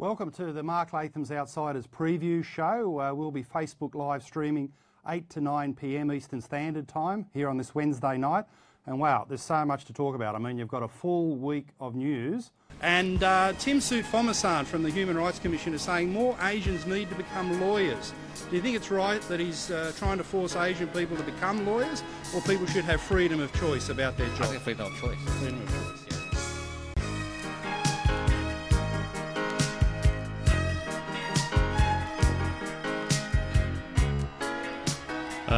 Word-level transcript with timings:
Welcome 0.00 0.30
to 0.30 0.50
the 0.50 0.62
Mark 0.62 0.94
Latham's 0.94 1.30
Outsiders 1.30 1.86
preview 1.86 2.42
show. 2.42 2.98
Uh, 2.98 3.12
we'll 3.12 3.30
be 3.30 3.44
Facebook 3.44 3.94
live 3.94 4.22
streaming 4.22 4.72
8 5.06 5.28
to 5.28 5.42
9 5.42 5.74
pm 5.74 6.10
Eastern 6.10 6.40
Standard 6.40 6.88
Time 6.88 7.26
here 7.34 7.50
on 7.50 7.58
this 7.58 7.74
Wednesday 7.74 8.16
night. 8.16 8.46
And 8.86 8.98
wow, 8.98 9.26
there's 9.28 9.42
so 9.42 9.62
much 9.66 9.84
to 9.84 9.92
talk 9.92 10.14
about. 10.14 10.34
I 10.34 10.38
mean, 10.38 10.56
you've 10.56 10.68
got 10.68 10.82
a 10.82 10.88
full 10.88 11.36
week 11.36 11.66
of 11.80 11.94
news. 11.94 12.50
And 12.80 13.22
uh, 13.22 13.52
Tim 13.58 13.78
Soutphommasane 13.78 14.64
from 14.64 14.84
the 14.84 14.90
Human 14.90 15.18
Rights 15.18 15.38
Commission 15.38 15.74
is 15.74 15.82
saying 15.82 16.10
more 16.10 16.34
Asians 16.40 16.86
need 16.86 17.10
to 17.10 17.14
become 17.14 17.60
lawyers. 17.60 18.14
Do 18.48 18.56
you 18.56 18.62
think 18.62 18.76
it's 18.76 18.90
right 18.90 19.20
that 19.28 19.38
he's 19.38 19.70
uh, 19.70 19.92
trying 19.98 20.16
to 20.16 20.24
force 20.24 20.56
Asian 20.56 20.88
people 20.88 21.18
to 21.18 21.22
become 21.24 21.66
lawyers, 21.66 22.02
or 22.34 22.40
people 22.40 22.64
should 22.64 22.84
have 22.84 23.02
freedom 23.02 23.38
of 23.38 23.52
choice 23.60 23.90
about 23.90 24.16
their 24.16 24.34
job? 24.36 24.46
Freedom 24.62 24.86
of 24.86 24.98
choice. 24.98 25.18
Freedom 25.40 25.60
of 25.60 25.68
choice. 25.68 25.79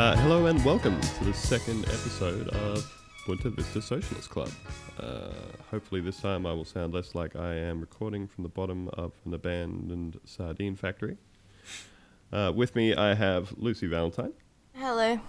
Uh, 0.03 0.17
hello 0.17 0.47
and 0.47 0.65
welcome 0.65 1.01
to 1.01 1.25
the 1.25 1.33
second 1.33 1.85
episode 1.85 2.49
of 2.49 2.85
Bunta 3.25 3.55
Vista 3.55 3.81
Socialist 3.81 4.29
Club. 4.29 4.51
Uh, 4.99 5.29
hopefully, 5.71 6.01
this 6.01 6.21
time 6.21 6.45
I 6.45 6.53
will 6.53 6.65
sound 6.65 6.93
less 6.93 7.15
like 7.15 7.37
I 7.37 7.55
am 7.55 7.81
recording 7.81 8.27
from 8.27 8.43
the 8.43 8.49
bottom 8.49 8.89
of 8.95 9.13
an 9.25 9.33
abandoned 9.33 10.19
sardine 10.25 10.75
factory. 10.75 11.19
Uh, 12.33 12.51
with 12.53 12.75
me, 12.75 12.97
I 12.97 13.15
have 13.15 13.55
Lucy 13.57 13.87
Valentine, 13.87 14.33
Hello. 14.75 15.21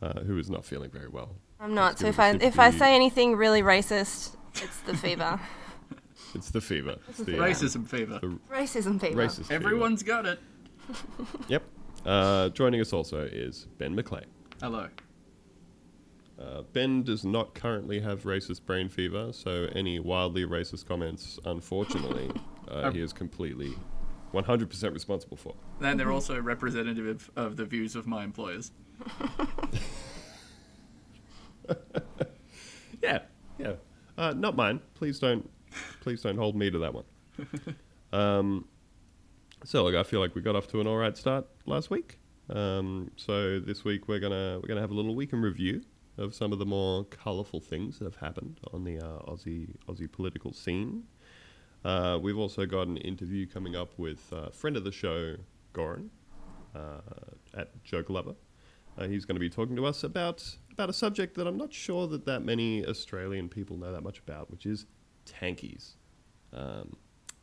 uh, 0.00 0.20
who 0.20 0.38
is 0.38 0.48
not 0.48 0.64
feeling 0.64 0.90
very 0.90 1.08
well. 1.08 1.34
I'm 1.60 1.74
not. 1.74 1.98
So 1.98 2.06
if 2.06 2.18
it 2.18 2.22
a 2.22 2.24
I 2.24 2.32
sip 2.32 2.42
if 2.42 2.58
I 2.58 2.70
say 2.70 2.94
anything 2.94 3.36
really 3.36 3.60
racist, 3.60 4.36
it's 4.54 4.80
the 4.86 4.96
fever. 4.96 5.38
It's 6.34 6.50
the 6.50 6.62
fever. 6.62 6.96
It's 7.10 7.18
the, 7.18 7.38
uh, 7.38 7.46
Racism 7.46 7.86
fever. 7.86 8.18
the 8.22 8.38
Racism 8.50 8.98
fever. 8.98 9.22
racist 9.22 9.48
fever. 9.48 9.52
Everyone's 9.52 10.02
got 10.02 10.24
it. 10.24 10.40
Yep. 11.48 11.62
Uh, 12.04 12.48
joining 12.50 12.80
us 12.80 12.92
also 12.92 13.24
is 13.24 13.68
Ben 13.78 13.96
McClay. 13.96 14.24
Hello. 14.60 14.88
Uh, 16.40 16.62
ben 16.72 17.02
does 17.02 17.24
not 17.24 17.54
currently 17.54 18.00
have 18.00 18.24
racist 18.24 18.64
brain 18.64 18.88
fever, 18.88 19.32
so 19.32 19.68
any 19.74 20.00
wildly 20.00 20.44
racist 20.44 20.86
comments, 20.86 21.38
unfortunately, 21.44 22.30
uh, 22.68 22.90
he 22.90 23.00
is 23.00 23.12
completely 23.12 23.74
100% 24.34 24.92
responsible 24.92 25.36
for. 25.36 25.54
And 25.80 26.00
they're 26.00 26.10
also 26.10 26.40
representative 26.40 27.06
of, 27.06 27.30
of 27.36 27.56
the 27.56 27.64
views 27.64 27.94
of 27.94 28.06
my 28.06 28.24
employers. 28.24 28.72
Yeah, 33.02 33.18
yeah. 33.58 33.72
Uh, 34.16 34.32
not 34.32 34.56
mine. 34.56 34.80
Please 34.94 35.18
don't, 35.18 35.48
please 36.00 36.22
don't 36.22 36.36
hold 36.36 36.54
me 36.54 36.70
to 36.70 36.78
that 36.78 36.94
one. 36.94 37.04
Um, 38.12 38.66
so 39.64 39.84
look, 39.84 39.94
I 39.94 40.02
feel 40.02 40.20
like 40.20 40.34
we 40.34 40.42
got 40.42 40.56
off 40.56 40.66
to 40.68 40.80
an 40.80 40.86
all 40.86 40.96
right 40.96 41.16
start 41.16 41.46
last 41.66 41.90
week. 41.90 42.18
Um, 42.50 43.10
so 43.16 43.60
this 43.60 43.84
week 43.84 44.08
we're 44.08 44.18
gonna 44.18 44.58
we're 44.60 44.68
gonna 44.68 44.80
have 44.80 44.90
a 44.90 44.94
little 44.94 45.14
week 45.14 45.32
in 45.32 45.40
review 45.40 45.82
of 46.18 46.34
some 46.34 46.52
of 46.52 46.58
the 46.58 46.66
more 46.66 47.04
colourful 47.04 47.60
things 47.60 47.98
that 47.98 48.04
have 48.04 48.16
happened 48.16 48.60
on 48.72 48.84
the 48.84 48.98
uh, 48.98 49.30
Aussie 49.30 49.76
Aussie 49.88 50.10
political 50.10 50.52
scene. 50.52 51.04
Uh, 51.84 52.18
we've 52.20 52.38
also 52.38 52.66
got 52.66 52.86
an 52.86 52.96
interview 52.98 53.46
coming 53.46 53.74
up 53.74 53.98
with 53.98 54.32
uh, 54.32 54.50
friend 54.50 54.76
of 54.76 54.84
the 54.84 54.92
show, 54.92 55.36
Goran, 55.74 56.08
uh, 56.74 57.00
at 57.54 57.82
Joke 57.82 58.10
Lover. 58.10 58.34
Uh, 58.96 59.06
he's 59.06 59.24
going 59.24 59.36
to 59.36 59.40
be 59.40 59.50
talking 59.50 59.74
to 59.76 59.86
us 59.86 60.04
about 60.04 60.56
about 60.70 60.90
a 60.90 60.92
subject 60.92 61.34
that 61.36 61.46
I'm 61.46 61.56
not 61.56 61.72
sure 61.72 62.06
that 62.08 62.26
that 62.26 62.40
many 62.44 62.86
Australian 62.86 63.48
people 63.48 63.76
know 63.76 63.92
that 63.92 64.02
much 64.02 64.18
about, 64.18 64.50
which 64.50 64.66
is 64.66 64.86
tankies. 65.26 65.94
Um, 66.52 66.96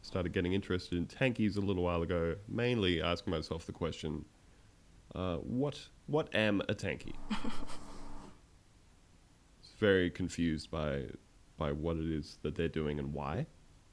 started 0.09 0.33
getting 0.33 0.53
interested 0.53 0.97
in 0.97 1.05
tankies 1.05 1.55
a 1.55 1.59
little 1.59 1.83
while 1.83 2.01
ago, 2.01 2.35
mainly 2.47 2.99
asking 3.01 3.31
myself 3.31 3.65
the 3.67 3.71
question, 3.71 4.25
uh, 5.13 5.35
what 5.37 5.79
what 6.07 6.33
am 6.35 6.61
a 6.67 6.75
tanky? 6.75 7.13
It's 9.61 9.73
very 9.79 10.09
confused 10.09 10.71
by 10.71 11.03
by 11.57 11.71
what 11.71 11.97
it 11.97 12.11
is 12.11 12.37
that 12.41 12.55
they're 12.55 12.75
doing 12.81 12.97
and 12.99 13.13
why. 13.13 13.45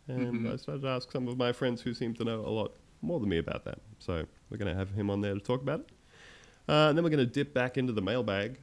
And 0.09 0.49
I 0.49 0.57
started 0.57 0.83
to 0.83 0.89
ask 0.89 1.11
some 1.11 1.29
of 1.29 1.37
my 1.37 1.53
friends 1.53 1.83
who 1.83 1.93
seem 1.93 2.15
to 2.15 2.25
know 2.25 2.41
a 2.41 2.53
lot 2.61 2.77
more 3.03 3.19
than 3.21 3.29
me 3.29 3.39
about 3.39 3.65
that. 3.65 3.81
So 3.99 4.25
we're 4.49 4.57
going 4.57 4.73
to 4.73 4.79
have 4.79 4.91
him 4.93 5.11
on 5.11 5.21
there 5.21 5.35
to 5.35 5.41
talk 5.41 5.61
about 5.63 5.81
it. 5.81 5.91
Uh, 6.69 6.89
and 6.89 6.97
then 6.97 7.03
we're 7.05 7.11
going 7.11 7.27
to 7.29 7.35
dip 7.41 7.53
back 7.53 7.77
into 7.77 7.93
the 7.93 8.03
mailbag 8.03 8.59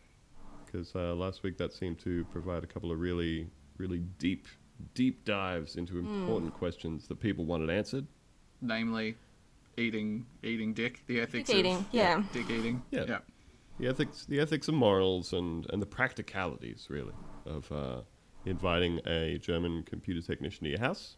because 0.65 0.95
uh, 0.95 1.13
last 1.13 1.43
week 1.43 1.57
that 1.57 1.73
seemed 1.73 1.99
to 1.99 2.25
provide 2.31 2.63
a 2.63 2.67
couple 2.67 2.91
of 2.91 2.99
really, 2.99 3.47
really 3.77 3.99
deep, 4.17 4.47
deep 4.93 5.25
dives 5.25 5.75
into 5.75 5.97
important 5.97 6.53
questions 6.53 7.07
that 7.07 7.19
people 7.19 7.45
wanted 7.45 7.69
answered. 7.69 8.07
Namely, 8.61 9.15
eating 9.77 10.25
eating 10.43 10.73
dick, 10.73 11.03
the 11.07 11.19
ethics 11.19 11.49
Dick 11.49 11.59
eating, 11.59 11.77
of 11.77 11.85
yeah. 11.91 12.23
dick 12.31 12.49
eating. 12.49 12.81
Yeah. 12.91 13.05
yeah. 13.07 13.17
The 13.79 13.87
ethics, 13.87 14.25
the 14.25 14.39
ethics 14.39 14.67
and 14.67 14.77
morals, 14.77 15.33
and, 15.33 15.67
and 15.71 15.81
the 15.81 15.85
practicalities, 15.87 16.87
really, 16.89 17.13
of 17.45 17.71
uh, 17.71 18.01
inviting 18.45 18.99
a 19.07 19.39
German 19.39 19.83
computer 19.83 20.21
technician 20.21 20.65
to 20.65 20.69
your 20.69 20.79
house 20.79 21.17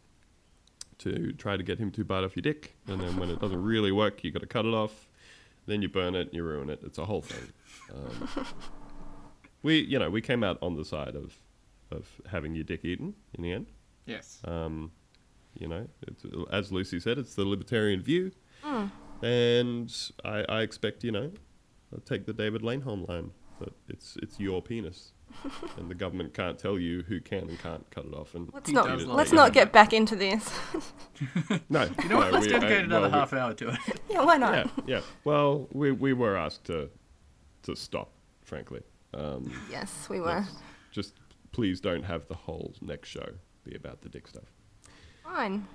to 1.00 1.34
try 1.34 1.58
to 1.58 1.64
get 1.64 1.78
him 1.78 1.92
to 1.92 2.06
bite 2.06 2.24
off 2.24 2.36
your 2.36 2.42
dick, 2.42 2.76
and 2.88 3.02
then 3.02 3.18
when 3.18 3.30
it 3.30 3.40
doesn't 3.40 3.62
really 3.64 3.92
work, 3.92 4.24
you 4.24 4.32
got 4.32 4.40
to 4.42 4.48
cut 4.48 4.66
it 4.66 4.74
off. 4.74 5.08
Then 5.68 5.82
you 5.82 5.90
burn 5.90 6.16
it, 6.16 6.28
and 6.28 6.34
you 6.34 6.44
ruin 6.44 6.70
it. 6.70 6.80
It's 6.84 6.98
a 6.98 7.06
whole 7.06 7.22
thing. 7.22 7.52
Um, 7.94 8.46
we, 9.64 9.80
you 9.80 10.00
know, 10.00 10.10
we 10.10 10.22
came 10.22 10.44
out 10.44 10.58
on 10.62 10.76
the 10.76 10.86
side 10.86 11.16
of 11.16 11.38
of 11.96 12.08
having 12.30 12.54
your 12.56 12.64
dick 12.64 12.84
eaten 12.86 13.16
in 13.34 13.44
the 13.44 13.52
end. 13.52 13.68
Yes. 14.06 14.40
Um, 14.46 14.92
you 15.58 15.68
know, 15.68 15.88
it's, 16.08 16.24
as 16.52 16.72
Lucy 16.72 17.00
said, 17.00 17.18
it's 17.18 17.34
the 17.36 17.46
libertarian 17.46 18.02
view, 18.02 18.32
and 19.22 19.94
I, 20.24 20.44
I 20.50 20.62
expect 20.62 21.04
you 21.04 21.12
know, 21.12 21.32
I'll 21.94 22.00
take 22.02 22.26
the 22.26 22.34
David 22.34 22.62
Leyonhjelm 22.62 23.08
line 23.08 23.32
that 23.60 23.74
it's 23.88 24.18
it's 24.22 24.40
your 24.40 24.62
penis, 24.62 25.14
and 25.78 25.90
the 25.90 25.96
government 25.96 26.34
can't 26.34 26.60
tell 26.60 26.78
you 26.78 27.04
who 27.08 27.22
can 27.22 27.48
and 27.50 27.58
can't 27.60 27.90
cut 27.90 28.06
it 28.06 28.14
off. 28.14 28.36
And 28.36 28.50
Let's 28.54 28.70
not 28.72 29.00
let's 29.08 29.32
not 29.32 29.54
get 29.54 29.72
back 29.72 29.94
into 29.94 30.16
this. 30.16 30.52
no, 31.70 31.84
You 32.04 32.10
know 32.10 32.18
what? 32.18 32.28
no, 32.28 32.32
Let's 32.32 32.46
we- 32.48 32.52
dedicate 32.52 32.84
another 32.86 33.10
well, 33.10 33.20
half 33.20 33.34
hour 33.34 33.54
to 33.54 33.70
it. 33.70 33.80
yeah, 34.10 34.24
why 34.24 34.38
not? 34.38 34.54
Yeah, 34.86 34.98
yeah. 34.98 35.02
Well, 35.24 35.68
we 35.72 35.92
we 35.92 36.14
were 36.14 36.36
asked 36.38 36.66
to 36.66 36.90
to 37.64 37.76
stop, 37.76 38.12
frankly. 38.44 38.82
Um, 39.14 39.52
Yes, 39.72 40.08
we 40.10 40.20
were. 40.20 40.44
just 40.92 41.14
please 41.56 41.80
don't 41.80 42.04
have 42.04 42.28
the 42.28 42.34
whole 42.34 42.74
next 42.82 43.08
show 43.08 43.26
be 43.64 43.74
about 43.74 44.02
the 44.02 44.10
dick 44.10 44.28
stuff. 44.28 44.52
Fine. 45.24 45.66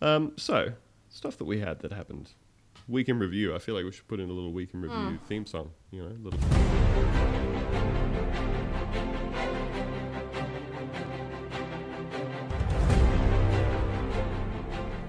Um, 0.00 0.32
so, 0.36 0.74
stuff 1.08 1.36
that 1.38 1.44
we 1.44 1.58
had 1.58 1.80
that 1.80 1.90
happened. 1.90 2.30
Week 2.86 3.08
in 3.08 3.18
review. 3.18 3.52
I 3.52 3.58
feel 3.58 3.74
like 3.74 3.84
we 3.84 3.90
should 3.90 4.06
put 4.06 4.20
in 4.20 4.30
a 4.30 4.32
little 4.32 4.52
week 4.52 4.70
in 4.72 4.80
review 4.80 5.18
theme 5.26 5.44
song. 5.44 5.72
You 5.90 6.04
know, 6.04 6.16
little. 6.22 6.38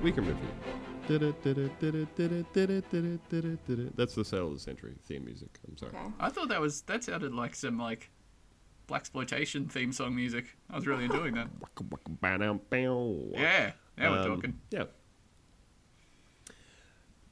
Week 0.02 0.18
in 0.18 0.25
review. 0.25 0.50
That's 3.96 4.16
the 4.16 4.25
Sale 4.25 4.47
of 4.47 4.53
the 4.56 4.59
Century 4.59 4.96
theme 5.03 5.24
music. 5.24 5.59
I'm 5.68 5.78
sorry. 5.78 5.91
Okay. 5.91 6.14
I 6.19 6.30
thought 6.30 6.50
that 6.50 6.59
was 6.59 6.81
that 6.84 7.03
sounded 7.03 7.35
like 7.35 7.53
some 7.53 7.78
like 7.78 8.09
black 8.88 9.01
exploitation 9.01 9.68
theme 9.68 9.91
song 9.91 10.16
music. 10.16 10.46
I 10.69 10.75
was 10.75 10.88
really 10.88 11.06
enjoying 11.06 11.35
that. 11.35 11.47
Yeah. 13.35 13.72
Now 13.97 14.12
we're 14.12 14.19
Um, 14.22 14.28
talking. 14.35 14.59
Yeah. 14.72 14.84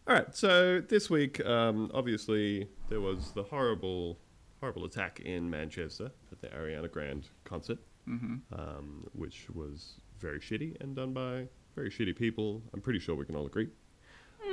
All 0.08 0.16
right. 0.16 0.36
So 0.36 0.82
this 0.82 1.10
week, 1.10 1.44
um, 1.46 1.90
obviously, 1.94 2.68
there 2.90 3.02
was 3.02 3.32
the 3.32 3.44
horrible, 3.44 4.20
horrible 4.60 4.86
attack 4.86 5.20
in 5.22 5.50
Manchester 5.50 6.12
at 6.32 6.42
the 6.42 6.48
Ariana 6.50 6.92
Grande 6.92 7.28
concert, 7.44 7.80
um, 8.08 9.08
which 9.14 9.48
was 9.54 9.96
very 10.20 10.40
shitty 10.40 10.80
and 10.82 10.96
done 10.96 11.14
by 11.14 11.48
very 11.76 11.90
shitty 11.90 12.16
people. 12.16 12.62
I'm 12.74 12.82
pretty 12.82 13.00
sure 13.00 13.16
we 13.16 13.26
can 13.26 13.36
all 13.36 13.46
agree. 13.46 13.70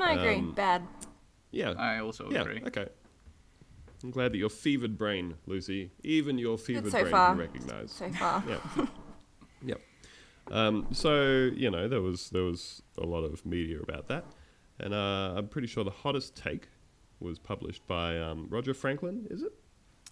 I 0.03 0.15
agree. 0.15 0.37
Um, 0.37 0.53
Bad. 0.53 0.83
Yeah. 1.51 1.73
I 1.73 1.99
also 2.01 2.31
yeah. 2.31 2.41
agree. 2.43 2.63
Okay. 2.67 2.87
I'm 4.03 4.11
glad 4.11 4.33
that 4.33 4.39
your 4.39 4.49
fevered 4.49 4.97
brain, 4.97 5.35
Lucy, 5.47 5.91
even 6.03 6.39
your 6.39 6.57
fevered 6.57 6.91
so 6.91 7.01
brain 7.01 7.13
far. 7.13 7.31
can 7.31 7.39
recognize. 7.39 7.93
So 7.93 8.11
far. 8.11 8.43
Yeah. 8.49 8.87
yep. 9.65 9.81
Um, 10.51 10.89
so 10.93 11.51
you 11.55 11.71
know 11.71 11.87
there 11.89 12.01
was 12.01 12.31
there 12.31 12.43
was 12.43 12.83
a 12.99 13.05
lot 13.05 13.25
of 13.25 13.45
media 13.45 13.79
about 13.81 14.09
that, 14.09 14.25
and 14.79 14.95
uh, 14.95 15.35
I'm 15.37 15.49
pretty 15.49 15.69
sure 15.69 15.85
the 15.85 15.91
hottest 15.91 16.35
take 16.35 16.69
was 17.21 17.39
published 17.39 17.87
by 17.87 18.19
um, 18.19 18.47
Roger 18.49 18.75
Franklin. 18.75 19.27
Is 19.31 19.43
it? 19.43 19.53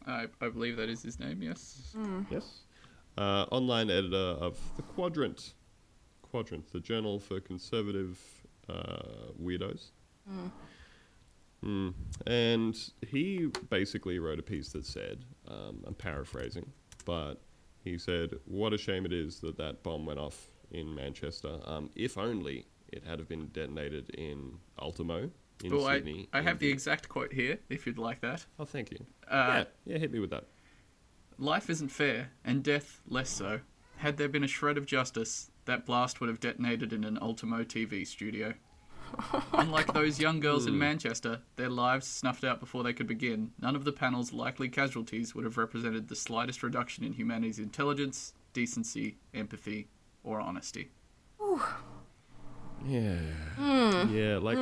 I, 0.06 0.26
I 0.40 0.48
believe 0.48 0.76
that 0.76 0.88
is 0.88 1.02
his 1.02 1.18
name. 1.18 1.42
Yes. 1.42 1.94
Yes. 2.30 2.60
Uh, 3.16 3.46
online 3.50 3.90
editor 3.90 4.16
of 4.16 4.58
the 4.76 4.82
Quadrant. 4.82 5.54
Quadrant, 6.22 6.70
the 6.72 6.80
journal 6.80 7.18
for 7.18 7.40
conservative 7.40 8.18
uh, 8.68 9.32
weirdos. 9.42 9.90
Mm. 10.30 10.50
And 11.62 12.76
he 13.06 13.50
basically 13.68 14.18
wrote 14.18 14.38
a 14.38 14.42
piece 14.42 14.70
that 14.72 14.86
said, 14.86 15.24
um, 15.48 15.82
I'm 15.86 15.94
paraphrasing, 15.94 16.70
but 17.04 17.40
he 17.82 17.98
said, 17.98 18.34
What 18.44 18.72
a 18.72 18.78
shame 18.78 19.04
it 19.06 19.12
is 19.12 19.40
that 19.40 19.56
that 19.56 19.82
bomb 19.82 20.06
went 20.06 20.18
off 20.18 20.48
in 20.70 20.94
Manchester. 20.94 21.58
Um, 21.64 21.90
if 21.94 22.18
only 22.18 22.66
it 22.92 23.04
had 23.04 23.18
have 23.18 23.28
been 23.28 23.48
detonated 23.48 24.10
in 24.10 24.58
Ultimo 24.80 25.30
in 25.64 25.72
I, 25.72 25.94
Sydney. 25.94 26.28
I 26.32 26.40
have 26.40 26.54
in 26.54 26.68
the 26.68 26.70
exact 26.70 27.08
quote 27.08 27.32
here, 27.32 27.58
if 27.68 27.86
you'd 27.86 27.98
like 27.98 28.20
that. 28.20 28.46
Oh, 28.58 28.64
thank 28.64 28.90
you. 28.90 29.04
Uh, 29.28 29.64
yeah, 29.86 29.92
yeah, 29.94 29.98
hit 29.98 30.12
me 30.12 30.20
with 30.20 30.30
that. 30.30 30.44
Life 31.38 31.70
isn't 31.70 31.90
fair, 31.90 32.30
and 32.44 32.62
death 32.62 33.00
less 33.08 33.30
so. 33.30 33.60
Had 33.98 34.16
there 34.16 34.28
been 34.28 34.44
a 34.44 34.48
shred 34.48 34.78
of 34.78 34.86
justice, 34.86 35.50
that 35.64 35.86
blast 35.86 36.20
would 36.20 36.28
have 36.28 36.40
detonated 36.40 36.92
in 36.92 37.04
an 37.04 37.18
Ultimo 37.20 37.62
TV 37.64 38.06
studio. 38.06 38.54
Unlike 39.52 39.92
those 39.92 40.18
young 40.20 40.40
girls 40.40 40.66
in 40.66 40.78
Manchester, 40.78 41.40
their 41.56 41.68
lives 41.68 42.06
snuffed 42.06 42.44
out 42.44 42.60
before 42.60 42.82
they 42.82 42.92
could 42.92 43.06
begin, 43.06 43.52
none 43.60 43.74
of 43.76 43.84
the 43.84 43.92
panel's 43.92 44.32
likely 44.32 44.68
casualties 44.68 45.34
would 45.34 45.44
have 45.44 45.56
represented 45.56 46.08
the 46.08 46.16
slightest 46.16 46.62
reduction 46.62 47.04
in 47.04 47.12
humanity's 47.14 47.58
intelligence, 47.58 48.32
decency, 48.52 49.16
empathy, 49.34 49.88
or 50.24 50.40
honesty. 50.40 50.90
Yeah, 52.86 53.16
Hmm. 53.56 54.14
yeah, 54.14 54.38
like 54.38 54.56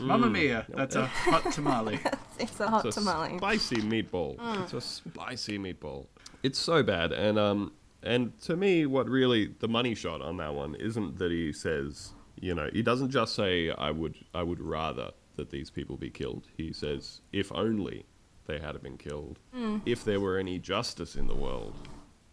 Mamma 0.00 0.30
mia, 0.30 0.64
that's 0.70 0.96
a 0.96 1.06
hot 1.06 1.52
tamale. 1.52 2.00
It's 2.38 2.58
a 2.58 2.68
hot 2.68 2.84
it's 2.86 2.96
a 2.96 3.00
tamale. 3.00 3.36
spicy 3.36 3.76
meatball. 3.76 4.36
It's 4.62 4.72
a 4.72 4.80
spicy 4.80 5.56
meatball. 5.58 6.06
It's 6.42 6.58
so 6.58 6.82
bad, 6.82 7.12
and 7.12 7.38
um, 7.38 7.72
and 8.02 8.36
to 8.40 8.56
me, 8.56 8.86
what 8.86 9.08
really 9.08 9.54
the 9.60 9.68
money 9.68 9.94
shot 9.94 10.20
on 10.22 10.38
that 10.38 10.54
one 10.54 10.74
isn't 10.74 11.18
that 11.18 11.30
he 11.30 11.52
says, 11.52 12.13
you 12.40 12.54
know, 12.54 12.68
he 12.72 12.82
doesn't 12.82 13.10
just 13.10 13.34
say, 13.34 13.70
"I 13.70 13.90
would, 13.90 14.16
I 14.34 14.42
would 14.42 14.60
rather 14.60 15.10
that 15.36 15.50
these 15.50 15.70
people 15.70 15.96
be 15.96 16.10
killed." 16.10 16.48
He 16.56 16.72
says, 16.72 17.20
"If 17.32 17.52
only 17.52 18.06
they 18.46 18.58
had 18.58 18.80
been 18.82 18.98
killed. 18.98 19.38
If 19.86 20.04
there 20.04 20.20
were 20.20 20.36
any 20.38 20.58
justice 20.58 21.16
in 21.16 21.26
the 21.26 21.34
world, 21.34 21.74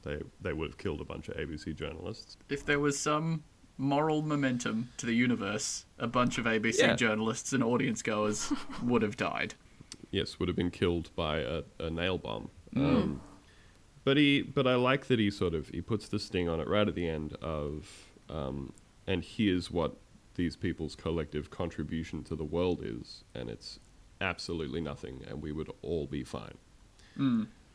they 0.03 0.19
they 0.41 0.53
would 0.53 0.69
have 0.71 0.77
killed 0.77 1.01
a 1.01 1.05
bunch 1.05 1.29
of 1.29 1.35
ABC 1.37 1.73
journalists." 1.75 2.37
if 2.49 2.65
there 2.65 2.79
was 2.79 2.99
some 2.99 3.43
moral 3.77 4.21
momentum 4.21 4.89
to 4.97 5.05
the 5.05 5.13
universe, 5.15 5.85
a 5.97 6.05
bunch 6.07 6.37
of 6.37 6.45
ABC 6.45 6.79
Yeah. 6.79 6.95
journalists 6.95 7.51
and 7.53 7.63
audience 7.63 8.01
goers 8.03 8.51
would 8.83 9.01
have 9.01 9.17
died. 9.17 9.55
yes, 10.11 10.37
would 10.39 10.47
have 10.49 10.55
been 10.57 10.69
killed 10.71 11.09
by 11.15 11.37
a, 11.39 11.63
a 11.79 11.89
nail 11.89 12.17
bomb. 12.17 12.49
Um, 12.75 13.21
but 14.03 14.17
he, 14.17 14.41
but 14.41 14.67
I 14.67 14.75
like 14.75 15.07
that 15.07 15.19
he 15.19 15.31
sort 15.31 15.53
of 15.53 15.69
he 15.69 15.81
puts 15.81 16.07
the 16.09 16.19
sting 16.19 16.47
on 16.49 16.59
it 16.59 16.67
right 16.67 16.87
at 16.87 16.95
the 16.95 17.07
end 17.07 17.33
of, 17.41 17.87
um, 18.29 18.73
and 19.07 19.23
here's 19.23 19.69
what 19.71 19.97
these 20.35 20.55
people's 20.55 20.95
collective 20.95 21.49
contribution 21.49 22.23
to 22.23 22.35
the 22.35 22.43
world 22.45 22.81
is, 22.83 23.23
and 23.35 23.49
it's 23.49 23.79
absolutely 24.21 24.81
nothing, 24.81 25.23
and 25.27 25.41
we 25.41 25.51
would 25.51 25.69
all 25.81 26.05
be 26.07 26.23
fine. 26.23 26.57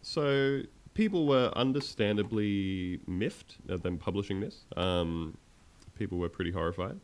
So 0.03 0.63
people 0.95 1.27
were 1.27 1.53
understandably 1.57 3.01
miffed 3.07 3.57
at 3.69 3.83
them 3.83 3.99
publishing 3.99 4.41
this. 4.41 4.65
Um, 4.77 5.37
people 5.99 6.19
were 6.19 6.29
pretty 6.29 6.53
horrified. 6.53 6.99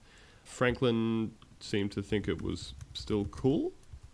Franklin 0.44 1.32
seemed 1.60 1.92
to 1.92 2.02
think 2.02 2.28
it 2.28 2.40
was 2.42 2.74
still 2.94 3.24
cool 3.26 3.72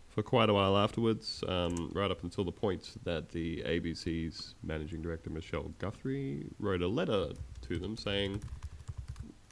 for 0.09 0.23
quite 0.23 0.51
a 0.51 0.55
while 0.55 0.77
afterwards, 0.77 1.45
um, 1.47 1.93
right 1.95 2.11
up 2.11 2.23
until 2.25 2.45
the 2.45 2.53
point 2.53 2.95
that 3.05 3.29
the 3.29 3.63
ABC's 3.67 4.55
managing 4.63 5.01
director, 5.01 5.31
Michelle 5.31 5.73
Guthrie, 5.79 6.47
wrote 6.59 6.83
a 6.83 6.89
letter 6.89 7.29
to 7.63 7.79
them 7.79 7.97
saying, 7.97 8.43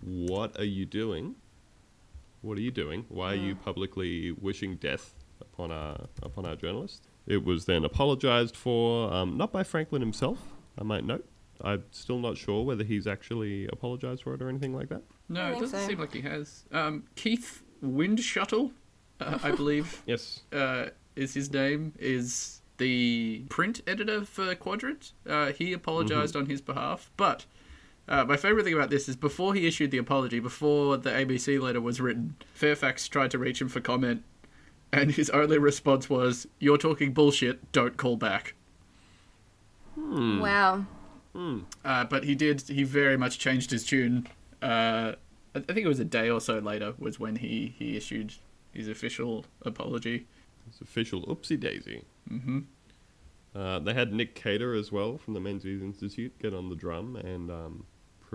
What 0.02 0.58
are 0.58 0.64
you 0.64 0.86
doing? 0.86 1.36
What 2.42 2.58
are 2.58 2.60
you 2.60 2.70
doing? 2.70 3.04
Why 3.08 3.32
are 3.32 3.36
you 3.36 3.54
publicly 3.54 4.32
wishing 4.32 4.76
death 4.76 5.14
upon 5.40 5.70
our 5.72 6.06
upon 6.22 6.46
our 6.46 6.56
journalist? 6.56 7.06
It 7.26 7.44
was 7.44 7.64
then 7.64 7.84
apologized 7.84 8.54
for, 8.56 9.12
um, 9.12 9.36
not 9.36 9.50
by 9.52 9.64
Franklin 9.64 10.00
himself, 10.00 10.38
I 10.78 10.84
might 10.84 11.04
note. 11.04 11.28
I'm 11.60 11.82
still 11.90 12.18
not 12.20 12.36
sure 12.36 12.64
whether 12.64 12.84
he's 12.84 13.06
actually 13.08 13.66
apologized 13.66 14.22
for 14.22 14.34
it 14.34 14.42
or 14.42 14.48
anything 14.48 14.74
like 14.74 14.90
that. 14.90 15.02
No, 15.28 15.48
it 15.48 15.58
doesn't 15.58 15.80
so. 15.80 15.86
seem 15.88 15.98
like 15.98 16.12
he 16.12 16.20
has. 16.20 16.64
Um, 16.70 17.02
Keith 17.16 17.62
Windschuttle, 17.82 18.70
uh, 19.20 19.38
I 19.42 19.50
believe, 19.50 20.02
Yes. 20.06 20.42
uh, 20.52 20.90
is 21.16 21.34
his 21.34 21.50
name, 21.52 21.94
is 21.98 22.60
the 22.76 23.44
print 23.48 23.80
editor 23.88 24.24
for 24.24 24.54
Quadrant. 24.54 25.12
Uh, 25.28 25.50
he 25.52 25.72
apologized 25.72 26.36
on 26.36 26.46
his 26.46 26.60
behalf, 26.60 27.10
but 27.16 27.46
uh, 28.08 28.24
my 28.24 28.36
favorite 28.36 28.64
thing 28.64 28.74
about 28.74 28.90
this 28.90 29.08
is 29.08 29.16
before 29.16 29.54
he 29.54 29.66
issued 29.66 29.90
the 29.90 29.98
apology, 29.98 30.38
before 30.40 30.96
the 30.96 31.10
ABC 31.10 31.60
letter 31.60 31.80
was 31.80 32.00
written, 32.00 32.36
Fairfax 32.54 33.08
tried 33.08 33.30
to 33.32 33.38
reach 33.38 33.60
him 33.60 33.68
for 33.68 33.80
comment, 33.80 34.22
and 34.92 35.10
his 35.12 35.30
only 35.30 35.58
response 35.58 36.08
was, 36.08 36.46
"You're 36.58 36.78
talking 36.78 37.12
bullshit. 37.12 37.72
Don't 37.72 37.96
call 37.96 38.16
back." 38.16 38.54
Wow. 39.96 40.86
Uh, 41.84 42.04
but 42.04 42.24
he 42.24 42.34
did. 42.34 42.62
He 42.62 42.82
very 42.84 43.16
much 43.16 43.38
changed 43.38 43.70
his 43.70 43.84
tune. 43.84 44.26
Uh, 44.62 45.12
I 45.54 45.58
I 45.58 45.72
think 45.72 45.84
it 45.84 45.88
was 45.88 46.00
a 46.00 46.04
day 46.04 46.30
or 46.30 46.40
so 46.40 46.58
later 46.58 46.94
was 46.98 47.20
when 47.20 47.36
he 47.36 47.74
he 47.78 47.96
issued 47.96 48.34
his 48.72 48.88
official 48.88 49.44
apology. 49.62 50.26
His 50.70 50.80
official 50.80 51.22
oopsie 51.22 51.58
daisy. 51.58 52.04
Mm-hmm. 52.30 52.60
Uh, 53.54 53.78
they 53.78 53.94
had 53.94 54.12
Nick 54.12 54.34
Cater 54.34 54.74
as 54.74 54.92
well 54.92 55.16
from 55.16 55.34
the 55.34 55.40
Menzies 55.40 55.80
Institute 55.80 56.38
get 56.38 56.52
on 56.52 56.68
the 56.68 56.76
drum 56.76 57.16
and 57.16 57.50
um, 57.50 57.86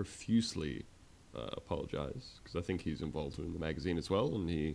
profusely 0.02 0.84
uh, 1.36 1.48
apologize 1.56 2.40
because 2.42 2.56
I 2.56 2.60
think 2.60 2.82
he's 2.82 3.02
involved 3.02 3.38
in 3.38 3.52
the 3.52 3.58
magazine 3.58 3.98
as 3.98 4.10
well, 4.10 4.34
and 4.34 4.48
he 4.48 4.74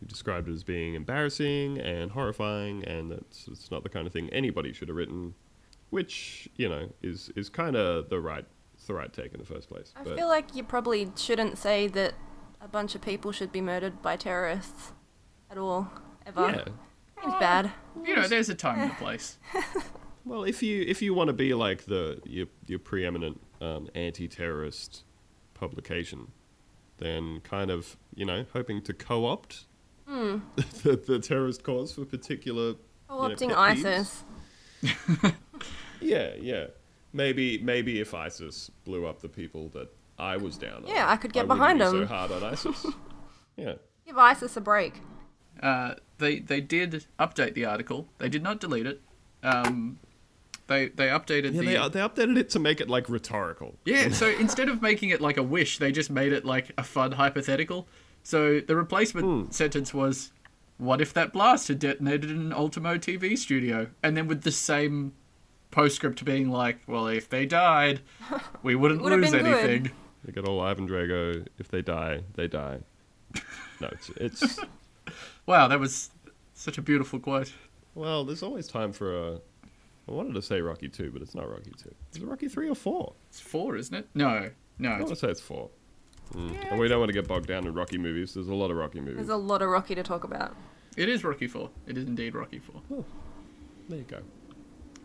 he 0.00 0.06
described 0.06 0.48
it 0.48 0.52
as 0.52 0.64
being 0.64 0.94
embarrassing 0.94 1.78
and 1.78 2.10
horrifying, 2.10 2.84
and 2.84 3.12
that's 3.12 3.46
it's 3.46 3.70
not 3.70 3.84
the 3.84 3.88
kind 3.88 4.06
of 4.06 4.12
thing 4.12 4.28
anybody 4.30 4.72
should 4.72 4.88
have 4.88 4.96
written, 4.96 5.34
which 5.90 6.48
you 6.56 6.68
know 6.68 6.88
is 7.02 7.30
is 7.36 7.48
kind 7.48 7.76
of 7.76 8.08
the 8.10 8.18
right 8.20 8.44
it's 8.74 8.86
the 8.86 8.94
right 8.94 9.12
take 9.12 9.32
in 9.32 9.38
the 9.38 9.46
first 9.46 9.68
place. 9.68 9.94
I 9.96 10.02
but 10.02 10.16
feel 10.16 10.28
like 10.28 10.56
you 10.56 10.64
probably 10.64 11.12
shouldn't 11.16 11.56
say 11.56 11.86
that 11.88 12.14
a 12.60 12.66
bunch 12.68 12.96
of 12.96 13.00
people 13.00 13.30
should 13.30 13.52
be 13.52 13.60
murdered 13.60 14.02
by 14.02 14.16
terrorists 14.16 14.92
at 15.50 15.56
all, 15.56 15.88
ever. 16.26 16.48
yeah, 16.48 16.64
Seems 17.22 17.34
bad. 17.38 17.70
You 18.04 18.16
know, 18.16 18.26
there's 18.26 18.48
a 18.48 18.54
time 18.54 18.80
and 18.80 18.90
a 18.90 18.94
place. 18.96 19.38
Well, 20.26 20.42
if 20.42 20.60
you 20.60 20.84
if 20.86 21.02
you 21.02 21.14
want 21.14 21.28
to 21.28 21.32
be 21.32 21.54
like 21.54 21.84
the 21.84 22.20
your 22.24 22.48
your 22.66 22.80
preeminent 22.80 23.40
um, 23.60 23.88
anti-terrorist 23.94 25.04
publication, 25.54 26.32
then 26.98 27.40
kind 27.40 27.70
of 27.70 27.96
you 28.14 28.24
know 28.24 28.44
hoping 28.52 28.82
to 28.82 28.92
co-opt 28.92 29.64
the, 30.06 30.40
the 31.06 31.18
terrorist 31.18 31.62
cause 31.62 31.92
for 31.92 32.04
particular. 32.04 32.74
Co-opting 33.08 33.48
pet 33.48 33.76
peeves. 33.76 34.24
ISIS. 34.82 35.32
Yeah, 36.00 36.32
yeah. 36.40 36.66
Maybe 37.12 37.58
maybe 37.58 38.00
if 38.00 38.14
ISIS 38.14 38.70
blew 38.84 39.06
up 39.06 39.20
the 39.20 39.28
people 39.28 39.68
that 39.70 39.88
I 40.18 40.36
was 40.36 40.58
down 40.58 40.84
on. 40.84 40.88
Yeah, 40.88 41.10
I 41.10 41.16
could 41.16 41.32
get 41.32 41.48
wouldn't 41.48 41.58
behind 41.58 41.78
be 41.78 41.84
them. 41.84 41.94
So 42.02 42.06
hard 42.06 42.32
on 42.32 42.44
ISIS. 42.52 42.86
yeah. 43.56 43.74
Give 44.04 44.18
ISIS 44.18 44.56
a 44.56 44.60
break. 44.60 45.00
Uh, 45.62 45.94
they 46.18 46.40
they 46.40 46.60
did 46.60 47.06
update 47.18 47.54
the 47.54 47.64
article. 47.64 48.08
They 48.18 48.28
did 48.28 48.42
not 48.42 48.60
delete 48.60 48.86
it. 48.86 49.00
Um, 49.42 49.98
they 50.66 50.88
they 50.88 51.08
updated 51.08 51.54
Yeah, 51.54 51.60
the 51.60 51.66
they, 51.66 52.00
they 52.00 52.00
updated 52.00 52.38
it 52.38 52.50
to 52.50 52.58
make 52.58 52.80
it 52.80 52.88
like 52.88 53.08
rhetorical. 53.08 53.76
Yeah, 53.84 54.10
so 54.10 54.28
instead 54.28 54.68
of 54.68 54.82
making 54.82 55.10
it 55.10 55.20
like 55.20 55.36
a 55.36 55.42
wish, 55.42 55.78
they 55.78 55.92
just 55.92 56.10
made 56.10 56.32
it 56.32 56.44
like 56.44 56.72
a 56.76 56.82
fun 56.82 57.12
hypothetical. 57.12 57.86
So 58.22 58.60
the 58.60 58.74
replacement 58.74 59.26
hmm. 59.26 59.50
sentence 59.50 59.94
was, 59.94 60.32
"What 60.78 61.00
if 61.00 61.12
that 61.14 61.32
blast 61.32 61.68
had 61.68 61.78
detonated 61.78 62.30
in 62.30 62.38
an 62.38 62.52
Ultimo 62.52 62.96
TV 62.96 63.38
studio?" 63.38 63.88
And 64.02 64.16
then 64.16 64.26
with 64.26 64.42
the 64.42 64.52
same 64.52 65.12
postscript 65.70 66.24
being 66.24 66.50
like, 66.50 66.80
"Well, 66.86 67.06
if 67.06 67.28
they 67.28 67.46
died, 67.46 68.00
we 68.62 68.74
wouldn't 68.76 69.02
lose 69.02 69.30
been 69.30 69.44
good." 69.44 69.46
anything." 69.46 69.92
They 70.24 70.32
get 70.32 70.48
all 70.48 70.60
Ivan 70.60 70.88
Drago. 70.88 71.46
If 71.58 71.68
they 71.68 71.82
die, 71.82 72.22
they 72.34 72.48
die. 72.48 72.80
No, 73.80 73.88
it's 73.92 74.10
it's. 74.16 74.58
Wow, 75.46 75.68
that 75.68 75.78
was 75.78 76.10
such 76.54 76.76
a 76.76 76.82
beautiful 76.82 77.20
quote. 77.20 77.52
Well, 77.94 78.24
there's 78.24 78.42
always 78.42 78.66
time 78.66 78.92
for 78.92 79.16
a. 79.16 79.40
I 80.08 80.12
wanted 80.12 80.34
to 80.34 80.42
say 80.42 80.60
Rocky 80.60 80.88
2, 80.88 81.10
but 81.12 81.20
it's 81.22 81.34
not 81.34 81.50
Rocky 81.50 81.72
2. 81.82 81.88
Is 82.12 82.22
it 82.22 82.24
Rocky 82.26 82.48
3 82.48 82.68
or 82.68 82.74
4? 82.74 83.12
It's 83.28 83.40
four, 83.40 83.76
isn't 83.76 83.94
it? 83.94 84.08
No, 84.14 84.50
no. 84.78 84.88
I 84.90 84.92
want 84.98 85.10
It's, 85.10 85.20
to 85.20 85.26
say 85.26 85.30
it's 85.32 85.40
4. 85.40 85.68
Mm. 86.34 86.70
And 86.70 86.80
we 86.80 86.88
don't 86.88 86.98
want 87.00 87.08
to 87.08 87.12
get 87.12 87.26
bogged 87.28 87.46
down 87.48 87.66
in 87.66 87.74
Rocky 87.74 87.98
movies. 87.98 88.34
There's 88.34 88.48
a 88.48 88.54
lot 88.54 88.70
of 88.70 88.76
Rocky 88.76 89.00
movies. 89.00 89.16
There's 89.16 89.28
a 89.28 89.36
lot 89.36 89.62
of 89.62 89.68
Rocky 89.68 89.94
to 89.94 90.02
talk 90.02 90.24
about. 90.24 90.54
it 90.96 91.08
is 91.08 91.24
Rocky 91.24 91.46
Four. 91.48 91.70
It 91.86 91.96
is 91.98 92.06
indeed 92.06 92.34
Rocky 92.34 92.58
Four. 92.60 93.04
There 93.88 93.98
you 93.98 94.04
go. 94.04 94.20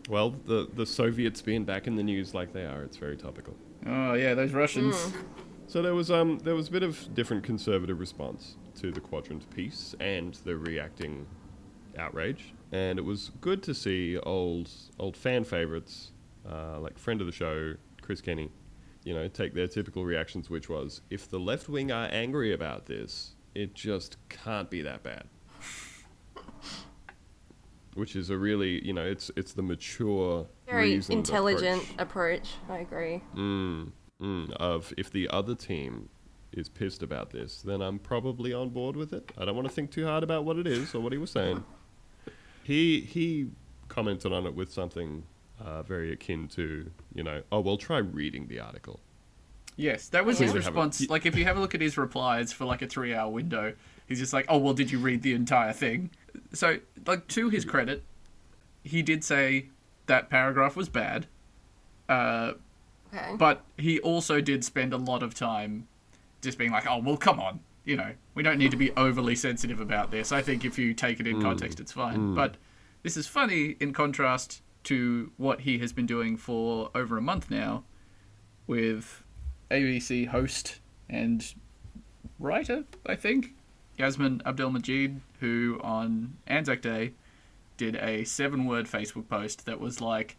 Well, 0.08 0.30
the, 0.46 0.68
the 0.74 0.84
Soviets 0.86 1.40
being 1.42 1.64
back 1.64 1.86
in 1.86 1.94
the 1.94 2.02
news 2.02 2.34
like 2.34 2.52
they 2.52 2.64
are, 2.64 2.82
it's 2.82 2.96
very 2.96 3.16
topical. 3.16 3.54
Oh 3.86 4.14
yeah, 4.14 4.34
those 4.34 4.52
Russians. 4.52 5.12
So 5.68 5.80
there 5.80 5.94
was 5.94 6.10
um 6.10 6.38
there 6.40 6.54
was 6.56 6.68
a 6.68 6.70
bit 6.72 6.82
of 6.82 7.14
different 7.14 7.44
conservative 7.44 7.98
response 8.00 8.56
to 8.80 8.90
the 8.90 9.00
quadrant 9.00 9.48
piece 9.54 9.94
and 10.00 10.34
the 10.44 10.56
reacting 10.56 11.26
outrage, 11.96 12.52
and 12.72 12.98
it 12.98 13.02
was 13.02 13.30
good 13.40 13.62
to 13.62 13.74
see 13.74 14.18
old 14.18 14.70
old 14.98 15.16
fan 15.16 15.44
favorites 15.44 16.12
uh, 16.50 16.80
like 16.80 16.98
friend 16.98 17.20
of 17.20 17.26
the 17.26 17.32
show 17.32 17.74
Chris 18.00 18.20
Kenny, 18.20 18.50
you 19.04 19.14
know, 19.14 19.28
take 19.28 19.54
their 19.54 19.68
typical 19.68 20.04
reactions, 20.04 20.50
which 20.50 20.68
was 20.68 21.02
if 21.10 21.30
the 21.30 21.38
left 21.38 21.68
wing 21.68 21.92
are 21.92 22.08
angry 22.10 22.52
about 22.52 22.86
this, 22.86 23.34
it 23.54 23.74
just 23.74 24.16
can't 24.28 24.68
be 24.70 24.82
that 24.82 25.02
bad. 25.02 25.24
Which 27.94 28.16
is 28.16 28.30
a 28.30 28.38
really, 28.38 28.84
you 28.84 28.94
know, 28.94 29.04
it's 29.04 29.30
it's 29.36 29.52
the 29.52 29.62
mature, 29.62 30.46
Very 30.66 30.94
intelligent 31.10 31.82
approach. 31.98 32.56
approach. 32.56 32.70
I 32.70 32.78
agree. 32.78 33.22
Mm, 33.36 33.92
mm, 34.20 34.50
of 34.52 34.94
if 34.96 35.10
the 35.10 35.28
other 35.28 35.54
team 35.54 36.08
is 36.52 36.68
pissed 36.70 37.02
about 37.02 37.30
this, 37.30 37.60
then 37.60 37.82
I'm 37.82 37.98
probably 37.98 38.54
on 38.54 38.70
board 38.70 38.96
with 38.96 39.12
it. 39.12 39.30
I 39.36 39.44
don't 39.44 39.54
want 39.54 39.68
to 39.68 39.74
think 39.74 39.90
too 39.90 40.06
hard 40.06 40.22
about 40.22 40.44
what 40.44 40.56
it 40.56 40.66
is 40.66 40.94
or 40.94 41.00
what 41.00 41.12
he 41.12 41.18
was 41.18 41.30
saying. 41.30 41.64
He 42.62 43.00
he 43.00 43.48
commented 43.88 44.32
on 44.32 44.46
it 44.46 44.54
with 44.54 44.72
something 44.72 45.24
uh, 45.60 45.82
very 45.82 46.12
akin 46.12 46.48
to 46.48 46.90
you 47.14 47.22
know, 47.22 47.42
oh 47.52 47.60
well, 47.60 47.76
try 47.76 47.98
reading 47.98 48.48
the 48.48 48.60
article. 48.60 49.00
Yes, 49.76 50.08
that 50.08 50.24
was 50.24 50.38
Yeah. 50.38 50.46
his 50.46 50.54
We 50.54 50.60
haven't- 50.62 50.74
response. 50.74 51.08
Like, 51.10 51.24
if 51.26 51.36
you 51.36 51.44
have 51.44 51.56
a 51.56 51.60
look 51.60 51.74
at 51.74 51.80
his 51.80 51.96
replies 51.96 52.52
for 52.52 52.64
like 52.66 52.82
a 52.82 52.86
three-hour 52.86 53.30
window, 53.30 53.74
he's 54.06 54.18
just 54.18 54.32
like, 54.32 54.44
"Oh, 54.48 54.58
well, 54.58 54.74
did 54.74 54.90
you 54.90 54.98
read 54.98 55.22
the 55.22 55.32
entire 55.32 55.72
thing?" 55.72 56.10
So, 56.52 56.78
like, 57.06 57.26
to 57.28 57.48
his 57.48 57.64
credit, 57.64 58.02
he 58.84 59.02
did 59.02 59.24
say 59.24 59.68
that 60.06 60.28
paragraph 60.28 60.76
was 60.76 60.88
bad, 60.90 61.26
uh, 62.08 62.52
Okay. 63.14 63.36
but 63.38 63.64
he 63.78 63.98
also 64.00 64.40
did 64.40 64.64
spend 64.64 64.92
a 64.92 64.96
lot 64.98 65.22
of 65.22 65.34
time 65.34 65.86
just 66.42 66.58
being 66.58 66.70
like, 66.72 66.86
"Oh, 66.86 66.98
well, 66.98 67.16
come 67.16 67.40
on." 67.40 67.60
You 67.84 67.96
know, 67.96 68.12
we 68.34 68.42
don't 68.42 68.58
need 68.58 68.70
to 68.70 68.76
be 68.76 68.92
overly 68.96 69.34
sensitive 69.34 69.80
about 69.80 70.10
this. 70.10 70.30
I 70.32 70.40
think 70.42 70.64
if 70.64 70.78
you 70.78 70.94
take 70.94 71.18
it 71.20 71.26
in 71.26 71.42
context, 71.42 71.80
it's 71.80 71.90
fine. 71.92 72.34
But 72.34 72.56
this 73.02 73.16
is 73.16 73.26
funny 73.26 73.76
in 73.80 73.92
contrast 73.92 74.62
to 74.84 75.32
what 75.36 75.62
he 75.62 75.78
has 75.78 75.92
been 75.92 76.06
doing 76.06 76.36
for 76.36 76.90
over 76.94 77.16
a 77.16 77.20
month 77.22 77.50
now 77.50 77.82
with 78.66 79.24
ABC 79.70 80.28
host 80.28 80.80
and 81.08 81.54
writer, 82.38 82.84
I 83.06 83.16
think, 83.16 83.54
Yassmin 83.98 84.40
Abdel-Magied, 84.46 85.20
who 85.40 85.80
on 85.82 86.36
Anzac 86.46 86.82
Day 86.82 87.12
did 87.76 87.96
a 87.96 88.24
seven 88.24 88.64
word 88.66 88.86
Facebook 88.86 89.28
post 89.28 89.66
that 89.66 89.80
was 89.80 90.00
like, 90.00 90.36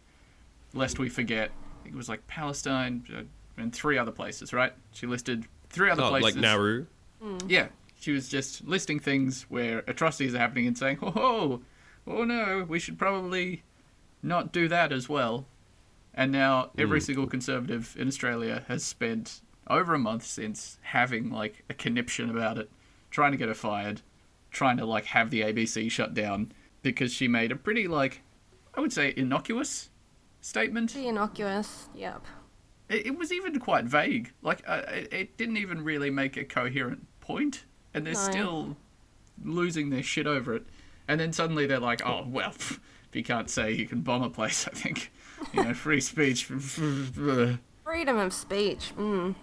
lest 0.72 0.98
we 0.98 1.08
forget, 1.08 1.50
I 1.50 1.82
think 1.84 1.94
it 1.94 1.98
was 1.98 2.08
like 2.08 2.26
Palestine 2.26 3.04
uh, 3.14 3.22
and 3.60 3.74
three 3.74 3.98
other 3.98 4.10
places, 4.12 4.52
right? 4.52 4.72
She 4.92 5.06
listed 5.06 5.44
three 5.68 5.90
other 5.90 6.02
Oh, 6.04 6.08
places. 6.08 6.36
like 6.36 6.42
Nauru. 6.42 6.86
Yeah, 7.46 7.68
she 7.98 8.12
was 8.12 8.28
just 8.28 8.64
listing 8.66 8.98
things 8.98 9.46
where 9.48 9.78
atrocities 9.86 10.34
are 10.34 10.38
happening 10.38 10.66
and 10.66 10.76
saying, 10.76 10.98
"Oh, 11.02 11.62
oh 12.06 12.24
no, 12.24 12.64
we 12.68 12.78
should 12.78 12.98
probably 12.98 13.62
not 14.22 14.52
do 14.52 14.68
that 14.68 14.92
as 14.92 15.08
well." 15.08 15.46
And 16.12 16.30
now 16.30 16.70
every 16.78 17.00
single 17.00 17.26
conservative 17.26 17.96
in 17.98 18.06
Australia 18.06 18.64
has 18.68 18.84
spent 18.84 19.40
over 19.68 19.94
a 19.94 19.98
month 19.98 20.24
since 20.24 20.78
having 20.82 21.30
like 21.30 21.64
a 21.68 21.74
conniption 21.74 22.30
about 22.30 22.58
it, 22.58 22.70
trying 23.10 23.32
to 23.32 23.38
get 23.38 23.48
her 23.48 23.54
fired, 23.54 24.02
trying 24.50 24.76
to 24.76 24.86
like 24.86 25.06
have 25.06 25.30
the 25.30 25.42
ABC 25.42 25.90
shut 25.90 26.14
down 26.14 26.52
because 26.82 27.12
she 27.12 27.26
made 27.26 27.50
a 27.50 27.56
pretty 27.56 27.88
like 27.88 28.22
I 28.74 28.80
would 28.80 28.92
say 28.92 29.12
innocuous 29.16 29.90
statement. 30.40 30.92
Pretty 30.92 31.08
innocuous. 31.08 31.88
Yep. 31.94 32.24
It, 32.88 33.06
it 33.06 33.18
was 33.18 33.32
even 33.32 33.58
quite 33.58 33.84
vague. 33.84 34.32
Like 34.42 34.62
uh, 34.66 34.82
it, 34.88 35.12
it 35.12 35.36
didn't 35.36 35.56
even 35.56 35.82
really 35.82 36.10
make 36.10 36.36
a 36.36 36.44
coherent 36.44 37.06
point, 37.24 37.64
and 37.94 38.06
they're 38.06 38.12
No. 38.14 38.30
still 38.30 38.76
losing 39.42 39.90
their 39.90 40.02
shit 40.02 40.26
over 40.26 40.54
it. 40.54 40.64
And 41.08 41.20
then 41.20 41.32
suddenly 41.32 41.66
they're 41.66 41.80
like, 41.80 42.04
"Oh 42.06 42.24
well, 42.26 42.50
if 42.56 42.80
you 43.12 43.22
can't 43.24 43.48
say 43.50 43.72
you 43.72 43.86
can 43.86 44.00
bomb 44.02 44.22
a 44.22 44.30
place, 44.30 44.66
I 44.72 44.72
think 44.72 45.10
you 45.52 45.64
know 45.64 45.74
free 45.74 46.00
speech." 46.00 46.44
Freedom 47.84 48.16
of 48.18 48.32
speech. 48.32 48.92
Mm. 48.96 49.34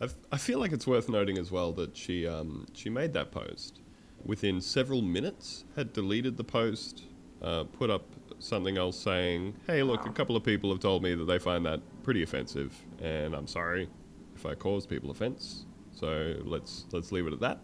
I, 0.00 0.04
f- 0.04 0.14
I 0.30 0.36
feel 0.36 0.58
like 0.58 0.72
it's 0.72 0.86
worth 0.86 1.08
noting 1.08 1.38
as 1.38 1.50
well 1.50 1.72
that 1.72 1.96
she 1.96 2.26
um, 2.26 2.66
she 2.74 2.90
made 2.90 3.12
that 3.14 3.30
post 3.32 3.80
within 4.24 4.60
several 4.60 5.02
minutes, 5.02 5.64
had 5.74 5.92
deleted 5.92 6.36
the 6.36 6.44
post, 6.44 7.04
uh, 7.42 7.64
put 7.64 7.90
up 7.90 8.04
something 8.38 8.76
else 8.76 8.98
saying, 8.98 9.54
"Hey, 9.66 9.82
look, 9.82 10.04
a 10.06 10.10
couple 10.10 10.36
of 10.36 10.44
people 10.44 10.70
have 10.70 10.80
told 10.80 11.02
me 11.02 11.14
that 11.14 11.24
they 11.24 11.38
find 11.38 11.64
that 11.66 11.80
pretty 12.02 12.22
offensive, 12.22 12.76
and 13.00 13.34
I'm 13.34 13.46
sorry 13.46 13.88
if 14.36 14.44
I 14.46 14.54
caused 14.54 14.88
people 14.90 15.10
offense. 15.10 15.64
So 16.02 16.34
let's 16.44 16.86
let's 16.90 17.12
leave 17.12 17.28
it 17.28 17.32
at 17.32 17.38
that." 17.40 17.60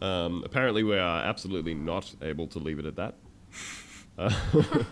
Um, 0.00 0.42
apparently, 0.42 0.82
we 0.84 0.96
are 0.96 1.22
absolutely 1.22 1.74
not 1.74 2.14
able 2.22 2.46
to 2.46 2.58
leave 2.58 2.78
it 2.78 2.86
at 2.86 2.96
that. 2.96 3.16
Uh, 4.16 4.32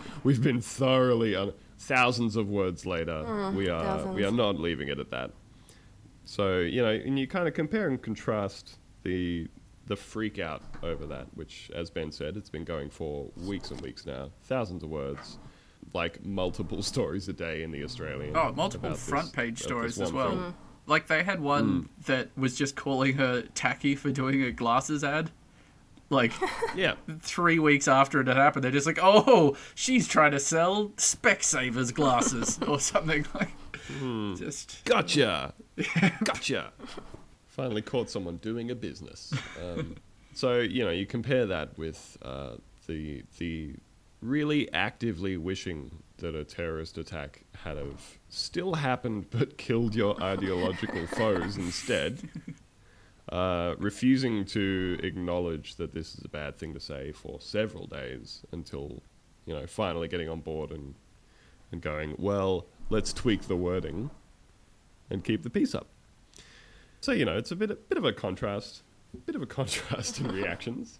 we've 0.23 0.43
been 0.43 0.61
thoroughly 0.61 1.35
un- 1.35 1.53
thousands 1.79 2.35
of 2.35 2.49
words 2.49 2.85
later. 2.85 3.51
we 3.55 3.67
are 3.67 4.05
we 4.13 4.23
are 4.23 4.31
not 4.31 4.59
leaving 4.59 4.89
it 4.89 4.99
at 4.99 5.09
that. 5.09 5.31
So 6.25 6.59
you 6.59 6.83
know, 6.83 6.91
and 6.91 7.17
you 7.17 7.25
kind 7.25 7.47
of 7.47 7.55
compare 7.55 7.87
and 7.87 7.99
contrast 7.99 8.77
the 9.01 9.47
the 9.87 9.95
freak 9.95 10.37
out 10.37 10.61
over 10.83 11.07
that, 11.07 11.25
which, 11.33 11.71
as 11.73 11.89
Ben 11.89 12.11
said, 12.11 12.37
it's 12.37 12.49
been 12.51 12.65
going 12.65 12.89
for 12.91 13.31
weeks 13.37 13.71
and 13.71 13.81
weeks 13.81 14.05
now, 14.05 14.29
thousands 14.43 14.83
of 14.83 14.89
words, 14.89 15.39
like 15.95 16.23
multiple 16.23 16.83
stories 16.93 17.27
a 17.27 17.33
day 17.33 17.63
in 17.63 17.71
the 17.71 17.83
Australian. 17.83 18.37
Oh, 18.37 18.51
multiple 18.53 18.89
about 18.89 18.97
this- 18.99 19.09
front 19.09 19.33
page 19.33 19.63
stories 19.63 19.99
as 19.99 20.13
one 20.13 20.23
well. 20.23 20.29
film. 20.29 20.55
Like 20.87 21.07
they 21.07 21.23
had 21.23 21.41
one 21.41 21.89
that 22.05 22.29
was 22.37 22.55
just 22.55 22.75
calling 22.75 23.17
her 23.17 23.43
tacky 23.53 23.95
for 23.95 24.09
doing 24.09 24.41
a 24.41 24.51
glasses 24.51 25.03
ad. 25.03 25.31
Like 26.09 26.31
Yeah, 26.75 26.95
three 27.19 27.59
weeks 27.59 27.87
after 27.87 28.21
it 28.21 28.27
had 28.27 28.37
happened, 28.37 28.63
they're 28.63 28.71
just 28.71 28.87
like, 28.87 28.99
"Oh, 29.01 29.57
she's 29.75 30.07
trying 30.07 30.31
to 30.31 30.39
sell 30.39 30.89
Specsavers 30.95 31.93
glasses 31.93 32.57
or 32.67 32.79
something." 32.79 33.25
Like, 33.35 33.49
just 34.37 34.83
gotcha, 34.85 35.53
gotcha. 36.23 36.71
Finally 37.47 37.81
caught 37.81 38.09
someone 38.09 38.37
doing 38.37 38.71
a 38.71 38.75
business. 38.75 39.33
Um, 39.61 39.95
so 40.33 40.59
you 40.59 40.85
know, 40.85 40.91
you 40.91 41.05
compare 41.05 41.45
that 41.47 41.77
with 41.77 42.17
uh, 42.21 42.55
the 42.87 43.23
the 43.37 43.73
really 44.21 44.71
actively 44.73 45.35
wishing 45.35 45.91
that 46.17 46.35
a 46.35 46.43
terrorist 46.43 46.97
attack 46.97 47.43
had 47.63 47.77
have 47.77 48.17
still 48.29 48.75
happened 48.75 49.27
but 49.29 49.57
killed 49.57 49.95
your 49.95 50.21
ideological 50.21 51.07
foes 51.15 51.57
instead. 51.57 52.29
Uh, 53.29 53.75
refusing 53.77 54.45
to 54.45 54.97
acknowledge 55.03 55.75
that 55.75 55.93
this 55.93 56.15
is 56.15 56.23
a 56.23 56.29
bad 56.29 56.57
thing 56.57 56.73
to 56.73 56.79
say 56.79 57.11
for 57.11 57.41
several 57.41 57.85
days 57.85 58.43
until, 58.53 59.01
you 59.45 59.53
know, 59.53 59.67
finally 59.67 60.07
getting 60.07 60.29
on 60.29 60.39
board 60.39 60.71
and 60.71 60.95
and 61.71 61.81
going, 61.81 62.15
well, 62.17 62.65
let's 62.89 63.11
tweak 63.11 63.43
the 63.43 63.55
wording 63.55 64.09
and 65.09 65.23
keep 65.23 65.43
the 65.43 65.49
peace 65.49 65.75
up. 65.75 65.87
So 67.01 67.11
you 67.11 67.25
know, 67.25 67.37
it's 67.37 67.51
a 67.51 67.55
bit 67.55 67.71
a 67.71 67.75
bit 67.75 67.97
of 67.97 68.05
a 68.05 68.13
contrast, 68.13 68.83
a 69.13 69.17
bit 69.17 69.35
of 69.35 69.41
a 69.41 69.45
contrast 69.57 70.19
in 70.19 70.31
reactions. 70.31 70.99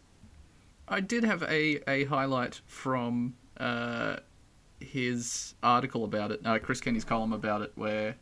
I 0.88 1.02
did 1.02 1.24
have 1.24 1.44
a, 1.44 1.82
a 1.90 2.06
highlight 2.06 2.62
from 2.66 3.36
uh, 3.58 4.18
his 4.80 5.56
article 5.64 6.04
about 6.04 6.32
it, 6.32 6.42
uh, 6.46 6.60
Chris 6.60 6.82
Kenny's 6.82 7.04
column 7.04 7.34
about 7.34 7.62
it, 7.62 7.72
where, 7.76 8.16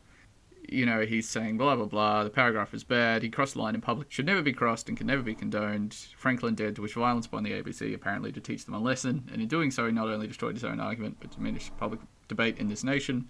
you 0.68 0.86
know, 0.86 1.02
he's 1.02 1.28
saying 1.28 1.58
blah, 1.58 1.76
blah, 1.76 1.86
blah, 1.86 2.24
the 2.24 2.30
paragraph 2.30 2.74
is 2.74 2.84
bad, 2.84 3.22
he 3.22 3.28
crossed 3.28 3.54
the 3.54 3.60
line 3.60 3.74
in 3.74 3.80
public, 3.80 4.10
should 4.10 4.26
never 4.26 4.42
be 4.42 4.52
crossed 4.52 4.88
and 4.88 4.96
can 4.96 5.06
never 5.06 5.22
be 5.22 5.34
condoned. 5.34 5.94
Franklin 6.16 6.54
dared 6.54 6.76
to 6.76 6.82
wish 6.82 6.94
violence 6.94 7.26
upon 7.26 7.42
the 7.42 7.52
ABC, 7.52 7.94
apparently 7.94 8.32
to 8.32 8.40
teach 8.40 8.64
them 8.64 8.74
a 8.74 8.80
lesson, 8.80 9.28
and 9.32 9.42
in 9.42 9.48
doing 9.48 9.70
so, 9.70 9.86
he 9.86 9.92
not 9.92 10.08
only 10.08 10.26
destroyed 10.26 10.54
his 10.54 10.64
own 10.64 10.80
argument, 10.80 11.16
but 11.20 11.30
diminished 11.30 11.76
public 11.76 12.00
debate 12.28 12.58
in 12.58 12.68
this 12.68 12.84
nation, 12.84 13.28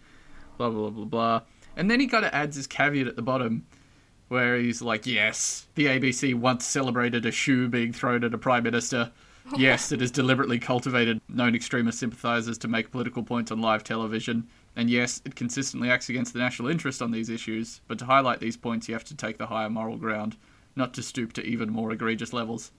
blah, 0.57 0.71
blah, 0.71 0.89
blah, 0.89 0.91
blah, 0.91 1.05
blah. 1.05 1.41
And 1.77 1.91
then 1.91 2.01
he 2.01 2.07
kind 2.07 2.25
of 2.25 2.33
adds 2.33 2.57
his 2.57 2.67
caveat 2.67 3.07
at 3.07 3.17
the 3.17 3.23
bottom, 3.23 3.67
where 4.29 4.59
he's 4.59 4.83
like, 4.83 5.07
yes, 5.07 5.67
the 5.75 5.87
ABC 5.87 6.35
once 6.35 6.65
celebrated 6.65 7.25
a 7.27 7.31
shoe 7.31 7.69
being 7.69 7.93
thrown 7.93 8.25
at 8.25 8.35
a 8.35 8.39
prime 8.39 8.65
minister. 8.65 9.13
Yes, 9.57 9.93
it 9.93 10.01
has 10.01 10.11
deliberately 10.11 10.59
cultivated 10.59 11.21
known 11.29 11.55
extremist 11.55 11.99
sympathisers 11.99 12.59
to 12.59 12.69
make 12.69 12.91
political 12.91 13.23
points 13.23 13.51
on 13.51 13.61
live 13.61 13.85
television. 13.85 14.49
And 14.75 14.91
yes, 14.91 15.23
it 15.25 15.37
consistently 15.37 15.91
acts 15.91 16.09
against 16.09 16.33
the 16.33 16.39
national 16.39 16.69
interest 16.69 17.01
on 17.01 17.11
these 17.11 17.31
issues. 17.31 17.81
But 17.87 17.99
to 18.01 18.07
highlight 18.07 18.41
these 18.41 18.57
points, 18.57 18.89
you 18.89 18.95
have 18.95 19.05
to 19.05 19.17
take 19.17 19.39
the 19.39 19.47
higher 19.47 19.71
moral 19.71 19.97
ground, 19.97 20.37
not 20.75 20.93
to 20.95 21.03
stoop 21.03 21.33
to 21.35 21.45
even 21.45 21.71
more 21.71 21.93
egregious 21.93 22.33
levels. 22.33 22.73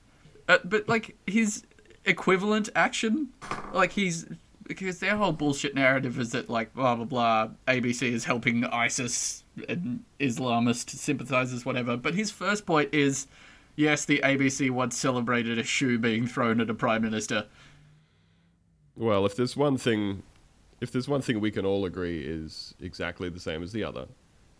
Uh, 0.47 0.57
but, 0.63 0.87
like, 0.87 1.15
his 1.25 1.63
equivalent 2.05 2.69
action, 2.75 3.29
like, 3.73 3.93
he's. 3.93 4.25
Because 4.63 4.99
their 4.99 5.15
whole 5.15 5.31
bullshit 5.31 5.75
narrative 5.75 6.19
is 6.19 6.31
that, 6.31 6.49
like, 6.49 6.73
blah, 6.73 6.95
blah, 6.95 7.05
blah, 7.05 7.49
ABC 7.69 8.11
is 8.11 8.25
helping 8.25 8.65
ISIS 8.65 9.45
and 9.69 10.03
Islamist 10.19 10.89
sympathisers, 10.89 11.65
whatever. 11.65 11.95
But 11.95 12.15
his 12.15 12.31
first 12.31 12.65
point 12.65 12.93
is 12.93 13.27
yes, 13.77 14.03
the 14.03 14.19
ABC 14.19 14.69
once 14.69 14.97
celebrated 14.97 15.57
a 15.57 15.63
shoe 15.63 15.97
being 15.97 16.27
thrown 16.27 16.59
at 16.59 16.69
a 16.69 16.73
prime 16.73 17.01
minister. 17.01 17.45
Well, 18.97 19.25
if 19.25 19.37
there's 19.37 19.55
one 19.55 19.77
thing, 19.77 20.23
if 20.81 20.91
there's 20.91 21.07
one 21.07 21.21
thing 21.21 21.39
we 21.39 21.51
can 21.51 21.65
all 21.65 21.85
agree 21.85 22.25
is 22.25 22.73
exactly 22.81 23.29
the 23.29 23.39
same 23.39 23.63
as 23.63 23.71
the 23.71 23.85
other, 23.85 24.07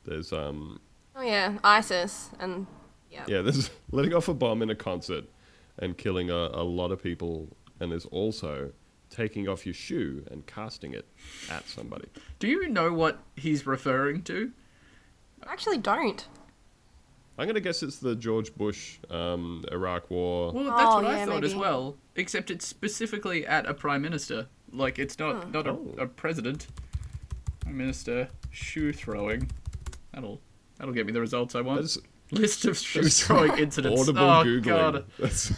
there's 0.06 0.32
um 0.32 0.80
Oh 1.16 1.24
yeah, 1.24 1.58
ISIS 1.64 2.30
and 2.40 2.68
yeah. 3.12 3.26
yeah, 3.28 3.42
there's 3.42 3.70
letting 3.92 4.14
off 4.14 4.30
a 4.30 4.34
bomb 4.34 4.62
in 4.62 4.70
a 4.70 4.76
concert 4.76 5.26
and 5.80 5.98
killing 5.98 6.30
a, 6.30 6.34
a 6.54 6.64
lot 6.64 6.92
of 6.92 7.02
people, 7.02 7.48
and 7.80 7.92
there's 7.92 8.06
also 8.06 8.72
taking 9.10 9.48
off 9.48 9.66
your 9.66 9.74
shoe 9.74 10.24
and 10.30 10.46
casting 10.46 10.94
it 10.94 11.06
at 11.50 11.68
somebody. 11.68 12.08
Do 12.40 12.48
you 12.48 12.68
know 12.68 12.94
what 12.94 13.20
he's 13.36 13.66
referring 13.66 14.22
to? 14.24 14.52
I 15.46 15.52
actually 15.52 15.78
don't. 15.78 16.28
I'm 17.38 17.46
gonna 17.48 17.60
guess 17.60 17.84
it's 17.84 17.98
the 18.00 18.16
George 18.16 18.54
Bush 18.56 18.98
um, 19.10 19.64
Iraq 19.72 20.10
War. 20.10 20.52
Well, 20.52 20.64
that's 20.66 20.82
Oh, 20.82 20.96
what 20.96 21.06
I 21.06 21.18
yeah, 21.18 21.26
thought 21.28 21.44
as 21.44 21.56
well. 21.56 21.96
Except 22.16 22.50
it's 22.50 22.66
specifically 22.68 23.46
at 23.46 23.66
a 23.68 23.74
prime 23.74 24.02
minister. 24.02 24.48
Like 24.74 24.98
it's 25.00 25.18
not 25.20 25.52
not 25.52 25.68
a, 25.68 25.72
Oh. 25.72 25.96
a 26.00 26.08
president. 26.08 26.68
Prime 27.60 27.78
minister 27.78 28.30
shoe 28.52 28.92
throwing. 28.92 29.52
That'll 30.14 30.42
that'll 30.78 30.94
get 30.94 31.06
me 31.06 31.12
the 31.12 31.22
results 31.22 31.54
I 31.56 31.62
want. 31.62 31.82
That's, 31.82 31.98
List 32.32 32.66
of 32.66 32.78
shoe 32.78 33.04
throwing 33.04 33.58
incidents. 33.58 34.02
Audible 34.02 34.20
oh 34.22 34.44
googling. 34.44 34.64
god. 34.64 35.06
That's- 35.18 35.54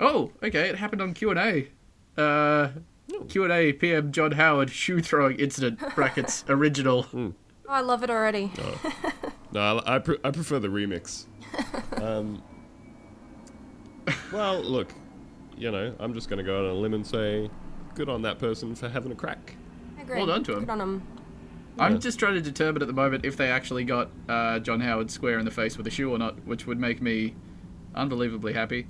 Oh, 0.00 0.32
okay. 0.42 0.68
It 0.68 0.74
happened 0.76 1.00
on 1.00 1.14
Q 1.14 1.30
and 1.30 1.38
A. 1.38 1.68
Uh, 2.20 2.70
Q 3.28 3.44
and 3.44 3.52
A. 3.52 3.72
PM 3.74 4.10
John 4.10 4.32
Howard 4.32 4.70
shoe 4.70 5.00
throwing 5.00 5.38
incident 5.38 5.78
brackets 5.94 6.44
original. 6.48 7.06
Oh, 7.14 7.32
I 7.68 7.82
love 7.82 8.02
it 8.02 8.10
already. 8.10 8.50
no, 9.52 9.82
I, 9.86 9.98
pre- 9.98 10.18
I 10.24 10.30
prefer 10.30 10.58
the 10.58 10.68
remix. 10.68 11.26
Um, 12.02 12.42
well, 14.32 14.60
look, 14.62 14.92
you 15.56 15.70
know, 15.70 15.94
I'm 16.00 16.14
just 16.14 16.28
going 16.28 16.38
to 16.38 16.42
go 16.44 16.58
out 16.58 16.64
on 16.64 16.70
a 16.70 16.74
limb 16.74 16.94
and 16.94 17.06
say, 17.06 17.50
good 17.94 18.08
on 18.08 18.22
that 18.22 18.38
person 18.38 18.74
for 18.74 18.88
having 18.88 19.12
a 19.12 19.14
crack. 19.14 19.54
I 19.98 20.02
agree. 20.02 20.16
Well 20.16 20.26
done 20.26 20.42
to 20.44 20.52
him. 20.54 20.60
Good 20.60 20.70
on 20.70 20.80
him. 20.80 21.02
I'm 21.78 21.92
Yeah. 21.92 21.98
just 21.98 22.18
trying 22.18 22.34
to 22.34 22.40
determine 22.40 22.82
at 22.82 22.88
the 22.88 22.94
moment 22.94 23.24
if 23.24 23.36
they 23.36 23.48
actually 23.50 23.84
got 23.84 24.10
uh, 24.28 24.58
John 24.58 24.80
Howard 24.80 25.10
square 25.10 25.38
in 25.38 25.44
the 25.44 25.50
face 25.50 25.76
with 25.78 25.86
a 25.86 25.90
shoe 25.90 26.10
or 26.10 26.18
not, 26.18 26.44
which 26.46 26.66
would 26.66 26.78
make 26.78 27.00
me 27.00 27.34
unbelievably 27.94 28.52
happy. 28.54 28.86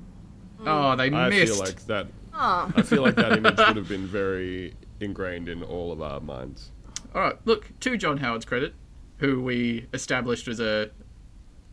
Oh, 0.64 0.96
they 0.96 1.10
I 1.12 1.28
missed. 1.28 1.54
feel 1.54 1.62
like 1.64 1.84
that. 1.86 2.06
Oh, 2.34 2.72
I 2.74 2.82
feel 2.82 3.02
like 3.02 3.16
that 3.16 3.32
image 3.32 3.58
would 3.58 3.76
have 3.76 3.88
been 3.88 4.06
very 4.06 4.74
ingrained 5.00 5.48
in 5.48 5.62
all 5.62 5.92
of 5.92 6.00
our 6.00 6.20
minds. 6.20 6.70
All 7.14 7.20
right, 7.20 7.36
look 7.44 7.78
to 7.80 7.96
John 7.98 8.16
Howard's 8.18 8.44
credit, 8.46 8.74
who 9.18 9.40
we 9.42 9.86
established 9.92 10.48
as 10.48 10.60
a 10.60 10.90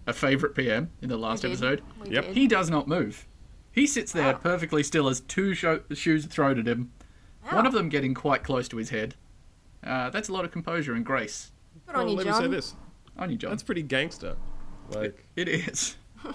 a 0.08 0.14
favorite 0.14 0.56
PM 0.56 0.90
in 1.02 1.10
the 1.10 1.18
last 1.18 1.46
episode. 1.46 1.84
We 2.02 2.10
Yep. 2.12 2.26
did. 2.28 2.36
He 2.38 2.48
does 2.48 2.70
not 2.70 2.88
move. 2.88 3.28
He 3.72 3.86
sits 3.86 4.12
there 4.12 4.34
Wow. 4.34 4.40
perfectly 4.40 4.82
still 4.82 5.08
as 5.08 5.20
two 5.22 5.54
sho- 5.54 5.84
shoes 5.94 6.26
are 6.26 6.30
thrown 6.30 6.58
at 6.60 6.68
him. 6.68 6.92
One 7.52 7.68
of 7.68 7.74
them 7.74 7.90
getting 7.90 8.14
quite 8.16 8.44
close 8.44 8.68
to 8.70 8.78
his 8.78 8.90
head. 8.90 9.16
Uh, 9.84 10.10
that's 10.10 10.28
a 10.28 10.34
lot 10.34 10.46
of 10.46 10.52
composure 10.52 10.94
and 10.96 11.06
grace. 11.06 11.52
Good 11.86 11.96
on 11.96 12.02
well, 12.06 12.12
you, 12.12 12.18
let 12.18 12.26
John. 12.26 12.42
me 12.42 12.48
say 12.48 12.52
this. 12.52 12.76
On 13.18 13.30
you, 13.30 13.38
John. 13.38 13.52
That's 13.52 13.62
pretty 13.64 13.84
gangster. 13.84 14.36
Like, 14.90 15.26
It 15.36 15.48
is. 15.48 15.96
when 16.24 16.34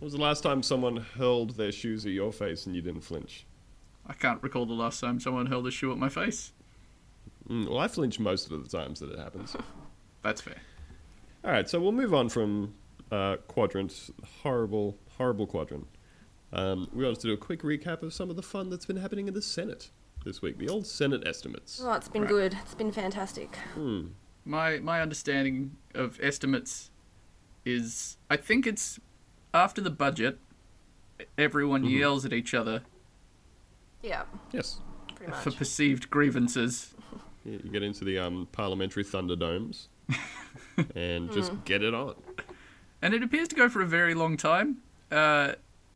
was 0.00 0.12
the 0.12 0.18
last 0.20 0.42
time 0.42 0.62
someone 0.62 0.96
hurled 0.96 1.56
their 1.56 1.70
shoes 1.72 2.04
at 2.06 2.12
your 2.12 2.32
face 2.32 2.66
and 2.66 2.74
you 2.74 2.82
didn't 2.82 3.02
flinch? 3.02 3.46
I 4.06 4.12
can't 4.12 4.42
recall 4.42 4.66
the 4.66 4.74
last 4.74 5.00
time 5.00 5.20
someone 5.20 5.46
hurled 5.46 5.66
a 5.68 5.70
shoe 5.70 5.92
at 5.92 5.98
my 5.98 6.08
face. 6.08 6.52
Mm, 7.48 7.68
well, 7.68 7.78
I 7.78 7.86
flinch 7.88 8.18
most 8.18 8.50
of 8.50 8.62
the 8.62 8.76
times 8.76 8.98
that 9.00 9.10
it 9.12 9.18
happens. 9.18 9.54
That's 10.24 10.40
fair. 10.40 10.56
All 11.44 11.52
right, 11.52 11.68
so 11.68 11.78
we'll 11.78 11.92
move 11.92 12.12
on 12.14 12.28
from 12.28 12.74
uh, 13.12 13.36
quadrant, 13.46 14.10
horrible, 14.42 14.96
horrible 15.18 15.46
quadrant. 15.46 15.86
Um, 16.52 16.88
we 16.92 17.04
wanted 17.04 17.20
to 17.20 17.26
do 17.28 17.32
a 17.34 17.36
quick 17.36 17.62
recap 17.62 18.02
of 18.02 18.12
some 18.14 18.30
of 18.30 18.36
the 18.36 18.42
fun 18.42 18.70
that's 18.70 18.86
been 18.86 18.96
happening 18.96 19.28
in 19.28 19.34
the 19.34 19.42
Senate 19.42 19.90
this 20.24 20.40
week. 20.40 20.56
The 20.58 20.68
old 20.68 20.86
Senate 20.86 21.22
estimates. 21.26 21.80
Oh, 21.84 21.92
it's 21.92 22.08
been 22.08 22.22
Right. 22.22 22.28
good. 22.30 22.58
It's 22.62 22.74
been 22.74 22.90
fantastic. 22.92 23.56
Hmm. 23.74 24.06
My 24.46 24.78
my 24.78 25.00
understanding 25.00 25.76
of 25.94 26.18
estimates 26.22 26.90
is 27.64 28.16
I 28.30 28.36
think 28.36 28.66
it's 28.66 28.98
after 29.52 29.80
the 29.80 29.90
budget 29.90 30.38
everyone 31.38 31.82
Mm-hmm. 31.82 31.98
yells 31.98 32.24
at 32.24 32.32
each 32.32 32.52
other 32.54 32.82
Yeah, 34.02 34.24
Yes. 34.52 34.80
pretty 35.16 35.32
for 35.32 35.50
perceived 35.50 36.08
grievances. 36.10 36.94
You 37.44 37.52
you 37.64 37.70
get 37.70 37.82
into 37.82 38.04
the 38.04 38.18
um, 38.18 38.48
parliamentary 38.52 39.02
thunderdomes 39.04 39.88
and 40.94 41.30
just 41.32 41.52
Hmm. 41.52 41.58
get 41.64 41.82
it 41.82 41.94
on. 41.94 42.14
And 43.02 43.14
it 43.14 43.22
appears 43.22 43.48
to 43.48 43.54
go 43.54 43.68
for 43.68 43.80
a 43.82 43.86
very 43.86 44.14
long 44.14 44.36
time. 44.36 44.78
Uh, 45.10 45.52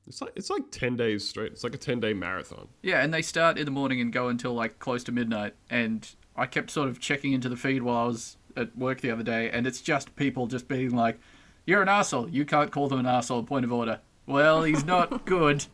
It's 0.07 0.21
like 0.21 0.33
it's 0.37 0.51
like 0.51 0.71
ten 0.71 0.97
days 0.97 1.27
straight. 1.29 1.53
It's 1.53 1.65
like 1.65 1.75
a 1.75 1.79
ten 1.79 2.01
day 2.01 2.13
marathon. 2.15 2.69
yeah, 2.83 3.03
and 3.03 3.13
they 3.13 3.23
start 3.23 3.59
in 3.59 3.65
the 3.65 3.71
morning 3.71 4.01
and 4.01 4.13
go 4.13 4.29
until 4.29 4.55
like 4.55 4.79
close 4.79 5.03
to 5.05 5.13
midnight. 5.13 5.55
And 5.71 6.09
I 6.37 6.47
kept 6.47 6.71
sort 6.71 6.89
of 6.89 6.99
checking 7.01 7.33
into 7.33 7.49
the 7.49 7.57
feed 7.57 7.83
while 7.83 7.97
I 8.05 8.07
was 8.07 8.37
at 8.57 8.77
work 8.77 9.01
the 9.01 9.11
other 9.11 9.23
day, 9.23 9.51
and 9.51 9.67
it's 9.67 9.81
just 9.81 10.15
people 10.17 10.47
just 10.47 10.69
being 10.69 10.91
like, 10.95 11.19
"You're 11.67 11.83
an 11.83 11.89
asshole. 11.89 12.29
You 12.31 12.45
can't 12.45 12.71
call 12.71 12.89
them 12.89 13.01
an 13.01 13.07
asshole. 13.07 13.43
Point 13.45 13.65
of 13.65 13.73
order." 13.73 14.01
Well, 14.27 14.63
he's 14.65 14.85
not 14.85 15.25
good. 15.27 15.67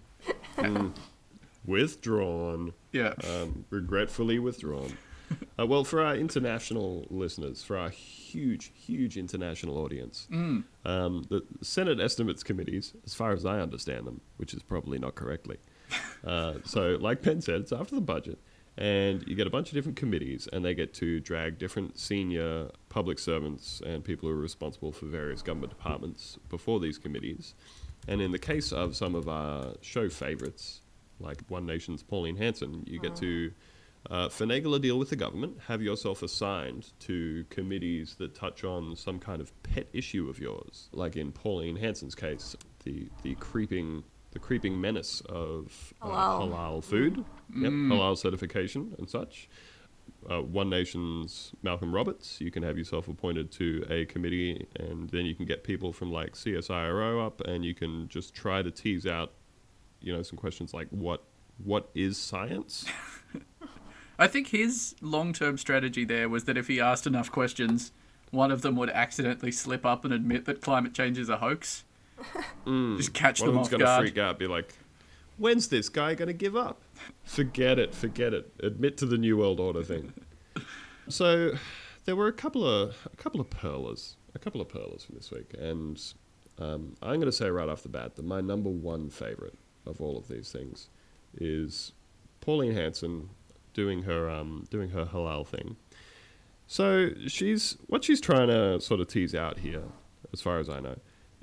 Withdrawn. 1.66 2.72
Yeah. 2.92 3.14
Um, 3.24 3.64
regretfully 3.70 4.38
withdrawn. 4.38 4.96
Uh, 5.56 5.64
well, 5.64 5.84
for 5.84 6.02
our 6.02 6.16
international 6.16 7.06
listeners, 7.10 7.62
for 7.62 7.76
our 7.76 7.88
huge, 7.88 8.72
huge 8.74 9.16
international 9.16 9.78
audience, 9.78 10.26
um, 10.84 11.24
the 11.30 11.44
Senate 11.62 12.00
Estimates 12.00 12.42
Committees, 12.42 12.92
as 13.06 13.14
far 13.14 13.30
as 13.30 13.46
I 13.46 13.60
understand 13.60 14.04
them, 14.04 14.20
which 14.36 14.52
is 14.52 14.64
probably 14.64 14.98
not 14.98 15.14
correctly. 15.14 15.58
Uh, 16.26 16.54
so, 16.64 16.96
like 17.00 17.20
Ben 17.20 17.42
said, 17.42 17.60
it's 17.60 17.70
after 17.70 17.94
the 17.94 18.00
budget, 18.00 18.38
and 18.78 19.22
you 19.28 19.34
get 19.36 19.46
a 19.46 19.50
bunch 19.50 19.68
of 19.68 19.74
different 19.74 19.96
committees, 19.96 20.48
and 20.52 20.64
they 20.64 20.74
get 20.74 20.94
to 20.94 21.20
drag 21.20 21.58
different 21.58 21.98
senior 21.98 22.70
public 22.88 23.18
servants 23.18 23.82
and 23.84 24.02
people 24.02 24.28
who 24.28 24.34
are 24.34 24.38
responsible 24.40 24.90
for 24.90 25.04
various 25.04 25.42
government 25.42 25.70
departments 25.70 26.38
before 26.48 26.80
these 26.80 26.96
committees. 26.98 27.54
And 28.08 28.22
in 28.22 28.32
the 28.32 28.38
case 28.38 28.72
of 28.72 28.96
some 28.96 29.14
of 29.14 29.28
our 29.28 29.74
show 29.82 30.08
favorites, 30.08 30.80
like 31.20 31.42
One 31.48 31.66
Nation's 31.66 32.02
Pauline 32.02 32.36
Hanson, 32.36 32.82
you 32.86 32.98
get 32.98 33.14
to 33.16 33.52
uh, 34.10 34.28
finagle 34.28 34.76
a 34.76 34.78
deal 34.78 34.98
with 34.98 35.10
the 35.10 35.16
government, 35.16 35.56
have 35.66 35.80
yourself 35.80 36.22
assigned 36.22 36.90
to 37.00 37.44
committees 37.50 38.16
that 38.16 38.34
touch 38.34 38.64
on 38.64 38.94
some 38.96 39.18
kind 39.18 39.40
of 39.40 39.50
pet 39.62 39.86
issue 39.92 40.28
of 40.28 40.38
yours. 40.38 40.88
Like 40.92 41.16
in 41.16 41.32
Pauline 41.32 41.76
Hanson's 41.76 42.14
case, 42.14 42.54
the, 42.84 43.08
the 43.22 43.34
creeping 43.36 44.04
the 44.32 44.40
creeping 44.40 44.80
menace 44.80 45.22
of 45.28 45.94
uh, 46.02 46.08
Halal. 46.08 46.50
halal 46.50 46.84
food, 46.84 47.24
yep, 47.56 47.70
halal 47.70 48.18
certification 48.18 48.92
and 48.98 49.08
such. 49.08 49.48
Uh, 50.28 50.42
One 50.42 50.68
Nation's 50.68 51.52
Malcolm 51.62 51.94
Roberts, 51.94 52.40
you 52.40 52.50
can 52.50 52.62
have 52.64 52.76
yourself 52.76 53.06
appointed 53.08 53.52
to 53.52 53.86
a 53.88 54.04
committee, 54.06 54.66
and 54.76 55.08
then 55.10 55.24
you 55.24 55.36
can 55.36 55.44
get 55.46 55.62
people 55.62 55.92
from 55.92 56.10
like 56.10 56.32
CSIRO 56.32 57.24
up, 57.24 57.42
and 57.42 57.64
you 57.64 57.74
can 57.74 58.08
just 58.08 58.34
try 58.34 58.60
to 58.60 58.72
tease 58.72 59.06
out, 59.06 59.32
you 60.00 60.12
know, 60.12 60.22
some 60.22 60.36
questions 60.36 60.74
like 60.74 60.88
what 60.90 61.22
what 61.62 61.88
is 61.94 62.18
science? 62.18 62.86
I 64.18 64.26
think 64.26 64.48
his 64.48 64.94
long 65.00 65.32
term 65.32 65.58
strategy 65.58 66.04
there 66.04 66.28
was 66.28 66.44
that 66.44 66.56
if 66.56 66.68
he 66.68 66.80
asked 66.80 67.06
enough 67.06 67.30
questions, 67.30 67.92
one 68.30 68.50
of 68.50 68.62
them 68.62 68.76
would 68.76 68.90
accidentally 68.90 69.52
slip 69.52 69.84
up 69.84 70.04
and 70.04 70.12
admit 70.12 70.44
that 70.44 70.60
climate 70.60 70.94
change 70.94 71.18
is 71.18 71.28
a 71.28 71.38
hoax. 71.38 71.84
Just 72.66 73.12
catch 73.12 73.40
One 73.40 73.48
of 73.50 73.54
them 73.54 73.62
them's 73.62 73.66
off 73.66 73.70
going 73.70 73.80
to 73.80 73.86
guard. 73.86 74.02
freak 74.02 74.18
out, 74.18 74.38
be 74.38 74.46
like, 74.46 74.74
when's 75.36 75.68
this 75.68 75.88
guy 75.88 76.14
going 76.14 76.28
to 76.28 76.34
give 76.34 76.56
up? 76.56 76.80
Forget 77.24 77.78
it, 77.78 77.94
forget 77.94 78.32
it. 78.32 78.52
Admit 78.60 78.96
to 78.98 79.06
the 79.06 79.18
New 79.18 79.36
World 79.36 79.60
Order 79.60 79.82
thing. 79.82 80.12
so 81.08 81.52
there 82.04 82.16
were 82.16 82.28
a 82.28 82.32
couple 82.32 82.66
of 82.66 83.08
a 83.12 83.16
couple 83.16 83.40
of 83.40 83.50
pearlers, 83.50 84.16
a 84.34 84.38
couple 84.38 84.60
of 84.60 84.68
pearlers 84.68 85.04
from 85.04 85.16
this 85.16 85.30
week, 85.30 85.54
and 85.58 86.00
um, 86.58 86.94
I'm 87.02 87.16
going 87.16 87.22
to 87.22 87.32
say 87.32 87.50
right 87.50 87.68
off 87.68 87.82
the 87.82 87.88
bat 87.88 88.14
that 88.16 88.24
my 88.24 88.40
number 88.40 88.70
one 88.70 89.10
favorite 89.10 89.58
of 89.86 90.00
all 90.00 90.16
of 90.16 90.28
these 90.28 90.50
things 90.52 90.88
is 91.36 91.92
Pauline 92.40 92.74
Hanson 92.74 93.30
doing 93.74 94.02
her 94.04 94.30
um, 94.30 94.66
doing 94.70 94.90
her 94.90 95.04
halal 95.04 95.46
thing. 95.46 95.76
So 96.66 97.10
she's 97.26 97.76
what 97.88 98.04
she's 98.04 98.20
trying 98.20 98.48
to 98.48 98.80
sort 98.80 99.00
of 99.00 99.08
tease 99.08 99.34
out 99.34 99.58
here, 99.58 99.84
as 100.32 100.40
far 100.40 100.58
as 100.58 100.68
I 100.68 100.80
know, 100.80 100.96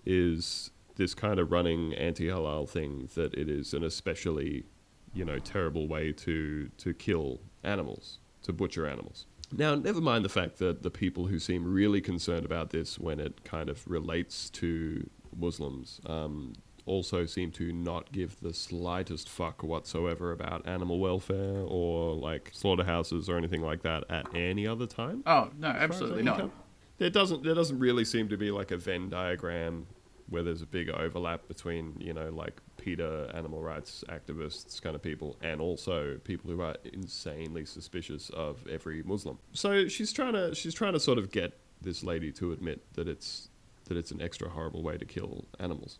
is 0.05 0.71
this 0.95 1.13
kind 1.13 1.39
of 1.39 1.51
running 1.51 1.93
anti-halal 1.93 2.67
thing 2.67 3.09
that 3.15 3.33
it 3.33 3.49
is 3.49 3.73
an 3.73 3.83
especially, 3.83 4.65
you 5.13 5.23
know, 5.23 5.37
terrible 5.39 5.87
way 5.87 6.11
to 6.13 6.69
to 6.77 6.93
kill 6.93 7.39
animals, 7.63 8.19
to 8.43 8.53
butcher 8.53 8.87
animals. 8.87 9.27
Now, 9.53 9.75
never 9.75 9.99
mind 9.99 10.23
the 10.23 10.29
fact 10.29 10.59
that 10.59 10.81
the 10.81 10.89
people 10.89 11.27
who 11.27 11.37
seem 11.37 11.71
really 11.71 11.99
concerned 11.99 12.45
about 12.45 12.69
this 12.69 12.97
when 12.97 13.19
it 13.19 13.43
kind 13.43 13.69
of 13.69 13.85
relates 13.85 14.49
to 14.51 15.09
Muslims 15.37 15.99
um, 16.05 16.53
also 16.85 17.25
seem 17.25 17.51
to 17.51 17.71
not 17.71 18.11
give 18.11 18.39
the 18.41 18.53
slightest 18.53 19.29
fuck 19.29 19.63
whatsoever 19.63 20.31
about 20.31 20.67
animal 20.67 20.99
welfare 20.99 21.61
or 21.65 22.15
like 22.15 22.51
slaughterhouses 22.53 23.29
or 23.29 23.37
anything 23.37 23.61
like 23.61 23.83
that 23.83 24.03
at 24.09 24.27
any 24.35 24.67
other 24.67 24.85
time. 24.85 25.23
Oh, 25.25 25.49
no, 25.57 25.69
as 25.69 25.73
far 25.73 25.73
as 25.73 25.79
I 25.79 25.83
absolutely 25.83 26.23
not. 26.23 26.51
There 26.97 27.09
doesn't 27.09 27.43
there 27.43 27.55
doesn't 27.55 27.79
really 27.79 28.05
seem 28.05 28.29
to 28.29 28.37
be 28.37 28.51
like 28.51 28.71
a 28.71 28.77
Venn 28.77 29.09
diagram 29.09 29.87
where 30.29 30.43
there's 30.43 30.61
a 30.61 30.67
big 30.67 30.89
overlap 30.89 31.47
between 31.47 31.95
you 31.99 32.13
know 32.13 32.29
like 32.29 32.61
PETA 32.77 33.31
animal 33.33 33.61
rights 33.61 34.03
activists 34.09 34.81
kind 34.81 34.95
of 34.95 35.01
people 35.01 35.35
and 35.41 35.61
also 35.61 36.17
people 36.23 36.49
who 36.49 36.61
are 36.61 36.75
insanely 36.93 37.65
suspicious 37.65 38.29
of 38.31 38.65
every 38.67 39.03
Muslim. 39.03 39.37
So 39.53 39.87
she's 39.87 40.13
trying 40.13 40.33
to 40.33 40.55
she's 40.55 40.73
trying 40.73 40.93
to 40.93 40.99
sort 40.99 41.17
of 41.17 41.31
get 41.31 41.57
this 41.81 42.03
lady 42.03 42.31
to 42.33 42.51
admit 42.51 42.81
that 42.93 43.07
it's 43.07 43.49
that 43.85 43.97
it's 43.97 44.11
an 44.11 44.21
extra 44.21 44.49
horrible 44.49 44.83
way 44.83 44.97
to 44.97 45.05
kill 45.05 45.45
animals. 45.59 45.99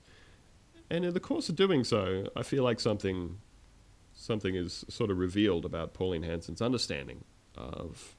And 0.92 1.06
in 1.06 1.14
the 1.14 1.22
course 1.22 1.48
of 1.48 1.56
doing 1.56 1.86
so, 1.86 2.28
I 2.36 2.44
feel 2.44 2.66
like 2.66 2.82
something 2.82 3.38
something 4.14 4.56
is 4.56 4.84
sort 4.90 5.10
of 5.10 5.18
revealed 5.18 5.64
about 5.64 5.94
Pauline 5.94 6.24
Hanson's 6.24 6.62
understanding 6.62 7.24
of 7.56 8.18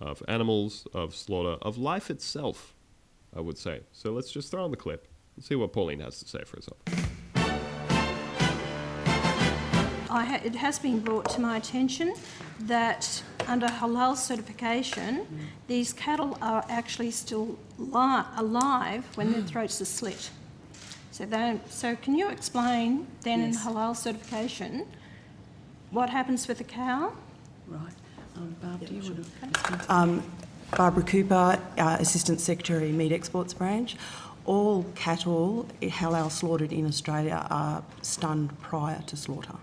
of 0.00 0.22
animals, 0.26 0.88
of 0.94 1.14
slaughter, 1.14 1.58
of 1.60 1.76
life 1.76 2.08
itself, 2.08 2.74
I 3.36 3.40
would 3.42 3.58
say. 3.58 3.80
So 3.92 4.12
let's 4.12 4.32
just 4.32 4.50
throw 4.50 4.64
on 4.64 4.70
the 4.70 4.78
clip 4.78 5.06
and 5.36 5.44
see 5.44 5.54
what 5.54 5.74
Pauline 5.74 6.00
has 6.00 6.18
to 6.20 6.26
say 6.26 6.42
for 6.46 6.56
herself. 6.56 6.78
Ha- 10.08 10.40
it 10.42 10.54
has 10.54 10.78
been 10.78 11.00
brought 11.00 11.28
to 11.30 11.42
my 11.42 11.58
attention 11.58 12.14
that 12.60 13.22
under 13.46 13.66
halal 13.66 14.16
certification, 14.16 15.26
these 15.66 15.92
cattle 15.92 16.38
are 16.40 16.64
actually 16.70 17.10
still 17.10 17.58
li- 17.76 18.24
alive 18.36 19.04
when 19.16 19.30
their 19.32 19.42
throats 19.42 19.82
are 19.82 19.84
slit. 19.84 20.30
So, 21.16 21.24
they 21.24 21.58
so 21.70 21.96
can 21.96 22.14
you 22.14 22.28
explain 22.28 23.06
then 23.22 23.40
Yes. 23.40 23.54
in 23.54 23.72
halal 23.72 23.96
certification 23.96 24.84
what 25.90 26.10
happens 26.10 26.46
with 26.46 26.58
the 26.58 26.64
cow? 26.64 27.14
Right. 27.66 27.94
Um, 28.36 28.54
Barb, 28.60 28.86
do 28.86 28.94
you 28.94 29.00
want 29.00 29.24
to? 29.24 29.94
Um, 29.94 30.22
Barbara 30.76 31.02
Cooper, 31.02 31.58
uh, 31.78 31.96
Assistant 32.00 32.38
Secretary, 32.38 32.92
Meat 32.92 33.12
Exports 33.12 33.54
Branch. 33.54 33.96
All 34.44 34.84
cattle 34.94 35.66
halal 35.80 36.30
slaughtered 36.30 36.70
in 36.70 36.84
Australia 36.84 37.46
are 37.48 37.82
stunned 38.02 38.50
prior 38.60 39.00
to 39.06 39.16
slaughter. 39.16 39.56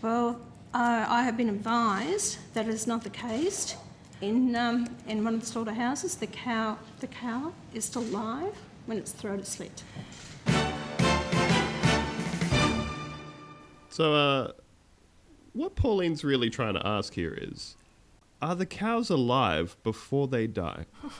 Well, 0.00 0.40
uh, 0.72 1.06
I 1.08 1.24
have 1.24 1.36
been 1.36 1.48
advised 1.48 2.38
that 2.54 2.68
is 2.68 2.86
not 2.86 3.02
the 3.02 3.10
case. 3.10 3.74
In, 4.20 4.54
um, 4.54 4.86
in 5.08 5.24
one 5.24 5.34
of 5.34 5.40
the 5.40 5.46
slaughterhouses, 5.46 6.14
the 6.14 6.28
cow, 6.28 6.78
the 7.00 7.08
cow 7.08 7.52
is 7.74 7.84
still 7.84 8.02
live 8.02 8.54
when 8.86 8.98
its 8.98 9.12
throat 9.12 9.40
is 9.40 9.48
slit. 9.48 9.82
So, 13.88 14.14
uh, 14.14 14.52
what 15.52 15.74
Pauline's 15.74 16.24
really 16.24 16.48
trying 16.48 16.74
to 16.74 16.86
ask 16.86 17.14
here 17.14 17.36
is 17.38 17.76
are 18.40 18.54
the 18.54 18.66
cows 18.66 19.10
alive 19.10 19.76
before 19.82 20.28
they 20.28 20.46
die? 20.46 20.86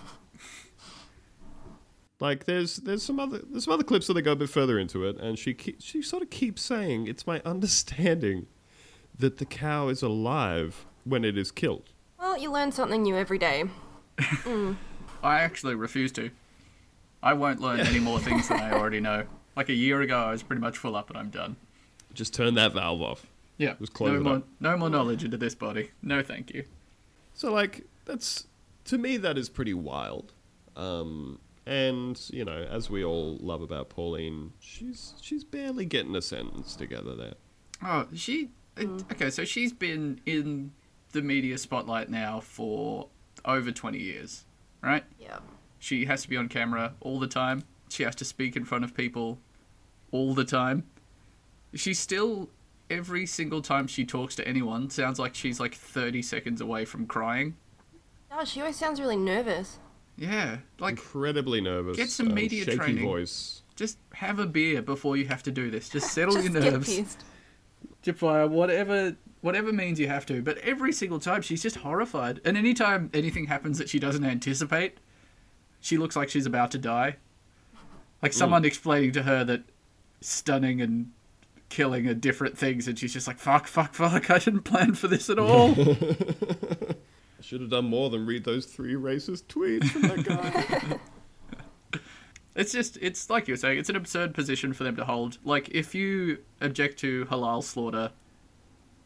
like, 2.21 2.45
there's 2.45 2.77
there's 2.77 3.03
some 3.03 3.21
other 3.21 3.43
there's 3.51 3.65
some 3.65 3.75
other 3.75 3.85
clips 3.85 4.07
that 4.07 4.15
they 4.15 4.23
go 4.23 4.33
a 4.33 4.37
bit 4.37 4.49
further 4.49 4.79
into 4.79 5.05
it, 5.05 5.19
and 5.19 5.39
she 5.39 5.53
keep, 5.53 5.83
she 5.83 6.01
sort 6.01 6.23
of 6.23 6.31
keeps 6.31 6.63
saying, 6.63 7.07
"It's 7.07 7.27
my 7.27 7.43
understanding 7.45 8.47
that 9.19 9.39
the 9.39 9.47
cow 9.47 9.89
is 9.89 10.03
alive 10.03 10.87
when 11.05 11.25
it 11.25 11.37
is 11.37 11.51
killed." 11.51 11.91
Well, 12.19 12.39
you 12.39 12.51
learn 12.51 12.73
something 12.73 13.03
new 13.03 13.17
every 13.17 13.39
day. 13.39 13.65
I 15.23 15.41
actually 15.41 15.75
refuse 15.75 16.13
to. 16.13 16.31
I 17.23 17.35
won't 17.35 17.61
learn 17.61 17.81
any 17.81 18.01
more 18.01 18.19
things 18.27 18.49
than 18.49 18.59
I 18.61 18.73
already 18.73 19.01
know. 19.01 19.25
Like 19.57 19.69
a 19.69 19.75
year 19.75 20.01
ago, 20.01 20.17
I 20.19 20.31
was 20.31 20.43
pretty 20.43 20.61
much 20.61 20.79
full 20.79 20.97
up 20.97 21.11
and 21.11 21.19
I'm 21.19 21.31
done. 21.31 21.57
Just 22.15 22.35
turn 22.35 22.55
that 22.55 22.73
valve 22.73 23.03
off. 23.03 23.27
Yeah, 23.59 23.75
Just 23.79 23.93
close 23.93 24.11
no 24.13 24.17
it 24.17 24.21
more, 24.23 24.37
up. 24.37 24.49
no 24.59 24.77
more 24.77 24.89
knowledge 24.91 25.23
into 25.23 25.37
this 25.37 25.55
body. 25.55 25.91
No, 26.03 26.23
thank 26.23 26.53
you. 26.55 26.65
So 27.35 27.53
like 27.53 27.85
that's 28.07 28.47
to 28.87 28.97
me 28.99 29.17
that 29.19 29.37
is 29.37 29.49
pretty 29.51 29.75
wild. 29.75 30.33
Um, 30.77 31.39
and 31.67 32.19
you 32.33 32.45
know, 32.45 32.67
as 32.71 32.89
we 32.89 33.05
all 33.05 33.37
love 33.41 33.61
about 33.61 33.91
Pauline, 33.91 34.53
she's 34.61 35.13
she's 35.21 35.45
barely 35.45 35.85
getting 35.85 36.17
a 36.17 36.23
sentence 36.23 36.75
together 36.75 37.15
there. 37.15 37.35
Oh, 37.85 38.07
she. 38.15 38.51
Okay, 38.79 39.29
so 39.29 39.45
she's 39.45 39.75
been 39.75 40.21
in 40.25 40.73
the 41.13 41.21
media 41.21 41.59
spotlight 41.59 42.09
now 42.09 42.41
for 42.41 43.09
over 43.45 43.71
20 43.71 43.99
years, 43.99 44.45
right? 44.83 45.05
Yeah. 45.19 45.39
She 45.81 46.05
has 46.05 46.23
to 46.23 46.29
be 46.29 46.37
on 46.37 46.49
camera 46.49 46.95
all 47.01 47.19
the 47.19 47.27
time. 47.27 47.65
She 47.89 48.05
has 48.05 48.15
to 48.17 48.25
speak 48.25 48.55
in 48.55 48.65
front 48.65 48.85
of 48.85 48.95
people 48.95 49.39
all 50.13 50.35
the 50.35 50.45
time. 50.45 50.85
She 51.75 51.95
still, 51.95 52.51
every 52.89 53.27
single 53.27 53.63
time 53.63 53.87
she 53.89 54.05
talks 54.05 54.37
to 54.37 54.47
anyone, 54.47 54.91
sounds 54.91 55.19
like 55.19 55.35
she's 55.35 55.59
like 55.59 55.75
30 55.75 56.23
seconds 56.23 56.61
away 56.61 56.85
from 56.85 57.07
crying. 57.07 57.57
Oh, 58.31 58.45
she 58.45 58.61
always 58.61 58.77
sounds 58.77 59.01
really 59.01 59.17
nervous. 59.17 59.79
Yeah, 60.17 60.59
like 60.79 60.93
Incredibly 60.93 61.61
nervous. 61.61 61.97
Get 61.97 62.11
some 62.11 62.35
media 62.35 62.65
shaky 62.65 62.77
training. 62.77 63.05
voice. 63.05 63.63
just 63.75 63.97
have 64.15 64.39
a 64.39 64.47
beer 64.47 64.83
before 64.83 65.17
you 65.17 65.27
have 65.27 65.43
to 65.45 65.51
do 65.51 65.71
this. 65.71 65.89
Just 65.89 66.13
settle 66.13 66.35
Just 66.35 66.51
your 66.53 66.61
get 66.63 66.73
nerves. 66.75 66.95
pissed. 66.95 67.25
Jipfire, 68.05 68.49
whatever 68.49 69.17
whatever 69.41 69.73
means 69.73 69.99
you 69.99 70.07
have 70.09 70.27
to. 70.27 70.43
But 70.43 70.59
every 70.59 70.93
single 70.93 71.19
time 71.19 71.41
she's 71.41 71.63
just 71.63 71.77
horrified. 71.77 72.41
And 72.45 72.57
anytime 72.59 73.09
anything 73.15 73.47
happens 73.47 73.79
that 73.79 73.89
she 73.89 73.99
doesn't 73.99 74.25
anticipate, 74.25 74.99
she 75.81 75.97
looks 75.99 76.17
like 76.17 76.29
she's 76.29 76.47
about 76.47 76.71
to 76.73 76.79
die. 76.79 77.17
Like 78.23 78.33
someone 78.33 78.63
hmm. 78.63 78.67
explaining 78.67 79.13
to 79.13 79.23
her 79.23 79.45
that 79.45 79.63
stunning 80.21 80.81
and 80.81 81.13
killing 81.71 82.07
are 82.07 82.15
different 82.15 82.59
things 82.59 82.87
and 82.87 82.99
she's 82.99 83.13
just 83.13 83.27
like, 83.27 83.39
fuck, 83.39 83.67
fuck, 83.67 83.95
fuck, 83.95 84.31
I 84.31 84.39
didn't 84.39 84.63
plan 84.63 84.95
for 84.95 85.09
this 85.09 85.31
at 85.31 85.39
all. 85.39 85.71
I 85.79 87.43
should 87.43 87.63
have 87.63 87.71
done 87.71 87.87
more 87.87 88.11
than 88.11 88.27
read 88.27 88.45
those 88.45 88.67
three 88.67 88.95
racist 88.95 89.45
tweets 89.45 89.89
from 89.89 90.03
that 90.03 90.25
guy. 90.25 90.99
It's 92.55 92.73
just, 92.73 92.99
it's 93.01 93.31
like 93.31 93.47
you 93.47 93.53
were 93.53 93.59
saying, 93.59 93.79
it's 93.79 93.89
an 93.89 93.97
absurd 93.97 94.35
position 94.35 94.73
for 94.73 94.85
them 94.85 94.97
to 94.97 95.05
hold. 95.05 95.39
Like, 95.45 95.69
if 95.71 95.95
you 95.95 96.39
object 96.61 96.99
to 96.99 97.25
halal 97.27 97.63
slaughter, 97.63 98.11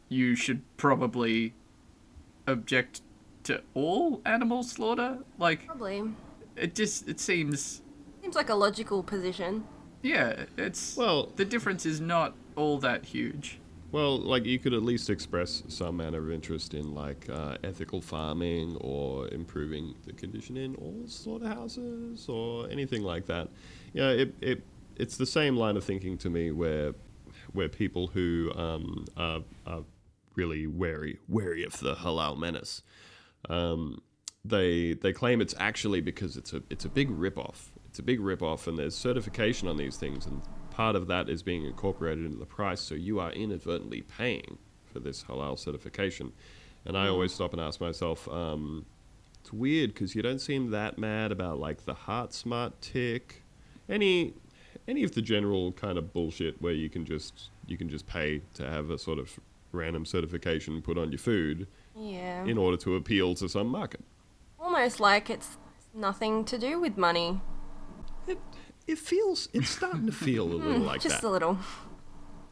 you 0.09 0.35
should 0.35 0.63
probably 0.77 1.55
object 2.47 3.03
to 3.45 3.63
all 3.75 4.23
animal 4.25 4.63
slaughter. 4.63 5.19
Like, 5.39 5.67
Probably. 5.67 6.03
It 6.57 6.75
just, 6.75 7.09
it 7.09 7.21
seems, 7.21 7.83
Seems 8.23 8.35
like 8.37 8.49
a 8.51 8.55
logical 8.55 9.03
position. 9.03 9.64
yeah, 10.03 10.45
it's, 10.57 10.97
well, 10.97 11.33
the 11.37 11.45
difference 11.45 11.85
is 11.87 12.01
not 12.01 12.35
all 12.57 12.79
that 12.79 13.05
huge. 13.05 13.59
well, 13.93 14.19
like 14.19 14.45
you 14.45 14.59
could 14.59 14.73
at 14.75 14.83
least 14.83 15.11
express 15.11 15.62
some 15.69 15.97
manner 15.99 16.19
of 16.19 16.31
interest 16.33 16.75
in 16.75 16.95
like 16.95 17.29
uh, 17.31 17.57
ethical 17.64 18.01
farming 18.01 18.77
or 18.81 19.29
improving 19.29 19.95
the 20.07 20.12
condition 20.12 20.57
in 20.57 20.75
all 20.77 21.03
slaughterhouses 21.07 22.27
or 22.29 22.69
anything 22.71 23.03
like 23.03 23.27
that. 23.27 23.49
Yeah, 23.93 24.11
it, 24.11 24.35
it 24.40 24.62
it's 24.97 25.17
the 25.17 25.27
same 25.27 25.57
line 25.57 25.77
of 25.77 25.85
thinking 25.85 26.17
to 26.19 26.31
me 26.31 26.51
where 26.51 26.95
where 27.53 27.69
people 27.69 28.07
who 28.09 28.53
um, 28.57 29.05
are, 29.17 29.40
are 29.67 29.85
really 30.37 30.67
wary 30.67 31.19
wary 31.29 31.64
of 31.64 31.79
the 31.81 31.95
halal 31.97 32.37
menace. 32.38 32.83
Um, 33.49 34.01
they 34.44 34.94
they 34.94 35.12
claim 35.12 35.40
it's 35.40 35.54
actually 35.59 36.00
because 36.00 36.37
it's 36.37 36.52
a 36.52 36.62
it's 36.70 36.85
a 36.85 36.88
big 36.88 37.11
ripoff. 37.11 37.68
It's 37.88 37.98
a 37.98 38.02
big 38.02 38.20
ripoff, 38.20 38.66
and 38.66 38.76
there's 38.78 38.94
certification 38.94 39.68
on 39.68 39.76
these 39.76 39.96
things, 39.96 40.26
and 40.26 40.42
part 40.70 40.96
of 40.96 41.07
that 41.07 41.28
is 41.28 41.42
being 41.42 41.64
incorporated 41.64 42.24
into 42.24 42.38
the 42.38 42.46
price. 42.46 42.80
So 42.80 42.94
you 42.94 43.20
are 43.20 43.30
inadvertently 43.30 44.02
paying 44.02 44.59
for 44.92 44.98
this 45.00 45.22
halal 45.24 45.59
certification. 45.59 46.33
And 46.87 46.98
I 46.98 47.09
always 47.09 47.33
stop 47.33 47.52
and 47.52 47.62
ask 47.62 47.80
myself, 47.80 48.28
um, 48.28 48.85
it's 49.40 49.52
weird 49.52 49.94
because 49.94 50.14
you 50.14 50.20
don't 50.20 50.40
seem 50.40 50.70
that 50.72 50.98
mad 50.98 51.33
about 51.33 51.59
like 51.59 51.85
the 51.87 51.94
Heart 51.94 52.35
Smart 52.35 52.78
tick, 52.83 53.42
any 53.88 54.35
any 54.87 55.02
of 55.04 55.12
the 55.14 55.22
general 55.22 55.72
kind 55.72 55.96
of 55.96 56.12
bullshit 56.12 56.61
where 56.61 56.74
you 56.74 56.90
can 56.90 57.07
just 57.07 57.50
you 57.66 57.78
can 57.78 57.88
just 57.88 58.07
pay 58.07 58.42
to 58.54 58.68
have 58.68 58.90
a 58.90 58.98
sort 58.98 59.18
of 59.18 59.38
random 59.72 60.04
certification 60.04 60.83
put 60.83 60.98
on 60.98 61.11
your 61.11 61.18
food 61.18 61.66
Yeah. 61.96 62.44
in 62.44 62.59
order 62.59 62.76
to 62.78 62.96
appeal 62.96 63.35
to 63.37 63.48
some 63.48 63.68
market. 63.68 64.00
Almost 64.75 64.99
like 64.99 65.31
it's 65.31 65.57
nothing 65.95 66.45
to 66.47 66.59
do 66.59 66.81
with 66.81 66.97
money. 66.99 67.41
It 68.27 68.41
it 68.89 68.99
feels 68.99 69.49
it's 69.53 69.71
starting 69.71 70.07
to 70.07 70.13
feel 70.13 70.43
a 70.43 70.53
little 70.53 70.81
like 70.81 71.01
Just 71.01 71.23
that. 71.23 71.29
a 71.29 71.31
little. 71.31 71.59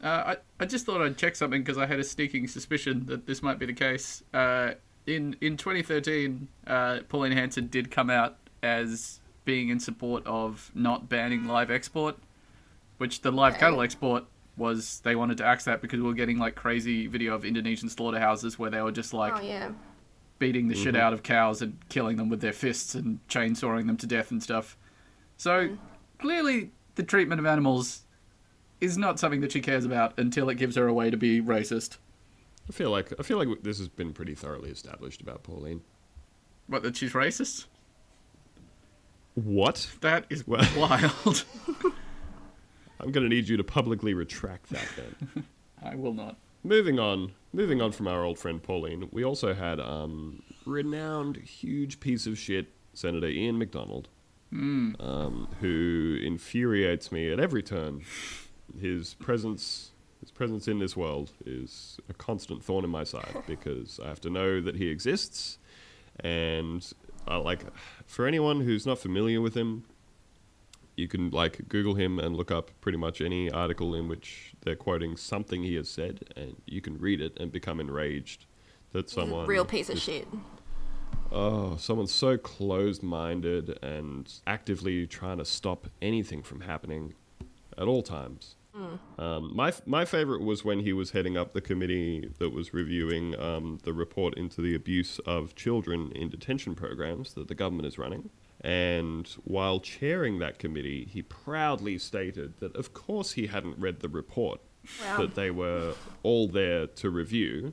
Uh, 0.01 0.35
I, 0.35 0.37
I 0.61 0.65
just 0.65 0.85
thought 0.85 1.01
I'd 1.01 1.17
check 1.17 1.35
something 1.35 1.61
because 1.61 1.77
I 1.77 1.85
had 1.85 1.99
a 1.99 2.03
sneaking 2.03 2.47
suspicion 2.47 3.07
that 3.07 3.25
this 3.25 3.43
might 3.43 3.59
be 3.59 3.65
the 3.65 3.73
case. 3.73 4.23
Uh, 4.33 4.75
in 5.05 5.35
in 5.41 5.57
2013, 5.57 6.47
uh, 6.65 6.99
Pauline 7.09 7.33
Hanson 7.33 7.67
did 7.67 7.91
come 7.91 8.09
out 8.09 8.37
as 8.61 9.19
being 9.43 9.67
in 9.67 9.81
support 9.81 10.25
of 10.25 10.71
not 10.73 11.09
banning 11.09 11.45
live 11.45 11.69
export, 11.69 12.15
which 12.99 13.21
the 13.21 13.31
live 13.31 13.53
Okay. 13.55 13.59
cattle 13.59 13.81
export 13.81 14.23
was 14.55 15.01
they 15.03 15.17
wanted 15.17 15.37
to 15.39 15.45
axe 15.45 15.65
that 15.65 15.81
because 15.81 15.99
we 15.99 16.05
were 16.05 16.13
getting 16.13 16.37
like 16.37 16.55
crazy 16.55 17.05
video 17.05 17.35
of 17.35 17.43
Indonesian 17.43 17.89
slaughterhouses 17.89 18.57
where 18.57 18.69
they 18.69 18.81
were 18.81 18.93
just 18.93 19.13
like 19.13 19.33
oh 19.35 19.41
yeah. 19.41 19.71
Beating 20.43 20.67
the 20.67 20.75
shit 20.75 20.93
mm-hmm. 20.93 21.01
out 21.01 21.13
of 21.13 21.23
cows 21.23 21.61
and 21.61 21.77
killing 21.87 22.17
them 22.17 22.27
with 22.27 22.41
their 22.41 22.51
fists 22.51 22.95
and 22.95 23.25
chainsawing 23.29 23.87
them 23.87 23.95
to 23.95 24.05
death 24.05 24.29
and 24.29 24.43
stuff. 24.43 24.75
So 25.37 25.69
mm. 25.69 25.77
clearly, 26.19 26.71
the 26.95 27.03
treatment 27.03 27.39
of 27.39 27.45
animals 27.45 28.01
is 28.81 28.97
not 28.97 29.21
something 29.21 29.39
that 29.39 29.53
she 29.53 29.61
cares 29.61 29.85
about 29.85 30.19
until 30.19 30.49
it 30.49 30.55
gives 30.55 30.75
her 30.75 30.85
a 30.85 30.93
way 30.93 31.09
to 31.09 31.15
be 31.15 31.41
racist. 31.41 31.95
I 32.67 32.73
feel 32.73 32.89
like 32.89 33.13
I 33.17 33.23
feel 33.23 33.37
like 33.37 33.63
this 33.63 33.77
has 33.77 33.87
been 33.87 34.11
pretty 34.11 34.35
thoroughly 34.35 34.69
established 34.69 35.21
about 35.21 35.43
Pauline. 35.43 35.79
What, 36.67 36.83
that 36.83 36.97
she's 36.97 37.13
racist? 37.13 37.67
What? 39.35 39.89
That 40.01 40.25
is 40.29 40.45
Well- 40.45 40.67
wild. 40.77 41.45
I'm 42.99 43.13
gonna 43.13 43.29
need 43.29 43.47
you 43.47 43.55
to 43.55 43.63
publicly 43.63 44.13
retract 44.13 44.71
that 44.71 44.87
then. 44.97 45.45
I 45.81 45.95
will 45.95 46.13
not. 46.13 46.35
moving 46.65 46.99
on, 46.99 47.31
moving 47.53 47.81
on 47.81 47.91
from 47.91 48.07
our 48.07 48.23
old 48.23 48.39
friend 48.39 48.61
Pauline, 48.61 49.07
we 49.11 49.23
also 49.23 49.53
had 49.53 49.79
um, 49.79 50.41
renowned 50.65 51.37
huge 51.37 51.99
piece 51.99 52.25
of 52.25 52.37
shit 52.37 52.67
Senator 52.93 53.27
Ian 53.27 53.57
Macdonald, 53.57 54.09
um, 54.99 55.47
who 55.61 56.19
infuriates 56.21 57.11
me 57.11 57.31
at 57.31 57.39
every 57.39 57.63
turn. 57.63 58.01
His 58.79 59.13
presence, 59.15 59.91
his 60.19 60.31
presence 60.31 60.67
in 60.67 60.79
this 60.79 60.97
world 60.97 61.31
is 61.45 61.99
a 62.09 62.13
constant 62.13 62.63
thorn 62.63 62.83
in 62.83 62.89
my 62.89 63.03
side 63.03 63.43
because 63.47 63.99
I 64.03 64.07
have 64.07 64.21
to 64.21 64.29
know 64.29 64.59
that 64.61 64.75
he 64.75 64.89
exists, 64.89 65.57
and 66.19 66.85
uh, 67.27 67.39
like 67.39 67.63
for 68.05 68.27
anyone 68.27 68.61
who's 68.61 68.85
not 68.85 68.99
familiar 68.99 69.41
with 69.41 69.55
him, 69.55 69.85
you 70.95 71.07
can 71.07 71.31
like 71.31 71.67
Google 71.69 71.95
him 71.95 72.19
and 72.19 72.35
look 72.35 72.51
up 72.51 72.69
pretty 72.81 72.97
much 72.97 73.21
any 73.21 73.49
article 73.49 73.95
in 73.95 74.07
which 74.07 74.52
they're 74.63 74.75
quoting 74.75 75.17
something 75.17 75.63
he 75.63 75.75
has 75.75 75.89
said, 75.89 76.25
and 76.35 76.55
you 76.65 76.81
can 76.81 76.97
read 76.97 77.21
it 77.21 77.37
and 77.39 77.51
become 77.51 77.79
enraged 77.79 78.45
that 78.91 79.09
someone 79.09 79.47
Real 79.47 79.65
piece 79.65 79.89
of 79.89 79.97
is- 79.97 80.03
shit. 80.03 80.27
Oh, 81.31 81.77
someone's 81.77 82.13
so 82.13 82.37
closed-minded 82.37 83.79
and 83.83 84.31
actively 84.45 85.07
trying 85.07 85.39
to 85.39 85.45
stop 85.45 85.87
anything 86.01 86.43
from 86.43 86.61
happening 86.61 87.13
at 87.77 87.87
all 87.87 88.03
times. 88.03 88.55
Um, 89.19 89.51
my 89.55 89.71
my 89.85 90.03
favorite 90.03 90.41
was 90.41 90.65
when 90.65 90.79
he 90.79 90.93
was 90.93 91.11
heading 91.11 91.37
up 91.37 91.53
the 91.53 91.61
committee 91.61 92.31
that 92.39 92.49
was 92.49 92.73
reviewing 92.73 93.39
um, 93.39 93.77
the 93.83 93.93
report 93.93 94.35
into 94.35 94.61
the 94.61 94.73
abuse 94.73 95.19
of 95.27 95.53
children 95.55 96.11
in 96.13 96.29
detention 96.29 96.73
programs 96.73 97.35
that 97.35 97.47
the 97.47 97.53
government 97.55 97.85
is 97.87 97.99
running. 97.99 98.31
And 98.63 99.27
while 99.43 99.79
chairing 99.81 100.39
that 100.39 100.57
committee, 100.57 101.05
he 101.11 101.21
proudly 101.21 101.97
stated 101.97 102.59
that, 102.59 102.75
of 102.77 102.93
course, 102.93 103.33
he 103.33 103.47
hadn't 103.47 103.77
read 103.77 103.99
the 103.99 104.09
report 104.09 104.61
Wow. 105.01 105.17
that 105.21 105.35
they 105.35 105.49
were 105.49 105.93
all 106.23 106.47
there 106.47 106.87
to 106.87 107.09
review. 107.09 107.71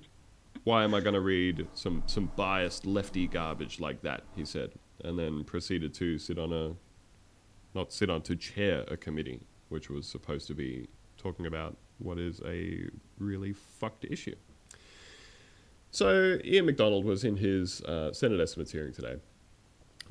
Why 0.64 0.84
am 0.84 0.94
I 0.94 1.00
going 1.00 1.14
to 1.14 1.20
read 1.20 1.66
some, 1.74 2.02
some 2.06 2.30
biased 2.36 2.86
lefty 2.86 3.26
garbage 3.26 3.80
like 3.80 4.02
that? 4.02 4.22
He 4.36 4.44
said, 4.44 4.72
and 5.04 5.18
then 5.18 5.42
proceeded 5.44 5.92
to 5.94 6.18
sit 6.18 6.38
on 6.38 6.52
a, 6.52 6.74
not 7.74 7.92
sit 7.92 8.10
on, 8.10 8.22
to 8.22 8.36
chair 8.36 8.84
a 8.88 8.96
committee, 8.96 9.40
which 9.70 9.90
was 9.90 10.06
supposed 10.06 10.46
to 10.48 10.54
be 10.54 10.88
talking 11.16 11.46
about 11.46 11.76
what 11.98 12.18
is 12.18 12.40
a 12.46 12.88
really 13.18 13.52
fucked 13.52 14.04
issue. 14.04 14.34
So 15.90 16.38
Ian 16.44 16.66
Macdonald 16.66 17.04
was 17.04 17.24
in 17.24 17.36
his 17.36 17.80
uh, 17.82 18.12
Senate 18.12 18.40
estimates 18.40 18.70
hearing 18.72 18.92
today, 18.92 19.16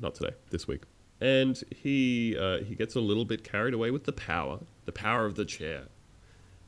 not 0.00 0.14
today, 0.14 0.34
this 0.50 0.66
week, 0.66 0.82
and 1.20 1.62
he 1.74 2.36
uh, 2.38 2.58
he 2.58 2.74
gets 2.74 2.94
a 2.94 3.00
little 3.00 3.24
bit 3.24 3.44
carried 3.44 3.74
away 3.74 3.90
with 3.90 4.04
the 4.04 4.12
power, 4.12 4.60
the 4.84 4.92
power 4.92 5.26
of 5.26 5.34
the 5.34 5.44
chair, 5.44 5.84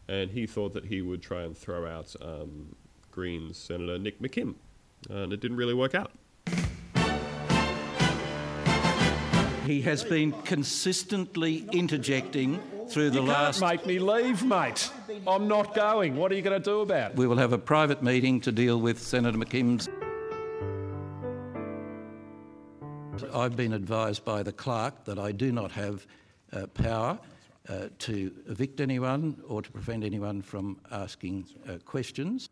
and 0.09 0.31
he 0.33 0.47
thought 0.47 0.73
that 0.75 0.87
he 0.87 1.01
would 1.03 1.23
try 1.23 1.43
and 1.43 1.57
throw 1.57 1.87
out 1.87 2.15
um, 2.21 2.75
Greens 3.11 3.57
Senator 3.57 3.99
Nick 3.99 4.21
McKim, 4.21 4.55
and 5.09 5.33
it 5.33 5.41
didn't 5.41 5.57
really 5.57 5.75
work 5.75 5.95
out. 5.95 6.13
He 9.67 9.81
has 9.83 10.03
been 10.03 10.33
consistently 10.43 11.69
interjecting 11.73 12.61
through 12.89 13.11
the 13.11 13.21
You 13.21 13.27
last. 13.29 13.61
can't 13.61 13.73
make 13.73 13.87
me 13.87 13.99
leave, 14.01 14.45
mate. 14.45 14.91
I'm 15.25 15.47
not 15.47 15.73
going. 15.73 16.17
What 16.17 16.33
are 16.33 16.35
you 16.35 16.43
going 16.43 16.61
to 16.61 16.65
do 16.71 16.81
about 16.81 17.13
it? 17.13 17.17
We 17.17 17.29
will 17.29 17.37
have 17.37 17.53
a 17.53 17.59
private 17.59 18.03
meeting 18.03 18.41
to 18.41 18.51
deal 18.51 18.81
with 18.81 18.99
Senator 18.99 19.39
McKim's. 19.39 19.89
I've 23.33 23.57
been 23.57 23.73
advised 23.73 24.25
by 24.25 24.43
the 24.43 24.53
clerk 24.53 25.05
that 25.05 25.19
I 25.19 25.33
do 25.33 25.53
not 25.53 25.73
have 25.73 26.07
uh, 26.53 26.67
power 26.69 27.19
uh, 27.69 27.89
to 28.01 28.33
evict 28.49 28.81
anyone 28.81 29.41
or 29.49 29.63
to 29.63 29.71
prevent 29.71 30.05
anyone 30.05 30.43
from 30.43 30.79
asking 30.91 31.47
uh, 31.69 31.79
questions. 31.85 32.49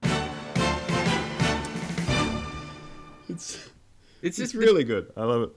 It's 3.29 3.69
It's 4.23 4.39
it's 4.39 4.39
just 4.39 4.55
really 4.55 4.85
good. 4.85 5.13
I 5.17 5.25
love 5.25 5.43
it. 5.43 5.51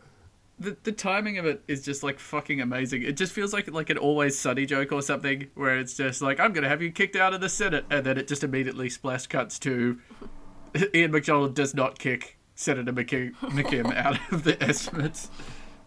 the, 0.59 0.77
the 0.83 0.91
timing 0.91 1.37
of 1.37 1.45
it 1.45 1.63
is 1.67 1.83
just 1.83 2.03
like 2.03 2.19
fucking 2.19 2.61
amazing. 2.61 3.03
It 3.03 3.17
just 3.17 3.33
feels 3.33 3.53
like 3.53 3.69
like 3.71 3.89
an 3.89 3.97
always 3.97 4.37
sunny 4.37 4.65
joke 4.65 4.91
or 4.91 5.01
something 5.01 5.47
where 5.55 5.77
it's 5.79 5.95
just 5.95 6.21
like 6.21 6.39
I'm 6.39 6.53
gonna 6.53 6.69
have 6.69 6.81
you 6.81 6.91
kicked 6.91 7.15
out 7.15 7.33
of 7.33 7.41
the 7.41 7.49
Senate, 7.49 7.85
and 7.89 8.05
then 8.05 8.17
it 8.17 8.27
just 8.27 8.43
immediately 8.43 8.89
splash 8.89 9.27
cuts 9.27 9.59
to 9.59 9.99
Ian 10.95 11.11
Macdonald 11.11 11.55
does 11.55 11.73
not 11.73 11.99
kick 11.99 12.37
Senator 12.55 12.93
McKim, 12.93 13.33
McKim 13.35 13.93
out 13.95 14.19
of 14.31 14.43
the 14.43 14.61
estimates. 14.63 15.29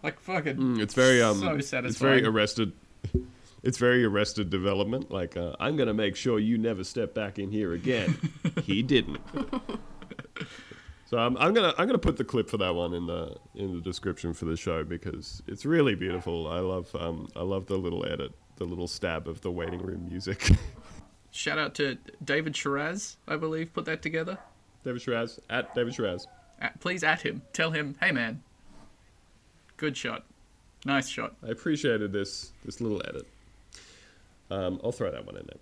Like 0.03 0.19
fucking, 0.19 0.57
Mm, 0.57 0.79
It's 0.79 0.93
very 0.93 1.21
um, 1.21 1.39
so 1.39 1.59
satisfying. 1.59 1.85
it's 1.87 1.97
very 1.97 2.25
arrested. 2.25 2.73
It's 3.63 3.77
very 3.79 4.03
arrested 4.05 4.49
development. 4.49 5.09
Like 5.11 5.35
uh, 5.35 5.55
I'm 5.59 5.75
gonna 5.75 5.93
make 5.93 6.15
sure 6.15 6.39
you 6.39 6.57
never 6.57 6.83
step 6.83 7.13
back 7.13 7.39
in 7.39 7.49
here 7.51 7.73
again. 7.73 8.17
he 8.63 8.83
didn't. 8.93 9.19
So 11.05 11.17
I'm, 11.17 11.37
I'm 11.37 11.53
gonna 11.53 11.73
I'm 11.77 11.87
gonna 11.87 11.97
put 11.97 12.17
the 12.17 12.23
clip 12.25 12.49
for 12.49 12.57
that 12.57 12.75
one 12.75 12.93
in 12.93 13.07
the 13.07 13.35
in 13.55 13.73
the 13.73 13.81
description 13.81 14.33
for 14.33 14.45
the 14.45 14.57
show 14.57 14.83
because 14.83 15.41
it's 15.47 15.65
really 15.65 15.95
beautiful. 15.95 16.47
I 16.47 16.59
love 16.59 16.93
um 16.95 17.29
I 17.35 17.41
love 17.43 17.65
the 17.65 17.77
little 17.77 18.05
edit, 18.05 18.33
the 18.57 18.65
little 18.65 18.87
stab 18.87 19.27
of 19.27 19.41
the 19.41 19.51
waiting 19.51 19.81
room 19.81 20.07
music. 20.09 20.49
Shout 21.31 21.57
out 21.57 21.75
to 21.75 21.97
David 22.23 22.55
Shiraz, 22.55 23.17
I 23.27 23.37
believe, 23.37 23.73
put 23.73 23.85
that 23.85 24.01
together. 24.01 24.37
David 24.83 25.01
Shiraz 25.01 25.39
at 25.49 25.73
David 25.73 25.93
Shiraz. 25.95 26.27
At, 26.59 26.79
please 26.79 27.03
at 27.03 27.21
him. 27.21 27.41
Tell 27.53 27.71
him, 27.71 27.95
hey 28.01 28.11
man, 28.11 28.41
good 29.77 29.95
shot, 29.95 30.25
nice 30.85 31.07
shot. 31.07 31.35
I 31.45 31.49
appreciated 31.49 32.11
this 32.11 32.51
this 32.65 32.81
little 32.81 33.01
edit. 33.07 33.27
Um, 34.49 34.79
I'll 34.83 34.91
throw 34.91 35.11
that 35.11 35.25
one 35.25 35.35
in 35.37 35.45
there. 35.45 35.59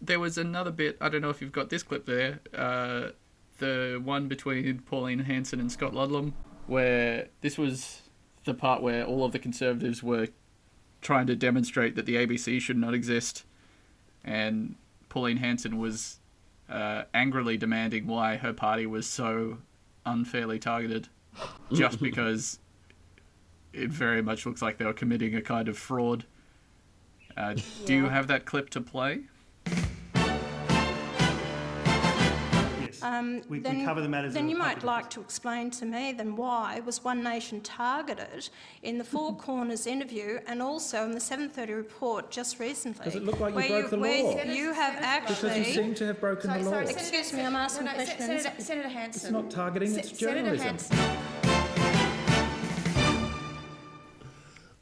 there 0.00 0.20
was 0.20 0.38
another 0.38 0.70
bit. 0.70 0.96
I 1.00 1.08
don't 1.08 1.20
know 1.22 1.30
if 1.30 1.40
you've 1.42 1.52
got 1.52 1.70
this 1.70 1.82
clip 1.82 2.06
there. 2.06 2.40
Uh, 2.54 3.08
the 3.58 4.00
one 4.02 4.28
between 4.28 4.80
Pauline 4.80 5.20
Hanson 5.20 5.60
and 5.60 5.72
Scott 5.72 5.94
Ludlam, 5.94 6.34
where 6.66 7.28
this 7.40 7.56
was 7.58 8.02
the 8.44 8.54
part 8.54 8.82
where 8.82 9.04
all 9.04 9.24
of 9.24 9.32
the 9.32 9.38
conservatives 9.38 10.02
were 10.02 10.28
trying 11.00 11.26
to 11.26 11.36
demonstrate 11.36 11.94
that 11.96 12.06
the 12.06 12.14
ABC 12.16 12.60
should 12.60 12.76
not 12.76 12.94
exist, 12.94 13.44
and 14.24 14.76
Pauline 15.08 15.38
Hanson 15.38 15.78
was 15.78 16.18
uh, 16.68 17.04
angrily 17.14 17.56
demanding 17.56 18.06
why 18.06 18.36
her 18.36 18.52
party 18.52 18.86
was 18.86 19.06
so 19.06 19.58
unfairly 20.06 20.58
targeted, 20.58 21.08
just 21.72 22.00
because 22.00 22.58
it 23.72 23.90
very 23.90 24.22
much 24.22 24.46
looks 24.46 24.62
like 24.62 24.78
they 24.78 24.84
were 24.86 24.92
committing 24.94 25.34
a 25.34 25.42
kind 25.42 25.68
of 25.68 25.76
fraud. 25.76 26.24
Uh, 27.36 27.54
Do 27.84 27.94
you 27.94 28.06
have 28.08 28.28
that 28.28 28.46
clip 28.46 28.70
to 28.70 28.80
play? 28.80 29.24
Um, 33.06 33.42
we, 33.48 33.60
then, 33.60 33.78
we 33.78 33.84
cover 33.84 34.00
the 34.00 34.08
matters. 34.08 34.34
Then 34.34 34.48
you 34.48 34.56
might 34.56 34.76
public 34.80 34.84
like 34.84 35.10
to 35.10 35.20
explain 35.20 35.70
to 35.72 35.84
me 35.86 36.12
then 36.12 36.34
why 36.36 36.80
was 36.84 37.04
One 37.04 37.22
Nation 37.22 37.60
targeted 37.60 38.48
in 38.82 38.98
the 38.98 39.04
Four 39.04 39.36
Corners 39.46 39.86
interview 39.86 40.40
and 40.46 40.60
also 40.62 41.04
in 41.04 41.12
the 41.12 41.20
7:30 41.20 41.76
report 41.76 42.30
just 42.30 42.58
recently? 42.58 43.04
Does 43.04 43.14
it 43.14 43.24
look 43.24 43.40
like 43.40 43.50
you 43.52 43.56
where 43.56 43.68
broke 43.68 43.90
the 43.90 43.98
where 43.98 44.22
law? 44.22 44.42
You 44.44 44.72
have 44.72 44.96
actually. 45.00 45.34
Because 45.50 45.68
you 45.68 45.74
seem 45.74 45.94
to 45.94 46.06
have 46.06 46.20
broken 46.20 46.50
the 46.52 46.70
law. 46.70 46.78
Excuse 46.78 47.32
me, 47.32 47.42
I'm 47.42 47.56
asking 47.56 47.86
no, 47.86 47.92
no, 47.92 47.96
questions. 47.96 48.42
Senator, 48.42 48.62
Senator 48.62 48.88
Hanson. 48.88 49.22
It's 49.22 49.30
not 49.32 49.50
targeting, 49.50 49.90
Se- 49.90 50.00
it's 50.00 50.12
journalism. 50.12 50.76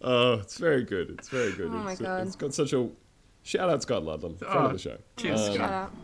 Oh, 0.06 0.34
it's 0.34 0.58
very 0.58 0.84
good. 0.84 1.10
It's 1.10 1.28
very 1.30 1.52
good. 1.52 1.68
Oh 1.68 1.70
my 1.70 1.92
it's, 1.92 2.00
God. 2.00 2.26
it's 2.26 2.36
got 2.36 2.52
such 2.52 2.74
a 2.74 2.90
shout 3.42 3.70
out 3.70 3.82
Scott 3.82 4.04
Ludlam, 4.04 4.36
friend 4.36 4.54
Oh, 4.54 4.66
of 4.66 4.72
the 4.72 4.78
show. 4.78 4.98
cheers, 5.16 5.40
Um, 5.48 5.56
Shut 5.56 5.70
up. 5.70 5.94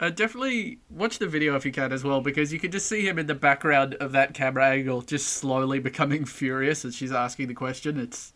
Uh, 0.00 0.10
definitely 0.10 0.78
watch 0.90 1.18
the 1.18 1.28
video 1.28 1.54
if 1.54 1.64
you 1.64 1.70
can 1.72 1.92
as 1.92 2.02
well, 2.02 2.20
because 2.20 2.52
you 2.52 2.58
can 2.58 2.70
just 2.70 2.86
see 2.86 3.06
him 3.06 3.18
in 3.18 3.26
the 3.26 3.34
background 3.34 3.94
of 3.94 4.12
that 4.12 4.34
camera 4.34 4.66
angle, 4.70 5.02
just 5.02 5.28
slowly 5.28 5.78
becoming 5.78 6.24
furious 6.26 6.84
as 6.84 6.96
she's 6.96 7.12
asking 7.12 7.48
the 7.48 7.54
question. 7.54 7.98
It's 7.98 8.32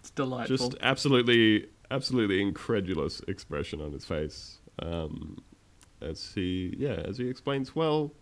it's 0.00 0.10
delightful. 0.10 0.56
just 0.56 0.74
absolutely, 0.80 1.68
absolutely 1.90 2.40
incredulous 2.40 3.20
expression 3.28 3.80
on 3.80 3.92
his 3.92 4.04
face 4.04 4.58
um, 4.82 5.38
as 6.00 6.32
he, 6.34 6.74
yeah, 6.76 7.02
as 7.04 7.18
he 7.18 7.28
explains. 7.28 7.76
Well, 7.76 8.12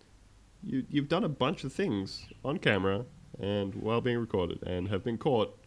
you 0.62 0.84
you've 0.90 1.08
done 1.08 1.24
a 1.24 1.28
bunch 1.28 1.64
of 1.64 1.72
things 1.72 2.26
on 2.44 2.58
camera 2.58 3.04
and 3.40 3.74
while 3.74 4.00
being 4.00 4.18
recorded 4.18 4.62
and 4.62 4.88
have 4.88 5.04
been 5.04 5.18
caught. 5.18 5.58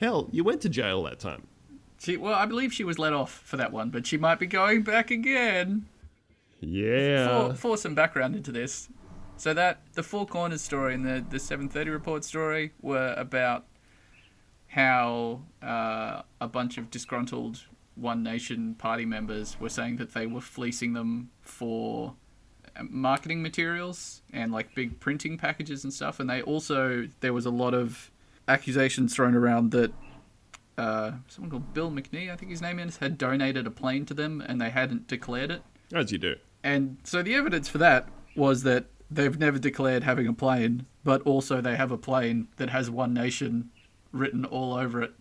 Hell, 0.00 0.28
you 0.30 0.44
went 0.44 0.60
to 0.62 0.68
jail 0.68 1.02
that 1.04 1.18
time. 1.18 1.46
She, 1.98 2.16
well, 2.16 2.34
I 2.34 2.44
believe 2.44 2.72
she 2.72 2.84
was 2.84 2.98
let 2.98 3.14
off 3.14 3.32
for 3.32 3.56
that 3.56 3.72
one, 3.72 3.90
but 3.90 4.06
she 4.06 4.18
might 4.18 4.38
be 4.38 4.46
going 4.46 4.82
back 4.82 5.10
again. 5.10 5.86
Yeah. 6.60 7.48
For, 7.48 7.54
for 7.54 7.76
some 7.76 7.94
background 7.94 8.34
into 8.34 8.52
this, 8.52 8.88
so 9.36 9.54
that 9.54 9.82
the 9.92 10.02
Four 10.02 10.26
Corners 10.26 10.62
story 10.62 10.94
and 10.94 11.04
the 11.04 11.24
the 11.28 11.38
seven 11.38 11.68
thirty 11.68 11.90
report 11.90 12.24
story 12.24 12.72
were 12.80 13.14
about 13.16 13.66
how 14.68 15.42
uh, 15.62 16.22
a 16.40 16.48
bunch 16.48 16.78
of 16.78 16.90
disgruntled 16.90 17.64
One 17.94 18.22
Nation 18.22 18.74
party 18.74 19.04
members 19.04 19.58
were 19.60 19.68
saying 19.68 19.96
that 19.96 20.12
they 20.12 20.26
were 20.26 20.40
fleecing 20.40 20.92
them 20.92 21.30
for 21.40 22.14
uh, 22.76 22.82
marketing 22.88 23.42
materials 23.42 24.22
and 24.32 24.52
like 24.52 24.74
big 24.74 24.98
printing 25.00 25.38
packages 25.38 25.84
and 25.84 25.92
stuff, 25.92 26.18
and 26.20 26.28
they 26.28 26.42
also 26.42 27.08
there 27.20 27.32
was 27.32 27.46
a 27.46 27.50
lot 27.50 27.74
of 27.74 28.10
accusations 28.48 29.14
thrown 29.14 29.34
around 29.34 29.72
that 29.72 29.92
uh, 30.78 31.12
someone 31.28 31.50
called 31.50 31.74
Bill 31.74 31.90
McNee, 31.90 32.30
I 32.30 32.36
think 32.36 32.50
his 32.50 32.60
name 32.60 32.78
is, 32.78 32.98
had 32.98 33.18
donated 33.18 33.66
a 33.66 33.70
plane 33.70 34.04
to 34.06 34.14
them 34.14 34.42
and 34.46 34.60
they 34.60 34.70
hadn't 34.70 35.06
declared 35.06 35.50
it. 35.50 35.62
As 35.92 36.12
you 36.12 36.18
do. 36.18 36.36
And 36.66 36.98
so 37.04 37.22
the 37.22 37.34
evidence 37.34 37.68
for 37.68 37.78
that 37.78 38.08
was 38.34 38.64
that 38.64 38.86
they've 39.08 39.38
never 39.38 39.58
declared 39.58 40.02
having 40.02 40.26
a 40.26 40.32
plane, 40.32 40.86
but 41.04 41.22
also 41.22 41.60
they 41.60 41.76
have 41.76 41.92
a 41.92 41.96
plane 41.96 42.48
that 42.56 42.70
has 42.70 42.90
One 42.90 43.14
Nation 43.14 43.70
written 44.10 44.44
all 44.44 44.74
over 44.74 45.00
it. 45.00 45.12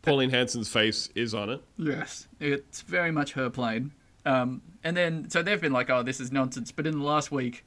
Pauline 0.00 0.30
Hanson's 0.30 0.70
face 0.70 1.10
is 1.14 1.34
on 1.34 1.50
it. 1.50 1.62
Yes, 1.76 2.26
it's 2.40 2.80
very 2.80 3.10
much 3.10 3.32
her 3.32 3.50
plane. 3.50 3.92
Um, 4.24 4.62
and 4.82 4.96
then, 4.96 5.28
so 5.28 5.42
they've 5.42 5.60
been 5.60 5.72
like, 5.72 5.90
oh, 5.90 6.02
this 6.02 6.20
is 6.20 6.32
nonsense. 6.32 6.72
But 6.72 6.86
in 6.86 6.98
the 6.98 7.04
last 7.04 7.30
week, 7.30 7.66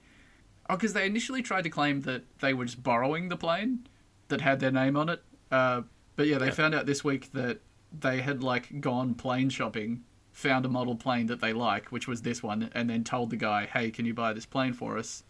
oh, 0.67 0.75
because 0.75 0.93
they 0.93 1.05
initially 1.05 1.43
tried 1.43 1.63
to 1.65 1.69
claim 1.69 2.01
that 2.01 2.23
they 2.39 2.53
were 2.55 2.65
just 2.65 2.81
borrowing 2.81 3.29
the 3.29 3.37
plane 3.37 3.87
that 4.29 4.41
had 4.41 4.59
their 4.59 4.71
name 4.71 4.97
on 4.97 5.09
it. 5.09 5.21
Uh, 5.51 5.81
But 6.15 6.25
yeah, 6.25 6.39
they 6.39 6.49
found 6.49 6.73
out 6.73 6.87
this 6.87 7.03
week 7.03 7.31
that 7.33 7.59
they 7.97 8.21
had 8.21 8.43
like 8.43 8.81
gone 8.81 9.13
plane 9.13 9.49
shopping, 9.49 10.03
found 10.37 10.67
a 10.67 10.69
model 10.69 10.95
plane 10.95 11.25
that 11.25 11.41
they 11.41 11.51
like, 11.51 11.91
which 11.91 12.07
was 12.07 12.21
this 12.21 12.43
one, 12.43 12.69
and 12.75 12.87
then 12.87 13.03
told 13.03 13.31
the 13.31 13.35
guy, 13.35 13.65
"Hey, 13.65 13.89
can 13.89 14.05
you 14.05 14.13
buy 14.13 14.33
this 14.33 14.45
plane 14.45 14.71
for 14.71 14.95
us?" 14.95 15.23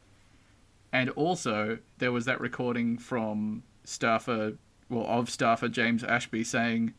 And 0.91 1.09
also, 1.11 1.79
there 1.97 2.11
was 2.11 2.25
that 2.25 2.41
recording 2.41 2.97
from 2.97 3.63
staffer, 3.85 4.57
well, 4.89 5.05
of 5.07 5.29
staffer 5.29 5.69
James 5.69 6.03
Ashby 6.03 6.43
saying, 6.43 6.93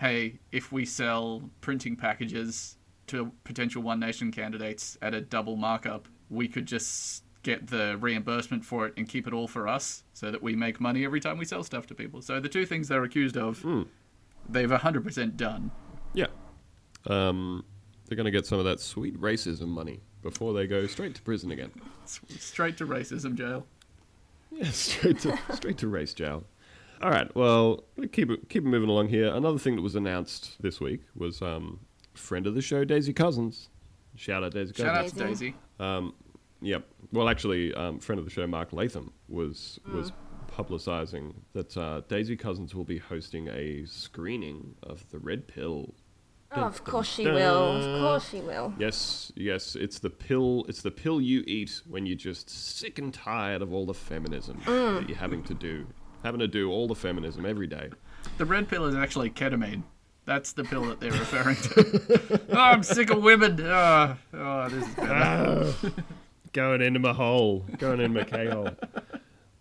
"Hey, 0.00 0.40
if 0.52 0.70
we 0.70 0.84
sell 0.84 1.48
printing 1.62 1.96
packages 1.96 2.76
to 3.06 3.32
potential 3.44 3.82
One 3.82 4.00
Nation 4.00 4.30
candidates 4.30 4.98
at 5.00 5.14
a 5.14 5.22
double 5.22 5.56
markup, 5.56 6.08
we 6.28 6.46
could 6.46 6.66
just 6.66 7.24
get 7.42 7.68
the 7.68 7.96
reimbursement 7.96 8.66
for 8.66 8.86
it 8.86 8.92
and 8.98 9.08
keep 9.08 9.26
it 9.26 9.32
all 9.32 9.48
for 9.48 9.66
us, 9.66 10.04
so 10.12 10.30
that 10.30 10.42
we 10.42 10.54
make 10.54 10.78
money 10.78 11.06
every 11.06 11.20
time 11.20 11.38
we 11.38 11.46
sell 11.46 11.64
stuff 11.64 11.86
to 11.86 11.94
people." 11.94 12.20
So 12.20 12.38
the 12.38 12.50
two 12.50 12.66
things 12.66 12.88
they're 12.88 13.02
accused 13.02 13.38
of, 13.38 13.62
hmm. 13.62 13.84
they've 14.46 14.70
hundred 14.70 15.04
percent 15.04 15.38
done. 15.38 15.70
Um, 17.06 17.64
they're 18.06 18.16
going 18.16 18.26
to 18.26 18.30
get 18.30 18.46
some 18.46 18.58
of 18.58 18.64
that 18.64 18.80
sweet 18.80 19.20
racism 19.20 19.68
money 19.68 20.00
before 20.22 20.52
they 20.52 20.66
go 20.66 20.86
straight 20.86 21.14
to 21.14 21.22
prison 21.22 21.50
again. 21.50 21.70
Straight 22.04 22.76
to 22.78 22.86
racism 22.86 23.36
jail. 23.36 23.66
Yeah, 24.50 24.64
straight 24.70 25.20
to 25.20 25.38
straight 25.54 25.78
to 25.78 25.88
race 25.88 26.12
jail. 26.12 26.44
All 27.02 27.10
right. 27.10 27.34
Well, 27.34 27.84
keep 28.12 28.30
it 28.30 28.48
keep 28.48 28.64
it 28.64 28.68
moving 28.68 28.90
along 28.90 29.08
here. 29.08 29.32
Another 29.34 29.58
thing 29.58 29.76
that 29.76 29.82
was 29.82 29.94
announced 29.94 30.60
this 30.60 30.80
week 30.80 31.00
was 31.14 31.40
um, 31.40 31.80
friend 32.14 32.46
of 32.46 32.54
the 32.54 32.62
show 32.62 32.84
Daisy 32.84 33.12
Cousins. 33.12 33.68
Shout 34.16 34.42
out 34.42 34.52
Daisy 34.52 34.74
Shout 34.74 34.96
out 34.96 35.08
to 35.08 35.14
Daisy. 35.14 35.54
Um, 35.78 36.14
yep. 36.60 36.84
Well, 37.12 37.28
actually, 37.28 37.72
um, 37.74 38.00
friend 38.00 38.18
of 38.18 38.24
the 38.24 38.30
show 38.30 38.46
Mark 38.46 38.72
Latham 38.72 39.12
was 39.28 39.78
was 39.92 40.12
publicising 40.50 41.32
that 41.52 41.76
uh, 41.76 42.02
Daisy 42.08 42.36
Cousins 42.36 42.74
will 42.74 42.84
be 42.84 42.98
hosting 42.98 43.48
a 43.48 43.86
screening 43.86 44.74
of 44.82 45.08
the 45.10 45.18
Red 45.18 45.46
Pill. 45.46 45.94
Oh, 46.52 46.62
of 46.62 46.82
course 46.84 47.08
she 47.08 47.24
dun. 47.24 47.34
will. 47.34 47.76
Of 47.76 48.00
course 48.00 48.30
she 48.30 48.40
will. 48.40 48.74
Yes, 48.78 49.30
yes, 49.36 49.76
it's 49.76 50.00
the 50.00 50.10
pill. 50.10 50.64
It's 50.68 50.82
the 50.82 50.90
pill 50.90 51.20
you 51.20 51.44
eat 51.46 51.80
when 51.88 52.06
you're 52.06 52.16
just 52.16 52.50
sick 52.50 52.98
and 52.98 53.14
tired 53.14 53.62
of 53.62 53.72
all 53.72 53.86
the 53.86 53.94
feminism 53.94 54.60
mm. 54.64 54.98
that 54.98 55.08
you're 55.08 55.18
having 55.18 55.44
to 55.44 55.54
do, 55.54 55.86
having 56.24 56.40
to 56.40 56.48
do 56.48 56.70
all 56.70 56.88
the 56.88 56.94
feminism 56.94 57.46
every 57.46 57.68
day. 57.68 57.90
The 58.38 58.44
red 58.44 58.68
pill 58.68 58.84
is 58.86 58.96
actually 58.96 59.30
ketamine. 59.30 59.84
That's 60.24 60.52
the 60.52 60.64
pill 60.64 60.84
that 60.86 61.00
they're 61.00 61.12
referring 61.12 61.56
to. 61.56 62.40
oh, 62.50 62.58
I'm 62.58 62.82
sick 62.82 63.10
of 63.10 63.22
women. 63.22 63.60
Oh, 63.60 64.16
oh 64.34 64.68
this 64.68 64.86
is 64.86 64.94
better. 64.94 65.72
Ah. 65.82 65.90
going 66.52 66.82
into 66.82 66.98
my 66.98 67.12
hole, 67.12 67.64
going 67.78 68.00
in 68.00 68.12
my 68.12 68.24
K 68.24 68.48
hole. 68.48 68.70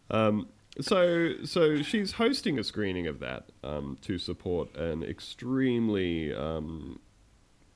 Um, 0.09 0.47
so, 0.81 1.33
so 1.43 1.81
she's 1.81 2.13
hosting 2.13 2.59
a 2.59 2.63
screening 2.63 3.07
of 3.07 3.19
that 3.19 3.49
um, 3.63 3.97
to 4.01 4.17
support 4.17 4.75
an 4.77 5.03
extremely 5.03 6.33
um, 6.33 6.99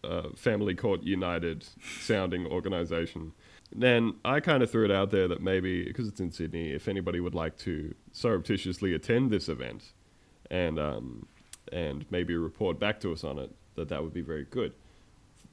uh, 0.03 0.29
Family 0.35 0.75
Court 0.75 1.03
United 1.03 1.65
sounding 1.99 2.45
organisation. 2.45 3.33
Then 3.75 4.15
I 4.23 4.39
kind 4.39 4.61
of 4.61 4.69
threw 4.69 4.85
it 4.85 4.91
out 4.91 5.11
there 5.11 5.27
that 5.27 5.41
maybe 5.41 5.83
because 5.83 6.07
it's 6.07 6.19
in 6.19 6.31
Sydney, 6.31 6.71
if 6.71 6.87
anybody 6.87 7.19
would 7.19 7.33
like 7.33 7.57
to 7.59 7.95
surreptitiously 8.11 8.93
attend 8.93 9.31
this 9.31 9.49
event, 9.49 9.93
and 10.51 10.77
um, 10.77 11.25
and 11.71 12.05
maybe 12.11 12.35
report 12.35 12.79
back 12.79 12.99
to 12.99 13.11
us 13.11 13.23
on 13.23 13.39
it, 13.39 13.51
that 13.75 13.89
that 13.89 14.03
would 14.03 14.13
be 14.13 14.21
very 14.21 14.45
good. 14.45 14.73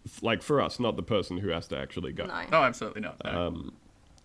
F- 0.05 0.23
like 0.23 0.43
for 0.43 0.61
us, 0.61 0.79
not 0.79 0.97
the 0.97 1.03
person 1.03 1.39
who 1.39 1.49
has 1.49 1.67
to 1.69 1.79
actually 1.79 2.13
go. 2.13 2.27
No. 2.27 2.45
No, 2.51 2.63
absolutely 2.63 3.01
not. 3.01 3.17
No. 3.25 3.47
Um, 3.47 3.73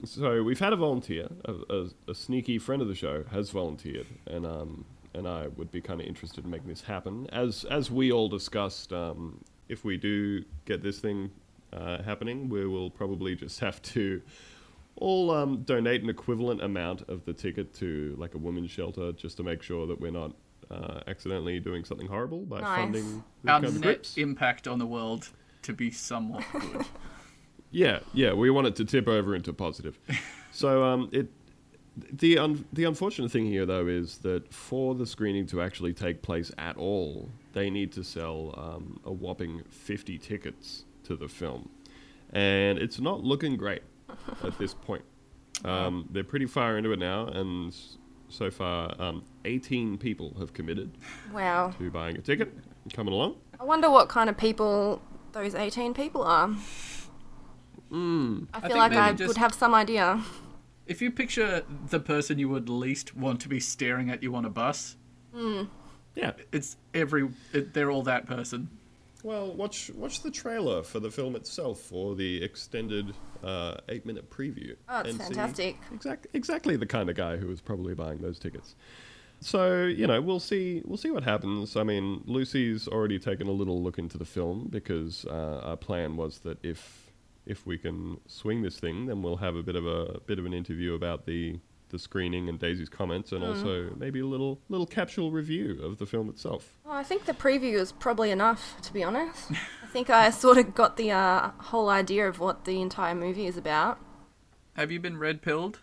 so 0.04 0.44
we've 0.44 0.60
had 0.60 0.74
a 0.74 0.76
volunteer, 0.76 1.28
a, 1.46 1.54
a, 1.70 2.12
a 2.12 2.16
sneaky 2.16 2.58
friend 2.58 2.82
of 2.82 2.88
the 2.88 2.96
show 2.96 3.24
has 3.32 3.50
volunteered, 3.50 4.08
and 4.28 4.46
um, 4.46 4.86
and 5.14 5.28
I 5.28 5.48
would 5.48 5.72
be 5.72 5.82
kind 5.82 6.02
of 6.02 6.08
interested 6.08 6.44
in 6.46 6.52
making 6.52 6.68
this 6.70 6.82
happen. 6.82 7.28
As 7.32 7.64
as 7.66 7.90
we 7.90 8.12
all 8.12 8.28
discussed, 8.30 8.92
um, 8.94 9.44
if 9.70 9.84
we 9.86 9.98
do 9.98 10.44
get 10.66 10.84
this 10.84 11.00
thing 11.00 11.32
uh, 11.74 12.02
happening, 12.04 12.50
we 12.50 12.66
will 12.68 12.90
probably 12.90 13.36
just 13.36 13.60
have 13.62 13.82
to 13.84 14.22
all 14.98 15.32
um, 15.32 15.64
donate 15.64 16.02
an 16.04 16.10
equivalent 16.10 16.62
amount 16.62 17.02
of 17.10 17.26
the 17.26 17.34
ticket 17.34 17.74
to 17.76 18.16
like 18.18 18.34
a 18.34 18.38
women's 18.38 18.72
shelter, 18.72 19.12
just 19.14 19.38
to 19.38 19.44
make 19.44 19.62
sure 19.62 19.88
that 19.88 20.00
we're 20.00 20.12
not 20.12 20.32
uh, 20.72 21.00
accidentally 21.08 21.60
doing 21.60 21.84
something 21.84 22.08
horrible 22.08 22.40
by 22.42 22.60
Nice. 22.62 22.78
funding 22.80 23.24
Our 23.48 23.60
these 23.62 23.70
kinds 23.70 23.76
of 23.76 23.82
net 23.82 23.96
groups. 23.96 24.18
impact 24.18 24.68
on 24.68 24.80
the 24.80 24.86
world 24.86 25.30
to 25.64 25.74
be 25.74 25.92
somewhat 25.92 26.44
good. 26.52 26.86
Yeah, 27.72 28.00
yeah, 28.14 28.34
we 28.34 28.50
want 28.50 28.68
it 28.68 28.76
to 28.78 28.86
tip 28.86 29.08
over 29.08 29.36
into 29.36 29.52
positive. 29.54 30.00
so 30.52 30.84
um, 30.84 31.10
it 31.12 31.28
the 32.12 32.38
un- 32.38 32.66
the 32.74 32.84
unfortunate 32.84 33.32
thing 33.32 33.46
here 33.46 33.66
though 33.66 33.88
is 33.88 34.18
that 34.20 34.54
for 34.54 34.96
the 34.96 35.06
screening 35.06 35.46
to 35.48 35.62
actually 35.62 35.94
take 35.94 36.22
place 36.22 36.52
at 36.58 36.78
all, 36.78 37.30
they 37.54 37.70
need 37.70 37.92
to 37.94 38.04
sell 38.04 38.54
um, 38.58 39.00
a 39.06 39.12
whopping 39.12 39.64
fifty 39.70 40.18
tickets 40.18 40.86
to 41.04 41.16
the 41.16 41.28
film, 41.28 41.70
and 42.34 42.78
it's 42.80 43.00
not 43.00 43.24
looking 43.24 43.56
great 43.58 43.82
at 44.44 44.58
this 44.58 44.74
point. 44.88 45.04
Um, 45.64 46.08
they're 46.12 46.24
pretty 46.24 46.46
far 46.48 46.78
into 46.78 46.92
it 46.92 47.00
now, 47.00 47.28
and 47.28 47.74
so 48.30 48.50
far, 48.52 48.94
um, 49.02 49.24
eighteen 49.46 49.98
people 49.98 50.36
have 50.40 50.54
committed 50.54 50.92
Wow. 51.34 51.74
to 51.78 51.90
buying 51.92 52.18
a 52.18 52.22
ticket. 52.22 52.54
Coming 52.94 53.14
along. 53.14 53.36
I 53.60 53.64
wonder 53.64 53.90
what 53.90 54.10
kind 54.10 54.30
of 54.30 54.38
people 54.38 55.02
those 55.32 55.56
18 55.56 55.94
people 55.96 56.22
are. 56.22 56.52
Mm. 57.96 58.48
I 58.54 58.58
I 58.58 58.62
feel 58.62 58.70
think 58.70 58.80
like 58.80 58.92
I 58.94 59.14
just- 59.14 59.28
would 59.30 59.38
have 59.38 59.54
some 59.54 59.74
idea. 59.74 60.22
if 60.86 61.02
you 61.02 61.10
picture 61.12 61.64
the 61.90 62.00
person 62.00 62.38
you 62.38 62.50
would 62.50 62.70
least 62.70 63.16
want 63.16 63.40
to 63.42 63.50
be 63.50 63.60
staring 63.60 64.10
at 64.10 64.22
you 64.22 64.36
on 64.36 64.44
a 64.46 64.50
bus, 64.50 64.98
Yeah. 66.16 66.32
it's 66.52 66.78
every. 66.94 67.30
It, 67.54 67.74
they're 67.74 67.90
all 67.92 68.04
that 68.04 68.26
person. 68.28 68.70
Well, 69.24 69.52
watch 69.52 69.90
watch 69.96 70.22
the 70.22 70.30
trailer 70.32 70.84
for 70.84 71.00
the 71.00 71.10
film 71.10 71.36
itself 71.36 71.92
or 71.92 72.16
the 72.16 72.44
extended 72.44 73.14
uh, 73.44 73.78
eight 73.90 74.06
minute 74.06 74.30
preview. 74.30 74.76
Oh, 74.88 75.00
it's 75.00 75.18
fantastic. 75.18 75.78
Exact, 75.94 76.28
exactly 76.34 76.76
the 76.76 76.86
kind 76.86 77.10
of 77.10 77.16
guy 77.16 77.38
who 77.38 77.48
was 77.48 77.60
probably 77.62 77.96
buying 77.96 78.20
those 78.20 78.38
tickets. 78.38 78.76
So 79.42 79.86
you 79.86 80.06
know, 80.08 80.22
we'll 80.22 80.40
see. 80.40 80.82
We'll 80.86 80.98
see 80.98 81.10
what 81.12 81.24
happens. 81.24 81.76
I 81.76 81.84
mean, 81.84 82.22
Lucy's 82.28 82.88
already 82.88 83.18
taken 83.20 83.48
a 83.48 83.52
little 83.52 83.82
look 83.82 83.98
into 83.98 84.18
the 84.18 84.26
film 84.26 84.68
because 84.70 85.26
uh, 85.26 85.62
our 85.64 85.78
plan 85.78 86.18
was 86.18 86.40
that 86.40 86.64
if 86.64 87.05
if 87.46 87.66
we 87.66 87.78
can 87.78 88.20
swing 88.28 88.62
this 88.62 88.80
thing, 88.80 89.06
then 89.06 89.22
we'll 89.22 89.38
have 89.38 89.56
a 89.56 89.64
bit 89.64 89.76
of 89.76 89.86
a 89.86 90.20
bit 90.26 90.40
of 90.40 90.46
an 90.46 90.54
interview 90.54 90.94
about 90.94 91.26
the 91.26 91.60
the 91.90 92.00
screening 92.00 92.50
and 92.50 92.60
Daisy's 92.60 92.90
comments, 92.90 93.32
and 93.32 93.44
also 93.44 93.92
maybe 93.96 94.20
a 94.20 94.26
little 94.26 94.60
little 94.70 94.88
capsule 94.88 95.32
review 95.32 95.80
of 95.82 95.98
the 95.98 96.06
film 96.06 96.30
itself. 96.30 96.78
Well, 96.84 96.96
I 96.96 97.04
think 97.04 97.26
the 97.26 97.34
preview 97.34 97.74
is 97.74 97.92
probably 97.92 98.32
enough, 98.32 98.76
to 98.82 98.94
be 98.94 99.04
honest. 99.04 99.52
I 99.84 99.88
think 99.88 100.10
I 100.10 100.30
sort 100.30 100.58
of 100.58 100.76
got 100.76 100.98
the 100.98 101.12
uh, 101.12 101.52
whole 101.58 101.90
idea 101.90 102.28
of 102.28 102.40
what 102.40 102.66
the 102.66 102.82
entire 102.82 103.16
movie 103.16 103.46
is 103.46 103.58
about. 103.58 104.00
Have 104.74 104.92
you 104.92 105.00
been 105.00 105.18
red 105.18 105.42
pilled? 105.42 105.80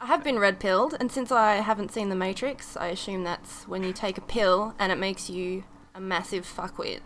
I 0.00 0.06
have 0.06 0.24
been 0.24 0.38
red 0.38 0.60
pilled, 0.60 0.94
and 0.98 1.10
since 1.10 1.30
I 1.30 1.56
haven't 1.56 1.92
seen 1.92 2.08
The 2.08 2.14
Matrix, 2.14 2.76
I 2.76 2.88
assume 2.88 3.24
that's 3.24 3.66
when 3.68 3.82
you 3.82 3.92
take 3.92 4.18
a 4.18 4.22
pill 4.22 4.74
and 4.78 4.90
it 4.90 4.98
makes 4.98 5.30
you 5.30 5.64
a 5.94 6.00
massive 6.00 6.44
fuckwit. 6.46 7.00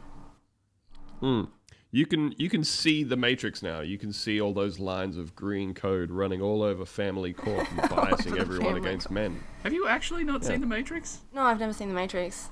You 1.91 2.05
can 2.05 2.35
you 2.37 2.51
can 2.51 2.65
see 2.65 3.03
the 3.03 3.17
Matrix 3.17 3.63
now. 3.63 3.81
You 3.81 3.97
can 3.97 4.13
see 4.13 4.41
all 4.41 4.53
those 4.53 4.79
lines 4.79 5.17
of 5.17 5.35
green 5.35 5.73
code 5.73 6.11
running 6.11 6.43
all 6.43 6.63
over 6.63 6.85
Family 6.85 7.33
Court 7.33 7.67
and 7.71 7.81
biasing 7.91 8.39
everyone 8.39 8.75
Family 8.75 8.81
against 8.89 9.11
men. 9.11 9.43
Have 9.63 9.73
you 9.73 9.89
actually 9.89 10.23
not 10.25 10.43
Yeah. 10.43 10.49
seen 10.49 10.61
The 10.61 10.67
Matrix? 10.67 11.21
No, 11.33 11.43
I've 11.43 11.59
never 11.59 11.73
seen 11.73 11.89
The 11.89 11.95
Matrix. 11.95 12.51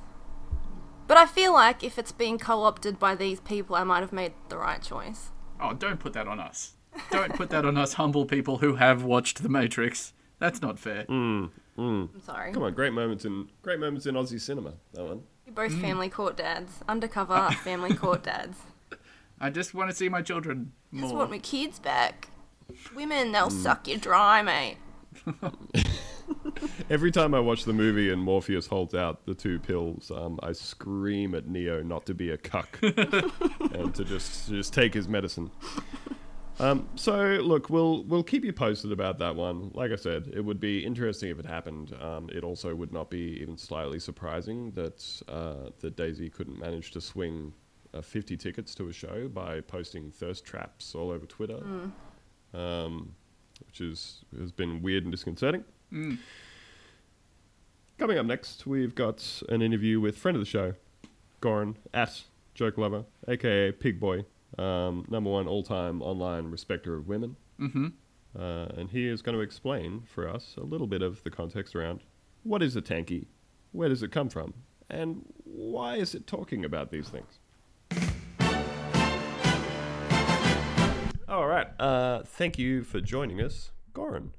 But 1.06 1.18
I 1.18 1.26
feel 1.26 1.52
like 1.52 1.84
if 1.84 1.98
it's 1.98 2.12
being 2.12 2.38
co 2.38 2.62
opted 2.62 2.98
by 2.98 3.14
these 3.14 3.40
people, 3.40 3.76
I 3.76 3.84
might 3.84 4.00
have 4.00 4.12
made 4.12 4.32
the 4.48 4.56
right 4.56 4.82
choice. 4.82 5.30
Oh, 5.60 5.74
don't 5.74 6.00
put 6.00 6.14
that 6.14 6.26
on 6.26 6.40
us. 6.40 6.72
Don't 7.10 7.34
put 7.34 7.50
that 7.50 7.66
on 7.66 7.76
us 7.76 7.94
humble 7.94 8.24
people 8.24 8.58
who 8.58 8.76
have 8.76 9.02
watched 9.02 9.42
The 9.42 9.50
Matrix. 9.50 10.14
That's 10.38 10.62
not 10.62 10.78
fair. 10.78 11.04
Mm. 11.04 11.50
mm. 11.78 12.08
I'm 12.14 12.20
sorry. 12.22 12.52
Come 12.52 12.62
on, 12.62 12.72
great 12.72 12.92
moments 12.94 13.26
in 13.26 13.48
great 13.62 13.80
moments 13.80 14.06
in 14.06 14.14
Aussie 14.14 14.40
cinema. 14.40 14.72
That 14.94 15.04
one. 15.04 15.22
You're 15.44 15.54
both 15.54 15.74
family 15.74 16.08
court 16.08 16.38
dads. 16.38 16.72
Undercover 16.88 17.50
family 17.64 17.94
court 17.94 18.22
dads. 18.24 18.56
I 19.40 19.50
just 19.50 19.74
want 19.74 19.90
to 19.90 19.96
see 19.96 20.08
my 20.08 20.22
children 20.22 20.72
Just 20.94 21.14
want 21.14 21.30
my 21.30 21.38
kids 21.38 21.78
back. 21.78 22.28
Women, 22.94 23.32
they'll 23.32 23.50
suck 23.50 23.86
you 23.86 23.98
dry, 23.98 24.42
mate. 24.42 24.78
Every 26.90 27.10
time 27.10 27.34
I 27.34 27.40
watch 27.40 27.64
the 27.64 27.72
movie 27.72 28.10
and 28.10 28.20
Morpheus 28.20 28.66
holds 28.66 28.94
out 28.94 29.24
the 29.26 29.34
two 29.34 29.58
pills, 29.58 30.10
um, 30.10 30.40
I 30.42 30.52
scream 30.52 31.34
at 31.34 31.46
Neo 31.46 31.82
not 31.82 32.06
to 32.06 32.14
be 32.14 32.30
a 32.30 32.36
cuck 32.36 32.78
and 32.82 33.94
to 33.94 34.04
just 34.04 34.48
just 34.48 34.72
take 34.72 34.94
his 34.94 35.06
medicine. 35.06 35.50
Um, 36.58 36.88
so 36.94 37.16
look, 37.42 37.70
we'll 37.70 38.04
we'll 38.04 38.22
keep 38.22 38.44
you 38.44 38.52
posted 38.52 38.90
about 38.90 39.18
that 39.18 39.36
one. 39.36 39.70
Like 39.74 39.92
I 39.92 39.96
said, 39.96 40.30
it 40.34 40.40
would 40.40 40.58
be 40.58 40.84
interesting 40.84 41.30
if 41.30 41.38
it 41.38 41.46
happened. 41.46 41.94
Um, 42.00 42.28
it 42.32 42.42
also 42.42 42.74
would 42.74 42.92
not 42.92 43.10
be 43.10 43.38
even 43.40 43.56
slightly 43.56 44.00
surprising 44.00 44.72
that 44.72 45.22
uh, 45.28 45.70
that 45.80 45.96
Daisy 45.96 46.30
couldn't 46.30 46.58
manage 46.58 46.90
to 46.92 47.00
swing 47.00 47.52
uh, 47.96 48.02
50 48.02 48.36
tickets 48.36 48.74
to 48.74 48.88
a 48.88 48.92
show 48.92 49.28
by 49.28 49.60
posting 49.60 50.10
thirst 50.10 50.44
traps 50.44 50.94
all 50.94 51.10
over 51.10 51.26
Twitter, 51.26 51.60
um, 52.54 53.14
which 53.66 53.80
is 53.80 54.24
has 54.38 54.52
been 54.52 54.82
weird 54.82 55.04
and 55.04 55.12
disconcerting. 55.12 55.64
Mm. 55.92 56.18
Coming 57.98 58.18
up 58.18 58.26
next, 58.26 58.66
we've 58.66 58.94
got 58.94 59.42
an 59.48 59.62
interview 59.62 60.00
with 60.00 60.18
friend 60.18 60.36
of 60.36 60.40
the 60.40 60.46
show, 60.46 60.74
Goran 61.40 61.76
at 61.94 62.22
Joke 62.54 62.76
Lover, 62.76 63.04
aka 63.28 63.72
Pig 63.72 63.98
Boy, 63.98 64.24
um, 64.58 65.06
number 65.08 65.30
one 65.30 65.46
all-time 65.46 66.02
online 66.02 66.50
respecter 66.50 66.94
of 66.94 67.08
women. 67.08 67.36
Mm-hmm. 67.58 67.88
Uh, 68.38 68.66
and 68.76 68.90
he 68.90 69.08
is 69.08 69.22
going 69.22 69.34
to 69.34 69.40
explain 69.40 70.02
for 70.02 70.28
us 70.28 70.56
a 70.58 70.62
little 70.62 70.86
bit 70.86 71.00
of 71.00 71.22
the 71.24 71.30
context 71.30 71.74
around 71.74 72.00
what 72.42 72.62
is 72.62 72.76
a 72.76 72.82
tanky, 72.82 73.26
where 73.72 73.88
does 73.88 74.02
it 74.02 74.12
come 74.12 74.28
from, 74.28 74.52
and 74.90 75.24
why 75.44 75.96
is 75.96 76.14
it 76.14 76.26
talking 76.26 76.64
about 76.64 76.90
these 76.90 77.08
things. 77.08 77.38
All 81.36 81.46
right. 81.46 81.68
Uh, 81.78 82.22
thank 82.22 82.58
you 82.58 82.82
for 82.82 82.98
joining 82.98 83.42
us, 83.42 83.70
Goran. 83.92 84.30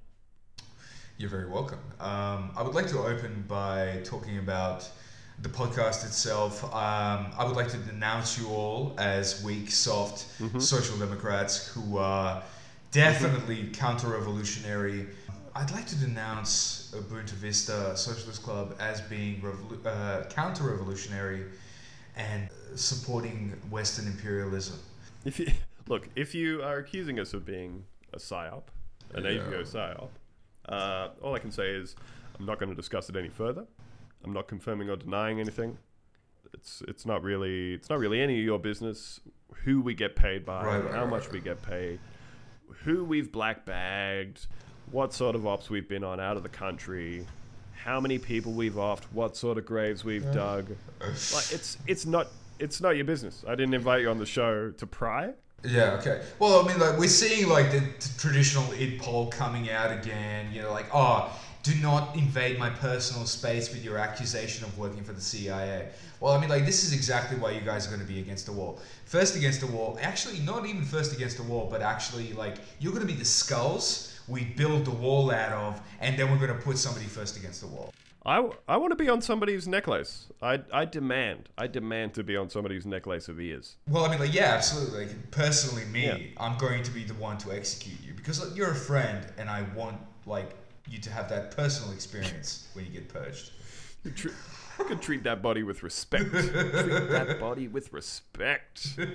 You're 1.20 1.30
very 1.30 1.48
welcome. 1.48 1.78
Um, 2.00 2.50
I 2.58 2.64
would 2.64 2.74
like 2.74 2.88
to 2.88 2.98
open 2.98 3.46
by 3.48 4.02
talking 4.04 4.40
about 4.40 4.90
the 5.44 5.50
podcast 5.50 6.06
itself. 6.06 6.64
Um, 6.64 7.28
I 7.38 7.46
would 7.46 7.56
like 7.56 7.68
to 7.70 7.78
denounce 7.78 8.40
you 8.40 8.48
all 8.48 8.96
as 8.98 9.44
weak, 9.44 9.70
soft 9.70 10.26
social 10.60 10.98
democrats 10.98 11.68
who 11.68 11.98
are 12.00 12.42
definitely 12.90 13.70
counter 13.74 14.08
revolutionary. 14.08 15.06
I'd 15.54 15.70
like 15.70 15.86
to 15.86 15.96
denounce 15.98 16.92
Ubuntu 16.96 17.34
Vista 17.34 17.96
Socialist 17.96 18.42
Club 18.42 18.76
as 18.80 19.02
being 19.02 19.40
revolu- 19.42 19.86
uh, 19.86 20.24
counter 20.30 20.64
revolutionary 20.64 21.44
and 22.16 22.50
supporting 22.74 23.50
Western 23.70 24.08
imperialism. 24.08 24.80
If 25.24 25.40
you 25.40 25.52
look, 25.88 26.10
if 26.16 26.34
you 26.36 26.62
are 26.64 26.78
accusing 26.78 27.20
us 27.20 27.34
of 27.34 27.46
being 27.46 27.84
a 28.14 28.18
psyop, 28.18 28.64
an 29.14 29.24
Yeah. 29.24 29.32
AVO 29.32 29.62
psyop, 29.62 30.10
uh, 30.68 31.10
all 31.22 31.34
I 31.36 31.40
can 31.40 31.52
say 31.52 31.70
is 31.70 31.96
I'm 32.40 32.46
not 32.46 32.60
going 32.60 32.70
to 32.70 32.76
discuss 32.76 33.10
it 33.10 33.16
any 33.16 33.30
further. 33.30 33.66
I'm 34.24 34.34
not 34.34 34.48
confirming 34.48 34.90
or 34.90 34.96
denying 34.96 35.40
anything. 35.40 35.78
It's 36.54 36.82
it's 36.88 37.06
not 37.06 37.24
really 37.24 37.74
it's 37.74 37.90
not 37.90 38.00
really 38.00 38.22
any 38.22 38.40
of 38.40 38.44
your 38.46 38.60
business 38.60 39.20
who 39.64 39.82
we 39.82 39.94
get 39.94 40.16
paid 40.16 40.46
by, 40.46 40.64
Right, 40.66 40.92
how 40.92 41.02
right, 41.02 41.10
much 41.10 41.24
right. 41.26 41.34
we 41.34 41.40
get 41.42 41.62
paid, 41.62 42.00
who 42.84 43.04
we've 43.04 43.32
black 43.32 43.66
bagged, 43.66 44.48
what 44.92 45.14
sort 45.14 45.36
of 45.36 45.46
ops 45.46 45.70
we've 45.70 45.88
been 45.88 46.04
on 46.04 46.20
out 46.20 46.38
of 46.38 46.44
the 46.44 46.50
country, 46.50 47.26
how 47.74 48.00
many 48.00 48.18
people 48.18 48.54
we've 48.54 48.76
offed, 48.76 49.04
what 49.12 49.36
sort 49.38 49.58
of 49.58 49.66
graves 49.66 50.04
we've 50.06 50.30
dug. 50.32 50.70
Like 51.02 51.52
it's 51.52 51.78
it's 51.86 52.06
not 52.06 52.28
it's 52.60 52.82
not 52.82 52.92
your 52.96 53.06
business. 53.06 53.44
I 53.48 53.56
didn't 53.56 53.74
invite 53.74 54.02
you 54.02 54.10
on 54.10 54.18
the 54.18 54.26
show 54.26 54.72
to 54.72 54.88
pry. 54.88 55.34
Yeah, 55.64 55.98
okay. 56.00 56.24
Well, 56.40 56.64
I 56.64 56.68
mean, 56.68 56.80
like, 56.80 56.98
we're 56.98 57.08
seeing, 57.08 57.50
like, 57.50 57.72
the 57.72 57.82
traditional 58.18 58.72
id 58.74 59.00
poll 59.00 59.28
coming 59.28 59.70
out 59.72 59.92
again. 59.92 60.52
You 60.54 60.62
know, 60.62 60.72
like, 60.72 60.88
oh, 60.94 61.36
do 61.64 61.74
not 61.82 62.16
invade 62.16 62.60
my 62.60 62.70
personal 62.70 63.26
space 63.26 63.74
with 63.74 63.84
your 63.84 63.98
accusation 63.98 64.66
of 64.66 64.78
working 64.78 65.04
for 65.04 65.14
the 65.14 65.22
CIA. 65.22 65.90
Well, 66.20 66.34
I 66.34 66.40
mean, 66.40 66.50
like, 66.50 66.66
this 66.66 66.84
is 66.84 66.94
exactly 66.94 67.38
why 67.38 67.52
you 67.52 67.62
guys 67.62 67.88
are 67.88 67.90
going 67.90 68.06
to 68.06 68.08
be 68.08 68.20
against 68.20 68.46
the 68.46 68.54
wall. 68.54 68.80
First 69.06 69.36
against 69.36 69.60
the 69.60 69.68
wall. 69.68 69.98
Actually, 70.02 70.40
not 70.40 70.66
even 70.66 70.84
first 70.84 71.14
against 71.14 71.38
the 71.38 71.44
wall, 71.44 71.68
but 71.70 71.82
actually, 71.82 72.34
like, 72.34 72.58
you're 72.80 72.94
going 72.94 73.06
to 73.06 73.12
be 73.12 73.18
the 73.18 73.26
skulls 73.26 74.14
we 74.28 74.44
build 74.44 74.86
the 74.86 74.92
wall 74.92 75.32
out 75.32 75.52
of, 75.54 75.82
and 76.00 76.18
then 76.18 76.30
we're 76.30 76.38
going 76.38 76.58
to 76.58 76.64
put 76.64 76.78
somebody 76.78 77.06
first 77.06 77.38
against 77.38 77.62
the 77.62 77.68
wall. 77.68 77.94
I, 78.28 78.50
I 78.68 78.76
want 78.76 78.92
to 78.92 78.98
be 78.98 79.08
on 79.08 79.22
somebody's 79.22 79.70
necklace. 79.70 80.28
I, 80.42 80.60
I 80.74 80.84
demand. 80.84 81.48
I 81.58 81.68
demand 81.68 82.14
to 82.16 82.24
be 82.24 82.36
on 82.36 82.50
somebody's 82.50 82.86
necklace 82.86 83.30
of 83.30 83.40
ears. 83.40 83.78
Well, 83.88 84.04
I 84.04 84.10
mean, 84.12 84.20
like, 84.20 84.34
yeah, 84.34 84.54
absolutely. 84.54 85.06
Like, 85.06 85.32
personally, 85.32 85.86
me, 85.86 86.06
Yeah. 86.08 86.18
I'm 86.38 86.58
going 86.58 86.84
to 86.84 86.92
be 86.92 87.06
the 87.06 87.14
one 87.14 87.38
to 87.40 87.54
execute 87.54 88.00
you 88.06 88.14
because 88.14 88.46
like, 88.46 88.56
you're 88.58 88.72
a 88.72 88.76
friend, 88.76 89.26
and 89.38 89.50
I 89.50 89.64
want 89.74 89.98
like 90.26 90.56
you 90.90 91.00
to 91.00 91.10
have 91.10 91.30
that 91.30 91.56
personal 91.56 91.94
experience 91.94 92.68
when 92.74 92.86
you 92.86 92.92
get 92.92 93.08
purged. 93.08 93.52
You 94.04 94.12
tr- 94.12 94.28
you 94.80 94.86
could 94.86 95.02
treat 95.02 95.24
that 95.24 95.42
body 95.42 95.64
with 95.64 95.82
respect. 95.82 96.30
treat 96.32 96.52
that 96.52 97.38
body 97.40 97.70
with 97.70 97.94
respect. 97.94 99.00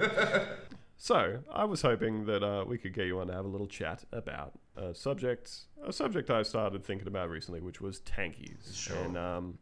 So, 1.05 1.41
I 1.53 1.65
was 1.65 1.83
hoping 1.83 2.27
that 2.27 2.45
uh, 2.45 2.65
we 2.65 2.79
could 2.79 2.95
get 2.95 3.09
you 3.09 3.19
on 3.19 3.27
to 3.27 3.33
have 3.33 3.45
a 3.45 3.49
little 3.49 3.67
chat 3.67 4.05
about 4.13 4.53
a 4.77 4.95
subject, 4.95 5.53
a 5.85 5.93
subject 5.93 6.31
I 6.31 6.43
started 6.43 6.85
thinking 6.85 7.09
about 7.09 7.31
recently, 7.31 7.61
which 7.61 7.81
was 7.81 8.01
tankies. 8.01 8.75
Sure. 8.75 8.97
And 8.97 9.17
um, 9.17 9.59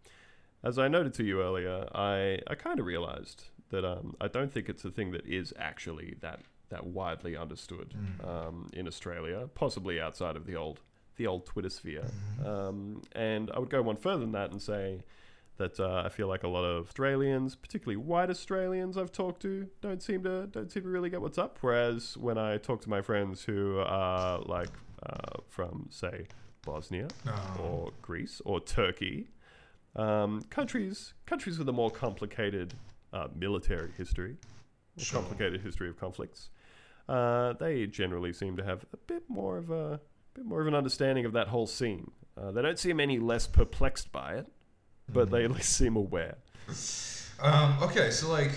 as 0.62 0.78
I 0.78 0.88
noted 0.88 1.14
to 1.14 1.24
you 1.24 1.42
earlier, 1.42 1.88
I, 1.94 2.38
I 2.46 2.54
kind 2.54 2.78
of 2.78 2.86
realized 2.86 3.44
that 3.70 3.84
um, 3.84 4.14
I 4.20 4.28
don't 4.28 4.52
think 4.52 4.68
it's 4.68 4.84
a 4.84 4.90
thing 4.90 5.12
that 5.12 5.26
is 5.26 5.52
actually 5.58 6.16
that 6.20 6.40
that 6.70 6.86
widely 6.86 7.36
understood 7.36 7.94
um, 8.24 8.68
in 8.72 8.86
Australia, 8.86 9.48
possibly 9.54 10.00
outside 10.00 10.36
of 10.36 10.46
the 10.46 10.54
old 10.54 10.80
the 11.16 11.26
old 11.26 11.44
Twitter 11.44 11.68
sphere. 11.68 12.04
Um, 12.44 13.02
and 13.12 13.50
I 13.52 13.58
would 13.58 13.70
go 13.70 13.82
one 13.82 13.96
further 13.96 14.20
than 14.20 14.32
that 14.32 14.52
and 14.52 14.62
say 14.62 15.02
that 15.58 15.78
uh, 15.78 16.02
I 16.06 16.08
feel 16.08 16.26
like 16.26 16.42
a 16.42 16.48
lot 16.48 16.64
of 16.64 16.86
Australians, 16.86 17.54
particularly 17.54 17.98
white 17.98 18.30
Australians 18.30 18.96
I've 18.96 19.12
talked 19.12 19.42
to, 19.42 19.68
don't 19.82 20.02
seem 20.02 20.22
to 20.24 20.46
don't 20.46 20.72
seem 20.72 20.84
to 20.84 20.88
really 20.88 21.10
get 21.10 21.20
what's 21.20 21.38
up. 21.38 21.58
Whereas 21.60 22.16
when 22.16 22.38
I 22.38 22.56
talk 22.56 22.80
to 22.82 22.88
my 22.88 23.02
friends 23.02 23.44
who 23.44 23.78
are 23.80 24.40
like 24.40 24.70
uh, 25.06 25.40
from 25.48 25.86
say 25.90 26.26
Bosnia 26.64 27.08
Oh. 27.26 27.56
or 27.62 27.92
Greece 28.02 28.40
or 28.44 28.60
Turkey, 28.60 29.28
um, 29.96 30.42
countries 30.50 31.14
countries 31.26 31.58
with 31.58 31.68
a 31.68 31.72
more 31.72 31.90
complicated 31.90 32.74
uh, 33.12 33.28
military 33.34 33.90
history, 33.96 34.36
Sure. 34.98 35.20
complicated 35.20 35.60
history 35.62 35.88
of 35.88 35.98
conflicts, 35.98 36.50
uh, 37.08 37.54
they 37.54 37.86
generally 37.86 38.32
seem 38.32 38.56
to 38.56 38.64
have 38.64 38.84
a 38.92 38.96
bit 38.98 39.24
more 39.28 39.56
of 39.58 39.70
a 39.70 40.00
bit 40.34 40.44
more 40.44 40.60
of 40.60 40.66
an 40.68 40.74
understanding 40.74 41.24
of 41.24 41.32
that 41.32 41.48
whole 41.48 41.66
scene. 41.66 42.10
Uh, 42.36 42.50
they 42.52 42.62
don't 42.62 42.78
seem 42.78 43.00
any 43.00 43.18
less 43.18 43.46
perplexed 43.46 44.12
by 44.12 44.34
it, 44.34 44.46
but 45.12 45.30
they 45.30 45.44
at 45.44 45.50
least 45.50 45.72
seem 45.76 45.96
aware. 45.96 46.36
Um, 47.40 47.76
okay, 47.82 48.10
so 48.10 48.28
like 48.30 48.52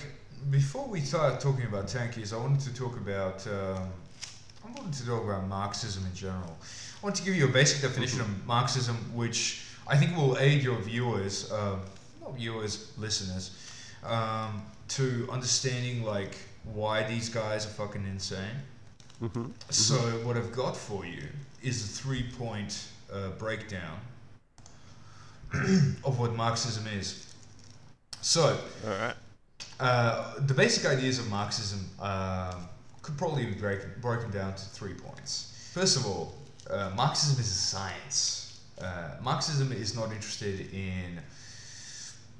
before 0.52 0.88
we 0.88 1.00
start 1.02 1.39
talking 1.39 1.66
about 1.66 1.88
tankies, 1.88 2.34
I 2.34 2.38
wanted 2.38 2.60
to 2.62 2.74
talk 2.76 2.96
about 2.98 3.48
um, 3.48 3.89
I 4.74 4.80
wanted 4.80 4.93
to 4.99 5.05
talk 5.05 5.24
about 5.24 5.47
Marxism 5.47 6.05
in 6.05 6.15
general. 6.15 6.57
I 7.01 7.05
want 7.05 7.15
to 7.17 7.24
give 7.24 7.36
you 7.36 7.45
a 7.45 7.51
basic 7.51 7.82
definition 7.82 8.21
of 8.21 8.45
Marxism, 8.47 8.95
which 9.13 9.65
I 9.88 9.97
think 9.97 10.15
will 10.15 10.38
aid 10.39 10.63
your 10.63 10.78
viewers, 10.78 11.51
um, 11.51 11.82
not 12.21 12.36
viewers, 12.36 12.91
listeners, 12.97 13.51
um, 14.03 14.63
to 14.89 15.28
understanding 15.32 16.03
like 16.03 16.38
why 16.74 17.03
these 17.03 17.30
guys 17.30 17.65
are 17.65 17.69
fucking 17.69 18.05
insane. 18.05 18.57
Mm-hmm. 19.21 19.45
So 19.69 19.95
what 20.26 20.38
I've 20.38 20.51
got 20.51 20.76
for 20.76 21.05
you 21.05 21.24
is 21.61 21.84
a 21.84 21.88
three-point 21.88 22.88
uh, 23.13 23.30
breakdown 23.32 23.99
of 26.03 26.19
what 26.19 26.36
Marxism 26.36 26.88
is. 26.88 27.34
So 28.21 28.57
All 28.86 28.91
right. 28.91 29.15
uh, 29.80 30.34
the 30.39 30.53
basic 30.53 30.86
ideas 30.89 31.19
of 31.19 31.30
Marxism 31.30 31.89
um 31.99 32.69
could 33.04 33.18
probably 33.18 33.45
be 33.45 33.51
break, 33.51 34.01
broken 34.01 34.32
down 34.32 34.56
to 34.56 34.66
three 34.66 34.93
points. 34.93 35.70
First 35.74 35.97
of 35.97 36.08
all, 36.08 36.34
uh, 36.70 36.91
Marxism 36.95 37.39
is 37.39 37.51
a 37.51 37.54
science. 37.54 38.62
Uh, 38.82 39.12
Marxism 39.22 39.72
is 39.72 39.95
not 39.95 40.12
interested 40.12 40.74
in 40.74 41.20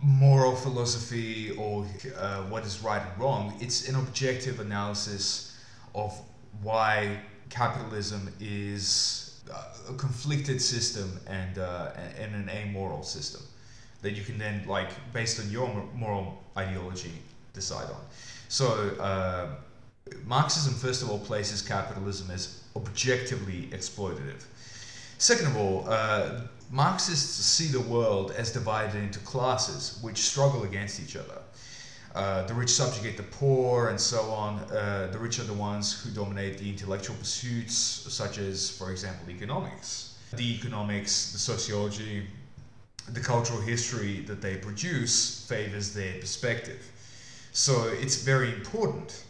moral 0.02 0.56
philosophy 0.56 1.52
or 1.52 1.86
uh, 2.18 2.44
what 2.44 2.66
is 2.66 2.82
right 2.82 3.02
and 3.02 3.22
wrong. 3.22 3.56
It's 3.60 3.88
an 3.88 3.96
objective 3.96 4.60
analysis 4.60 5.56
of 5.94 6.18
why 6.62 7.20
capitalism 7.50 8.34
is 8.40 9.42
uh, 9.54 9.94
a 9.94 9.94
conflicted 9.96 10.62
system 10.62 11.20
and, 11.28 11.58
uh, 11.58 11.92
and 12.18 12.34
an 12.36 12.50
amoral 12.50 13.04
system 13.04 13.42
that 14.02 14.12
you 14.12 14.24
can 14.24 14.38
then, 14.38 14.66
like, 14.68 14.90
based 15.14 15.40
on 15.40 15.50
your 15.50 15.68
moral 15.96 16.42
ideology, 16.58 17.14
decide 17.54 17.86
on. 17.86 18.02
So, 18.50 18.66
uh, 19.00 19.48
Marxism, 20.26 20.74
first 20.74 21.02
of 21.02 21.10
all, 21.10 21.20
places 21.20 21.62
capitalism 21.62 22.32
as 22.32 22.62
objectively 22.76 23.70
exploitative. 23.72 24.44
Second 25.18 25.48
of 25.48 25.58
all, 25.58 25.86
uh, 25.88 26.42
Marxists 26.70 27.46
see 27.46 27.68
the 27.68 27.80
world 27.80 28.32
as 28.32 28.52
divided 28.52 28.96
into 28.96 29.20
classes 29.20 30.00
which 30.02 30.18
struggle 30.18 30.64
against 30.64 31.00
each 31.00 31.16
other. 31.16 31.40
Uh, 32.16 32.46
the 32.46 32.54
rich 32.54 32.70
subjugate 32.70 33.18
the 33.18 33.24
poor, 33.24 33.90
and 33.90 34.00
so 34.00 34.22
on. 34.32 34.60
Uh, 34.72 35.10
the 35.12 35.18
rich 35.18 35.40
are 35.40 35.44
the 35.44 35.54
ones 35.54 35.94
who 36.02 36.10
dominate 36.12 36.58
the 36.58 36.70
intellectual 36.70 37.16
pursuits, 37.16 37.74
such 37.74 38.38
as, 38.38 38.70
for 38.70 38.92
example, 38.92 39.30
economics. 39.30 40.16
The 40.34 40.56
economics, 40.56 41.32
the 41.32 41.40
sociology, 41.40 42.28
the 43.10 43.20
cultural 43.20 43.62
history 43.62 44.22
that 44.22 44.42
they 44.42 44.58
produce 44.58 45.46
favors 45.48 45.94
their 45.94 46.20
perspective. 46.20 46.92
So 47.52 47.88
it's 48.00 48.24
very 48.24 48.54
important 48.54 49.24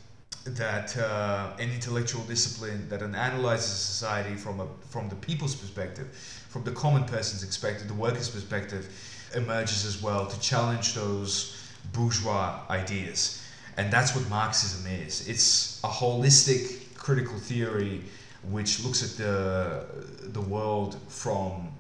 that 0.45 0.97
uh, 0.97 1.51
an 1.59 1.71
intellectual 1.71 2.21
discipline 2.23 2.87
that 2.89 3.01
analyzes 3.01 3.71
society 3.71 4.35
from 4.35 4.59
a, 4.59 4.67
from 4.89 5.07
the 5.09 5.15
people's 5.15 5.55
perspective, 5.55 6.07
from 6.49 6.63
the 6.63 6.71
common 6.71 7.05
person's 7.05 7.45
perspective, 7.45 7.87
the 7.87 7.93
worker's 7.93 8.29
perspective, 8.29 8.89
emerges 9.35 9.85
as 9.85 10.01
well 10.01 10.27
to 10.27 10.39
challenge 10.39 10.93
those 10.93 11.57
bourgeois 11.93 12.59
ideas. 12.69 13.41
And 13.77 13.91
that's 13.91 14.15
what 14.15 14.29
Marxism 14.29 14.85
is. 14.91 15.27
It's 15.27 15.79
a 15.83 15.87
holistic 15.87 16.93
critical 16.95 17.37
theory 17.37 18.03
which 18.49 18.83
looks 18.83 19.01
at 19.03 19.17
the 19.17 19.85
the 20.31 20.41
world 20.41 20.97
from 21.07 21.71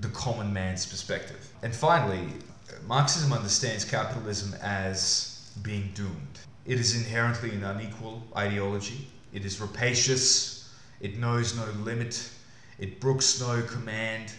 the 0.00 0.08
common 0.08 0.52
man's 0.52 0.84
perspective. 0.86 1.48
And 1.62 1.74
finally, 1.74 2.28
Marxism 2.86 3.32
understands 3.32 3.84
capitalism 3.84 4.54
as 4.62 5.50
being 5.62 5.90
doomed. 5.94 6.38
It 6.66 6.80
is 6.80 6.96
inherently 6.96 7.50
an 7.50 7.64
unequal 7.64 8.22
ideology. 8.36 9.08
It 9.32 9.44
is 9.44 9.60
rapacious. 9.60 10.68
It 11.00 11.16
knows 11.18 11.56
no 11.56 11.64
limit. 11.84 12.28
It 12.78 13.00
brooks 13.00 13.40
no 13.40 13.62
command 13.62 14.32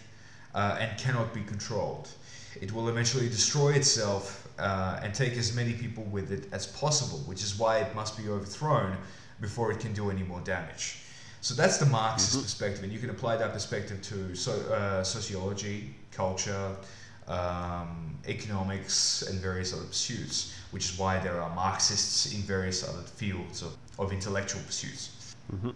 uh, 0.53 0.77
and 0.79 0.97
cannot 0.99 1.33
be 1.33 1.41
controlled. 1.41 2.09
It 2.59 2.71
will 2.71 2.89
eventually 2.89 3.29
destroy 3.29 3.73
itself 3.73 4.47
uh, 4.59 4.99
and 5.01 5.13
take 5.13 5.33
as 5.37 5.55
many 5.55 5.73
people 5.73 6.03
with 6.05 6.31
it 6.31 6.47
as 6.51 6.65
possible, 6.67 7.19
which 7.19 7.43
is 7.43 7.57
why 7.57 7.77
it 7.77 7.93
must 7.95 8.17
be 8.17 8.27
overthrown 8.29 8.97
before 9.39 9.71
it 9.71 9.79
can 9.79 9.93
do 9.93 10.09
any 10.09 10.23
more 10.23 10.41
damage. 10.41 11.03
So 11.41 11.53
that's 11.53 11.77
the 11.77 11.85
Marxist 11.85 12.33
Mm-hmm. 12.33 12.43
perspective, 12.43 12.83
and 12.83 12.91
you 12.91 12.99
can 12.99 13.11
apply 13.11 13.37
that 13.37 13.53
perspective 13.53 14.01
to 14.01 14.35
so, 14.35 14.51
uh, 14.73 15.03
sociology, 15.03 15.95
culture, 16.11 16.75
um, 17.27 18.17
economics, 18.27 19.21
and 19.21 19.39
various 19.39 19.73
other 19.73 19.83
pursuits, 19.85 20.56
which 20.71 20.91
is 20.91 20.99
why 20.99 21.19
there 21.19 21.41
are 21.41 21.53
Marxists 21.55 22.33
in 22.33 22.41
various 22.41 22.87
other 22.87 23.01
fields 23.01 23.61
of, 23.61 23.75
of 23.97 24.11
intellectual 24.11 24.61
pursuits. 24.63 25.35
Mm-hmm. 25.53 25.71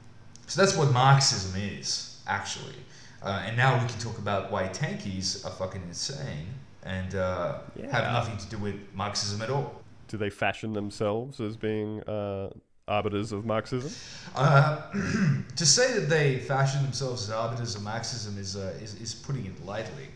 So 0.47 0.61
that's 0.61 0.75
what 0.75 0.91
Marxism 0.91 1.59
is, 1.61 2.21
actually. 2.27 2.75
Uh, 3.23 3.43
and 3.45 3.55
now 3.55 3.81
we 3.81 3.87
can 3.87 3.99
talk 3.99 4.17
about 4.17 4.51
why 4.51 4.67
tankies 4.67 5.45
are 5.45 5.51
fucking 5.51 5.83
insane 5.87 6.47
and 6.83 7.15
uh, 7.15 7.59
have 7.91 8.11
nothing 8.11 8.37
to 8.37 8.47
do 8.47 8.57
with 8.57 8.75
Marxism 8.93 9.41
at 9.41 9.49
all. 9.49 9.81
Do 10.07 10.17
they 10.17 10.29
fashion 10.29 10.73
themselves 10.73 11.39
as 11.39 11.55
being 11.55 12.01
uh, 12.01 12.49
arbiters 12.87 13.31
of 13.31 13.45
Marxism? 13.45 13.91
Uh, 14.35 14.81
to 15.55 15.65
say 15.65 15.93
that 15.93 16.09
they 16.09 16.39
fashion 16.39 16.81
themselves 16.83 17.23
as 17.23 17.29
arbiters 17.29 17.75
of 17.75 17.83
Marxism 17.83 18.37
is, 18.37 18.55
uh, 18.55 18.73
is, 18.81 18.95
is 18.95 19.13
putting 19.13 19.45
it 19.45 19.65
lightly. 19.65 20.07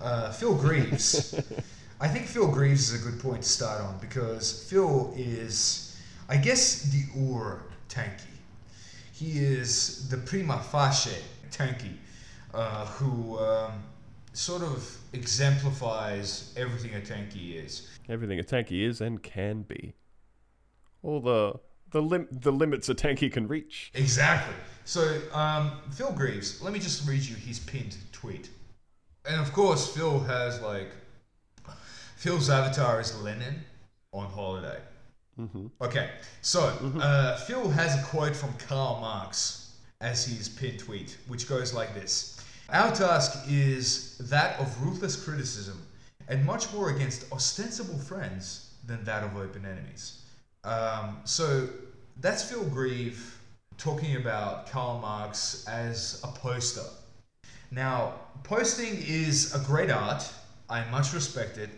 Uh, 0.00 0.30
Phil 0.32 0.54
Greaves, 0.54 1.34
I 2.00 2.08
think 2.08 2.26
Phil 2.26 2.50
Greaves 2.50 2.90
is 2.90 3.00
a 3.00 3.10
good 3.10 3.20
point 3.20 3.42
to 3.42 3.48
start 3.48 3.80
on 3.80 3.98
because 3.98 4.64
Phil 4.68 5.12
is, 5.16 5.96
I 6.28 6.36
guess, 6.36 6.82
the 6.82 7.04
Ur 7.32 7.62
tanky. 7.88 8.34
He 9.12 9.38
is 9.38 10.08
the 10.08 10.16
prima 10.16 10.60
facie 10.60 11.22
tanky 11.50 11.96
uh, 12.52 12.86
who 12.86 13.38
um, 13.38 13.84
sort 14.32 14.62
of 14.62 14.98
exemplifies 15.12 16.52
everything 16.56 16.94
a 16.94 17.00
tanky 17.00 17.64
is. 17.64 17.88
Everything 18.08 18.40
a 18.40 18.42
tanky 18.42 18.82
is 18.82 19.00
and 19.00 19.22
can 19.22 19.62
be. 19.62 19.94
All 21.02 21.20
the 21.20 21.60
the 21.92 22.02
lim- 22.02 22.28
the 22.32 22.50
limits 22.50 22.88
a 22.88 22.94
tanky 22.94 23.30
can 23.30 23.46
reach. 23.46 23.92
Exactly. 23.94 24.54
So, 24.84 25.20
um, 25.32 25.80
Phil 25.92 26.12
Greaves, 26.12 26.60
let 26.60 26.72
me 26.72 26.80
just 26.80 27.08
read 27.08 27.22
you 27.22 27.36
his 27.36 27.60
pinned 27.60 27.96
tweet. 28.12 28.50
And 29.24 29.40
of 29.40 29.52
course, 29.52 29.94
Phil 29.94 30.18
has 30.20 30.60
like. 30.60 30.90
Phil's 32.24 32.48
avatar 32.48 33.02
is 33.02 33.14
Lenin 33.20 33.54
on 34.14 34.24
holiday. 34.24 34.78
Mm-hmm. 35.38 35.66
Okay, 35.82 36.08
so 36.40 36.72
uh, 36.98 37.36
Phil 37.40 37.68
has 37.68 38.00
a 38.00 38.02
quote 38.04 38.34
from 38.34 38.54
Karl 38.66 38.98
Marx 38.98 39.74
as 40.00 40.24
his 40.24 40.48
pinned 40.48 40.78
tweet, 40.78 41.18
which 41.28 41.46
goes 41.46 41.74
like 41.74 41.92
this 41.92 42.40
Our 42.70 42.94
task 42.94 43.44
is 43.46 44.16
that 44.30 44.58
of 44.58 44.82
ruthless 44.82 45.22
criticism 45.22 45.82
and 46.26 46.42
much 46.46 46.72
more 46.72 46.88
against 46.96 47.30
ostensible 47.30 47.98
friends 47.98 48.72
than 48.86 49.04
that 49.04 49.22
of 49.22 49.36
open 49.36 49.66
enemies. 49.66 50.22
Um, 50.64 51.18
so 51.24 51.68
that's 52.22 52.42
Phil 52.42 52.64
Greaves 52.64 53.36
talking 53.76 54.16
about 54.16 54.70
Karl 54.70 54.98
Marx 54.98 55.66
as 55.68 56.22
a 56.24 56.28
poster. 56.28 56.88
Now, 57.70 58.14
posting 58.44 58.96
is 59.06 59.54
a 59.54 59.58
great 59.58 59.90
art. 59.90 60.24
I 60.70 60.90
much 60.90 61.12
respect 61.12 61.58
it. 61.58 61.68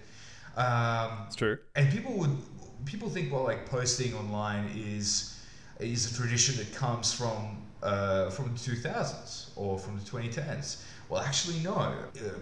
Um, 0.57 1.11
It's 1.27 1.37
true. 1.37 1.59
and 1.75 1.91
people 1.93 2.13
would 2.15 2.37
people 2.85 3.09
think 3.11 3.33
well 3.33 3.45
like 3.45 3.67
posting 3.69 4.15
online 4.15 4.71
is 4.77 5.39
is 5.81 6.11
a 6.11 6.15
tradition 6.15 6.57
that 6.57 6.73
comes 6.75 7.13
from 7.13 7.63
uh, 7.83 8.31
from 8.31 8.53
the 8.55 8.59
2000s 8.59 9.51
or 9.57 9.79
from 9.79 9.99
the 9.99 10.05
2010s 10.05 10.83
well 11.09 11.21
actually 11.23 11.59
no 11.61 11.75
uh, 11.75 11.95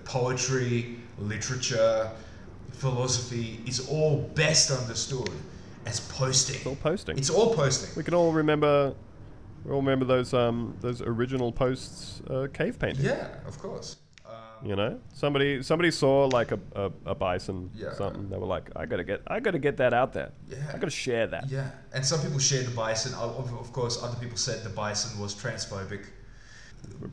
poetry 0.05 0.97
literature 1.19 2.11
philosophy 2.73 3.61
is 3.67 3.89
all 3.89 4.23
best 4.35 4.71
understood 4.71 5.31
as 5.87 6.01
posting 6.01 6.57
It's 6.57 6.67
all 6.67 6.77
posting. 6.77 7.19
it's 7.19 7.31
all 7.31 7.55
posting 7.55 7.91
We 7.97 8.03
can 8.05 8.15
all 8.15 8.33
remember. 8.33 8.95
We 9.65 9.71
all 9.73 9.81
remember 9.81 10.05
those 10.05 10.35
um 10.35 10.77
those 10.81 11.01
original 11.03 11.51
posts 11.53 12.21
uh, 12.31 12.47
cave 12.53 12.79
painting. 12.79 13.05
yeah 13.05 13.29
of 13.47 13.59
course 13.59 13.97
You 14.65 14.77
know, 14.77 14.99
somebody 15.13 15.63
somebody 15.63 15.91
saw 15.91 16.25
like 16.27 16.51
a, 16.53 16.59
a, 16.75 16.91
a 17.07 17.15
bison 17.15 17.71
Yeah. 17.75 17.93
something. 17.93 18.31
They 18.31 18.39
were 18.39 18.47
like, 18.47 18.71
I 18.75 18.87
gotta 18.87 19.05
get 19.05 19.21
I 19.27 19.41
gotta 19.41 19.59
get 19.59 19.77
that 19.77 19.93
out 19.93 20.13
there. 20.15 20.33
Yeah. 20.49 20.57
I 20.73 20.79
gotta 20.79 20.91
share 20.91 21.27
that. 21.27 21.51
yeah 21.51 21.71
and 21.93 22.05
some 22.05 22.21
people 22.23 22.39
shared 22.39 22.67
the 22.67 22.75
bison 22.75 23.13
of, 23.15 23.31
course 23.73 24.03
other 24.03 24.17
people 24.19 24.37
said 24.39 24.65
the 24.65 24.71
bison 24.71 25.21
was 25.21 25.35
transphobic 25.35 26.05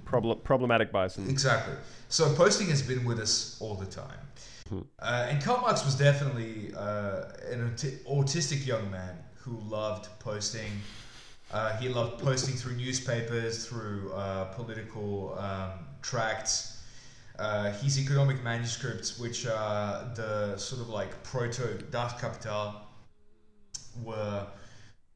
Problem 0.05 0.39
problematic 0.43 0.91
bison. 0.91 1.29
Exactly. 1.29 1.75
So 2.09 2.33
posting 2.35 2.67
has 2.67 2.81
been 2.81 3.05
with 3.05 3.19
us 3.19 3.57
all 3.61 3.75
the 3.75 3.85
time. 3.85 4.19
Uh, 4.99 5.27
and 5.29 5.43
Karl 5.43 5.59
Marx 5.61 5.83
was 5.83 5.95
definitely 5.95 6.73
uh, 6.77 7.23
an 7.51 7.59
auti- 7.69 7.97
autistic 8.05 8.65
young 8.65 8.89
man 8.89 9.15
who 9.35 9.59
loved 9.67 10.07
posting. 10.19 10.71
Uh, 11.51 11.75
he 11.77 11.89
loved 11.89 12.21
posting 12.23 12.55
through 12.55 12.75
newspapers, 12.77 13.65
through 13.65 14.11
uh, 14.13 14.45
political 14.53 15.37
um, 15.39 15.71
tracts. 16.01 16.80
Uh, 17.41 17.71
his 17.71 17.99
economic 17.99 18.43
manuscripts, 18.43 19.17
which 19.17 19.47
are 19.47 20.07
the 20.13 20.55
sort 20.57 20.79
of 20.79 20.89
like 20.89 21.23
proto 21.23 21.75
Das 21.89 22.13
Kapital, 22.21 22.75
were 24.03 24.45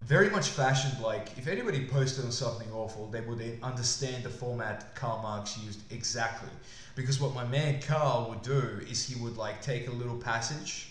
very 0.01 0.31
much 0.31 0.49
fashioned 0.49 0.99
like 1.03 1.37
if 1.37 1.47
anybody 1.47 1.85
posted 1.87 2.25
on 2.25 2.31
something 2.31 2.71
awful, 2.73 3.05
they 3.11 3.21
would 3.21 3.59
understand 3.61 4.23
the 4.23 4.29
format 4.31 4.95
Karl 4.95 5.21
Marx 5.21 5.55
used 5.59 5.81
exactly. 5.91 6.49
Because 6.95 7.21
what 7.21 7.35
my 7.35 7.45
man 7.45 7.79
Karl 7.79 8.27
would 8.29 8.41
do 8.41 8.81
is 8.89 9.05
he 9.05 9.21
would 9.21 9.37
like 9.37 9.61
take 9.61 9.87
a 9.87 9.91
little 9.91 10.17
passage 10.17 10.89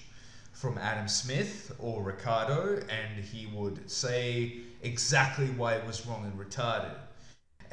from 0.52 0.78
Adam 0.78 1.08
Smith 1.08 1.74
or 1.80 2.04
Ricardo 2.04 2.80
and 2.88 3.24
he 3.24 3.46
would 3.46 3.90
say 3.90 4.58
exactly 4.82 5.46
why 5.46 5.74
it 5.74 5.84
was 5.84 6.06
wrong 6.06 6.24
and 6.24 6.38
retarded. 6.38 6.94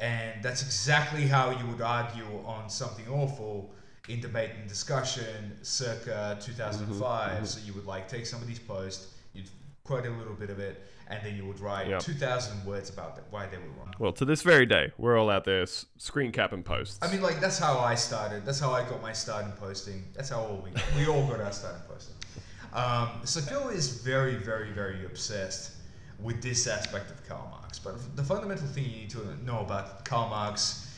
And 0.02 0.42
that's 0.42 0.62
exactly 0.62 1.28
how 1.28 1.50
you 1.50 1.64
would 1.68 1.80
argue 1.80 2.26
on 2.44 2.68
something 2.68 3.06
awful 3.08 3.72
in 4.08 4.20
debate 4.20 4.50
and 4.58 4.68
discussion 4.68 5.56
circa 5.62 6.36
2005. 6.40 7.48
So 7.48 7.60
you 7.64 7.72
would 7.74 7.86
like 7.86 8.08
take 8.08 8.26
somebody's 8.26 8.58
post, 8.58 9.10
you'd 9.32 9.48
quote 9.84 10.04
a 10.04 10.10
little 10.10 10.34
bit 10.34 10.50
of 10.50 10.58
it, 10.58 10.82
and 11.06 11.24
then 11.24 11.36
you 11.36 11.46
would 11.46 11.60
write 11.60 11.86
Yep. 11.86 12.00
2,000 12.00 12.64
words 12.64 12.90
about 12.90 13.14
that, 13.14 13.26
why 13.30 13.46
they 13.46 13.58
were 13.58 13.70
wrong. 13.78 13.94
Well, 14.00 14.12
to 14.14 14.24
this 14.24 14.42
very 14.42 14.66
day, 14.66 14.90
we're 14.98 15.16
all 15.16 15.30
out 15.30 15.44
there 15.44 15.64
screen 15.98 16.32
capping 16.32 16.64
posts. 16.64 16.98
I 17.00 17.08
mean, 17.08 17.22
like 17.22 17.40
that's 17.40 17.60
how 17.60 17.78
I 17.78 17.94
started. 17.94 18.44
That's 18.44 18.58
how 18.58 18.72
I 18.72 18.82
got 18.82 19.02
my 19.02 19.12
start 19.12 19.44
in 19.44 19.52
posting. 19.52 20.04
That's 20.14 20.30
how 20.30 20.40
all 20.40 20.64
we 20.64 20.72
we 20.98 21.06
all 21.06 21.24
got 21.28 21.40
our 21.40 21.52
start 21.52 21.76
in 21.76 21.82
posting. 21.82 22.16
Um, 22.72 23.20
so 23.22 23.40
Phil 23.40 23.68
is 23.68 24.00
very, 24.02 24.34
very, 24.34 24.72
very 24.72 25.04
obsessed 25.04 25.76
with 26.22 26.42
this 26.42 26.66
aspect 26.66 27.10
of 27.10 27.26
Karl 27.28 27.48
Marx. 27.50 27.78
But 27.78 28.16
the 28.16 28.22
fundamental 28.22 28.66
thing 28.68 28.84
you 28.84 28.90
need 28.90 29.10
to 29.10 29.44
know 29.44 29.60
about 29.60 30.04
Karl 30.04 30.28
Marx, 30.28 30.88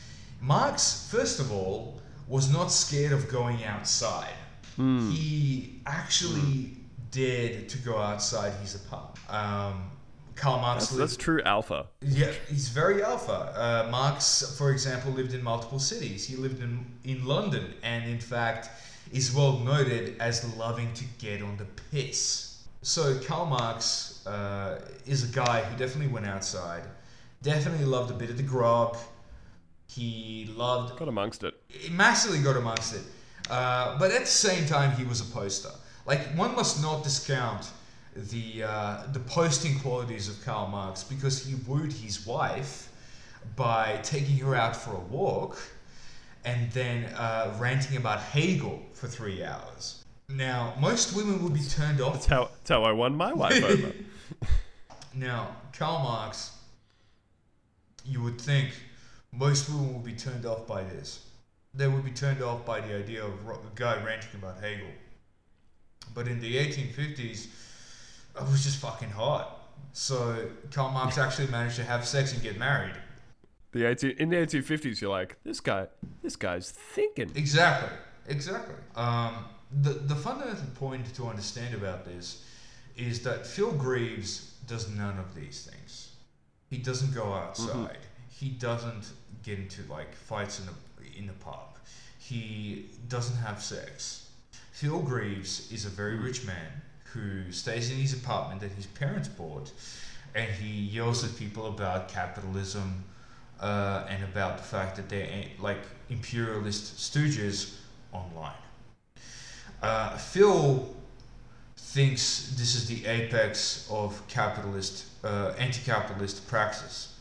Marx, 0.41 1.07
first 1.11 1.39
of 1.39 1.51
all, 1.51 2.01
was 2.27 2.51
not 2.51 2.67
scared 2.71 3.11
of 3.11 3.29
going 3.29 3.63
outside. 3.63 4.33
He 4.77 5.79
actually 5.85 6.71
dared 7.11 7.69
to 7.69 7.77
go 7.77 7.97
outside 7.97 8.51
his 8.61 8.75
apartment. 8.75 9.19
Um, 9.29 9.91
Karl 10.35 10.59
Marx 10.59 10.87
that's, 10.87 10.91
lived- 10.91 11.11
that's 11.11 11.17
true 11.17 11.41
alpha. 11.45 11.85
yeah, 12.01 12.33
he's 12.49 12.67
very 12.67 13.01
alpha. 13.01 13.31
Uh, 13.55 13.89
Marx, 13.89 14.55
for 14.57 14.71
example, 14.71 15.11
lived 15.13 15.33
in 15.33 15.41
multiple 15.41 15.79
cities. 15.79 16.27
He 16.27 16.35
lived 16.35 16.61
in, 16.61 16.85
in 17.05 17.25
London 17.25 17.73
and, 17.83 18.09
in 18.09 18.19
fact, 18.19 18.69
is 19.13 19.33
well 19.33 19.59
noted 19.59 20.17
as 20.19 20.43
loving 20.57 20.91
to 20.93 21.05
get 21.19 21.41
on 21.41 21.55
the 21.55 21.65
piss. 21.91 22.63
So, 22.81 23.17
Karl 23.19 23.45
Marx 23.45 24.14
uh, 24.25 24.79
is 25.05 25.23
a 25.29 25.33
guy 25.33 25.61
who 25.61 25.77
definitely 25.77 26.11
went 26.13 26.25
outside, 26.25 26.83
definitely 27.41 27.85
loved 27.85 28.11
a 28.11 28.13
bit 28.13 28.29
of 28.29 28.37
the 28.37 28.43
grog. 28.43 28.97
He 29.87 30.49
loved 30.55 30.97
Got 30.97 31.07
amongst 31.07 31.43
it. 31.43 31.53
he 31.67 31.89
massively 31.93 32.39
got 32.39 32.57
amongst 32.57 32.95
it. 32.95 33.03
Uh, 33.49 33.97
but 33.99 34.11
at 34.11 34.21
the 34.21 34.25
same 34.27 34.65
time, 34.65 34.91
he 34.97 35.03
was 35.03 35.21
a 35.21 35.31
poster. 35.31 35.69
Like 36.05 36.19
one 36.35 36.55
must 36.55 36.81
not 36.81 37.03
discount 37.03 37.69
the 38.15 38.63
uh, 38.63 39.03
the 39.13 39.19
posting 39.19 39.77
qualities 39.79 40.27
of 40.29 40.43
Karl 40.43 40.67
Marx 40.67 41.03
because 41.03 41.45
he 41.45 41.55
wooed 41.67 41.91
his 41.93 42.25
wife 42.25 42.89
by 43.55 43.99
taking 44.01 44.37
her 44.37 44.55
out 44.55 44.75
for 44.75 44.93
a 44.95 44.99
walk 44.99 45.57
and 46.45 46.71
then 46.71 47.05
uh, 47.15 47.53
ranting 47.59 47.97
about 47.97 48.19
Hegel 48.21 48.81
for 48.93 49.07
three 49.07 49.43
hours. 49.43 50.03
Now, 50.29 50.73
most 50.79 51.15
women 51.15 51.43
would 51.43 51.53
be 51.53 51.61
turned 51.61 52.01
off 52.01 52.13
That's 52.13 52.25
how, 52.25 52.45
that's 52.45 52.69
how 52.69 52.83
I 52.83 52.91
won 52.91 53.15
my 53.15 53.33
wife 53.33 53.63
over. 53.63 53.91
now, 55.15 55.55
Karl 55.77 55.99
Marx, 55.99 56.51
you 58.05 58.21
would 58.21 58.39
think 58.39 58.71
most 59.31 59.69
women 59.69 59.93
would 59.93 60.03
be 60.05 60.13
turned 60.13 60.45
off 60.45 60.67
by 60.67 60.83
this. 60.83 61.21
they 61.73 61.87
would 61.87 62.05
be 62.05 62.11
turned 62.11 62.41
off 62.41 62.65
by 62.65 62.79
the 62.79 62.95
idea 62.95 63.21
of 63.23 63.33
a 63.49 63.57
guy 63.75 64.01
ranting 64.03 64.29
about 64.35 64.61
Hegel. 64.61 64.87
But 66.13 66.27
in 66.27 66.39
the 66.39 66.55
1850s, 66.55 67.47
it 68.35 68.41
was 68.41 68.63
just 68.63 68.77
fucking 68.77 69.09
hot. 69.09 69.59
So 69.91 70.47
Karl 70.71 70.91
Marx 70.91 71.17
actually 71.25 71.47
managed 71.47 71.75
to 71.77 71.83
have 71.83 72.05
sex 72.05 72.33
and 72.33 72.41
get 72.41 72.57
married. 72.57 72.95
The 73.73 73.89
18, 73.89 74.11
in 74.11 74.29
the 74.29 74.37
1850s, 74.37 75.01
you're 75.01 75.11
like, 75.11 75.35
this 75.43 75.59
guy, 75.59 75.87
this 76.23 76.37
guy's 76.37 76.71
thinking. 76.71 77.31
Exactly, 77.35 77.89
exactly. 78.27 78.75
Um, 78.95 79.45
the 79.81 79.89
the 79.89 80.15
fundamental 80.15 80.67
point 80.75 81.13
to 81.15 81.27
understand 81.27 81.75
about 81.75 82.05
this 82.05 82.45
is 82.95 83.23
that 83.23 83.45
Phil 83.45 83.73
Greaves 83.73 84.54
does 84.67 84.89
none 84.89 85.17
of 85.19 85.35
these 85.35 85.69
things. 85.69 86.11
He 86.69 86.77
doesn't 86.77 87.13
go 87.13 87.33
outside. 87.33 87.97
He 88.29 88.49
doesn't 88.49 89.11
get 89.43 89.59
into 89.59 89.81
like 89.89 90.13
fights 90.13 90.59
in 90.59 90.65
the 90.65 91.17
in 91.17 91.27
the 91.27 91.33
pub. 91.33 91.77
He 92.17 92.89
doesn't 93.07 93.37
have 93.37 93.61
sex. 93.61 94.29
Phil 94.71 94.99
Greaves 94.99 95.71
is 95.71 95.85
a 95.85 95.89
very 95.89 96.15
rich 96.15 96.45
man 96.45 96.81
who 97.13 97.51
stays 97.51 97.91
in 97.91 97.97
his 97.97 98.13
apartment 98.13 98.61
that 98.61 98.71
his 98.71 98.87
parents 98.87 99.27
bought, 99.27 99.71
and 100.33 100.51
he 100.51 100.67
yells 100.67 101.23
at 101.23 101.37
people 101.37 101.67
about 101.67 102.09
capitalism 102.09 103.03
uh, 103.61 104.05
and 104.09 104.23
about 104.23 104.57
the 104.57 104.63
fact 104.63 104.95
that 104.97 105.07
they're 105.07 105.29
eh, 105.31 105.45
like 105.59 105.77
imperialist 106.09 106.97
stooges 106.97 107.75
online. 108.11 108.51
Uh, 109.81 110.17
Phil 110.17 110.94
thinks 111.95 112.53
this 112.57 112.75
is 112.75 112.87
the 112.87 113.05
apex 113.05 113.87
of 113.89 114.21
capitalist, 114.27 115.05
uh, 115.23 115.53
anti-capitalist 115.57 116.45
praxis, 116.45 117.15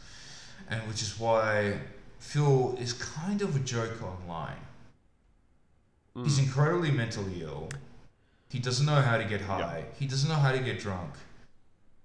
and 0.69 0.81
which 0.89 1.01
is 1.01 1.17
why 1.17 1.79
Phil 2.19 2.77
is 2.81 2.93
kind 2.93 3.41
of 3.41 3.55
a 3.55 3.61
joke 3.61 4.03
online. 4.03 4.63
He's 6.25 6.41
incredibly 6.41 6.91
mentally 6.91 7.43
ill. 7.43 7.69
He 8.51 8.59
doesn't 8.59 8.85
know 8.85 9.01
how 9.01 9.17
to 9.17 9.25
get 9.25 9.41
high. 9.43 9.85
He 9.99 10.07
doesn't 10.07 10.29
know 10.29 10.43
how 10.47 10.51
to 10.51 10.59
get 10.59 10.81
drunk, 10.81 11.13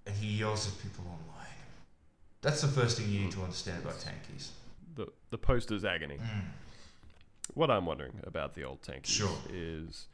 and 0.05 0.15
he 0.15 0.27
yells 0.37 0.67
at 0.67 0.79
people 0.83 1.05
online. 1.05 1.57
That's 2.41 2.61
the 2.61 2.67
first 2.67 2.99
thing 2.99 3.09
you 3.09 3.21
need 3.21 3.31
to 3.31 3.41
understand 3.41 3.83
about 3.83 3.97
tankies. 3.97 4.49
The, 4.95 5.07
the 5.31 5.39
poster's 5.39 5.85
agony. 5.85 6.17
Mm. 6.17 6.41
What 7.55 7.71
I'm 7.71 7.87
wondering 7.87 8.19
about 8.25 8.53
the 8.53 8.63
old 8.63 8.83
tankies 8.83 9.07
Sure. 9.07 9.37
is 9.51 10.07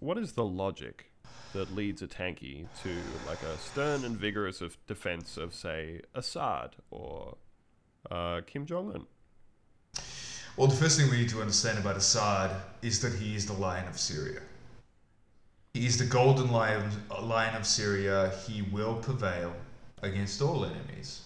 what 0.00 0.18
is 0.18 0.32
the 0.32 0.44
logic 0.44 1.10
that 1.54 1.74
leads 1.74 2.02
a 2.02 2.06
tanky 2.06 2.66
to 2.82 2.90
like 3.26 3.42
a 3.42 3.56
stern 3.58 4.04
and 4.04 4.16
vigorous 4.16 4.60
of 4.60 4.76
defense 4.86 5.36
of, 5.36 5.54
say, 5.54 6.02
Assad 6.14 6.76
or 6.90 7.36
uh, 8.10 8.42
Kim 8.46 8.66
Jong 8.66 8.92
Un? 8.92 9.06
Well, 10.56 10.68
the 10.68 10.76
first 10.76 11.00
thing 11.00 11.10
we 11.10 11.16
need 11.16 11.30
to 11.30 11.40
understand 11.40 11.78
about 11.78 11.96
Assad 11.96 12.50
is 12.82 13.00
that 13.00 13.14
he 13.14 13.34
is 13.34 13.46
the 13.46 13.54
lion 13.54 13.88
of 13.88 13.98
Syria. 13.98 14.40
He 15.72 15.86
is 15.86 15.96
the 15.96 16.04
golden 16.04 16.52
lion, 16.52 16.90
lion 17.22 17.56
of 17.56 17.66
Syria. 17.66 18.32
He 18.46 18.62
will 18.62 18.96
prevail 18.96 19.54
against 20.02 20.42
all 20.42 20.64
enemies. 20.64 21.22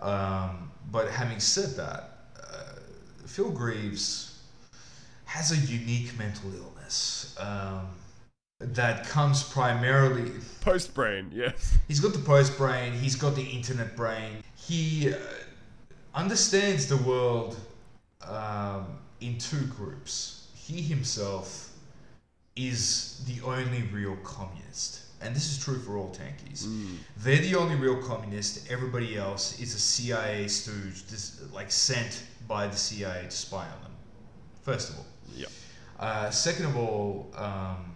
Um, 0.00 0.70
but 0.90 1.08
having 1.10 1.40
said 1.40 1.76
that, 1.76 2.18
uh, 2.42 2.80
Phil 3.26 3.50
Greaves 3.50 4.40
has 5.24 5.52
a 5.52 5.56
unique 5.72 6.16
mental 6.18 6.50
illness 6.54 7.36
um, 7.38 7.88
that 8.60 9.06
comes 9.06 9.42
primarily 9.42 10.30
Post 10.60 10.92
brain, 10.92 11.30
yes. 11.32 11.78
He's 11.86 12.00
got 12.00 12.12
the 12.12 12.18
post 12.18 12.58
brain. 12.58 12.92
He's 12.92 13.14
got 13.14 13.34
the 13.34 13.42
internet 13.42 13.96
brain. 13.96 14.42
He 14.54 15.14
uh, 15.14 15.16
understands 16.14 16.86
the 16.86 16.98
world 16.98 17.56
um, 18.28 18.98
in 19.20 19.38
two 19.38 19.64
groups. 19.66 20.48
He 20.54 20.82
himself 20.82 21.70
is 22.56 23.24
the 23.26 23.42
only 23.46 23.82
real 23.92 24.16
communist, 24.16 25.04
and 25.22 25.34
this 25.34 25.50
is 25.50 25.64
true 25.64 25.78
for 25.78 25.96
all 25.96 26.10
tankies. 26.10 26.68
They're 27.16 27.38
the 27.40 27.54
only 27.54 27.76
real 27.76 28.02
communist. 28.02 28.70
Everybody 28.70 29.16
else 29.16 29.58
is 29.60 29.74
a 29.74 29.78
CIA 29.78 30.48
stooge, 30.48 31.06
this, 31.06 31.40
like 31.52 31.70
sent 31.70 32.24
by 32.46 32.66
the 32.66 32.76
CIA 32.76 33.22
to 33.22 33.30
spy 33.30 33.64
on 33.64 33.82
them. 33.82 33.92
First 34.62 34.90
of 34.90 34.98
all. 34.98 35.06
Yep. 35.34 35.48
Uh, 35.98 36.30
second 36.30 36.66
of 36.66 36.76
all, 36.76 37.32
um, 37.36 37.92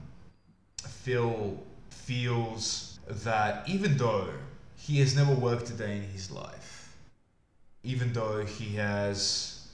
Phil 1.03 1.59
feels 1.91 3.01
that 3.09 3.69
even 3.69 3.97
though 3.97 4.29
he 4.77 5.01
has 5.01 5.17
never 5.17 5.35
worked 5.35 5.69
a 5.71 5.73
day 5.73 5.97
in 5.97 6.05
his 6.05 6.31
life, 6.31 6.95
even 7.83 8.13
though 8.13 8.45
he 8.45 8.77
has 8.77 9.67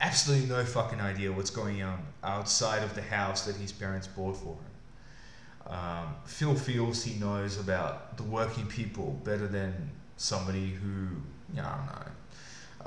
absolutely 0.00 0.46
no 0.48 0.64
fucking 0.64 1.00
idea 1.00 1.32
what's 1.32 1.50
going 1.50 1.82
on 1.82 2.06
outside 2.22 2.84
of 2.84 2.94
the 2.94 3.02
house 3.02 3.46
that 3.46 3.56
his 3.56 3.72
parents 3.72 4.06
bought 4.06 4.36
for 4.36 4.54
him, 4.54 5.74
um, 5.74 6.14
Phil 6.24 6.54
feels 6.54 7.02
he 7.02 7.18
knows 7.18 7.58
about 7.58 8.16
the 8.16 8.22
working 8.22 8.68
people 8.68 9.20
better 9.24 9.48
than 9.48 9.90
somebody 10.16 10.70
who, 10.70 11.08
yeah, 11.52 11.66
I 11.66 11.76
don't 11.76 11.86
know, 11.86 12.12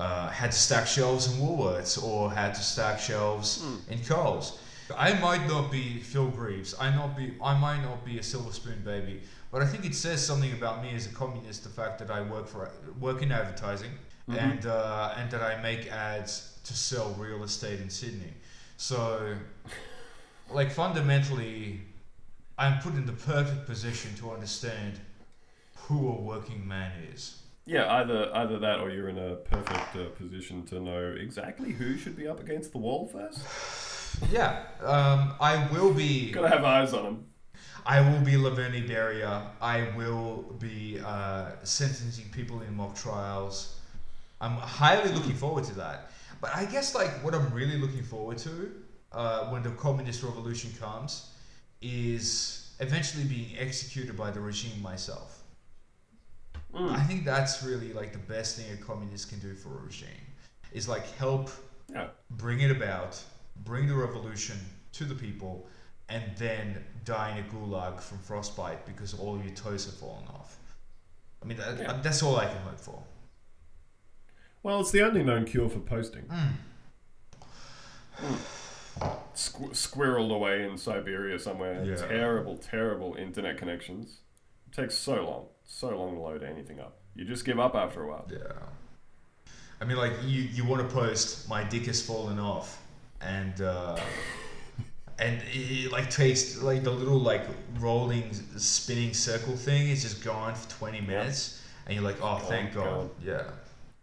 uh, 0.05 0.29
had 0.29 0.51
to 0.53 0.57
stack 0.57 0.87
shelves 0.87 1.27
in 1.29 1.37
Woolworths 1.41 2.01
or 2.01 2.31
had 2.31 2.53
to 2.55 2.61
stack 2.61 2.97
shelves 2.97 3.61
in 3.89 4.01
Coles. 4.05 4.57
I 4.97 5.13
might 5.19 5.47
not 5.47 5.71
be 5.71 5.99
Phil 5.99 6.29
Greaves. 6.29 6.73
I 6.79 6.89
not 6.95 7.15
be. 7.15 7.33
I 7.43 7.57
might 7.57 7.81
not 7.81 8.05
be 8.05 8.17
a 8.19 8.23
silver 8.23 8.51
spoon 8.51 8.81
baby. 8.83 9.21
But 9.51 9.61
I 9.61 9.65
think 9.65 9.85
it 9.85 9.95
says 9.95 10.25
something 10.25 10.51
about 10.53 10.81
me 10.83 10.91
as 10.95 11.05
a 11.05 11.13
communist. 11.13 11.63
The 11.63 11.69
fact 11.69 11.99
that 11.99 12.09
I 12.11 12.21
work 12.21 12.47
for 12.47 12.71
work 12.99 13.21
in 13.21 13.31
advertising 13.31 13.91
and 14.27 14.65
uh, 14.65 15.13
and 15.17 15.29
that 15.31 15.41
I 15.41 15.61
make 15.61 15.91
ads 15.91 16.59
to 16.63 16.73
sell 16.73 17.15
real 17.17 17.43
estate 17.43 17.79
in 17.79 17.89
Sydney. 17.89 18.33
So, 18.77 19.35
like 20.51 20.71
fundamentally, 20.71 21.81
I'm 22.57 22.79
put 22.79 22.93
in 22.93 23.05
the 23.05 23.13
perfect 23.13 23.65
position 23.65 24.15
to 24.15 24.31
understand 24.31 24.99
who 25.75 26.09
a 26.09 26.21
working 26.21 26.67
man 26.67 26.91
is. 27.13 27.41
Yeah, 27.65 27.91
either 27.95 28.31
either 28.35 28.59
that 28.59 28.79
or 28.79 28.89
you're 28.89 29.09
in 29.09 29.17
a 29.17 29.35
perfect 29.35 29.95
uh, 29.95 30.09
position 30.17 30.65
to 30.67 30.79
know 30.79 31.15
exactly 31.19 31.71
who 31.71 31.97
should 31.97 32.15
be 32.15 32.27
up 32.27 32.39
against 32.39 32.71
the 32.71 32.77
wall 32.77 33.07
first. 33.07 33.41
Yeah, 34.29 34.63
um, 34.83 35.33
I 35.39 35.67
will 35.71 35.93
be. 35.93 36.31
Gotta 36.33 36.49
have 36.49 36.63
eyes 36.63 36.93
on 36.93 37.05
him. 37.05 37.25
I 37.85 38.01
will 38.01 38.19
be 38.19 38.33
Lavrentiy 38.33 38.87
Beria. 38.87 39.47
I 39.61 39.87
will 39.95 40.55
be 40.59 40.99
uh, 41.03 41.51
sentencing 41.63 42.29
people 42.31 42.61
in 42.61 42.75
mock 42.75 42.95
trials. 42.95 43.79
I'm 44.41 44.51
highly 44.51 45.11
looking 45.11 45.33
forward 45.33 45.63
to 45.65 45.75
that. 45.75 46.11
But 46.41 46.55
I 46.55 46.65
guess 46.65 46.93
like 46.95 47.09
what 47.23 47.33
I'm 47.33 47.51
really 47.53 47.77
looking 47.77 48.03
forward 48.03 48.37
to 48.39 48.71
uh, 49.11 49.49
when 49.49 49.63
the 49.63 49.71
communist 49.71 50.23
revolution 50.23 50.71
comes 50.79 51.31
is 51.81 52.75
eventually 52.79 53.23
being 53.25 53.57
executed 53.57 54.15
by 54.15 54.31
the 54.31 54.39
regime 54.39 54.81
myself. 54.81 55.43
I 56.75 57.01
think 57.01 57.25
that's 57.25 57.63
really 57.63 57.91
like 57.93 58.13
the 58.13 58.19
best 58.19 58.57
thing 58.57 58.71
a 58.71 58.77
communist 58.77 59.29
can 59.29 59.39
do 59.39 59.53
for 59.55 59.69
a 59.79 59.81
regime 59.81 60.09
is 60.71 60.87
like 60.87 61.05
help 61.15 61.49
Yeah. 61.91 62.09
bring 62.29 62.61
it 62.61 62.69
about, 62.71 63.19
bring 63.63 63.87
the 63.87 63.95
revolution 63.95 64.57
to 64.93 65.05
the 65.05 65.15
people, 65.15 65.67
and 66.09 66.23
then 66.37 66.83
die 67.05 67.37
in 67.37 67.43
a 67.45 67.47
gulag 67.47 67.99
from 68.01 68.17
frostbite 68.19 68.85
because 68.85 69.13
all 69.13 69.39
your 69.41 69.53
toes 69.53 69.85
have 69.85 69.95
fallen 69.95 70.25
off. 70.27 70.57
I 71.41 71.45
mean, 71.45 71.57
that, 71.57 71.77
Yeah. 71.79 71.99
that's 72.01 72.21
all 72.23 72.35
I 72.37 72.45
can 72.45 72.57
hope 72.63 72.79
for. 72.79 73.03
Well, 74.63 74.81
it's 74.81 74.91
the 74.91 75.01
only 75.03 75.23
known 75.23 75.45
cure 75.45 75.69
for 75.69 75.79
posting. 75.79 76.23
Mm. 76.23 76.53
Squ- 79.33 79.71
squirreled 79.71 80.33
away 80.33 80.63
in 80.67 80.77
Siberia 80.77 81.39
somewhere. 81.39 81.83
Yeah. 81.85 81.95
Terrible, 81.95 82.57
terrible 82.57 83.15
internet 83.15 83.57
connections. 83.57 84.17
It 84.67 84.75
takes 84.75 84.95
so 84.95 85.15
long, 85.23 85.45
so 85.65 85.97
long 85.97 86.15
to 86.15 86.19
load 86.21 86.43
anything 86.43 86.79
up. 86.81 86.97
You 87.15 87.23
just 87.25 87.45
give 87.45 87.59
up 87.59 87.75
after 87.75 88.03
a 88.03 88.07
while. 88.09 88.27
Yeah. 88.29 88.39
I 89.79 89.85
mean, 89.85 89.95
like 89.97 90.11
you, 90.25 90.41
you 90.41 90.65
want 90.65 90.87
to 90.87 90.93
post 90.93 91.47
my 91.47 91.63
dick 91.63 91.85
has 91.85 92.01
fallen 92.05 92.37
off, 92.39 92.81
and 93.21 93.61
uh, 93.61 93.97
and 95.17 95.41
it, 95.53 95.91
like 95.91 96.09
takes 96.09 96.61
like 96.61 96.83
the 96.83 96.91
little 96.91 97.19
like 97.19 97.45
rolling 97.79 98.33
spinning 98.57 99.13
circle 99.13 99.55
thing 99.55 99.89
is 99.89 100.01
just 100.03 100.23
gone 100.23 100.55
for 100.55 100.69
twenty 100.69 101.01
minutes, 101.01 101.61
and 101.85 101.95
you're 101.95 102.03
like, 102.03 102.17
oh, 102.21 102.37
thank 102.37 102.73
God, 102.73 102.83
God. 102.83 103.09
yeah. 103.23 103.43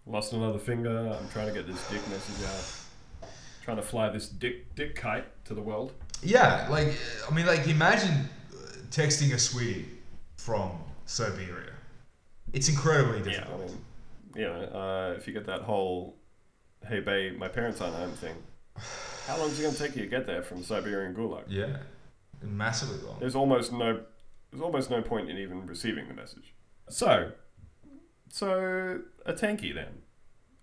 Lost 0.09 0.33
another 0.33 0.59
finger. 0.59 1.17
I'm 1.19 1.29
trying 1.31 1.49
to 1.49 1.53
get 1.53 1.67
this 1.67 1.89
dick 1.89 2.01
message 2.09 2.47
out. 2.47 3.29
Trying 3.65 3.79
to 3.79 3.83
fly 3.83 4.09
this 4.11 4.29
dick 4.29 4.73
dick 4.77 4.95
kite 4.95 5.25
to 5.47 5.55
the 5.55 5.63
world. 5.63 5.93
Yeah, 6.23 6.69
like 6.71 6.95
I 7.29 7.35
mean, 7.35 7.47
like 7.47 7.67
imagine 7.67 8.29
uh, 8.53 8.57
texting 8.91 9.35
a 9.35 9.39
sweetie 9.39 9.87
from 10.37 10.71
Siberia. 11.07 11.73
It's 12.53 12.69
incredibly 12.69 13.19
Yeah, 13.19 13.41
difficult. 13.41 13.63
I 13.63 13.67
mean, 13.67 13.79
you 14.37 14.45
know, 14.45 14.61
uh, 15.13 15.15
if 15.17 15.27
you 15.27 15.33
get 15.33 15.47
that 15.47 15.63
whole 15.63 16.15
"Hey, 16.87 17.01
babe, 17.01 17.37
my 17.39 17.49
parents 17.49 17.81
aren't 17.81 17.97
home" 17.97 18.13
thing, 18.13 18.37
how 19.27 19.39
long 19.39 19.51
is 19.51 19.59
it 19.59 19.63
going 19.63 19.75
to 19.75 19.81
take 19.81 19.97
you 19.97 20.03
to 20.03 20.09
get 20.09 20.27
there 20.27 20.43
from 20.43 20.63
Siberian 20.63 21.15
Gulag? 21.15 21.45
Yeah, 21.49 21.79
massively 22.43 22.99
long. 23.07 23.19
There's 23.19 23.35
almost 23.35 23.73
no, 23.73 24.01
there's 24.51 24.63
almost 24.63 24.91
no 24.91 25.03
point 25.03 25.31
in 25.31 25.37
even 25.39 25.67
receiving 25.67 26.09
the 26.09 26.15
message. 26.15 26.55
So, 26.89 27.33
so 28.31 29.01
a 29.25 29.33
tanky 29.33 29.75
then, 29.75 30.03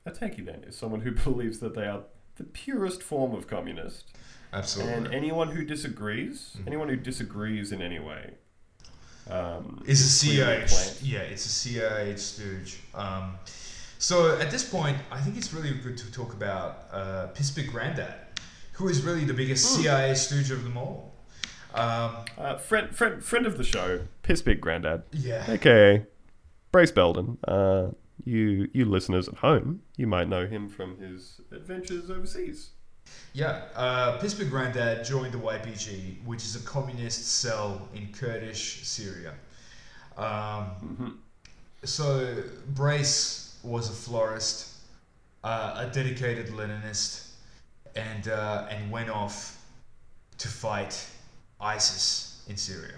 a 0.06 0.12
tanky 0.12 0.46
then 0.46 0.64
is 0.64 0.78
someone 0.78 1.02
who 1.02 1.12
believes 1.24 1.60
that 1.60 1.76
they 1.76 1.86
are 1.86 2.04
the 2.36 2.44
purest 2.44 3.04
form 3.04 3.34
of 3.34 3.48
communist. 3.48 4.12
Absolutely. 4.52 4.94
And 4.94 5.14
anyone 5.14 5.50
who 5.50 5.66
disagrees, 5.66 6.58
anyone 6.68 6.88
who 6.88 6.96
disagrees 6.96 7.72
in 7.72 7.82
any 7.82 8.00
way, 8.00 8.36
um, 9.30 9.84
is 9.88 10.02
a 10.02 10.10
CIA. 10.10 10.68
Yeah, 11.02 11.20
it's 11.22 11.46
a 11.46 11.50
CIA 11.50 12.16
stooge. 12.18 12.80
Um, 12.94 13.40
so 14.00 14.38
at 14.40 14.52
this 14.52 14.64
point, 14.68 14.98
I 15.12 15.20
think 15.22 15.38
it's 15.38 15.54
really 15.54 15.72
good 15.72 15.98
to 15.98 16.12
talk 16.12 16.34
about 16.34 16.88
uh, 16.92 17.28
PissPigGrandad, 17.34 18.14
who 18.74 18.88
is 18.90 19.02
really 19.02 19.26
the 19.26 19.34
biggest 19.34 19.66
CIA 19.76 20.14
stooge 20.16 20.52
of 20.52 20.64
them 20.64 20.78
all. 20.78 21.14
Um, 21.74 22.18
Uh, 22.38 22.58
friend, 22.58 22.96
friend, 22.96 23.24
friend 23.24 23.46
of 23.46 23.58
the 23.58 23.64
show, 23.64 24.02
PissPigGrandad. 24.24 25.04
Yeah. 25.12 25.46
AKA 25.50 26.06
Brace 26.72 26.92
Belden. 26.92 27.38
Uh, 27.48 27.92
you, 28.26 28.70
you 28.74 28.86
listeners 28.86 29.28
at 29.28 29.36
home, 29.36 29.82
you 29.98 30.08
might 30.08 30.28
know 30.30 30.46
him 30.48 30.70
from 30.70 30.98
his 30.98 31.42
adventures 31.52 32.10
overseas. 32.10 32.70
Yeah, 33.34 33.64
uh, 33.76 34.20
PissPigGrandad 34.20 35.06
joined 35.08 35.34
the 35.34 35.40
YPG, 35.40 36.24
which 36.26 36.44
is 36.44 36.56
a 36.56 36.60
communist 36.66 37.26
cell 37.40 37.88
in 37.94 38.08
Kurdish 38.14 38.86
Syria. 38.88 39.34
Um, 40.18 41.20
So 41.84 42.44
Brace 42.70 43.43
was 43.64 43.90
a 43.90 43.94
florist, 43.94 44.70
uh, 45.44 45.88
a 45.88 45.94
dedicated 45.94 46.48
Leninist, 46.48 47.28
and 47.96 48.28
uh, 48.28 48.68
and 48.70 48.92
went 48.92 49.10
off 49.10 49.64
to 50.38 50.48
fight 50.48 51.06
ISIS 51.60 52.44
in 52.48 52.58
Syria. 52.58 52.96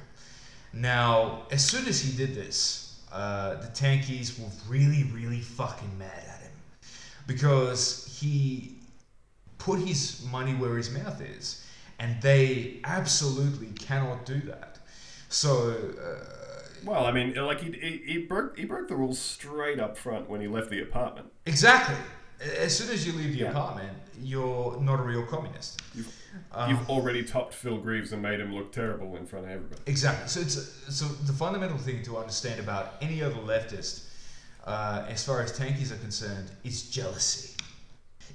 Now, 0.74 1.43
as 1.51 1.66
soon 1.66 1.88
as 1.88 2.01
he 2.01 2.16
did 2.18 2.36
this, 2.36 2.99
uh, 3.11 3.55
the 3.55 3.68
tankies 3.68 4.39
were 4.39 4.49
really, 4.68 5.03
really 5.13 5.39
fucking 5.39 5.97
mad 5.97 6.24
at 6.28 6.41
him 6.41 6.51
because 7.28 8.18
he 8.20 8.76
put 9.57 9.80
his 9.80 10.26
money 10.32 10.53
where 10.53 10.76
his 10.78 10.91
mouth 10.91 11.22
is, 11.22 11.66
and 11.99 12.22
they 12.22 12.82
absolutely 12.84 13.68
cannot 13.80 14.26
do 14.26 14.39
that. 14.41 14.80
So, 15.30 15.76
uh, 15.97 16.45
Well, 16.86 17.05
I 17.05 17.11
mean, 17.11 17.33
like 17.36 17.61
he, 17.61 17.71
he, 17.71 18.01
he 18.05 18.17
broke 18.19 18.57
he 18.57 18.65
broke 18.65 18.88
the 18.88 18.95
rules 18.95 19.19
straight 19.19 19.79
up 19.79 19.97
front 19.97 20.29
when 20.29 20.39
he 20.41 20.47
left 20.47 20.69
the 20.69 20.81
apartment. 20.81 21.27
exactly. 21.45 21.95
As 22.59 22.77
soon 22.77 22.89
as 22.93 23.07
you 23.07 23.13
leave 23.13 23.31
the 23.31 23.39
Yeah. 23.39 23.49
apartment, 23.51 23.97
you're 24.21 24.77
not 24.81 24.99
a 24.99 25.03
real 25.03 25.25
communist. 25.25 25.81
You've, 25.95 26.13
Um, 26.51 26.69
you've 26.69 26.89
already 26.89 27.23
topped 27.23 27.53
Phil 27.53 27.77
Greaves 27.77 28.11
and 28.11 28.21
made 28.21 28.41
him 28.41 28.53
look 28.53 28.73
terrible 28.73 29.15
in 29.15 29.25
front 29.25 29.45
of 29.45 29.51
everybody. 29.51 29.81
Exactly. 29.86 30.27
So 30.27 30.41
it's 30.41 30.57
so 30.99 31.05
the 31.05 31.31
fundamental 31.33 31.77
thing 31.77 32.03
to 32.03 32.17
understand 32.17 32.59
about 32.59 32.95
any 33.01 33.23
other 33.23 33.36
leftist, 33.36 34.03
uh, 34.65 35.05
as 35.07 35.23
far 35.23 35.41
as 35.41 35.57
tankies 35.57 35.91
are 35.93 35.97
concerned, 35.97 36.51
is 36.65 36.83
jealousy. 36.89 37.55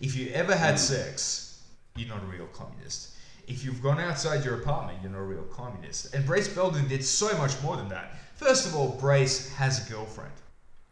If 0.00 0.16
you 0.16 0.30
ever 0.32 0.56
had 0.56 0.78
sex, 0.78 1.60
you're 1.94 2.08
not 2.08 2.22
a 2.22 2.26
real 2.26 2.46
communist. 2.46 3.10
If 3.46 3.64
you've 3.64 3.82
gone 3.82 4.00
outside 4.00 4.44
your 4.46 4.54
apartment, 4.62 4.98
you're 5.02 5.12
not 5.12 5.18
a 5.20 5.22
real 5.24 5.42
communist. 5.44 6.14
And 6.14 6.24
Brace 6.24 6.48
Belden 6.48 6.88
did 6.88 7.04
so 7.04 7.36
much 7.36 7.60
more 7.62 7.76
than 7.76 7.88
that. 7.90 8.14
First 8.40 8.66
of 8.66 8.74
all, 8.74 8.96
Brace 8.98 9.50
has 9.50 9.86
a 9.86 9.92
girlfriend. 9.92 10.32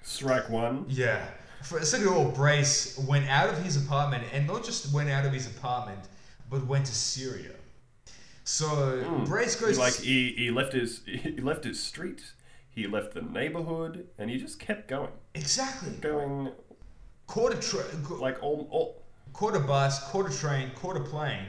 Strike 0.03 0.51
one. 0.51 0.84
Yeah. 0.86 1.26
For, 1.62 1.80
second 1.82 2.09
of 2.09 2.12
all, 2.14 2.30
Brace 2.30 2.99
went 3.09 3.26
out 3.30 3.49
of 3.49 3.57
his 3.64 3.82
apartment, 3.82 4.24
and 4.34 4.46
not 4.46 4.62
just 4.62 4.92
went 4.92 5.09
out 5.09 5.24
of 5.24 5.32
his 5.32 5.46
apartment, 5.46 6.01
but 6.51 6.66
went 6.66 6.84
to 6.84 6.94
Syria. 6.94 7.55
So 8.44 8.66
hmm. 8.66 9.24
Brace 9.24 9.57
goes 9.57 9.78
Like 9.78 9.94
he, 9.94 10.34
he 10.36 10.51
left 10.51 10.74
his 10.74 11.01
he 11.07 11.40
left 11.40 11.64
his 11.64 11.82
street, 11.82 12.22
he 12.68 12.86
left 12.86 13.14
the 13.14 13.22
neighborhood, 13.22 14.07
and 14.18 14.28
he 14.28 14.36
just 14.36 14.59
kept 14.59 14.86
going, 14.86 15.11
exactly 15.34 15.92
going 16.03 16.53
a 17.34 17.61
tra- 17.61 17.84
like 18.11 18.42
all, 18.42 18.68
all 18.70 19.03
caught 19.32 19.57
a 19.57 19.61
bus, 19.61 20.11
caught 20.11 20.30
a 20.30 20.36
train, 20.36 20.70
caught 20.74 20.99
a 20.99 21.01
plane, 21.01 21.46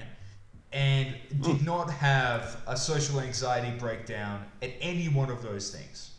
and 0.71 1.15
did 1.41 1.57
hmm. 1.57 1.65
not 1.65 1.89
have 1.91 2.61
a 2.67 2.77
social 2.77 3.19
anxiety 3.19 3.75
breakdown 3.77 4.45
at 4.61 4.71
any 4.81 5.07
one 5.07 5.31
of 5.31 5.41
those 5.41 5.73
things. 5.73 6.11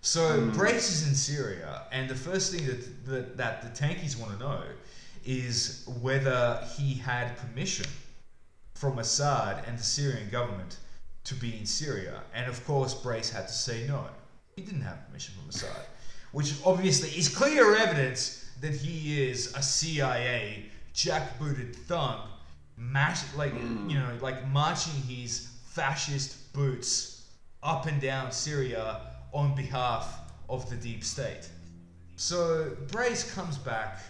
So 0.00 0.40
hmm. 0.40 0.50
Brace 0.50 0.90
is 0.90 1.08
in 1.08 1.14
Syria, 1.14 1.82
and 1.92 2.08
the 2.08 2.14
first 2.14 2.52
thing 2.52 2.66
that, 2.66 3.06
that, 3.06 3.36
that 3.36 3.62
the 3.62 3.84
tankies 3.84 4.18
want 4.18 4.32
to 4.32 4.38
know 4.38 4.62
is 5.24 5.88
whether 6.00 6.64
he 6.76 6.94
had 6.94 7.36
permission 7.36 7.86
from 8.74 8.98
Assad 8.98 9.64
and 9.66 9.78
the 9.78 9.82
Syrian 9.82 10.28
government 10.30 10.78
to 11.24 11.34
be 11.34 11.56
in 11.56 11.66
Syria. 11.66 12.22
And 12.34 12.48
of 12.48 12.64
course, 12.66 12.94
Brace 12.94 13.30
had 13.30 13.46
to 13.46 13.52
say 13.52 13.86
no. 13.86 14.04
He 14.56 14.62
didn't 14.62 14.82
have 14.82 15.06
permission 15.06 15.34
from 15.38 15.48
Assad, 15.48 15.86
which 16.32 16.54
obviously 16.64 17.10
is 17.10 17.28
clear 17.28 17.76
evidence 17.76 18.50
that 18.60 18.74
he 18.74 19.22
is 19.28 19.52
a 19.54 19.62
CIA 19.62 20.66
jackbooted 20.94 21.74
thug, 21.74 22.20
mash, 22.76 23.22
like 23.36 23.54
you 23.88 23.98
know, 23.98 24.16
like 24.20 24.48
marching 24.48 24.94
his 25.08 25.48
fascist 25.64 26.52
boots 26.52 27.30
up 27.62 27.86
and 27.86 28.00
down 28.00 28.32
Syria 28.32 29.00
on 29.32 29.54
behalf 29.54 30.20
of 30.48 30.68
the 30.68 30.76
deep 30.76 31.04
state. 31.04 31.48
So 32.16 32.76
Brace 32.88 33.32
comes 33.34 33.56
back 33.58 34.00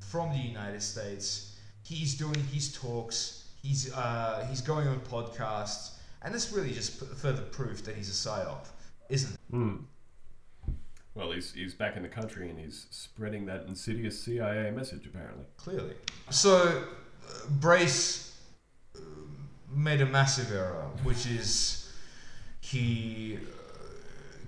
from 0.00 0.30
the 0.30 0.38
United 0.38 0.82
States. 0.82 1.56
He's 1.82 2.14
doing 2.14 2.42
his 2.52 2.72
talks. 2.72 3.48
He's 3.62 3.92
uh, 3.92 4.46
he's 4.48 4.60
going 4.60 4.88
on 4.88 5.00
podcasts, 5.00 5.92
and 6.22 6.34
this 6.34 6.52
really 6.52 6.72
just 6.72 7.00
p- 7.00 7.06
further 7.16 7.42
proof 7.42 7.84
that 7.84 7.94
he's 7.96 8.08
a 8.08 8.28
psyop, 8.28 8.66
isn't 9.08 9.34
it? 9.52 9.78
well, 11.14 11.32
he's 11.32 11.52
he's 11.52 11.74
back 11.74 11.96
in 11.96 12.02
the 12.02 12.08
country 12.08 12.48
and 12.48 12.58
he's 12.58 12.86
spreading 12.90 13.46
that 13.46 13.64
insidious 13.68 14.20
CIA 14.20 14.70
message 14.70 15.06
apparently. 15.06 15.44
Clearly. 15.56 15.94
So 16.30 16.84
Brace 17.48 18.38
uh, 18.96 19.00
made 19.74 20.00
a 20.00 20.06
massive 20.06 20.52
error, 20.52 20.88
which 21.02 21.26
is 21.26 21.92
he 22.60 23.38
uh, 23.38 23.84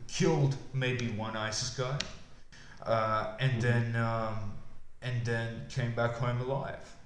killed 0.09 0.57
maybe 0.72 1.09
one 1.09 1.37
ISIS 1.37 1.70
guy, 1.76 1.99
uh, 2.85 3.37
and 3.41 3.61
then 3.61 3.97
um, 3.97 4.53
and 5.03 5.24
then 5.24 5.62
came 5.68 5.93
back 5.95 6.14
home 6.14 6.41
alive, 6.41 6.97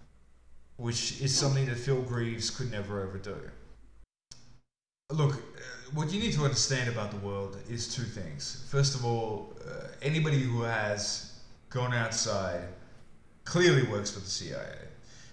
which 0.76 1.20
is 1.20 1.34
something 1.34 1.66
that 1.66 1.76
Phil 1.76 2.02
Greaves 2.02 2.50
could 2.50 2.70
never 2.70 3.02
ever 3.02 3.18
do. 3.18 3.36
Look, 5.10 5.34
uh, 5.34 5.38
what 5.94 6.12
you 6.12 6.20
need 6.20 6.34
to 6.34 6.44
understand 6.44 6.88
about 6.90 7.10
the 7.10 7.16
world 7.18 7.56
is 7.68 7.92
two 7.94 8.02
things. 8.02 8.66
First 8.70 8.94
of 8.94 9.04
all, 9.04 9.56
uh, 9.66 9.88
anybody 10.02 10.40
who 10.40 10.62
has 10.62 11.40
gone 11.70 11.94
outside 11.94 12.68
clearly 13.44 13.84
works 13.84 14.10
for 14.10 14.20
the 14.20 14.26
CIA. 14.26 14.87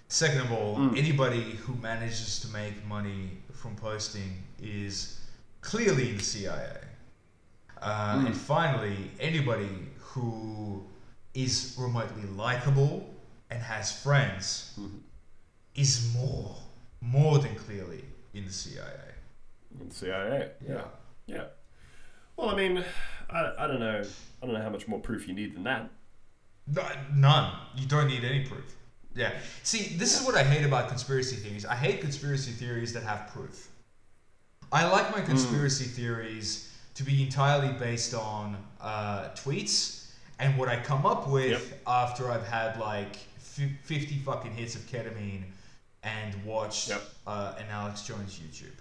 Second 0.08 0.40
of 0.42 0.52
all, 0.52 0.76
mm. 0.76 0.96
anybody 0.96 1.42
who 1.42 1.74
manages 1.76 2.38
to 2.40 2.48
make 2.48 2.84
money 2.86 3.30
from 3.52 3.74
posting 3.74 4.42
is 4.62 5.20
clearly 5.60 6.10
in 6.10 6.18
the 6.18 6.22
CIA. 6.22 6.78
Uh, 7.82 8.16
mm. 8.16 8.26
And 8.26 8.36
finally, 8.36 9.10
anybody 9.18 9.68
who 9.98 10.84
is 11.34 11.76
remotely 11.78 12.24
likable 12.36 13.14
and 13.50 13.60
has 13.62 14.02
friends 14.02 14.72
mm-hmm. 14.80 14.98
is 15.74 16.14
more, 16.14 16.56
more 17.00 17.38
than 17.38 17.54
clearly 17.56 18.04
in 18.32 18.46
the 18.46 18.52
CIA. 18.52 19.14
In 19.80 19.88
the 19.88 19.94
CIA. 19.94 20.50
Yeah. 20.66 20.84
Yeah. 21.26 21.44
Well, 22.36 22.50
I 22.50 22.54
mean, 22.56 22.84
I, 23.28 23.52
I 23.58 23.66
don't 23.66 23.80
know. 23.80 24.02
I 24.42 24.46
don't 24.46 24.54
know 24.54 24.62
how 24.62 24.70
much 24.70 24.86
more 24.86 25.00
proof 25.00 25.26
you 25.26 25.34
need 25.34 25.54
than 25.56 25.64
that. 25.64 25.90
No, 26.66 26.86
none. 27.14 27.52
You 27.76 27.86
don't 27.86 28.08
need 28.08 28.24
any 28.24 28.44
proof. 28.44 28.76
Yeah. 29.16 29.32
See, 29.62 29.96
this 29.96 30.18
is 30.18 30.26
what 30.26 30.34
I 30.36 30.44
hate 30.44 30.64
about 30.64 30.88
conspiracy 30.88 31.36
theories. 31.36 31.64
I 31.64 31.74
hate 31.74 32.00
conspiracy 32.00 32.50
theories 32.52 32.92
that 32.92 33.02
have 33.02 33.28
proof. 33.32 33.68
I 34.70 34.86
like 34.86 35.10
my 35.16 35.22
conspiracy 35.22 35.84
theories 35.84 36.70
to 36.94 37.02
be 37.02 37.22
entirely 37.22 37.72
based 37.78 38.14
on 38.14 38.56
uh, 38.80 39.30
tweets 39.34 40.10
and 40.38 40.56
what 40.58 40.68
I 40.68 40.76
come 40.80 41.06
up 41.06 41.28
with 41.28 41.50
Yep. 41.50 41.80
after 41.86 42.30
I've 42.30 42.46
had 42.46 42.78
like 42.78 43.16
f- 43.38 43.70
50 43.84 44.18
fucking 44.18 44.52
hits 44.52 44.74
of 44.74 44.82
ketamine 44.82 45.44
and 46.02 46.44
watched 46.44 46.88
Yep. 46.90 47.02
uh, 47.26 47.54
an 47.58 47.66
Alex 47.70 48.02
Jones 48.02 48.38
YouTube. 48.38 48.72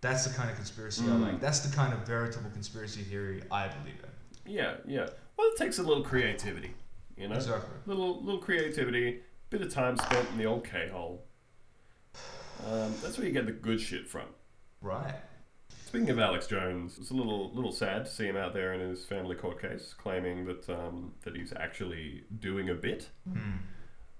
That's 0.00 0.26
the 0.26 0.32
kind 0.34 0.48
of 0.50 0.56
conspiracy 0.56 1.04
I 1.08 1.14
like. 1.14 1.40
That's 1.40 1.60
the 1.60 1.74
kind 1.74 1.92
of 1.92 2.00
veritable 2.06 2.50
conspiracy 2.50 3.02
theory 3.02 3.42
I 3.52 3.68
believe 3.68 4.00
in. 4.02 4.52
Yeah, 4.52 4.74
yeah. 4.86 5.06
Well, 5.36 5.48
it 5.52 5.56
takes 5.58 5.78
a 5.78 5.82
little 5.82 6.02
creativity, 6.02 6.72
you 7.16 7.28
know. 7.28 7.36
Exactly. 7.36 7.70
Little 7.86 8.20
little 8.22 8.40
creativity, 8.40 9.20
bit 9.52 9.60
of 9.60 9.72
time 9.72 9.98
spent 9.98 10.26
in 10.30 10.38
the 10.38 10.46
old 10.46 10.64
K 10.64 10.88
hole. 10.88 11.22
Um, 12.66 12.94
that's 13.02 13.18
where 13.18 13.26
you 13.26 13.32
get 13.34 13.44
the 13.44 13.52
good 13.52 13.80
shit 13.80 14.08
from. 14.08 14.26
Right. 14.80 15.14
Speaking 15.86 16.08
of 16.08 16.18
Alex 16.18 16.46
Jones, 16.46 16.96
it's 16.98 17.10
a 17.10 17.14
little 17.14 17.52
little 17.52 17.70
sad 17.70 18.06
to 18.06 18.10
see 18.10 18.24
him 18.24 18.36
out 18.36 18.54
there 18.54 18.72
in 18.72 18.80
his 18.80 19.04
family 19.04 19.36
court 19.36 19.60
case, 19.60 19.94
claiming 19.96 20.46
that 20.46 20.68
um, 20.70 21.12
that 21.22 21.36
he's 21.36 21.52
actually 21.54 22.24
doing 22.40 22.70
a 22.70 22.74
bit. 22.74 23.10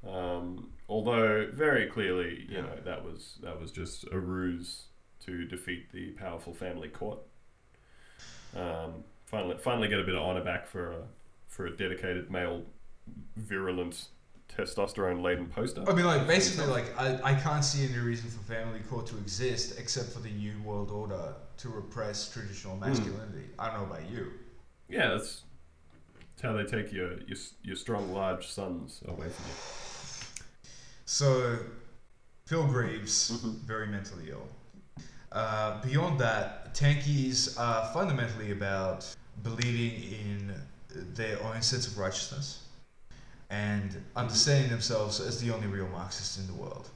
Um, 0.07 0.68
although 0.87 1.49
very 1.51 1.87
clearly, 1.87 2.47
you 2.51 2.61
know, 2.61 2.76
that 2.85 3.03
was 3.03 3.39
that 3.43 3.59
was 3.59 3.72
just 3.72 4.05
a 4.12 4.18
ruse 4.18 4.89
to 5.24 5.47
defeat 5.47 5.93
the 5.93 6.11
powerful 6.11 6.53
family 6.53 6.89
court. 6.89 7.20
Um, 8.55 9.05
finally, 9.24 9.57
finally 9.57 9.89
get 9.89 9.99
a 9.99 10.05
bit 10.05 10.14
of 10.14 10.20
honor 10.22 10.45
back 10.45 10.66
for 10.66 10.93
a 10.93 11.03
for 11.49 11.64
a 11.64 11.74
dedicated 11.74 12.30
male, 12.30 12.64
virulent 13.37 14.09
testosterone 14.57 15.22
laden 15.22 15.46
poster. 15.46 15.84
I 15.88 15.94
mean, 15.94 16.05
like 16.05 16.26
basically, 16.26 16.66
like 16.66 16.98
I, 16.98 17.18
I 17.22 17.34
can't 17.34 17.64
see 17.64 17.84
any 17.84 17.98
reason 17.98 18.30
for 18.30 18.38
family 18.40 18.80
court 18.90 19.07
to 19.09 19.16
exist 19.18 19.78
except 19.78 20.12
for 20.12 20.20
the 20.20 20.30
new 20.30 20.55
world 20.64 20.90
order 20.90 21.34
to 21.59 21.68
repress 21.68 22.30
traditional 22.30 22.76
masculinity. 22.76 23.46
I 23.59 23.68
don't 23.68 23.80
know 23.80 23.94
about 23.94 24.11
you. 24.11 24.32
Yeah, 24.88 25.09
that's, 25.09 25.42
that's 26.14 26.42
how 26.42 26.53
they 26.53 26.64
take 26.64 26.92
your, 26.92 27.18
your 27.22 27.38
your 27.62 27.76
strong, 27.76 28.12
large 28.12 28.46
sons 28.48 29.00
away 29.07 29.28
from 29.28 29.44
you. 29.46 30.42
So, 31.05 31.59
Phil 32.46 32.66
Greaves, 32.66 33.30
very 33.66 33.86
mentally 33.86 34.30
ill. 34.30 34.46
Uh, 35.30 35.80
beyond 35.82 36.18
that, 36.20 36.74
tankies 36.74 37.59
are 37.59 37.90
fundamentally 37.92 38.53
about 38.53 39.14
believing 39.42 40.03
in 40.12 40.55
their 41.14 41.42
own 41.42 41.62
sense 41.62 41.86
of 41.86 41.96
righteousness 41.96 42.62
and 43.53 44.03
understanding 44.16 44.70
themselves 44.70 45.20
as 45.20 45.38
the 45.38 45.53
only 45.53 45.66
real 45.66 45.88
Marxists 45.88 46.38
in 46.38 46.46
the 46.46 46.55
world. 46.55 46.88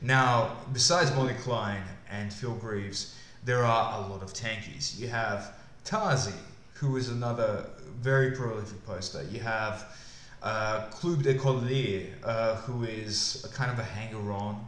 Now, 0.00 0.56
besides 0.72 1.14
Molly 1.14 1.34
Klein 1.34 1.82
and 2.10 2.32
Phil 2.32 2.54
Greaves, 2.54 3.14
there 3.44 3.62
are 3.62 4.02
a 4.02 4.08
lot 4.08 4.22
of 4.22 4.32
tankies. 4.32 4.98
You 4.98 5.08
have 5.08 5.54
Tazi, 5.84 6.32
who 6.72 6.96
is 6.96 7.10
another 7.10 7.66
very 8.00 8.30
prolific 8.30 8.84
poster. 8.86 9.22
You 9.30 9.40
have 9.40 9.96
uh, 10.42 10.86
Club 10.90 11.22
de 11.22 11.34
Collier, 11.34 12.06
uh, 12.24 12.56
who 12.56 12.84
is 12.84 13.44
a 13.44 13.54
kind 13.54 13.70
of 13.70 13.78
a 13.78 13.84
hanger-on. 13.84 14.64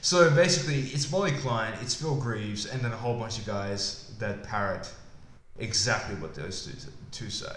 So 0.00 0.30
basically, 0.30 0.80
it's 0.80 1.10
Molly 1.12 1.32
Klein, 1.32 1.74
it's 1.82 1.94
Phil 1.94 2.16
Greaves, 2.16 2.64
and 2.64 2.80
then 2.80 2.92
a 2.92 2.96
whole 2.96 3.18
bunch 3.18 3.38
of 3.38 3.44
guys 3.44 4.10
that 4.18 4.42
parrot 4.42 4.90
exactly 5.58 6.14
what 6.16 6.34
those 6.34 6.64
two, 6.64 6.90
two 7.10 7.30
say. 7.30 7.54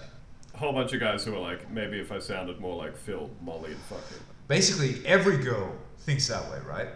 Whole 0.56 0.74
bunch 0.74 0.94
of 0.94 1.00
guys 1.00 1.24
who 1.26 1.34
are 1.36 1.40
like, 1.40 1.72
maybe 1.72 2.00
if 2.00 2.12
I 2.12 2.20
sounded 2.20 2.60
more 2.60 2.76
like 2.76 2.96
Phil, 2.98 3.30
Molly, 3.42 3.72
and 3.72 3.80
fucking. 3.82 4.18
Basically, 4.48 5.06
every 5.06 5.38
girl 5.38 5.74
thinks 6.00 6.28
that 6.28 6.44
way, 6.52 6.60
right? 6.68 6.90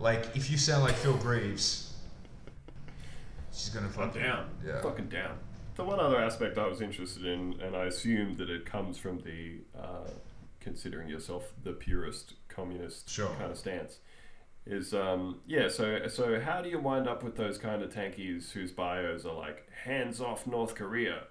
Like, 0.00 0.36
if 0.36 0.50
you 0.50 0.58
sound 0.58 0.82
like 0.84 0.94
Phil 0.96 1.16
Greaves, 1.16 1.94
she's 3.52 3.70
gonna 3.70 3.88
I'm 3.98 4.10
down. 4.10 4.50
Yeah. 4.66 4.80
Fucking 4.82 5.08
down. 5.08 5.38
The 5.76 5.84
one 5.84 6.00
other 6.00 6.18
aspect 6.20 6.58
I 6.58 6.66
was 6.66 6.80
interested 6.80 7.24
in, 7.24 7.58
and 7.62 7.76
I 7.76 7.84
assume 7.84 8.36
that 8.36 8.50
it 8.50 8.64
comes 8.66 8.98
from 8.98 9.20
the 9.20 9.60
uh, 9.78 10.08
considering 10.60 11.08
yourself 11.08 11.52
the 11.64 11.72
purest 11.72 12.34
communist 12.48 13.08
Sure. 13.08 13.28
kind 13.38 13.50
of 13.52 13.58
stance, 13.58 13.98
is 14.66 14.92
um, 14.94 15.40
yeah. 15.46 15.68
So 15.68 16.06
so 16.08 16.40
how 16.40 16.60
do 16.62 16.68
you 16.68 16.78
wind 16.80 17.08
up 17.08 17.22
with 17.22 17.36
those 17.36 17.56
kind 17.58 17.82
of 17.82 17.92
tankies 17.92 18.52
whose 18.52 18.72
bios 18.72 19.24
are 19.24 19.34
like 19.34 19.70
hands 19.84 20.20
off 20.20 20.46
North 20.46 20.74
Korea, 20.74 21.24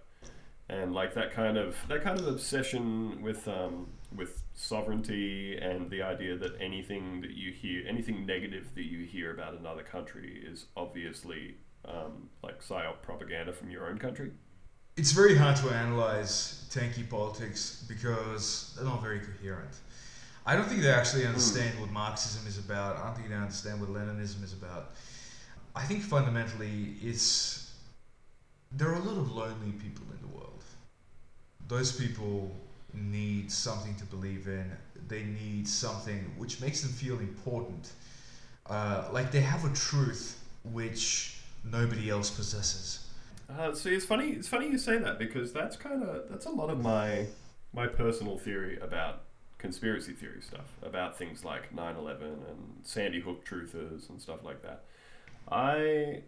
and 0.70 0.94
like 0.94 1.14
that 1.14 1.32
kind 1.32 1.58
of 1.58 1.76
that 1.88 2.04
kind 2.04 2.20
of 2.20 2.28
obsession 2.28 3.22
with 3.22 3.48
um, 3.48 3.88
with 4.16 4.44
sovereignty 4.54 5.58
and 5.58 5.90
the 5.90 6.02
idea 6.02 6.38
that 6.38 6.54
anything 6.60 7.22
that 7.22 7.32
you 7.32 7.52
hear, 7.52 7.84
anything 7.88 8.26
negative 8.26 8.74
that 8.76 8.86
you 8.86 9.06
hear 9.06 9.32
about 9.32 9.54
another 9.54 9.84
country 9.84 10.42
is 10.46 10.66
obviously 10.76 11.56
um, 11.86 12.30
like 12.44 12.64
psyop 12.64 13.02
propaganda 13.02 13.54
from 13.54 13.70
your 13.70 13.88
own 13.88 13.98
country. 13.98 14.32
It's 14.98 15.12
very 15.12 15.36
hard 15.36 15.58
to 15.58 15.70
analyze 15.70 16.70
tanky 16.72 17.08
politics 17.08 17.86
because 17.88 18.74
they're 18.76 18.86
not 18.86 19.02
very 19.02 19.20
coherent. 19.20 19.76
I 20.46 20.56
don't 20.56 20.68
think 20.68 20.82
they 20.82 20.92
actually 20.92 21.26
understand 21.26 21.80
what 21.80 21.92
Marxism 21.92 22.48
is 22.48 22.58
about. 22.58 22.98
I 22.98 23.06
don't 23.06 23.16
think 23.16 23.30
they 23.30 23.36
understand 23.36 23.82
what 23.82 23.90
Leninism 23.90 24.44
is 24.44 24.54
about. 24.54 24.92
I 25.76 25.84
think 25.84 26.02
fundamentally 26.04 26.96
it's 27.02 27.74
there 28.72 28.90
are 28.90 28.96
a 28.96 29.00
lot 29.00 29.18
of 29.18 29.32
lonely 29.32 29.72
people 29.72 30.06
in 30.12 30.22
the 30.22 30.38
world. 30.38 30.45
Those 31.68 31.92
people 31.92 32.52
need 32.94 33.52
something 33.52 33.96
to 33.96 34.06
believe 34.06 34.48
in. 34.48 34.72
They 35.08 35.24
need 35.24 35.68
something 35.68 36.32
which 36.38 36.62
makes 36.62 36.82
them 36.82 36.92
feel 36.92 37.20
important. 37.20 37.92
Uh, 38.68 39.10
like 39.12 39.32
they 39.32 39.42
have 39.42 39.64
a 39.66 39.74
truth 39.76 40.44
which 40.64 41.38
nobody 41.64 42.10
else 42.10 42.30
possesses. 42.30 43.08
Uh, 43.50 43.74
see, 43.74 43.94
it's 43.94 44.06
funny. 44.06 44.30
It's 44.30 44.48
funny 44.48 44.68
you 44.68 44.78
say 44.78 44.98
that 44.98 45.20
because 45.20 45.54
that's 45.54 45.76
kind 45.76 46.04
of 46.04 46.30
that's 46.30 46.46
a 46.46 46.50
lot 46.50 46.70
of 46.70 46.82
my 46.82 47.28
my 47.74 47.88
personal 47.88 48.38
theory 48.38 48.80
about 48.80 49.22
conspiracy 49.58 50.14
theory 50.14 50.42
stuff 50.42 50.74
about 50.82 51.18
things 51.18 51.44
like 51.44 51.76
9/11 51.76 52.22
and 52.22 52.80
Sandy 52.84 53.20
Hook 53.20 53.46
truthers 53.46 54.10
and 54.10 54.20
stuff 54.20 54.44
like 54.44 54.62
that. 54.64 54.84
I 55.52 56.24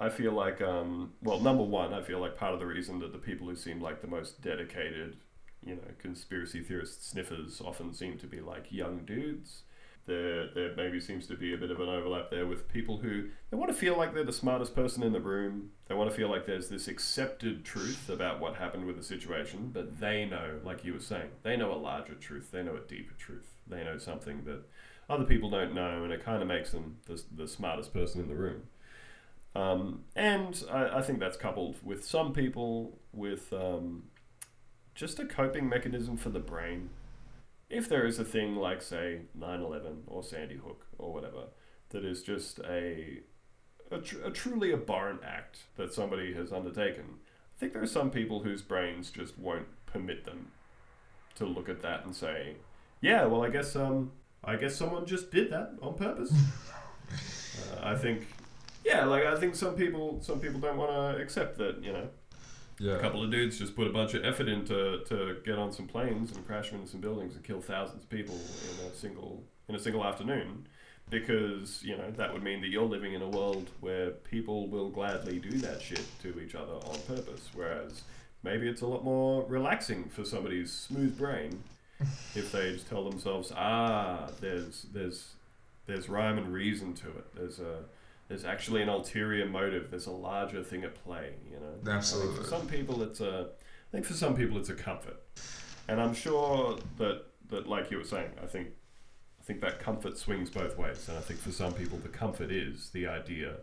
I 0.00 0.08
feel 0.08 0.32
like 0.32 0.62
um, 0.62 1.12
well, 1.22 1.40
number 1.40 1.62
one, 1.62 1.92
I 1.92 2.00
feel 2.02 2.20
like 2.20 2.36
part 2.36 2.54
of 2.54 2.58
the 2.58 2.66
reason 2.66 2.98
that 3.00 3.12
the 3.12 3.18
people 3.18 3.46
who 3.46 3.54
seem 3.54 3.80
like 3.80 4.00
the 4.00 4.08
most 4.08 4.40
dedicated, 4.40 5.18
you 5.62 5.74
know, 5.74 5.82
conspiracy 5.98 6.62
theorist 6.62 7.08
sniffers 7.08 7.60
often 7.60 7.92
seem 7.92 8.16
to 8.18 8.26
be 8.26 8.40
like 8.40 8.72
young 8.72 9.00
dudes. 9.04 9.62
There, 10.06 10.48
there 10.54 10.74
maybe 10.74 10.98
seems 10.98 11.26
to 11.26 11.36
be 11.36 11.52
a 11.52 11.58
bit 11.58 11.70
of 11.70 11.78
an 11.78 11.88
overlap 11.88 12.30
there 12.30 12.46
with 12.46 12.66
people 12.66 12.96
who 12.96 13.28
they 13.50 13.56
want 13.56 13.70
to 13.70 13.76
feel 13.76 13.96
like 13.96 14.14
they're 14.14 14.24
the 14.24 14.32
smartest 14.32 14.74
person 14.74 15.02
in 15.02 15.12
the 15.12 15.20
room. 15.20 15.70
They 15.86 15.94
want 15.94 16.10
to 16.10 16.16
feel 16.16 16.30
like 16.30 16.46
there's 16.46 16.70
this 16.70 16.88
accepted 16.88 17.64
truth 17.64 18.08
about 18.08 18.40
what 18.40 18.56
happened 18.56 18.86
with 18.86 18.96
the 18.96 19.04
situation, 19.04 19.70
but 19.72 20.00
they 20.00 20.24
know, 20.24 20.58
like 20.64 20.82
you 20.82 20.94
were 20.94 21.00
saying, 21.00 21.28
they 21.42 21.58
know 21.58 21.72
a 21.72 21.76
larger 21.76 22.14
truth. 22.14 22.50
They 22.50 22.62
know 22.62 22.76
a 22.76 22.88
deeper 22.88 23.14
truth. 23.18 23.52
They 23.66 23.84
know 23.84 23.98
something 23.98 24.44
that 24.44 24.62
other 25.10 25.24
people 25.24 25.50
don't 25.50 25.74
know, 25.74 26.02
and 26.02 26.12
it 26.12 26.24
kind 26.24 26.40
of 26.40 26.48
makes 26.48 26.70
them 26.70 26.96
the, 27.06 27.22
the 27.36 27.46
smartest 27.46 27.92
person 27.92 28.22
in 28.22 28.28
the 28.28 28.34
room. 28.34 28.62
Um, 29.54 30.04
and 30.14 30.62
I, 30.70 30.98
I 30.98 31.02
think 31.02 31.18
that's 31.18 31.36
coupled 31.36 31.76
with 31.82 32.04
some 32.04 32.32
people 32.32 32.98
with 33.12 33.52
um, 33.52 34.04
just 34.94 35.18
a 35.18 35.24
coping 35.24 35.68
mechanism 35.68 36.16
for 36.16 36.30
the 36.30 36.38
brain. 36.38 36.90
If 37.68 37.88
there 37.88 38.06
is 38.06 38.18
a 38.18 38.24
thing 38.24 38.56
like, 38.56 38.82
say, 38.82 39.22
9 39.34 39.60
11 39.60 40.02
or 40.06 40.22
Sandy 40.22 40.56
Hook 40.56 40.86
or 40.98 41.12
whatever, 41.12 41.44
that 41.90 42.04
is 42.04 42.22
just 42.22 42.60
a, 42.60 43.20
a, 43.90 43.98
tr- 43.98 44.22
a 44.24 44.30
truly 44.30 44.72
abhorrent 44.72 45.20
act 45.24 45.60
that 45.76 45.92
somebody 45.92 46.32
has 46.34 46.52
undertaken, 46.52 47.04
I 47.56 47.58
think 47.58 47.72
there 47.72 47.82
are 47.82 47.86
some 47.86 48.10
people 48.10 48.42
whose 48.42 48.62
brains 48.62 49.10
just 49.10 49.38
won't 49.38 49.66
permit 49.86 50.24
them 50.24 50.52
to 51.36 51.44
look 51.44 51.68
at 51.68 51.82
that 51.82 52.04
and 52.04 52.14
say, 52.14 52.56
yeah, 53.00 53.24
well, 53.24 53.42
I 53.44 53.50
guess, 53.50 53.76
um, 53.76 54.12
I 54.44 54.56
guess 54.56 54.76
someone 54.76 55.06
just 55.06 55.30
did 55.30 55.50
that 55.50 55.72
on 55.82 55.94
purpose. 55.94 56.32
uh, 57.12 57.80
I 57.82 57.96
think 57.96 58.26
yeah, 58.84 59.04
like 59.04 59.24
I 59.24 59.38
think 59.38 59.54
some 59.54 59.74
people 59.74 60.20
some 60.22 60.40
people 60.40 60.60
don't 60.60 60.76
want 60.76 60.90
to 60.90 61.22
accept 61.22 61.58
that 61.58 61.82
you 61.82 61.92
know 61.92 62.08
Yeah. 62.78 62.94
a 62.94 62.98
couple 63.00 63.22
of 63.22 63.30
dudes 63.30 63.58
just 63.58 63.76
put 63.76 63.86
a 63.86 63.92
bunch 63.92 64.14
of 64.14 64.24
effort 64.24 64.48
into 64.48 65.02
to 65.06 65.36
get 65.44 65.58
on 65.58 65.72
some 65.72 65.86
planes 65.86 66.34
and 66.34 66.46
crash 66.46 66.72
into 66.72 66.86
some 66.86 67.00
buildings 67.00 67.34
and 67.36 67.44
kill 67.44 67.60
thousands 67.60 68.02
of 68.02 68.10
people 68.10 68.34
in 68.36 68.86
a 68.86 68.94
single 68.94 69.42
in 69.68 69.74
a 69.74 69.78
single 69.78 70.04
afternoon 70.04 70.66
because 71.10 71.82
you 71.82 71.96
know 71.96 72.10
that 72.12 72.32
would 72.32 72.42
mean 72.42 72.60
that 72.60 72.68
you're 72.68 72.84
living 72.84 73.14
in 73.14 73.22
a 73.22 73.28
world 73.28 73.70
where 73.80 74.10
people 74.10 74.68
will 74.68 74.88
gladly 74.88 75.38
do 75.38 75.50
that 75.58 75.82
shit 75.82 76.04
to 76.22 76.38
each 76.40 76.54
other 76.54 76.74
on 76.74 76.96
purpose 77.06 77.48
whereas 77.54 78.02
maybe 78.42 78.68
it's 78.68 78.80
a 78.82 78.86
lot 78.86 79.04
more 79.04 79.44
relaxing 79.46 80.04
for 80.08 80.24
somebody's 80.24 80.72
smooth 80.72 81.16
brain 81.18 81.62
if 82.34 82.50
they 82.52 82.72
just 82.72 82.88
tell 82.88 83.08
themselves 83.08 83.52
ah 83.56 84.28
there's 84.40 84.86
there's 84.92 85.34
there's 85.86 86.08
rhyme 86.08 86.38
and 86.38 86.52
reason 86.52 86.94
to 86.94 87.08
it 87.08 87.26
there's 87.34 87.58
a 87.58 87.80
there's 88.30 88.44
actually 88.44 88.80
an 88.80 88.88
ulterior 88.88 89.44
motive. 89.44 89.90
There's 89.90 90.06
a 90.06 90.12
larger 90.12 90.62
thing 90.62 90.84
at 90.84 90.94
play, 91.04 91.34
you 91.50 91.58
know. 91.58 91.66
I 91.66 91.84
think 91.84 91.88
Absolutely. 91.88 92.36
for 92.36 92.48
some 92.48 92.66
people, 92.68 93.02
it's 93.02 93.20
a. 93.20 93.48
I 93.50 93.90
think 93.90 94.06
for 94.06 94.14
some 94.14 94.36
people, 94.36 94.56
it's 94.56 94.68
a 94.68 94.74
comfort, 94.74 95.16
and 95.88 96.00
I'm 96.00 96.14
sure 96.14 96.78
that 96.98 97.24
that 97.48 97.66
like 97.66 97.90
you 97.90 97.98
were 97.98 98.04
saying, 98.04 98.30
I 98.40 98.46
think, 98.46 98.68
I 99.40 99.42
think 99.42 99.60
that 99.62 99.80
comfort 99.80 100.16
swings 100.16 100.48
both 100.48 100.78
ways, 100.78 101.08
and 101.08 101.18
I 101.18 101.20
think 101.22 101.40
for 101.40 101.50
some 101.50 101.72
people, 101.72 101.98
the 101.98 102.08
comfort 102.08 102.52
is 102.52 102.90
the 102.90 103.08
idea 103.08 103.54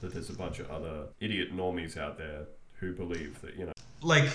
that 0.00 0.14
there's 0.14 0.30
a 0.30 0.34
bunch 0.34 0.60
of 0.60 0.70
other 0.70 1.08
idiot 1.18 1.52
normies 1.52 1.98
out 1.98 2.16
there 2.16 2.46
who 2.74 2.92
believe 2.92 3.40
that 3.40 3.56
you 3.56 3.66
know. 3.66 3.72
like 4.00 4.28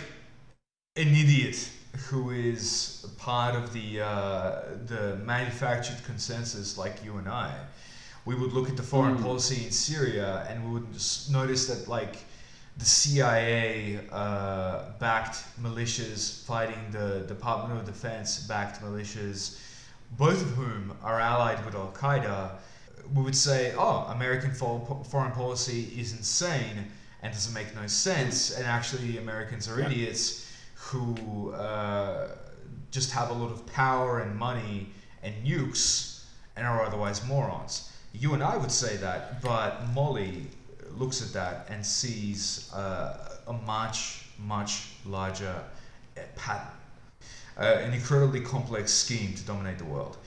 an 0.97 1.07
idiot 1.07 1.69
who 2.09 2.31
is 2.31 3.07
part 3.17 3.55
of 3.55 3.71
the 3.71 4.01
uh, 4.01 4.61
the 4.87 5.15
manufactured 5.23 6.03
consensus 6.03 6.77
like 6.77 7.01
you 7.01 7.15
and 7.15 7.29
I, 7.29 7.55
we 8.25 8.35
would 8.35 8.53
look 8.53 8.69
at 8.69 8.77
the 8.77 8.83
foreign 8.83 9.17
policy 9.21 9.65
in 9.65 9.71
Syria 9.71 10.45
and 10.49 10.63
we 10.65 10.71
would 10.71 10.87
notice 11.29 11.67
that 11.67 11.87
like 11.87 12.17
the 12.77 12.85
CIA 12.85 13.99
uh, 14.11 14.83
backed 14.99 15.43
militias 15.61 16.43
fighting 16.45 16.91
the 16.91 17.25
Department 17.27 17.79
of 17.79 17.85
Defense 17.85 18.39
backed 18.39 18.81
militias, 18.81 19.59
both 20.17 20.41
of 20.41 20.49
whom 20.51 20.93
are 21.03 21.19
allied 21.19 21.63
with 21.65 21.75
Al 21.75 21.91
Qaeda. 21.91 22.51
We 23.13 23.23
would 23.23 23.35
say, 23.35 23.73
oh, 23.77 24.05
American 24.09 24.51
fo- 24.53 25.03
foreign 25.09 25.31
policy 25.31 25.91
is 25.97 26.13
insane 26.13 26.91
and 27.21 27.33
doesn't 27.33 27.53
make 27.53 27.75
no 27.75 27.85
sense, 27.87 28.55
and 28.55 28.65
actually 28.65 29.17
Americans 29.17 29.67
are 29.67 29.79
Yeah. 29.79 29.87
idiots 29.87 30.45
who 30.75 31.51
uh, 31.51 32.29
just 32.91 33.11
have 33.11 33.29
a 33.29 33.33
lot 33.33 33.51
of 33.51 33.65
power 33.65 34.19
and 34.19 34.35
money 34.37 34.93
and 35.21 35.35
nukes 35.45 36.23
and 36.55 36.65
are 36.65 36.81
otherwise 36.85 37.25
morons. 37.25 37.88
You 38.13 38.33
and 38.33 38.43
I 38.43 38.57
would 38.57 38.71
say 38.71 38.97
that, 38.97 39.41
but 39.41 39.87
Molly 39.93 40.47
looks 40.97 41.21
at 41.21 41.31
that 41.33 41.67
and 41.69 41.85
sees 41.85 42.71
uh, 42.73 43.37
a 43.47 43.53
much, 43.53 44.25
much 44.39 44.89
larger 45.05 45.55
uh, 46.17 46.21
pattern. 46.35 46.73
uh, 47.57 47.63
an 47.63 47.93
incredibly 47.93 48.41
complex 48.41 48.91
scheme 48.91 49.33
to 49.33 49.43
dominate 49.43 49.77
the 49.77 49.85
world. 49.85 50.17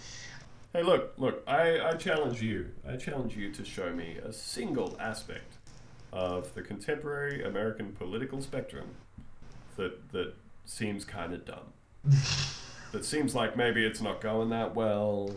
Hey, 0.73 0.83
look, 0.83 1.13
look, 1.19 1.43
I, 1.47 1.81
I 1.81 1.95
challenge 1.95 2.41
you. 2.41 2.71
I 2.89 2.97
challenge 2.97 3.37
you 3.37 3.51
to 3.53 3.65
show 3.65 3.93
me 3.93 4.17
a 4.25 4.33
single 4.33 4.97
aspect 5.01 5.57
of 6.13 6.55
the 6.55 6.63
contemporary 6.63 7.43
American 7.43 7.93
political 7.93 8.41
spectrum 8.43 8.89
that 9.77 10.13
that 10.13 10.35
seems 10.65 11.05
kind 11.05 11.33
of 11.33 11.45
dumb. 11.45 11.73
that 12.93 13.05
seems 13.05 13.35
like 13.35 13.57
maybe 13.57 13.85
it's 13.85 14.01
not 14.01 14.21
going 14.21 14.51
that 14.51 14.75
well. 14.75 15.31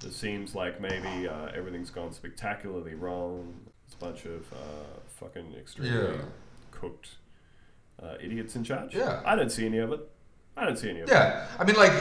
That 0.00 0.12
seems 0.14 0.54
like 0.54 0.80
maybe 0.80 1.28
uh, 1.28 1.48
everything's 1.54 1.90
gone 1.90 2.12
spectacularly 2.12 2.94
wrong. 2.94 3.54
It's 3.86 3.94
a 3.94 3.98
bunch 3.98 4.24
of 4.24 4.50
uh, 4.52 4.56
fucking 5.20 5.54
extremely 5.58 6.14
Yeah. 6.16 6.22
cooked 6.70 7.16
uh, 8.02 8.14
idiots 8.20 8.56
in 8.56 8.64
charge. 8.64 8.94
Yeah. 8.94 9.20
I 9.26 9.36
don't 9.36 9.52
see 9.52 9.66
any 9.66 9.78
of 9.78 9.92
it. 9.92 10.00
I 10.56 10.64
don't 10.64 10.78
see 10.78 10.88
any 10.90 11.00
of 11.00 11.08
it. 11.08 11.12
Yeah, 11.12 11.46
I 11.58 11.64
mean, 11.64 11.76
like, 11.76 11.92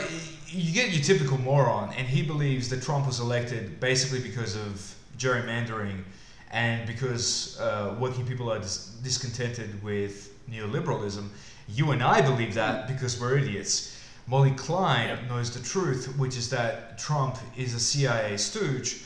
you 0.48 0.74
get 0.74 0.92
your 0.92 1.04
typical 1.04 1.38
moron, 1.38 1.94
and 1.98 2.08
he 2.08 2.22
believes 2.24 2.68
that 2.70 2.82
Trump 2.82 3.06
was 3.06 3.20
elected 3.20 3.80
basically 3.80 4.20
because 4.22 4.56
of 4.56 4.96
gerrymandering 5.18 6.04
and 6.52 6.88
because 6.88 7.60
uh, 7.60 7.96
working 8.00 8.26
people 8.26 8.52
are 8.52 8.60
dis- 8.60 8.98
discontented 9.04 9.82
with 9.84 10.34
neoliberalism. 10.50 11.28
You 11.68 11.92
and 11.92 12.02
I 12.02 12.22
believe 12.22 12.54
that 12.56 12.88
because 12.88 13.20
we're 13.20 13.38
idiots. 13.38 13.89
Molly 14.30 14.52
Klein 14.52 15.18
knows 15.28 15.52
the 15.52 15.60
truth, 15.68 16.16
which 16.18 16.38
is 16.38 16.50
that 16.52 17.00
Trump 17.00 17.38
is 17.58 17.74
a 17.74 17.80
CIA 17.80 18.38
stooge 18.38 19.02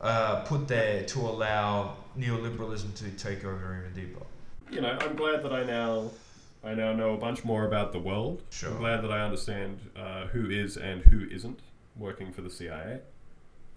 uh, 0.00 0.40
put 0.42 0.66
there 0.66 1.04
to 1.04 1.20
allow 1.20 1.96
neoliberalism 2.18 2.92
to 2.96 3.08
take 3.12 3.44
over 3.44 3.78
even 3.86 3.92
deeper. 3.94 4.24
you 4.72 4.80
know, 4.80 4.96
I'm 5.00 5.14
glad 5.14 5.44
that 5.44 5.52
I 5.52 5.62
now 5.62 6.10
I 6.64 6.74
now 6.74 6.92
know 6.92 7.14
a 7.14 7.16
bunch 7.16 7.44
more 7.44 7.66
about 7.66 7.92
the 7.92 8.00
world. 8.00 8.42
Sure. 8.50 8.70
I'm 8.70 8.78
glad 8.78 9.02
that 9.02 9.12
I 9.12 9.20
understand 9.20 9.78
uh, 9.96 10.26
who 10.26 10.50
is 10.50 10.76
and 10.76 11.02
who 11.02 11.28
isn't 11.30 11.60
working 11.96 12.32
for 12.32 12.42
the 12.42 12.50
CIA. 12.50 13.00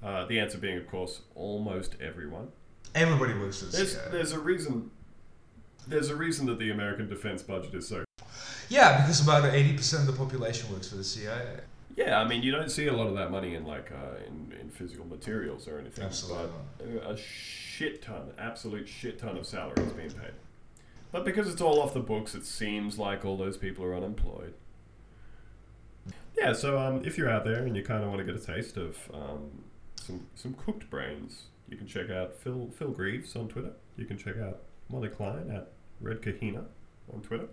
Uh, 0.01 0.25
the 0.25 0.39
answer 0.39 0.57
being, 0.57 0.77
of 0.77 0.87
course, 0.87 1.21
almost 1.35 1.95
everyone. 2.01 2.47
Everybody 2.95 3.33
works 3.33 3.59
for 3.59 3.65
the 3.65 3.77
There's 3.77 3.93
CIA. 3.97 4.11
there's 4.11 4.31
a 4.31 4.39
reason. 4.39 4.89
There's 5.85 6.09
a 6.09 6.15
reason 6.15 6.47
that 6.47 6.57
the 6.57 6.71
American 6.71 7.07
defense 7.07 7.43
budget 7.43 7.75
is 7.75 7.87
so. 7.87 8.03
Yeah, 8.69 9.01
because 9.01 9.21
about 9.21 9.43
80% 9.43 10.01
of 10.01 10.07
the 10.07 10.13
population 10.13 10.71
works 10.71 10.89
for 10.89 10.95
the 10.95 11.03
CIA. 11.03 11.61
Yeah, 11.95 12.19
I 12.19 12.27
mean, 12.27 12.43
you 12.43 12.51
don't 12.51 12.69
see 12.69 12.87
a 12.87 12.93
lot 12.93 13.07
of 13.07 13.15
that 13.15 13.31
money 13.31 13.55
in 13.55 13.65
like 13.65 13.91
uh, 13.91 14.17
in, 14.27 14.55
in 14.59 14.69
physical 14.69 15.05
materials 15.05 15.67
or 15.67 15.79
anything. 15.79 16.05
Absolutely. 16.05 16.49
But 16.77 17.11
a 17.11 17.17
shit 17.17 18.03
ton, 18.03 18.31
absolute 18.37 18.87
shit 18.87 19.17
ton 19.17 19.35
of 19.35 19.47
salary 19.47 19.81
is 19.83 19.93
being 19.93 20.11
paid. 20.11 20.33
But 21.11 21.25
because 21.25 21.47
it's 21.47 21.61
all 21.61 21.81
off 21.81 21.93
the 21.93 21.99
books, 21.99 22.35
it 22.35 22.45
seems 22.45 22.99
like 22.99 23.25
all 23.25 23.35
those 23.35 23.57
people 23.57 23.83
are 23.83 23.95
unemployed. 23.95 24.53
Yeah, 26.37 26.53
so 26.53 26.77
um, 26.77 27.01
if 27.03 27.17
you're 27.17 27.29
out 27.29 27.45
there 27.45 27.63
and 27.63 27.75
you 27.75 27.81
kind 27.81 28.03
of 28.03 28.09
want 28.09 28.19
to 28.19 28.31
get 28.31 28.35
a 28.41 28.45
taste 28.45 28.77
of 28.77 28.97
um, 29.11 29.63
some 29.95 30.27
some 30.35 30.53
cooked 30.53 30.89
brains, 30.91 31.45
you 31.67 31.77
can 31.77 31.87
check 31.87 32.11
out 32.11 32.35
Phil 32.35 32.69
Phil 32.77 32.91
Greaves 32.91 33.35
on 33.35 33.47
Twitter. 33.47 33.71
You 33.97 34.05
can 34.05 34.17
check 34.17 34.37
out 34.37 34.59
Molly 34.89 35.09
Klein 35.09 35.49
at 35.49 35.71
Red 35.99 36.21
Kahina 36.21 36.65
on 37.11 37.21
Twitter. 37.21 37.47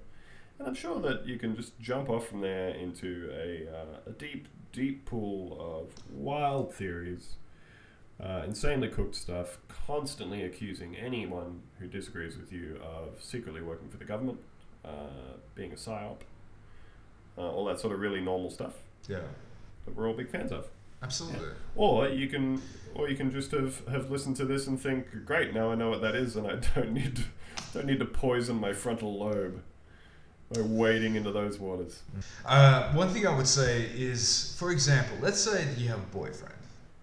And 0.59 0.69
I'm 0.69 0.75
sure 0.75 1.01
that 1.01 1.27
you 1.27 1.39
can 1.39 1.57
just 1.57 1.79
jump 1.81 2.09
off 2.09 2.29
from 2.29 2.41
there 2.41 2.69
into 2.71 3.29
a, 3.33 3.69
uh, 3.69 4.11
a 4.11 4.13
deep, 4.13 4.47
deep 4.73 5.05
pool 5.05 5.57
of 5.61 5.93
wild 6.15 6.73
theories, 6.73 7.35
uh, 8.23 8.43
insanely 8.47 8.89
cooked 8.89 9.17
stuff, 9.17 9.59
constantly 9.87 10.43
accusing 10.45 10.95
anyone 10.97 11.63
who 11.81 11.87
disagrees 11.89 12.37
with 12.37 12.53
you 12.53 12.81
of 12.85 13.21
secretly 13.23 13.63
working 13.63 13.89
for 13.89 13.97
the 13.97 14.05
government, 14.05 14.39
uh, 14.85 15.35
being 15.57 15.73
a 15.73 15.77
psyop, 15.77 16.19
uh, 17.37 17.41
all 17.41 17.65
that 17.65 17.81
sort 17.81 17.93
of 17.93 17.99
really 18.01 18.21
normal 18.21 18.51
stuff 18.51 18.75
Yeah, 19.09 19.19
that 19.87 19.97
we're 19.97 20.07
all 20.07 20.15
big 20.15 20.31
fans 20.31 20.53
of. 20.53 20.69
absolutely. 21.03 21.49
Or 21.75 22.09
you 22.09 22.29
can, 22.29 22.63
or 22.95 23.09
you 23.09 23.17
can 23.17 23.33
just 23.33 23.51
have, 23.51 23.85
have 23.89 24.09
listened 24.09 24.37
to 24.37 24.45
this 24.45 24.69
and 24.69 24.81
think, 24.81 25.09
great, 25.27 25.53
now 25.53 25.73
I 25.73 25.75
know 25.75 25.91
what 25.91 26.01
that 26.03 26.15
is, 26.15 26.37
and 26.37 26.47
I 26.47 26.57
don't 26.77 26.93
need 26.93 27.17
to, 27.17 27.23
don't 27.73 27.87
need 27.87 27.99
to 27.99 28.05
poison 28.07 28.55
my 28.61 28.73
frontal 28.73 29.19
lobe 29.19 29.61
wading 30.63 31.17
into 31.17 31.33
those 31.33 31.59
waters. 31.59 32.03
Uh, 32.45 32.93
one 32.93 33.09
thing 33.09 33.27
I 33.27 33.37
would 33.37 33.49
say 33.49 33.91
is, 33.95 34.55
for 34.59 34.71
example, 34.71 35.17
let's 35.21 35.41
say 35.41 35.65
that 35.65 35.79
you 35.79 35.89
have 35.89 35.99
a 35.99 36.17
boyfriend, 36.17 36.55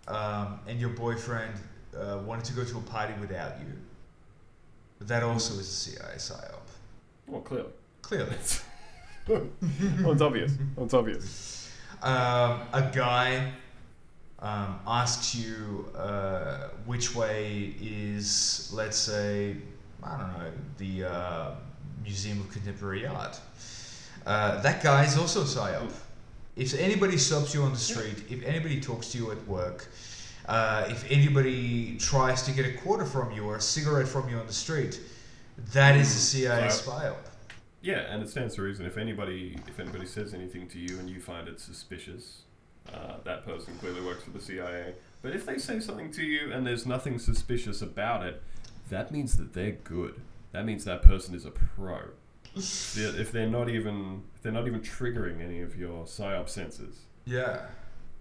um, 0.07 0.59
and 0.67 0.79
your 0.79 0.89
boyfriend 0.89 1.53
uh, 1.97 2.19
wanted 2.25 2.45
to 2.45 2.53
go 2.53 2.63
to 2.63 2.77
a 2.77 2.81
party 2.81 3.13
without 3.19 3.59
you. 3.59 3.73
That 5.01 5.23
also 5.23 5.55
is 5.55 5.61
a 5.61 5.63
CIA 5.63 6.15
psyop. 6.17 6.61
Well, 7.27 7.41
clearly. 7.41 7.71
Clearly. 8.01 8.35
oh, 9.29 10.11
it's 10.11 10.21
obvious. 10.21 10.53
Oh, 10.77 10.85
it's 10.85 10.93
obvious. 10.93 11.71
um, 12.01 12.61
a 12.73 12.89
guy 12.93 13.51
um, 14.39 14.79
asks 14.87 15.35
you 15.35 15.91
uh, 15.95 16.69
which 16.85 17.15
way 17.15 17.75
is, 17.79 18.71
let's 18.73 18.97
say, 18.97 19.57
I 20.03 20.17
don't 20.17 20.33
know, 20.33 20.51
the 20.77 21.03
uh, 21.05 21.51
Museum 22.03 22.39
of 22.39 22.51
Contemporary 22.51 23.05
Art. 23.05 23.39
Uh, 24.25 24.61
that 24.61 24.83
guy 24.83 25.05
is 25.05 25.17
also 25.17 25.41
a 25.41 25.45
psyop. 25.45 25.91
If 26.55 26.73
anybody 26.77 27.17
stops 27.17 27.53
you 27.53 27.63
on 27.63 27.71
the 27.71 27.79
street, 27.79 28.23
if 28.29 28.43
anybody 28.43 28.79
talks 28.79 29.11
to 29.13 29.17
you 29.17 29.31
at 29.31 29.47
work, 29.47 29.87
uh, 30.47 30.85
if 30.89 31.09
anybody 31.09 31.97
tries 31.97 32.43
to 32.43 32.51
get 32.51 32.65
a 32.65 32.73
quarter 32.73 33.05
from 33.05 33.31
you 33.31 33.45
or 33.45 33.55
a 33.55 33.61
cigarette 33.61 34.07
from 34.07 34.29
you 34.29 34.37
on 34.37 34.47
the 34.47 34.53
street, 34.53 34.99
that 35.73 35.95
is 35.95 36.13
a 36.13 36.19
CIA 36.19 36.67
Psyop. 36.67 37.01
psyop. 37.01 37.15
Yeah, 37.81 37.99
and 38.13 38.21
it 38.21 38.29
stands 38.29 38.55
to 38.55 38.61
reason 38.61 38.85
if 38.85 38.97
anybody 38.97 39.57
if 39.67 39.79
anybody 39.79 40.05
says 40.05 40.33
anything 40.33 40.67
to 40.69 40.79
you 40.79 40.99
and 40.99 41.09
you 41.09 41.19
find 41.19 41.47
it 41.47 41.59
suspicious, 41.59 42.41
uh, 42.93 43.15
that 43.23 43.43
person 43.45 43.75
clearly 43.79 44.01
works 44.01 44.23
for 44.23 44.31
the 44.31 44.41
CIA. 44.41 44.93
But 45.21 45.35
if 45.35 45.45
they 45.45 45.57
say 45.57 45.79
something 45.79 46.11
to 46.11 46.23
you 46.23 46.51
and 46.51 46.65
there's 46.65 46.85
nothing 46.85 47.17
suspicious 47.17 47.81
about 47.81 48.23
it, 48.23 48.41
that 48.89 49.11
means 49.11 49.37
that 49.37 49.53
they're 49.53 49.71
good. 49.71 50.21
That 50.51 50.65
means 50.65 50.83
that 50.85 51.01
person 51.01 51.33
is 51.35 51.45
a 51.45 51.51
pro. 51.51 52.09
If 52.55 52.93
they're, 52.95 53.15
if 53.21 53.31
they're 53.31 53.47
not 53.47 53.69
even 53.69 54.23
if 54.35 54.41
they're 54.41 54.51
not 54.51 54.67
even 54.67 54.81
triggering 54.81 55.41
any 55.41 55.61
of 55.61 55.77
your 55.77 56.03
psyop 56.05 56.49
senses, 56.49 57.01
Yeah. 57.25 57.67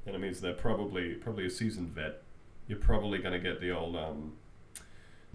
then 0.05 0.15
it 0.15 0.19
means 0.21 0.41
they're 0.41 0.53
probably 0.55 1.15
probably 1.15 1.47
a 1.47 1.51
seasoned 1.51 1.89
vet. 1.91 2.23
You're 2.69 2.79
probably 2.79 3.19
going 3.19 3.33
to 3.33 3.41
get 3.41 3.61
the 3.61 3.73
old 3.73 3.97
um, 3.97 4.35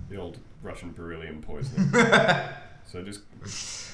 the 0.09 0.15
old 0.15 0.37
Russian 0.63 0.91
beryllium 0.93 1.41
poisoning. 1.41 1.89
so 2.85 3.03
just 3.03 3.21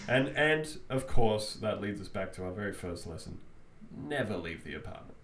and 0.08 0.28
and 0.30 0.78
of 0.89 1.08
course 1.08 1.56
that 1.56 1.82
leads 1.82 1.99
us 1.99 2.08
back 2.08 2.32
to 2.34 2.43
our 2.43 2.52
very 2.52 2.74
first 2.74 3.08
lesson: 3.08 3.39
never 3.97 4.38
leave 4.38 4.64
the 4.64 4.76
apartment. 4.76 5.16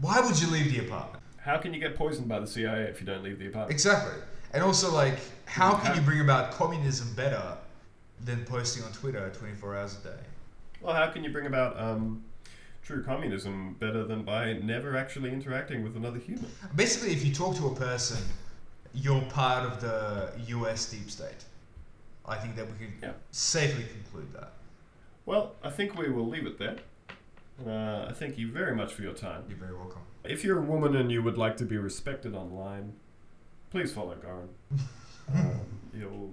Why 0.00 0.20
would 0.20 0.40
you 0.42 0.48
leave 0.48 0.70
the 0.72 0.84
apartment? 0.86 1.22
How 1.38 1.56
can 1.56 1.72
you 1.72 1.80
get 1.80 1.96
poisoned 1.96 2.28
by 2.28 2.38
the 2.40 2.46
CIA 2.46 2.82
if 2.84 3.00
you 3.00 3.06
don't 3.06 3.22
leave 3.22 3.38
the 3.38 3.46
apartment? 3.48 3.72
Exactly. 3.72 4.20
And 4.54 4.62
also, 4.62 4.92
like, 4.92 5.18
how 5.46 5.74
can 5.74 5.94
you 5.96 6.02
bring 6.02 6.20
about 6.20 6.52
communism 6.52 7.12
better 7.14 7.56
than 8.24 8.44
posting 8.44 8.84
on 8.84 8.92
Twitter 8.92 9.30
24 9.38 9.76
hours 9.76 9.98
a 9.98 10.08
day? 10.08 10.20
Well, 10.80 10.94
how 10.94 11.08
can 11.08 11.24
you 11.24 11.30
bring 11.30 11.46
about 11.46 11.78
um, 11.80 12.22
true 12.82 13.02
communism 13.02 13.76
better 13.80 14.04
than 14.04 14.22
by 14.24 14.54
never 14.54 14.96
actually 14.96 15.32
interacting 15.32 15.82
with 15.82 15.96
another 15.96 16.18
human? 16.18 16.46
Basically, 16.76 17.12
if 17.12 17.24
you 17.24 17.32
talk 17.34 17.56
to 17.56 17.68
a 17.68 17.74
person, 17.74 18.18
you're 18.94 19.22
part 19.22 19.64
of 19.64 19.80
the 19.80 20.32
US 20.48 20.90
deep 20.90 21.10
state. 21.10 21.44
I 22.26 22.36
think 22.36 22.54
that 22.56 22.66
we 22.66 22.76
can 22.78 22.94
Yeah. 23.02 23.12
safely 23.30 23.84
conclude 23.84 24.32
that. 24.34 24.52
Well, 25.24 25.54
I 25.62 25.70
think 25.70 25.96
we 25.96 26.10
will 26.10 26.28
leave 26.28 26.46
it 26.46 26.58
there. 26.58 26.76
Uh, 27.66 28.06
I 28.08 28.12
thank 28.12 28.38
you 28.38 28.50
very 28.50 28.74
much 28.74 28.92
for 28.92 29.02
your 29.02 29.12
time. 29.14 29.44
You're 29.48 29.58
very 29.58 29.74
welcome. 29.74 30.02
If 30.24 30.44
you're 30.44 30.58
a 30.58 30.62
woman 30.62 30.94
and 30.96 31.10
you 31.10 31.22
would 31.22 31.38
like 31.38 31.56
to 31.58 31.64
be 31.64 31.76
respected 31.78 32.34
online, 32.34 32.94
please 33.72 33.90
follow 33.90 34.14
Garin. 34.16 34.48
um, 35.34 35.60
he'll 35.98 36.30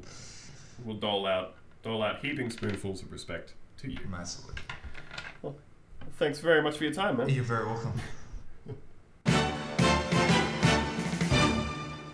will 0.85 0.95
dole 0.95 1.25
out 1.25 1.55
dole 1.81 2.03
out 2.03 2.19
heaping 2.23 2.49
spoonfuls 2.49 3.01
of 3.01 3.11
respect 3.11 3.53
to 3.77 3.89
you. 3.89 3.97
Massively. 4.09 4.53
Well, 5.41 5.55
thanks 6.17 6.39
very 6.39 6.61
much 6.61 6.77
for 6.77 6.83
your 6.83 6.93
time, 6.93 7.17
man. 7.17 7.29
You're 7.29 7.43
very 7.45 7.65
welcome. 7.65 7.93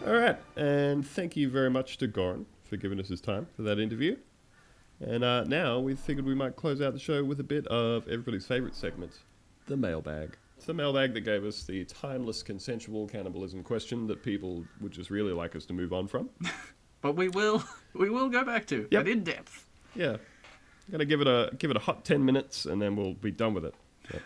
All 0.06 0.14
right, 0.14 0.38
and 0.56 1.06
thank 1.06 1.36
you 1.36 1.50
very 1.50 1.72
much 1.72 1.98
to 1.98 2.08
Goran 2.08 2.46
for 2.64 2.78
giving 2.78 3.00
us 3.00 3.08
his 3.08 3.20
time 3.20 3.48
for 3.56 3.64
that 3.64 3.80
interview. 3.80 4.18
And 5.00 5.24
uh, 5.24 5.44
now 5.46 5.80
we 5.80 5.96
figured 5.96 6.28
we 6.28 6.36
might 6.36 6.56
close 6.56 6.80
out 6.80 6.94
the 6.94 7.00
show 7.00 7.24
with 7.24 7.40
a 7.40 7.44
bit 7.44 7.66
of 7.68 8.08
everybody's 8.08 8.46
favorite 8.46 8.76
segment, 8.76 9.14
the 9.66 9.76
mailbag. 9.76 10.38
It's 10.58 10.66
the 10.66 10.74
mailbag 10.74 11.14
that 11.14 11.22
gave 11.22 11.44
us 11.46 11.64
the 11.64 11.86
timeless 11.86 12.42
consensual 12.42 13.08
cannibalism 13.08 13.62
question 13.64 14.08
that 14.08 14.24
people 14.24 14.64
would 14.82 14.92
just 14.92 15.10
really 15.10 15.34
like 15.34 15.56
us 15.56 15.66
to 15.66 15.74
move 15.74 15.94
on 15.94 16.08
from. 16.08 16.30
But 17.02 17.16
we 17.18 17.30
will, 17.30 17.64
we 17.94 18.10
will 18.10 18.30
go 18.30 18.44
back 18.44 18.66
to 18.68 18.88
Yep. 18.90 19.06
in 19.08 19.24
depth. 19.24 19.68
Yeah, 19.94 20.18
gonna 20.90 21.06
give 21.06 21.22
it 21.22 21.28
a 21.28 21.52
give 21.60 21.70
it 21.70 21.78
a 21.78 21.80
hot 21.80 22.04
ten 22.04 22.26
minutes, 22.26 22.66
and 22.66 22.82
then 22.82 22.96
we'll 22.96 23.14
be 23.14 23.30
done 23.30 23.54
with 23.54 23.64
it. 23.66 23.76
Yeah. 24.12 24.20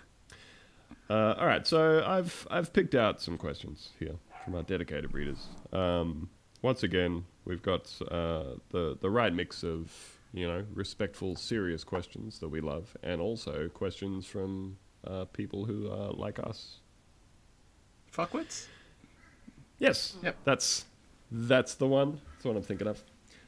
Uh, 1.10 1.36
all 1.38 1.46
right, 1.46 1.68
so 1.68 2.02
I've 2.08 2.48
I've 2.50 2.72
picked 2.72 2.96
out 2.96 3.20
some 3.22 3.38
questions 3.38 3.90
here 4.00 4.16
from 4.46 4.56
our 4.56 4.64
dedicated 4.64 5.14
readers. 5.14 5.48
Um, 5.74 6.30
once 6.62 6.84
again, 6.84 7.26
we've 7.44 7.62
got 7.62 7.94
uh, 8.10 8.56
the 8.70 8.98
the 9.02 9.10
right 9.10 9.34
mix 9.34 9.62
of 9.64 9.92
you 10.32 10.48
know 10.48 10.64
respectful, 10.74 11.36
serious 11.36 11.84
questions 11.84 12.40
that 12.40 12.48
we 12.48 12.62
love, 12.62 12.96
and 13.04 13.20
also 13.20 13.68
questions 13.68 14.26
from 14.26 14.78
uh, 15.06 15.26
people 15.26 15.66
who 15.66 15.90
are 15.92 16.12
like 16.12 16.40
us. 16.40 16.78
Fuckwits? 18.14 18.68
Yes. 19.78 20.18
Yep. 20.24 20.38
That's 20.44 20.86
that's 21.32 21.76
the 21.76 21.88
one. 21.88 22.20
That's 22.34 22.46
what 22.46 22.56
I'm 22.56 22.64
thinking 22.64 22.88
of. 22.88 23.04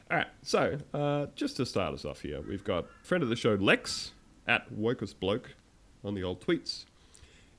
All 0.10 0.18
right. 0.18 0.28
So 0.43 0.78
uh, 0.93 1.28
just 1.36 1.58
to 1.58 1.66
start 1.66 1.93
us 1.93 2.06
off 2.06 2.22
here, 2.22 2.41
we've 2.41 2.64
got 2.64 2.86
friend 3.04 3.24
of 3.24 3.30
the 3.30 3.36
show 3.36 3.56
Lex 3.56 4.12
at 4.47 4.72
Wokest 4.74 5.20
Bloke 5.20 5.56
on 6.04 6.14
the 6.14 6.24
old 6.24 6.45
tweets. 6.45 6.86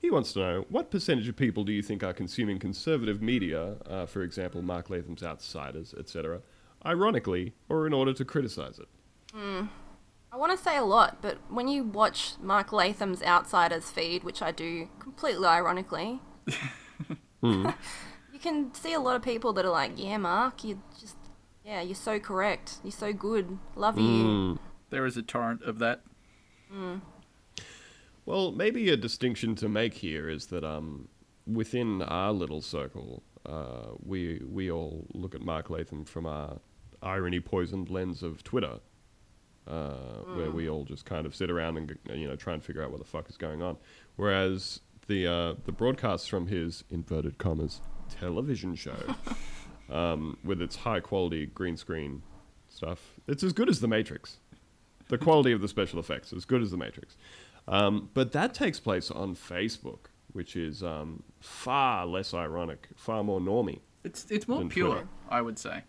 He 0.01 0.11
wants 0.11 0.33
to 0.33 0.41
know 0.41 0.67
what 0.69 0.91
percentage 0.91 1.29
of 1.29 1.37
people 1.37 1.63
do 1.63 1.73
you 1.73 1.83
think 1.83 2.03
are 2.03 2.13
consuming 2.13 2.59
conservative 2.59 3.23
media, 3.23 3.77
uh, 3.87 4.05
for 4.07 4.23
example, 4.23 4.61
Mark 4.61 4.91
Latham's 4.91 5.23
Outsiders, 5.23 5.95
etc., 5.97 6.41
ironically 6.85 7.55
or 7.69 7.87
in 7.87 7.93
order 7.93 8.13
to 8.13 8.25
criticize 8.25 8.81
it? 8.81 8.89
I 10.33 10.37
want 10.37 10.57
to 10.57 10.63
say 10.63 10.79
a 10.79 10.85
lot, 10.85 11.19
but 11.21 11.37
when 11.51 11.69
you 11.69 11.85
watch 11.85 12.33
Mark 12.41 12.73
Latham's 12.73 13.23
Outsiders 13.23 13.91
feed, 13.91 14.25
which 14.25 14.41
I 14.41 14.51
do 14.51 14.89
completely 14.99 15.47
ironically, 15.47 16.21
you 17.43 17.75
can 18.41 18.73
see 18.73 18.95
a 18.95 19.01
lot 19.01 19.15
of 19.15 19.23
people 19.23 19.53
that 19.53 19.67
are 19.67 19.71
like, 19.71 19.93
"Yeah, 19.97 20.17
Mark, 20.17 20.65
you 20.65 20.81
just, 20.99 21.17
yeah, 21.65 21.83
you're 21.83 21.95
so 21.95 22.19
correct. 22.19 22.79
You're 22.83 22.93
so 22.93 23.13
good. 23.13 23.59
Love 23.77 23.99
you." 23.99 24.59
There 24.89 25.05
is 25.05 25.19
a 25.19 25.23
torrent 25.23 25.63
of 25.65 25.79
that. 25.81 26.01
Well, 28.25 28.53
maybe 28.53 28.89
a 28.89 28.97
distinction 28.97 29.55
to 29.57 29.69
make 29.69 29.95
here 29.95 30.31
is 30.31 30.47
that 30.47 30.65
um, 30.65 31.09
within 31.47 32.01
our 32.01 32.33
little 32.33 32.63
circle, 32.63 33.23
uh, 33.45 33.91
we 34.03 34.41
we 34.49 34.71
all 34.71 35.07
look 35.13 35.35
at 35.35 35.43
Mark 35.43 35.69
Latham 35.69 36.07
from 36.07 36.25
our 36.25 36.59
irony 37.03 37.41
poisoned 37.41 37.91
lens 37.91 38.23
of 38.23 38.43
Twitter, 38.45 38.81
uh, 39.67 39.95
where 40.35 40.51
we 40.51 40.69
all 40.69 40.85
just 40.85 41.05
kind 41.05 41.27
of 41.27 41.35
sit 41.35 41.51
around 41.51 41.77
and 41.77 41.99
you 42.15 42.29
know 42.29 42.37
try 42.37 42.53
and 42.53 42.63
figure 42.65 42.83
out 42.83 42.91
what 42.91 42.99
the 42.99 43.07
fuck 43.07 43.29
is 43.29 43.37
going 43.37 43.63
on. 43.63 43.77
Whereas 44.17 44.81
the 45.07 45.27
uh, 45.27 45.55
the 45.65 45.73
broadcasts 45.73 46.27
from 46.27 46.47
his 46.49 46.85
inverted 46.91 47.39
commas 47.39 47.81
television 48.11 48.75
show, 48.75 48.97
um, 49.91 50.39
with 50.45 50.61
its 50.61 50.77
high 50.77 51.01
quality 51.01 51.47
green 51.47 51.77
screen 51.77 52.23
stuff, 52.69 53.21
it's 53.27 53.43
as 53.43 53.53
good 53.53 53.69
as 53.69 53.81
The 53.81 53.89
Matrix. 53.89 54.39
The 55.09 55.19
quality 55.19 55.53
of 55.53 55.61
the 55.61 55.69
special 55.69 55.99
effects 56.01 56.29
is 56.29 56.39
as 56.39 56.45
good 56.45 56.63
as 56.63 56.71
The 56.71 56.77
Matrix. 56.77 57.17
Um, 57.69 58.11
but 58.15 58.33
that 58.33 58.55
takes 58.55 58.81
place 58.81 59.11
on 59.11 59.37
Facebook, 59.37 60.07
which 60.33 60.57
is 60.57 60.83
um, 60.83 61.23
far 61.41 62.07
less 62.07 62.35
ironic, 62.35 62.89
far 62.97 63.23
more 63.23 63.41
normy. 63.41 63.81
It's 64.05 64.27
it's 64.31 64.49
more 64.49 64.65
pure, 64.65 64.91
Twitter. 64.91 65.09
I 65.29 65.43
would 65.43 65.59
say. 65.59 65.85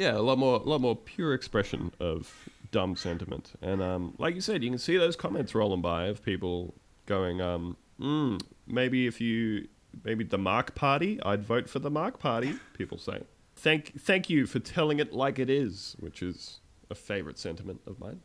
Yeah, 0.00 0.16
a 0.16 0.22
lot 0.22 0.38
more, 0.38 0.56
a 0.56 0.62
lot 0.62 0.80
more 0.80 0.96
pure 0.96 1.34
expression 1.34 1.92
of 2.00 2.48
dumb 2.70 2.96
sentiment. 2.96 3.52
And 3.60 3.82
um, 3.82 4.14
like 4.16 4.34
you 4.34 4.40
said, 4.40 4.64
you 4.64 4.70
can 4.70 4.78
see 4.78 4.96
those 4.96 5.14
comments 5.14 5.54
rolling 5.54 5.82
by 5.82 6.06
of 6.06 6.24
people 6.24 6.72
going, 7.04 7.42
um, 7.42 7.76
mm, 8.00 8.40
maybe 8.66 9.06
if 9.06 9.20
you, 9.20 9.68
maybe 10.02 10.24
the 10.24 10.38
Mark 10.38 10.74
Party, 10.74 11.20
I'd 11.22 11.44
vote 11.44 11.68
for 11.68 11.80
the 11.80 11.90
Mark 11.90 12.18
Party. 12.18 12.54
People 12.72 12.96
say, 12.96 13.24
thank, 13.56 14.00
thank 14.00 14.30
you 14.30 14.46
for 14.46 14.58
telling 14.58 15.00
it 15.00 15.12
like 15.12 15.38
it 15.38 15.50
is, 15.50 15.96
which 16.00 16.22
is 16.22 16.60
a 16.88 16.94
favorite 16.94 17.38
sentiment 17.38 17.82
of 17.86 18.00
mine. 18.00 18.20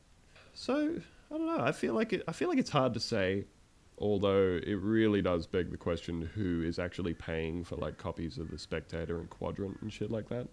So 0.53 0.95
I 1.29 1.37
don't 1.37 1.45
know. 1.45 1.59
I 1.61 1.73
feel 1.73 1.93
like 1.93 2.13
it. 2.13 2.23
I 2.25 2.31
feel 2.31 2.47
like 2.47 2.57
it's 2.57 2.69
hard 2.69 2.93
to 2.93 3.01
say, 3.01 3.43
although 3.97 4.61
it 4.65 4.79
really 4.79 5.21
does 5.21 5.45
beg 5.45 5.71
the 5.71 5.77
question: 5.77 6.29
who 6.35 6.63
is 6.63 6.79
actually 6.79 7.13
paying 7.13 7.65
for 7.65 7.75
like 7.75 7.97
copies 7.97 8.37
of 8.37 8.49
the 8.49 8.57
Spectator 8.57 9.19
and 9.19 9.29
Quadrant 9.29 9.77
and 9.81 9.91
shit 9.91 10.09
like 10.09 10.29
that? 10.29 10.47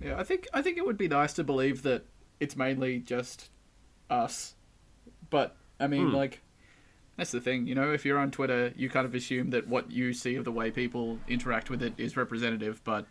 Yeah, 0.00 0.18
I 0.18 0.24
think 0.24 0.48
I 0.52 0.62
think 0.62 0.78
it 0.78 0.86
would 0.86 0.98
be 0.98 1.08
nice 1.08 1.32
to 1.34 1.44
believe 1.44 1.82
that 1.82 2.04
it's 2.40 2.56
mainly 2.56 2.98
just 2.98 3.50
us. 4.10 4.54
But 5.30 5.56
I 5.78 5.86
mean, 5.86 6.08
Hmm. 6.08 6.14
like 6.14 6.40
that's 7.16 7.30
the 7.30 7.40
thing, 7.40 7.66
you 7.66 7.74
know, 7.74 7.92
if 7.92 8.04
you're 8.04 8.18
on 8.18 8.30
Twitter, 8.30 8.72
you 8.74 8.88
kind 8.88 9.06
of 9.06 9.14
assume 9.14 9.50
that 9.50 9.68
what 9.68 9.90
you 9.90 10.12
see 10.12 10.34
of 10.36 10.44
the 10.44 10.52
way 10.52 10.70
people 10.70 11.18
interact 11.28 11.68
with 11.68 11.82
it 11.82 11.92
is 11.98 12.16
representative, 12.16 12.80
but 12.84 13.06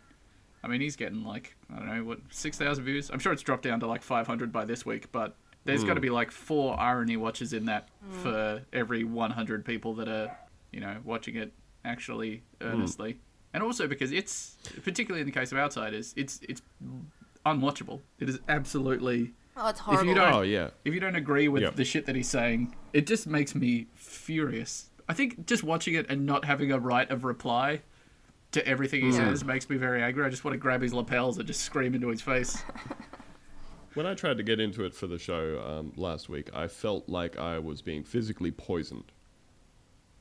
I 0.64 0.68
mean, 0.68 0.80
he's 0.80 0.96
getting 0.96 1.24
like, 1.24 1.56
I 1.72 1.78
don't 1.78 1.86
know, 1.86 2.04
what 2.04 2.18
6,000 2.30 2.84
views. 2.84 3.10
I'm 3.10 3.18
sure 3.18 3.32
it's 3.32 3.42
dropped 3.42 3.62
down 3.62 3.80
to 3.80 3.86
like 3.86 4.02
500 4.02 4.52
by 4.52 4.64
this 4.64 4.86
week, 4.86 5.10
but 5.12 5.36
there's 5.64 5.82
got 5.84 5.94
to 5.94 6.00
hmm. 6.00 6.02
be 6.02 6.10
like 6.10 6.30
four 6.30 6.78
irony 6.78 7.16
watches 7.16 7.52
in 7.52 7.66
that 7.66 7.88
hmm. 8.04 8.22
for 8.22 8.62
every 8.72 9.04
100 9.04 9.64
people 9.64 9.94
that 9.94 10.08
are, 10.08 10.36
you 10.72 10.80
know, 10.80 10.96
watching 11.04 11.36
it 11.36 11.52
actually 11.84 12.42
hmm. 12.60 12.68
earnestly. 12.68 13.18
And 13.54 13.62
also 13.62 13.86
because 13.86 14.12
it's 14.12 14.56
particularly 14.82 15.20
in 15.20 15.26
the 15.26 15.32
case 15.32 15.52
of 15.52 15.58
outsiders, 15.58 16.14
it's 16.16 16.40
it's 16.48 16.62
unwatchable. 17.44 18.00
It 18.18 18.28
is 18.28 18.38
absolutely 18.48 19.32
Oh, 19.56 19.68
it's 19.68 19.80
if 19.80 19.84
horrible. 19.84 20.06
you 20.08 20.14
don't 20.14 20.32
Oh 20.34 20.40
yeah. 20.42 20.70
if 20.84 20.94
you 20.94 21.00
don't 21.00 21.16
agree 21.16 21.48
with 21.48 21.62
Yep. 21.62 21.76
the 21.76 21.84
shit 21.84 22.06
that 22.06 22.16
he's 22.16 22.28
saying, 22.28 22.74
it 22.92 23.06
just 23.06 23.26
makes 23.26 23.54
me 23.54 23.86
furious. 23.94 24.88
I 25.08 25.14
think 25.14 25.46
just 25.46 25.62
watching 25.62 25.94
it 25.94 26.06
and 26.08 26.24
not 26.24 26.44
having 26.44 26.72
a 26.72 26.78
right 26.78 27.10
of 27.10 27.24
reply 27.24 27.82
to 28.52 28.66
everything 28.66 29.02
he 29.02 29.12
says 29.12 29.44
makes 29.44 29.68
me 29.68 29.76
very 29.76 30.02
angry. 30.02 30.24
I 30.24 30.28
just 30.30 30.44
want 30.44 30.54
to 30.54 30.58
grab 30.58 30.80
his 30.82 30.92
lapels 30.94 31.36
and 31.38 31.46
just 31.46 31.60
scream 31.62 31.94
into 31.94 32.08
his 32.08 32.20
face. 32.22 32.62
When 33.94 34.06
I 34.06 34.14
tried 34.14 34.38
to 34.38 34.42
get 34.42 34.58
into 34.58 34.84
it 34.84 34.94
for 34.94 35.06
the 35.06 35.18
show 35.18 35.60
um, 35.66 35.92
last 35.96 36.30
week, 36.30 36.48
I 36.54 36.66
felt 36.66 37.10
like 37.10 37.36
I 37.38 37.58
was 37.58 37.82
being 37.82 38.04
physically 38.04 38.50
poisoned. 38.50 39.12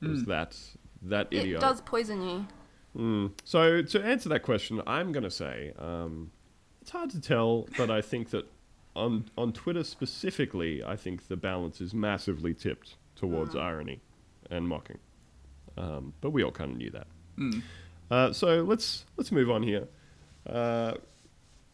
It 0.02 0.10
was 0.10 0.26
that 0.26 0.58
that 1.04 1.28
idiot? 1.32 1.60
it 1.60 1.62
does 1.62 1.80
poison 1.80 2.22
you. 2.22 2.46
So 2.96 3.82
to 3.82 4.02
answer 4.04 4.30
that 4.30 4.42
question, 4.44 4.82
I'm 4.86 5.12
going 5.12 5.24
to 5.24 5.32
say 5.32 5.74
um, 5.80 6.32
it's 6.82 6.92
hard 6.92 7.10
to 7.12 7.22
tell, 7.22 7.68
but 7.78 7.90
I 7.90 8.02
think 8.02 8.30
that 8.32 8.46
on 8.96 9.26
on 9.38 9.54
Twitter 9.54 9.84
specifically, 9.84 10.84
I 10.84 10.96
think 10.98 11.28
the 11.28 11.38
balance 11.38 11.80
is 11.80 11.94
massively 11.94 12.54
tipped 12.54 12.96
towards 13.16 13.56
irony 13.56 14.02
and 14.50 14.68
mocking. 14.68 15.00
Um, 15.78 16.14
but 16.22 16.32
we 16.32 16.44
all 16.44 16.52
kind 16.52 16.72
of 16.72 16.78
knew 16.78 16.92
that. 16.92 17.08
Uh, 18.12 18.34
so 18.34 18.62
let's 18.62 19.06
let's 19.18 19.32
move 19.32 19.50
on 19.50 19.64
here. 19.64 19.88
Uh, 20.46 20.94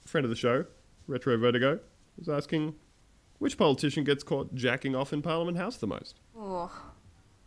friend 0.05 0.23
of 0.23 0.29
the 0.29 0.35
show, 0.35 0.65
Retro 1.07 1.35
Vertigo, 1.37 1.79
is 2.21 2.29
asking 2.29 2.75
which 3.39 3.57
politician 3.57 4.03
gets 4.03 4.23
caught 4.23 4.53
jacking 4.53 4.95
off 4.95 5.13
in 5.13 5.21
Parliament 5.21 5.57
House 5.57 5.77
the 5.77 5.87
most. 5.87 6.19
Oh, 6.37 6.71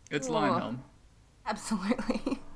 It's 0.09 0.27
Whoa. 0.27 0.35
Leyonhjelm. 0.41 0.77
absolutely. 1.45 2.39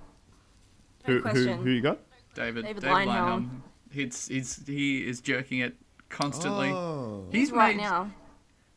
Who, 1.06 1.20
who, 1.20 1.54
who 1.54 1.70
you 1.70 1.82
got? 1.82 2.00
David, 2.34 2.66
David 2.66 2.82
David 2.84 2.84
Leyonhjelm. 2.84 3.08
Leyonhjelm. 3.08 3.50
He's, 3.92 4.28
he's, 4.28 4.66
he 4.68 5.08
is 5.08 5.22
jerking 5.22 5.60
it 5.60 5.76
constantly. 6.10 6.70
Oh. 6.70 7.26
He's 7.32 7.52
right 7.52 7.76
made 7.76 7.84
now. 7.84 8.12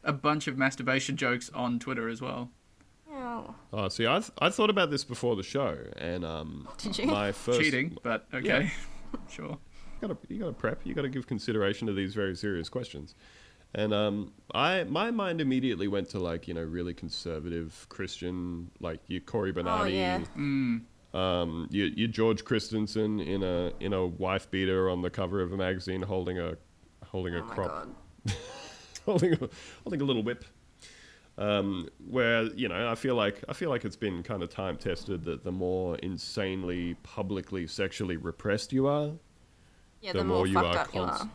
a 0.05 0.13
bunch 0.13 0.47
of 0.47 0.57
masturbation 0.57 1.17
jokes 1.17 1.51
on 1.55 1.79
Twitter 1.79 2.09
as 2.09 2.21
well. 2.21 2.51
Oh, 3.13 3.55
Oh, 3.73 3.89
see, 3.89 4.07
I 4.07 4.21
th- 4.21 4.31
I 4.39 4.49
thought 4.51 4.71
about 4.71 4.91
this 4.91 5.05
before 5.05 5.35
the 5.37 5.43
show, 5.43 5.77
and 5.97 6.25
um, 6.25 6.69
Did 6.79 6.99
you? 6.99 7.07
my 7.07 7.33
first 7.33 7.61
Cheating, 7.61 7.99
but 8.03 8.27
okay. 8.33 8.71
sure. 9.31 9.59
You 10.01 10.09
gotta 10.09 10.17
you 10.29 10.39
gotta 10.39 10.53
prep. 10.53 10.81
You 10.85 10.95
gotta 10.95 11.09
give 11.09 11.27
consideration 11.27 11.87
to 11.89 11.93
these 11.93 12.15
very 12.15 12.37
serious 12.37 12.69
questions. 12.69 13.15
And 13.75 13.93
um, 13.93 14.33
I 14.55 14.85
my 14.85 15.11
mind 15.11 15.41
immediately 15.41 15.89
went 15.89 16.09
to 16.11 16.19
like 16.21 16.47
you 16.49 16.55
know 16.55 16.63
really 16.63 16.95
conservative 16.95 17.87
Christian 17.89 18.71
like 18.81 19.01
your 19.09 19.21
Cory 19.21 19.51
Bernardi, 19.53 19.93
Oh, 19.93 19.97
yeah. 19.97 20.21
Um, 21.19 21.69
your, 21.71 21.89
your 21.89 22.09
George 22.09 22.45
Christensen 22.45 23.21
in 23.21 23.43
a 23.43 23.73
in 23.81 23.93
a 23.93 24.07
wife 24.07 24.51
beater 24.51 24.89
on 24.91 25.03
the 25.03 25.11
cover 25.11 25.41
of 25.41 25.53
a 25.53 25.57
magazine 25.57 26.03
holding 26.03 26.39
a 26.39 26.57
holding 27.05 27.35
a 27.35 27.39
oh 27.41 27.45
my 27.47 27.55
crop 27.55 27.89
god. 28.27 28.37
holding 29.07 29.33
a, 29.35 29.49
holding 29.85 30.01
a 30.01 30.05
little 30.05 30.23
whip. 30.23 30.45
Um, 31.37 31.89
where 32.09 32.45
you 32.55 32.69
know, 32.69 32.91
I 32.91 32.97
feel 32.97 33.15
like 33.15 33.45
I 33.49 33.53
feel 33.53 33.71
like 33.71 33.85
it's 33.85 33.97
been 33.97 34.23
kind 34.23 34.43
of 34.43 34.51
time 34.51 34.77
tested 34.77 35.25
that 35.25 35.45
the 35.45 35.53
more 35.53 35.97
insanely 35.99 36.95
publicly 37.05 37.67
sexually 37.69 38.17
repressed 38.17 38.73
you 38.73 38.89
are, 38.89 39.13
Yeah, 40.01 40.13
the 40.13 40.19
the, 40.19 40.25
more 40.25 40.39
more, 40.39 40.47
you 40.49 40.59
are 40.59 40.77
up 40.79 40.95
you 40.95 41.01
are. 41.03 41.31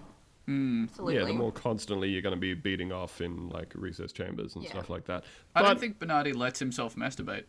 Mm. 0.47 0.89
Absolutely. 0.89 1.15
yeah, 1.15 1.25
the 1.25 1.33
more 1.33 1.53
constantly 1.53 2.09
you're 2.09 2.21
going 2.21 2.35
to 2.35 2.39
be 2.39 2.53
beating 2.53 2.91
off 2.91 3.21
in 3.21 3.47
like 3.47 3.71
recess 3.75 4.11
chambers 4.11 4.55
and 4.55 4.63
Yeah. 4.65 4.71
stuff 4.71 4.89
like 4.89 5.05
that. 5.05 5.23
I 5.55 5.61
don't 5.61 5.79
think 5.79 5.99
Bernardi 5.99 6.33
lets 6.33 6.59
himself 6.59 6.95
masturbate. 6.97 7.45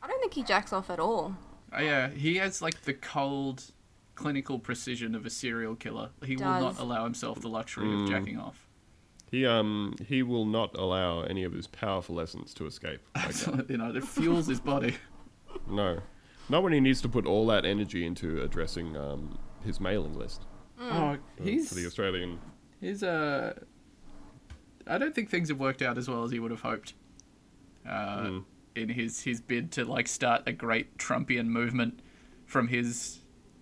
I 0.00 0.06
don't 0.06 0.20
think 0.20 0.34
he 0.34 0.44
jacks 0.44 0.72
off 0.72 0.90
at 0.90 1.00
all. 1.00 1.34
Oh, 1.72 1.80
yeah, 1.80 2.08
he 2.10 2.36
has 2.36 2.62
like 2.62 2.82
the 2.82 2.94
cold, 2.94 3.64
clinical 4.14 4.58
precision 4.58 5.14
of 5.14 5.26
a 5.26 5.30
serial 5.30 5.74
killer. 5.74 6.10
He 6.24 6.36
will 6.36 6.44
not 6.44 6.78
allow 6.78 7.04
himself 7.04 7.40
the 7.40 7.48
luxury 7.48 7.86
Mm. 7.86 8.04
of 8.04 8.08
jacking 8.10 8.38
off. 8.38 8.66
he 9.30 9.44
um 9.44 9.94
he 10.08 10.22
will 10.22 10.46
not 10.46 10.74
allow 10.78 11.20
any 11.22 11.44
of 11.44 11.52
his 11.52 11.66
powerful 11.66 12.18
essence 12.20 12.54
to 12.54 12.66
escape. 12.66 13.00
Like 13.16 13.34
that. 13.34 13.68
you 13.70 13.76
know, 13.76 13.94
it 13.94 14.04
fuels 14.04 14.46
his 14.46 14.60
body. 14.60 14.96
No, 15.70 16.00
not 16.48 16.62
when 16.62 16.72
he 16.72 16.80
needs 16.80 17.00
to 17.02 17.08
put 17.08 17.26
all 17.26 17.46
that 17.48 17.64
energy 17.64 18.06
into 18.06 18.42
addressing 18.42 18.96
um 18.96 19.38
his 19.64 19.80
mailing 19.80 20.14
list 20.18 20.42
Oh, 20.80 21.16
for, 21.36 21.42
he's 21.42 21.68
for 21.68 21.74
the 21.74 21.84
Australian. 21.86 22.38
He's 22.80 23.02
uh 23.02 23.54
I 24.86 24.96
don't 24.98 25.14
think 25.14 25.28
things 25.30 25.48
have 25.50 25.58
worked 25.60 25.82
out 25.82 25.98
as 25.98 26.08
well 26.08 26.24
as 26.24 26.30
he 26.30 26.38
would 26.38 26.50
have 26.50 26.62
hoped. 26.62 26.94
Uh, 27.86 28.20
Mm. 28.20 28.44
In 28.82 28.90
his 28.90 29.22
his 29.22 29.40
bid 29.40 29.72
to 29.72 29.84
like 29.84 30.08
start 30.08 30.42
a 30.46 30.52
great 30.52 30.98
Trumpian 30.98 31.46
movement 31.46 32.00
from 32.46 32.68
his 32.68 33.20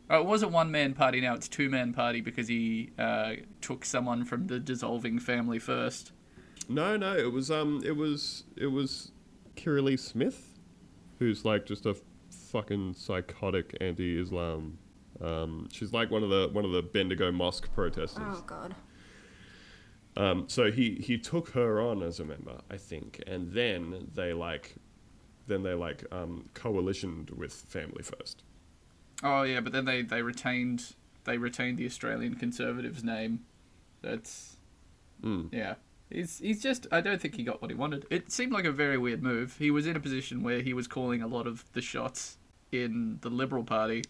Oh, 0.09 0.21
it 0.21 0.27
was 0.27 0.43
a 0.43 0.49
one 0.49 0.71
man 0.71 0.95
party 0.95 1.21
now 1.21 1.35
it's 1.35 1.49
two 1.49 1.69
man 1.69 1.93
party 1.93 2.21
because 2.21 2.47
he 2.49 2.91
uh, 2.99 3.35
took 3.61 3.85
someone 3.85 4.25
from 4.25 4.47
the 4.47 4.61
dissolving 4.61 5.19
family 5.19 5.59
first. 5.59 6.13
No, 6.69 6.97
no, 6.97 7.17
it 7.17 7.33
was 7.33 7.51
um 7.51 7.83
it 7.85 7.97
was 7.97 8.45
it 8.57 8.67
was 8.67 9.11
Kirralie 9.57 9.99
Smith, 9.99 10.59
who's 11.19 11.45
like 11.45 11.67
just 11.67 11.87
a 11.87 11.97
fucking 12.31 12.95
psychotic 12.95 13.77
anti-Islam. 13.81 14.79
Um, 15.21 15.69
she's 15.73 15.93
like 15.93 16.11
one 16.11 16.23
of 16.23 16.31
the 16.31 16.51
one 16.53 16.65
of 16.65 16.73
the 16.73 16.83
Bendigo 16.83 17.33
mosque 17.33 17.73
protesters. 17.75 18.23
Oh 18.25 18.45
god. 18.47 18.75
Um, 20.17 20.45
so 20.49 20.71
he 20.71 20.95
he 20.95 21.19
took 21.19 21.51
her 21.51 21.81
on 21.81 22.03
as 22.03 22.21
a 22.21 22.25
member, 22.25 22.61
I 22.71 22.77
think, 22.77 23.23
and 23.27 23.53
then 23.53 24.09
they 24.15 24.33
like, 24.33 24.77
then 25.47 25.63
they 25.63 25.75
like 25.75 26.05
um, 26.13 26.49
coalitioned 26.55 27.31
with 27.31 27.53
Family 27.53 28.03
First. 28.03 28.43
Oh 29.23 29.43
yeah, 29.43 29.61
but 29.61 29.73
then 29.73 29.85
they, 29.85 30.03
they 30.03 30.23
retained 30.23 30.95
they 31.25 31.39
retained 31.39 31.79
the 31.79 31.87
Australian 31.87 32.35
Conservatives 32.35 33.03
name. 33.03 33.45
That's 34.03 34.57
Mm. 35.23 35.49
yeah. 35.53 35.75
He's 36.11 36.39
he's 36.39 36.63
just 36.63 36.87
I 36.93 37.01
don't 37.01 37.21
think 37.21 37.35
he 37.35 37.43
got 37.43 37.61
what 37.61 37.71
he 37.71 37.75
wanted. 37.77 38.07
It 38.11 38.31
seemed 38.31 38.53
like 38.53 38.65
a 38.65 38.71
very 38.71 38.97
weird 38.99 39.23
move. 39.23 39.57
He 39.59 39.71
was 39.71 39.87
in 39.87 39.97
a 39.97 40.01
position 40.01 40.43
where 40.43 40.61
he 40.61 40.73
was 40.73 40.87
calling 40.87 41.23
a 41.23 41.27
lot 41.27 41.47
of 41.47 41.65
the 41.73 41.81
shots 41.81 42.39
in 42.71 43.19
the 43.23 43.31
Liberal 43.31 43.65
Party. 43.65 44.05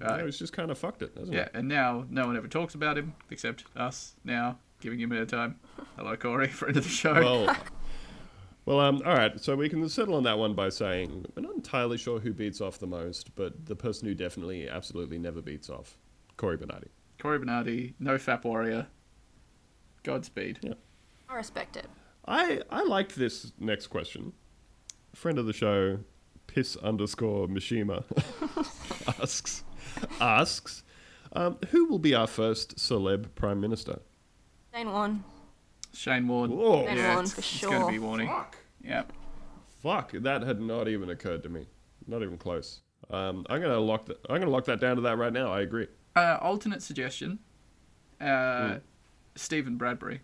Uh, 0.00 0.16
yeah, 0.16 0.24
it's 0.24 0.38
just 0.38 0.52
kind 0.52 0.70
of 0.70 0.78
fucked 0.78 1.02
it, 1.02 1.12
hasn't 1.16 1.34
yeah, 1.34 1.42
it? 1.42 1.50
Yeah, 1.52 1.58
and 1.58 1.68
now 1.68 2.06
no 2.08 2.26
one 2.26 2.36
ever 2.36 2.48
talks 2.48 2.74
about 2.74 2.96
him 2.96 3.14
except 3.30 3.64
us 3.76 4.14
now 4.24 4.58
giving 4.80 5.00
him 5.00 5.10
airtime. 5.10 5.56
Hello, 5.96 6.16
Cory, 6.16 6.48
friend 6.48 6.76
of 6.76 6.84
the 6.84 6.90
show. 6.90 7.12
Well, 7.14 7.56
well, 8.66 8.80
um, 8.80 9.02
all 9.04 9.14
right. 9.14 9.38
So 9.40 9.56
we 9.56 9.68
can 9.68 9.88
settle 9.88 10.14
on 10.14 10.22
that 10.24 10.38
one 10.38 10.54
by 10.54 10.68
saying 10.68 11.26
we're 11.34 11.42
not 11.42 11.54
entirely 11.54 11.98
sure 11.98 12.18
who 12.18 12.32
beats 12.32 12.60
off 12.60 12.78
the 12.78 12.86
most, 12.86 13.34
but 13.34 13.66
the 13.66 13.76
person 13.76 14.08
who 14.08 14.14
definitely, 14.14 14.68
absolutely 14.68 15.18
never 15.18 15.42
beats 15.42 15.68
off, 15.68 15.98
Cory 16.36 16.56
Bernardi. 16.56 16.88
Cory 17.18 17.38
Bernardi, 17.38 17.94
no 17.98 18.16
Fap 18.16 18.44
Warrior. 18.44 18.86
Godspeed. 20.02 20.58
Yeah. 20.62 20.74
I 21.28 21.36
respect 21.36 21.76
it. 21.76 21.86
I 22.26 22.60
I 22.70 22.84
liked 22.84 23.16
this 23.16 23.52
next 23.58 23.88
question. 23.88 24.32
Friend 25.14 25.38
of 25.38 25.46
the 25.46 25.52
show, 25.52 26.00
piss 26.46 26.76
underscore 26.76 27.48
Mishima 27.48 28.04
asks 29.20 29.64
asks, 30.20 30.82
um, 31.32 31.58
who 31.70 31.86
will 31.86 31.98
be 31.98 32.14
our 32.14 32.26
first 32.26 32.76
celeb 32.76 33.34
prime 33.34 33.60
minister? 33.60 34.00
Shane 34.74 34.90
Warne. 34.90 35.24
Shane 35.94 36.28
Warne. 36.28 36.50
Whoa. 36.50 36.84
Shane 36.86 36.96
yeah, 36.96 37.14
Warne 37.14 37.24
it's, 37.24 37.32
for 37.32 37.38
it's 37.40 37.60
going 37.64 37.80
to 37.86 37.88
be 38.00 38.04
Warney. 38.04 38.44
Yep. 38.82 39.12
Fuck, 39.82 40.12
that 40.12 40.42
had 40.42 40.60
not 40.60 40.88
even 40.88 41.08
occurred 41.10 41.42
to 41.44 41.48
me. 41.48 41.66
Not 42.06 42.22
even 42.22 42.36
close. 42.36 42.80
Um, 43.10 43.46
I'm 43.50 43.60
gonna 43.60 43.78
lock 43.78 44.06
that. 44.06 44.18
I'm 44.30 44.38
gonna 44.40 44.50
lock 44.50 44.64
that 44.64 44.80
down 44.80 44.96
to 44.96 45.02
that 45.02 45.18
right 45.18 45.32
now. 45.32 45.52
I 45.52 45.60
agree. 45.60 45.86
Uh, 46.16 46.38
alternate 46.40 46.82
suggestion. 46.82 47.38
Uh, 48.20 48.68
Hmm. 48.68 48.76
Steven 49.36 49.76
Bradbury. 49.76 50.20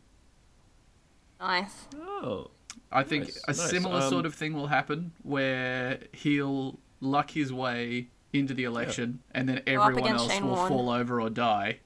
Nice. 1.40 1.86
Oh, 1.96 2.50
I 2.92 3.02
think 3.02 3.24
Nice, 3.24 3.44
a 3.48 3.50
nice. 3.52 3.70
similar 3.70 4.00
Um, 4.02 4.10
sort 4.10 4.26
of 4.26 4.34
thing 4.34 4.52
will 4.54 4.68
happen 4.68 5.12
where 5.22 6.00
he'll 6.12 6.78
luck 7.00 7.30
his 7.30 7.52
way 7.52 8.08
into 8.32 8.54
the 8.54 8.64
election, 8.64 9.20
and 9.32 9.48
then 9.48 9.62
everyone 9.66 10.06
else 10.12 10.30
Shane 10.30 10.46
will 10.46 10.54
Warne. 10.54 10.68
fall 10.68 10.90
over 10.90 11.20
or 11.20 11.30
die, 11.30 11.80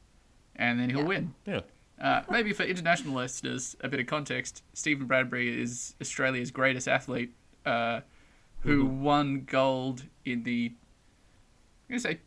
and 0.56 0.78
then 0.78 0.90
he'll 0.90 1.00
Yeah. 1.00 1.04
win. 1.06 1.34
yeah. 1.46 1.60
Uh, 2.00 2.22
maybe 2.30 2.52
for 2.52 2.64
international 2.64 3.14
listeners, 3.14 3.76
a 3.80 3.88
bit 3.88 4.00
of 4.00 4.06
context: 4.06 4.62
Steven 4.72 5.06
Bradbury 5.06 5.60
is 5.62 5.94
Australia's 6.00 6.50
greatest 6.50 6.88
athlete, 6.88 7.32
uh, 7.64 8.00
who 8.60 8.84
Mm-hmm. 8.84 9.02
won 9.02 9.44
gold 9.46 10.04
in 10.24 10.42
the 10.42 10.72
I'm 11.88 11.90
gonna 11.90 12.00
say 12.00 12.18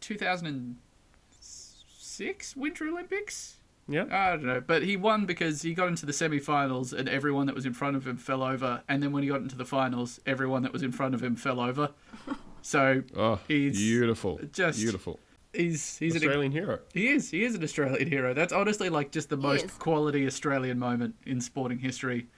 2006 0.00 2.56
Winter 2.56 2.86
Olympics. 2.88 3.56
Yeah. 3.88 4.04
I 4.10 4.30
don't 4.32 4.44
know, 4.46 4.60
but 4.60 4.82
he 4.82 4.96
won 4.96 5.26
because 5.26 5.62
he 5.62 5.72
got 5.72 5.86
into 5.88 6.06
the 6.06 6.12
semi-finals 6.12 6.92
and 6.92 7.08
everyone 7.08 7.46
that 7.46 7.54
was 7.54 7.64
in 7.66 7.72
front 7.72 7.94
of 7.96 8.04
him 8.06 8.16
fell 8.16 8.42
over, 8.42 8.82
and 8.88 9.00
then 9.02 9.12
when 9.12 9.22
he 9.22 9.28
got 9.28 9.40
into 9.42 9.56
the 9.56 9.64
finals, 9.64 10.20
everyone 10.26 10.62
that 10.62 10.72
was 10.72 10.82
in 10.82 10.90
front 10.92 11.14
of 11.14 11.22
him 11.22 11.36
fell 11.36 11.60
over. 11.60 11.90
So 12.62 13.04
Oh, 13.14 13.38
He's 13.46 13.76
beautiful. 13.78 14.40
just- 14.52 14.80
beautiful. 14.80 15.20
He's 15.56 15.96
he's 15.98 16.14
an 16.14 16.22
Australian 16.22 16.52
hero. 16.52 16.78
he 16.92 17.08
is. 17.08 17.30
He 17.30 17.44
is 17.44 17.54
an 17.54 17.62
Australian 17.62 18.08
hero. 18.08 18.34
That's 18.34 18.52
honestly 18.52 18.88
like 18.88 19.10
just 19.10 19.28
the 19.28 19.36
most 19.36 19.66
is. 19.66 19.70
quality 19.72 20.26
Australian 20.26 20.78
moment 20.78 21.14
in 21.24 21.40
sporting 21.40 21.78
history. 21.78 22.28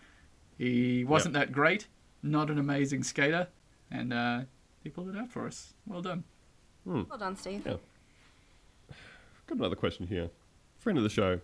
He 0.57 1.05
wasn't 1.05 1.35
that 1.35 1.53
great, 1.53 1.87
not 2.23 2.51
an 2.51 2.59
amazing 2.59 3.05
skater, 3.05 3.49
and 3.91 4.13
uh, 4.13 4.41
he 4.83 4.89
pulled 4.91 5.09
it 5.09 5.17
out 5.17 5.31
for 5.31 5.47
us. 5.47 5.75
Well 5.87 6.03
done. 6.03 6.25
Well 6.85 7.05
done, 7.19 7.37
Steve. 7.37 7.63
Yeah. 7.67 7.75
Got 9.47 9.59
another 9.59 9.77
question 9.77 10.07
here. 10.07 10.31
Friend 10.79 10.97
of 10.97 11.05
the 11.05 11.11
show, 11.11 11.41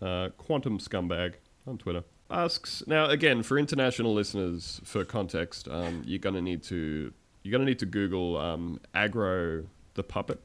uh, 0.00 0.30
Quantum 0.36 0.78
Scumbag 0.78 1.34
on 1.66 1.78
Twitter 1.78 2.04
asks. 2.30 2.82
Now, 2.86 3.06
again, 3.06 3.42
for 3.42 3.58
international 3.58 4.14
listeners, 4.14 4.80
for 4.84 5.04
context, 5.04 5.68
um, 5.68 6.02
you're 6.06 6.18
gonna 6.18 6.42
need 6.42 6.62
to 6.64 7.12
you're 7.42 7.52
gonna 7.52 7.64
need 7.64 7.78
to 7.80 7.86
Google 7.86 8.36
um, 8.36 8.80
Agro 8.94 9.64
the 9.94 10.02
puppet, 10.02 10.40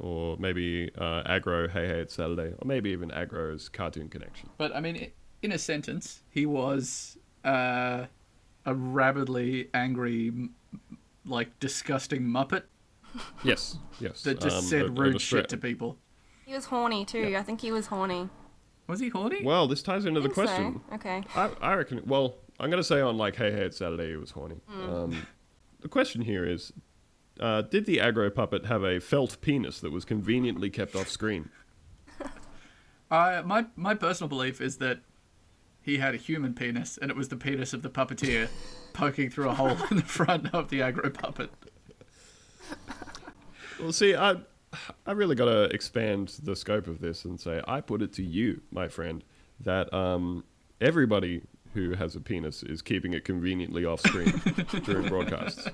or 0.00 0.36
maybe 0.38 0.90
uh, 0.98 1.22
Agro 1.26 1.68
Hey 1.68 1.86
Hey 1.86 2.00
It's 2.00 2.14
Saturday, 2.14 2.54
or 2.58 2.64
maybe 2.66 2.90
even 2.90 3.10
Agro's 3.12 3.68
Cartoon 3.68 4.08
Connection. 4.08 4.48
But 4.58 4.74
I 4.74 4.80
mean, 4.80 5.10
in 5.42 5.52
a 5.52 5.58
sentence, 5.58 6.22
he 6.30 6.46
was 6.46 7.16
uh, 7.44 8.06
a 8.66 8.74
rabidly 8.74 9.68
angry, 9.74 10.32
like 11.24 11.58
disgusting 11.60 12.22
muppet 12.22 12.62
Yes, 13.42 13.76
yes. 14.00 14.22
that 14.22 14.40
just 14.40 14.56
um, 14.58 14.62
said 14.64 14.82
an- 14.82 14.88
an 14.88 14.94
rude 14.94 15.16
Austra- 15.16 15.20
shit 15.20 15.48
to 15.50 15.56
people. 15.56 15.96
He 16.46 16.54
was 16.54 16.66
horny 16.66 17.04
too. 17.04 17.34
I 17.36 17.42
think 17.42 17.60
he 17.60 17.70
was 17.72 17.86
horny. 17.88 18.28
Was 18.86 18.98
he 19.00 19.08
horny? 19.08 19.44
Well, 19.44 19.68
this 19.68 19.82
ties 19.82 20.04
into 20.04 20.20
the 20.20 20.28
Think 20.28 20.34
so. 20.48 20.54
question. 20.54 20.80
Okay. 20.94 21.22
I, 21.36 21.50
I 21.60 21.74
reckon. 21.74 22.02
Well, 22.06 22.34
I'm 22.58 22.70
going 22.70 22.80
to 22.82 22.86
say 22.86 23.00
on 23.00 23.16
like 23.16 23.36
Hey 23.36 23.52
Hey 23.52 23.62
It's 23.66 23.76
Saturday, 23.76 24.12
it 24.12 24.20
was 24.20 24.30
horny. 24.32 24.56
Um, 24.68 25.26
the 25.80 25.88
question 25.88 26.22
here 26.22 26.44
is, 26.44 26.72
uh, 27.40 27.62
did 27.62 27.86
the 27.86 28.00
Agro 28.00 28.30
puppet 28.30 28.66
have 28.66 28.84
a 28.84 29.00
felt 29.00 29.40
penis 29.40 29.80
that 29.80 29.90
was 29.90 30.04
conveniently 30.04 30.70
kept 30.70 30.94
off 30.94 31.08
screen? 31.08 31.50
I 33.10 33.40
my 33.44 33.66
my 33.76 33.94
personal 33.94 34.28
belief 34.28 34.60
is 34.60 34.76
that 34.78 35.00
he 35.82 35.98
had 35.98 36.14
a 36.14 36.18
human 36.18 36.54
penis, 36.54 36.98
and 37.00 37.10
it 37.10 37.16
was 37.16 37.28
the 37.28 37.36
penis 37.36 37.72
of 37.72 37.82
the 37.82 37.90
puppeteer 37.90 38.48
poking 38.92 39.30
through 39.30 39.48
a 39.48 39.54
hole 39.54 39.76
in 39.90 39.96
the 39.96 40.02
front 40.02 40.54
of 40.54 40.68
the 40.68 40.82
Agro 40.82 41.10
puppet. 41.10 41.50
Well, 43.80 43.92
see, 43.92 44.14
I, 44.14 44.36
I 45.06 45.12
really 45.12 45.34
got 45.34 45.46
to 45.46 45.64
expand 45.64 46.38
the 46.42 46.54
scope 46.54 46.86
of 46.86 47.00
this 47.00 47.24
and 47.24 47.40
say, 47.40 47.62
I 47.66 47.80
put 47.80 48.02
it 48.02 48.12
to 48.14 48.22
you, 48.22 48.60
my 48.70 48.88
friend, 48.88 49.24
that 49.60 49.92
um, 49.94 50.44
everybody 50.80 51.42
who 51.72 51.94
has 51.94 52.14
a 52.14 52.20
penis 52.20 52.62
is 52.62 52.82
keeping 52.82 53.14
it 53.14 53.24
conveniently 53.24 53.84
off 53.84 54.00
screen 54.00 54.40
during 54.84 55.08
broadcasts. 55.08 55.68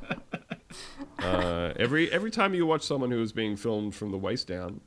Uh, 1.18 1.72
every 1.76 2.10
every 2.10 2.30
time 2.30 2.54
you 2.54 2.66
watch 2.66 2.82
someone 2.82 3.10
who 3.10 3.22
is 3.22 3.32
being 3.32 3.56
filmed 3.56 3.94
from 3.94 4.10
the 4.10 4.18
waist 4.18 4.48
down, 4.48 4.80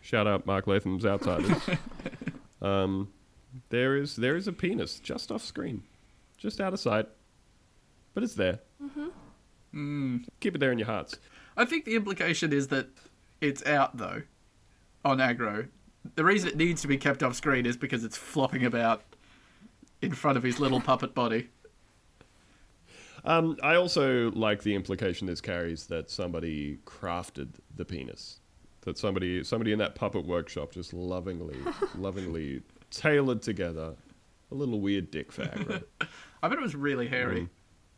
shout 0.00 0.26
out 0.26 0.46
Mark 0.46 0.66
Latham's 0.66 1.04
Outsiders. 1.04 1.60
um, 2.62 3.12
there 3.70 3.96
is 3.96 4.16
there 4.16 4.36
is 4.36 4.48
a 4.48 4.52
penis 4.52 5.00
just 5.00 5.32
off 5.32 5.42
screen, 5.42 5.82
just 6.36 6.60
out 6.60 6.72
of 6.72 6.80
sight, 6.80 7.08
but 8.14 8.22
it's 8.22 8.34
there. 8.34 8.60
Mm-hmm. 8.82 10.18
Keep 10.40 10.54
it 10.54 10.58
there 10.58 10.72
in 10.72 10.78
your 10.78 10.86
hearts. 10.86 11.18
I 11.56 11.64
think 11.64 11.84
the 11.84 11.96
implication 11.96 12.52
is 12.52 12.68
that 12.68 12.88
it's 13.40 13.64
out 13.66 13.96
though 13.96 14.22
on 15.04 15.20
Agro. 15.20 15.66
The 16.14 16.24
reason 16.24 16.48
it 16.48 16.56
needs 16.56 16.82
to 16.82 16.88
be 16.88 16.96
kept 16.96 17.22
off 17.22 17.34
screen 17.34 17.66
is 17.66 17.76
because 17.76 18.04
it's 18.04 18.16
flopping 18.16 18.64
about 18.64 19.02
in 20.00 20.12
front 20.12 20.36
of 20.38 20.42
his 20.42 20.60
little 20.60 20.80
puppet 20.80 21.14
body. 21.14 21.48
Um, 23.26 23.56
I 23.62 23.74
also 23.74 24.30
like 24.30 24.62
the 24.62 24.74
implication 24.74 25.26
this 25.26 25.40
carries 25.40 25.86
that 25.88 26.10
somebody 26.10 26.78
crafted 26.86 27.48
the 27.74 27.84
penis, 27.84 28.38
that 28.82 28.96
somebody 28.96 29.42
somebody 29.42 29.72
in 29.72 29.80
that 29.80 29.96
puppet 29.96 30.24
workshop 30.24 30.72
just 30.72 30.94
lovingly, 30.94 31.58
lovingly 31.96 32.62
tailored 32.90 33.42
together 33.42 33.94
a 34.52 34.54
little 34.54 34.80
weird 34.80 35.10
dick 35.10 35.32
for 35.32 35.42
Agro. 35.42 35.82
I 36.42 36.48
bet 36.48 36.58
it 36.58 36.62
was 36.62 36.76
really 36.76 37.08
hairy. 37.08 37.42
Mm. 37.42 37.48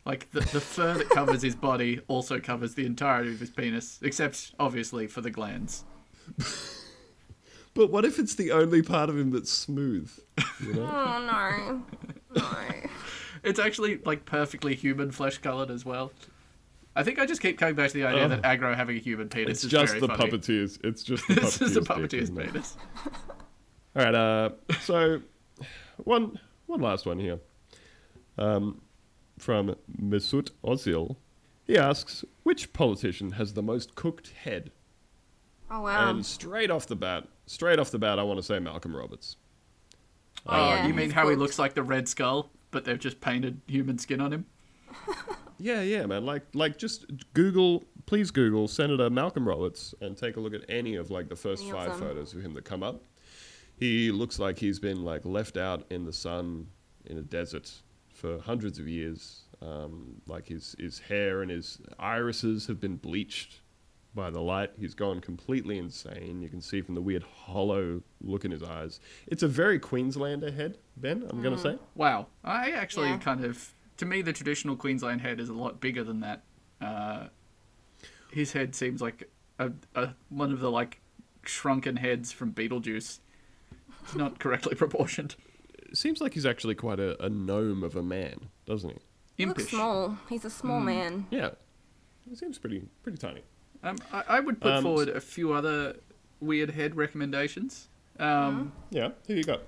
Like 0.05 0.31
the, 0.31 0.39
the 0.39 0.61
fur 0.61 0.95
that 0.95 1.09
covers 1.09 1.43
his 1.43 1.55
body 1.55 2.01
also 2.07 2.39
covers 2.39 2.73
the 2.73 2.85
entirety 2.85 3.31
of 3.31 3.39
his 3.39 3.51
penis, 3.51 3.99
except 4.01 4.53
obviously 4.59 5.05
for 5.05 5.21
the 5.21 5.29
glands. 5.29 5.83
but 7.75 7.91
what 7.91 8.05
if 8.05 8.17
it's 8.17 8.33
the 8.33 8.51
only 8.51 8.81
part 8.81 9.09
of 9.11 9.17
him 9.17 9.29
that's 9.29 9.51
smooth? 9.51 10.11
You 10.65 10.73
know? 10.73 10.89
Oh 10.91 11.83
no. 12.33 12.41
No. 12.41 12.88
It's 13.43 13.59
actually 13.59 13.99
like 14.05 14.25
perfectly 14.25 14.75
human 14.75 15.11
flesh 15.11 15.37
colored 15.37 15.71
as 15.71 15.85
well. 15.85 16.11
I 16.95 17.03
think 17.03 17.19
I 17.19 17.25
just 17.25 17.41
keep 17.41 17.57
coming 17.57 17.75
back 17.75 17.89
to 17.89 17.93
the 17.93 18.05
idea 18.05 18.27
that 18.27 18.43
Agro 18.43 18.75
having 18.75 18.97
a 18.97 18.99
human 18.99 19.29
penis 19.29 19.49
it's 19.51 19.63
is 19.65 19.71
just 19.71 19.93
very 19.93 20.01
the 20.01 20.07
funny. 20.07 20.31
puppeteers. 20.31 20.79
It's 20.83 21.03
just 21.03 21.27
the 21.27 21.35
This 21.41 21.61
is 21.61 21.73
the 21.75 21.81
puppeteer's 21.81 22.09
dick, 22.09 22.19
puppeteer's 22.19 22.23
isn't 22.23 22.37
it? 22.39 22.45
penis. 22.51 22.77
All 23.95 24.03
right. 24.03 24.15
Uh, 24.15 24.49
so 24.81 25.21
one 25.97 26.39
one 26.65 26.81
last 26.81 27.05
one 27.05 27.19
here. 27.19 27.39
Um, 28.37 28.81
from 29.37 29.75
Mesut 30.01 30.51
Ozil, 30.63 31.15
he 31.65 31.77
asks, 31.77 32.25
which 32.43 32.73
politician 32.73 33.31
has 33.33 33.53
the 33.53 33.61
most 33.63 33.95
cooked 33.95 34.29
head? 34.43 34.71
Oh 35.71 35.81
wow. 35.81 36.09
And 36.09 36.25
straight 36.25 36.71
off 36.71 36.87
the 36.87 36.95
bat, 36.95 37.27
straight 37.45 37.79
off 37.79 37.91
the 37.91 37.99
bat, 37.99 38.19
I 38.19 38.23
want 38.23 38.39
to 38.39 38.43
say 38.43 38.59
Malcolm 38.59 38.95
Roberts. 38.95 39.37
Oh, 40.47 40.55
yeah, 40.57 40.87
you 40.87 40.93
mean 40.93 41.11
how 41.11 41.29
he 41.29 41.35
looks 41.35 41.59
like 41.59 41.73
the 41.73 41.83
Red 41.83 42.07
Skull, 42.07 42.49
but 42.71 42.85
they've 42.85 42.99
just 42.99 43.19
painted 43.21 43.61
human 43.67 43.97
skin 43.97 44.21
on 44.21 44.31
him? 44.33 44.45
Yeah, 45.61 45.81
yeah, 45.81 46.05
man. 46.05 46.25
Like, 46.25 46.43
like 46.53 46.77
just 46.77 47.05
Google, 47.33 47.83
please 48.05 48.31
Google 48.31 48.69
Senator 48.69 49.09
Malcolm 49.09 49.45
Roberts 49.45 49.93
and 49.99 50.15
take 50.15 50.37
a 50.37 50.39
look 50.39 50.53
at 50.53 50.61
any 50.69 50.95
of 50.95 51.11
like 51.11 51.27
the 51.27 51.35
first 51.35 51.63
Any 51.63 51.71
five 51.73 51.89
them. 51.89 51.99
photos 51.99 52.33
of 52.33 52.41
him 52.41 52.53
that 52.53 52.63
come 52.63 52.81
up. 52.81 53.03
He 53.75 54.09
looks 54.09 54.39
like 54.39 54.57
he's 54.57 54.79
been 54.79 55.03
like 55.03 55.25
left 55.25 55.57
out 55.57 55.85
in 55.89 56.05
the 56.05 56.13
sun 56.13 56.67
in 57.05 57.17
a 57.17 57.21
desert 57.21 57.69
for 58.13 58.39
hundreds 58.39 58.79
of 58.79 58.87
years. 58.87 59.41
Um, 59.61 60.21
like 60.27 60.47
his 60.47 60.77
his 60.79 60.97
hair 60.99 61.41
and 61.41 61.51
his 61.51 61.81
irises 61.99 62.67
have 62.67 62.79
been 62.79 62.95
bleached 62.95 63.59
by 64.15 64.29
the 64.29 64.41
light. 64.41 64.71
He's 64.79 64.93
gone 64.93 65.21
completely 65.21 65.77
insane. 65.77 66.41
You 66.41 66.49
can 66.49 66.61
see 66.61 66.81
from 66.81 66.95
the 66.95 67.01
weird 67.01 67.23
hollow 67.23 68.01
look 68.21 68.43
in 68.45 68.51
his 68.51 68.63
eyes. 68.63 68.99
It's 69.27 69.43
a 69.43 69.47
very 69.47 69.79
Queenslander 69.79 70.51
head, 70.51 70.77
Ben. 70.97 71.25
I'm 71.29 71.41
gonna 71.41 71.57
say. 71.57 71.77
Wow. 71.95 72.27
I 72.43 72.71
actually 72.71 73.09
Yeah. 73.09 73.17
kind 73.19 73.43
of, 73.45 73.73
to 73.97 74.05
me, 74.05 74.21
the 74.21 74.33
traditional 74.33 74.75
Queensland 74.75 75.21
head 75.21 75.39
is 75.39 75.49
a 75.49 75.53
lot 75.53 75.79
bigger 75.79 76.03
than 76.03 76.19
that. 76.21 76.43
Uh, 76.81 77.27
his 78.31 78.53
head 78.53 78.75
seems 78.75 79.01
like 79.01 79.29
a, 79.59 79.71
a 79.95 80.09
one 80.29 80.51
of 80.51 80.59
the 80.59 80.71
like 80.71 81.01
shrunken 81.43 81.97
heads 81.97 82.31
from 82.31 82.51
Beetlejuice. 82.53 83.19
It's 84.03 84.15
not 84.15 84.39
correctly 84.39 84.75
proportioned. 84.75 85.35
It 85.77 85.97
seems 85.97 86.21
like 86.21 86.33
he's 86.33 86.45
actually 86.45 86.75
quite 86.75 86.99
a, 86.99 87.21
a 87.23 87.29
gnome 87.29 87.83
of 87.83 87.95
a 87.95 88.03
man, 88.03 88.49
doesn't 88.65 88.89
he? 88.89 88.97
He 89.35 89.45
looks 89.45 89.67
small. 89.69 90.17
He's 90.29 90.45
a 90.45 90.49
small 90.49 90.79
man. 90.79 91.27
Yeah, 91.31 91.51
he 92.29 92.35
seems 92.35 92.57
pretty 92.57 92.83
pretty 93.03 93.17
tiny. 93.17 93.41
Um, 93.83 93.97
I, 94.11 94.23
I 94.27 94.39
would 94.39 94.59
put 94.61 94.73
Um, 94.73 94.83
forward 94.83 95.09
a 95.09 95.21
few 95.21 95.53
other 95.53 95.95
weird 96.39 96.71
head 96.71 96.95
recommendations. 96.95 97.87
Um, 98.19 98.71
Yeah, 98.89 99.09
who 99.27 99.35
you 99.35 99.43
got? 99.43 99.61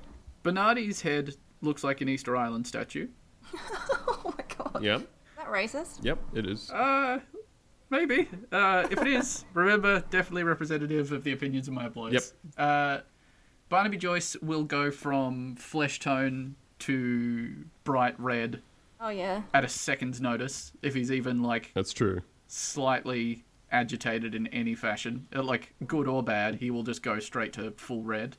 Bernardi's 0.43 1.01
head 1.01 1.35
looks 1.61 1.83
like 1.83 2.01
an 2.01 2.09
Easter 2.09 2.35
Island 2.35 2.67
statue. 2.67 3.07
Oh 4.07 4.33
my 4.37 4.43
god. 4.57 4.83
Yeah, 4.83 4.97
Is 4.97 5.03
that 5.37 5.47
racist? 5.47 6.03
yep, 6.03 6.19
it 6.33 6.45
is. 6.45 6.69
Uh, 6.69 7.19
maybe. 7.89 8.27
Uh, 8.51 8.87
if 8.91 9.01
it 9.01 9.07
is, 9.07 9.45
remember, 9.53 10.01
definitely 10.11 10.43
representative 10.43 11.11
of 11.11 11.23
the 11.23 11.31
opinions 11.31 11.67
of 11.67 11.73
my 11.73 11.85
employees. 11.87 12.33
Yep. 12.45 12.53
Uh, 12.57 12.97
Barnaby 13.69 13.97
Joyce 13.97 14.35
will 14.41 14.63
go 14.63 14.91
from 14.91 15.55
flesh 15.55 15.99
tone 15.99 16.55
to 16.79 17.65
bright 17.83 18.19
red 18.19 18.61
Oh 18.99 19.09
yeah. 19.09 19.41
at 19.53 19.63
a 19.63 19.69
second's 19.69 20.19
notice 20.21 20.71
if 20.81 20.93
he's 20.93 21.11
even 21.11 21.41
like 21.41 21.71
That's 21.73 21.93
true. 21.93 22.21
slightly 22.47 23.43
agitated 23.71 24.35
in 24.35 24.47
any 24.47 24.75
fashion, 24.75 25.27
uh, 25.35 25.43
like 25.43 25.73
good 25.87 26.07
or 26.07 26.21
bad. 26.23 26.55
He 26.55 26.71
will 26.71 26.83
just 26.83 27.03
go 27.03 27.19
straight 27.19 27.53
to 27.53 27.71
full 27.71 28.03
red. 28.03 28.37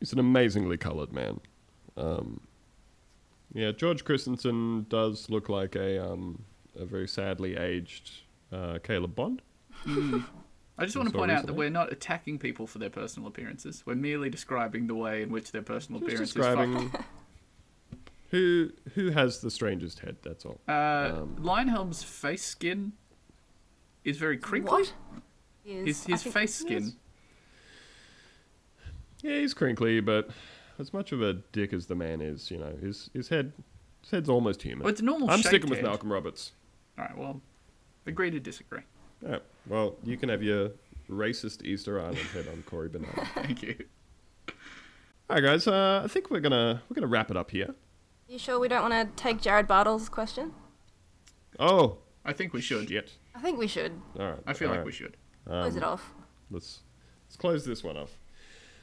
He's 0.00 0.12
an 0.12 0.18
amazingly 0.18 0.76
coloured 0.76 1.12
man. 1.12 1.40
Um, 1.96 2.40
yeah, 3.52 3.72
George 3.72 4.04
Christensen 4.04 4.86
does 4.88 5.28
look 5.30 5.48
like 5.48 5.74
a 5.74 6.04
um, 6.04 6.44
a 6.76 6.84
very 6.84 7.08
sadly 7.08 7.56
aged 7.56 8.12
uh, 8.52 8.78
Caleb 8.82 9.14
Bond. 9.14 9.42
I 9.86 10.84
just 10.84 10.96
want 10.96 11.10
to 11.10 11.16
point 11.16 11.30
out 11.30 11.46
that 11.46 11.54
we're 11.54 11.70
not 11.70 11.92
attacking 11.92 12.38
people 12.38 12.66
for 12.66 12.78
their 12.78 12.90
personal 12.90 13.28
appearances. 13.28 13.82
We're 13.86 13.94
merely 13.96 14.30
describing 14.30 14.86
the 14.86 14.94
way 14.94 15.22
in 15.22 15.30
which 15.30 15.50
their 15.52 15.62
personal 15.62 16.00
Just 16.00 16.10
appearance 16.12 16.28
is 16.30 16.34
describing 16.34 16.92
who 18.30 18.70
who 18.94 19.10
has 19.10 19.40
the 19.40 19.50
strangest 19.50 20.00
head. 20.00 20.16
That's 20.22 20.44
all. 20.44 20.60
Uh, 20.68 21.22
Um, 21.22 21.36
Leyonhjelm's 21.40 22.02
face 22.02 22.44
skin 22.44 22.92
is 24.08 24.16
very 24.16 24.38
crinkly. 24.38 24.70
What? 24.82 24.92
He 25.64 25.74
His 25.74 26.04
his 26.04 26.22
face 26.22 26.54
skin. 26.54 26.94
Yeah, 29.22 29.38
he's 29.40 29.54
crinkly, 29.54 30.00
but 30.00 30.30
as 30.78 30.92
much 30.92 31.12
of 31.12 31.20
a 31.22 31.34
dick 31.52 31.72
as 31.72 31.86
the 31.86 31.94
man 31.94 32.20
is, 32.20 32.50
you 32.50 32.58
know, 32.58 32.72
his 32.80 33.10
his 33.12 33.28
head 33.28 33.52
his 34.02 34.10
head's 34.10 34.28
almost 34.28 34.62
human. 34.62 34.84
Well, 34.84 34.90
it's 34.90 35.00
a 35.00 35.04
normal 35.04 35.28
I'm 35.30 35.38
shaped 35.38 35.48
sticking 35.48 35.70
with 35.70 35.80
head. 35.80 35.86
Malcolm 35.86 36.12
Roberts. 36.12 36.52
All 36.96 37.04
right, 37.04 37.16
well, 37.16 37.40
agree 38.06 38.30
to 38.30 38.40
disagree. 38.40 38.82
Yeah. 39.22 39.38
Well, 39.66 39.96
you 40.04 40.16
can 40.16 40.28
have 40.28 40.42
your 40.42 40.70
racist 41.10 41.64
Easter 41.64 42.00
Island 42.00 42.18
head 42.18 42.46
on 42.48 42.62
Cory 42.62 42.88
Bernard. 42.88 43.28
Thank 43.34 43.62
you. 43.62 43.76
All 45.28 45.36
right, 45.36 45.42
guys. 45.42 45.66
Uh, 45.66 46.02
I 46.04 46.08
think 46.08 46.30
we're 46.30 46.40
gonna 46.40 46.82
we're 46.88 46.94
gonna 46.94 47.06
wrap 47.06 47.30
it 47.30 47.36
up 47.36 47.50
here. 47.50 47.74
You 48.28 48.38
sure 48.38 48.58
we 48.58 48.68
don't 48.68 48.88
want 48.88 49.16
to 49.16 49.22
take 49.22 49.40
Jared 49.40 49.66
Bartle's 49.66 50.08
question? 50.08 50.52
Oh, 51.58 51.98
I 52.24 52.32
think 52.32 52.52
we 52.52 52.60
should. 52.60 52.88
shit. 52.88 53.12
I 53.38 53.42
think 53.42 53.58
we 53.58 53.68
should. 53.68 53.92
All 54.18 54.30
right. 54.30 54.40
I 54.46 54.52
feel 54.52 54.68
all 54.68 54.72
like 54.72 54.78
right. 54.80 54.86
we 54.86 54.92
should. 54.92 55.16
Close 55.46 55.72
Um, 55.72 55.78
it 55.78 55.84
off. 55.84 56.12
Let's 56.50 56.80
let's 57.26 57.36
close 57.36 57.64
this 57.64 57.84
one 57.84 57.96
off. 57.96 58.18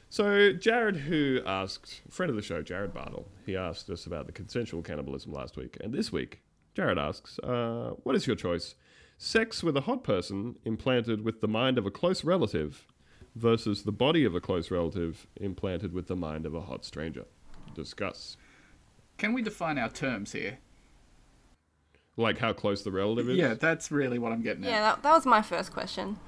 So 0.08 0.52
Jared, 0.52 0.96
who 0.96 1.40
asked 1.44 2.00
friend 2.08 2.30
of 2.30 2.36
the 2.36 2.42
show, 2.42 2.62
Jared 2.62 2.94
Bartle, 2.94 3.28
he 3.44 3.56
asked 3.56 3.90
us 3.90 4.06
about 4.06 4.26
the 4.26 4.32
consensual 4.32 4.82
cannibalism 4.82 5.32
last 5.32 5.56
week, 5.56 5.76
and 5.82 5.92
this 5.92 6.10
week, 6.10 6.40
Jared 6.74 6.96
asks, 6.98 7.38
uh, 7.40 7.90
"What 8.02 8.16
is 8.16 8.26
your 8.26 8.36
choice? 8.36 8.76
Sex 9.18 9.62
with 9.62 9.76
a 9.76 9.82
hot 9.82 10.02
person 10.04 10.56
implanted 10.64 11.22
with 11.22 11.40
the 11.40 11.48
mind 11.48 11.76
of 11.76 11.84
a 11.86 11.90
close 11.90 12.24
relative, 12.24 12.86
versus 13.34 13.82
the 13.82 13.92
body 13.92 14.24
of 14.24 14.34
a 14.34 14.40
close 14.40 14.70
relative 14.70 15.26
implanted 15.36 15.92
with 15.92 16.06
the 16.06 16.16
mind 16.16 16.46
of 16.46 16.54
a 16.54 16.62
hot 16.62 16.84
stranger?" 16.84 17.26
Discuss. 17.74 18.36
Can 19.18 19.32
we 19.34 19.42
define 19.42 19.78
our 19.78 19.90
terms 19.90 20.32
here? 20.32 20.58
Like 22.16 22.38
how 22.38 22.52
close 22.52 22.82
the 22.82 22.90
relative 22.90 23.28
is. 23.28 23.36
Yeah, 23.36 23.54
that's 23.54 23.90
really 23.90 24.18
what 24.18 24.32
I'm 24.32 24.42
getting 24.42 24.64
at. 24.64 24.70
Yeah, 24.70 24.80
that, 24.80 25.02
that 25.02 25.12
was 25.12 25.26
my 25.26 25.42
first 25.42 25.72
question. 25.72 26.18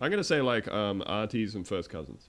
I'm 0.00 0.10
gonna 0.10 0.24
say 0.24 0.42
like 0.42 0.68
um, 0.68 1.02
aunties 1.06 1.54
and 1.54 1.66
first 1.66 1.88
cousins. 1.88 2.28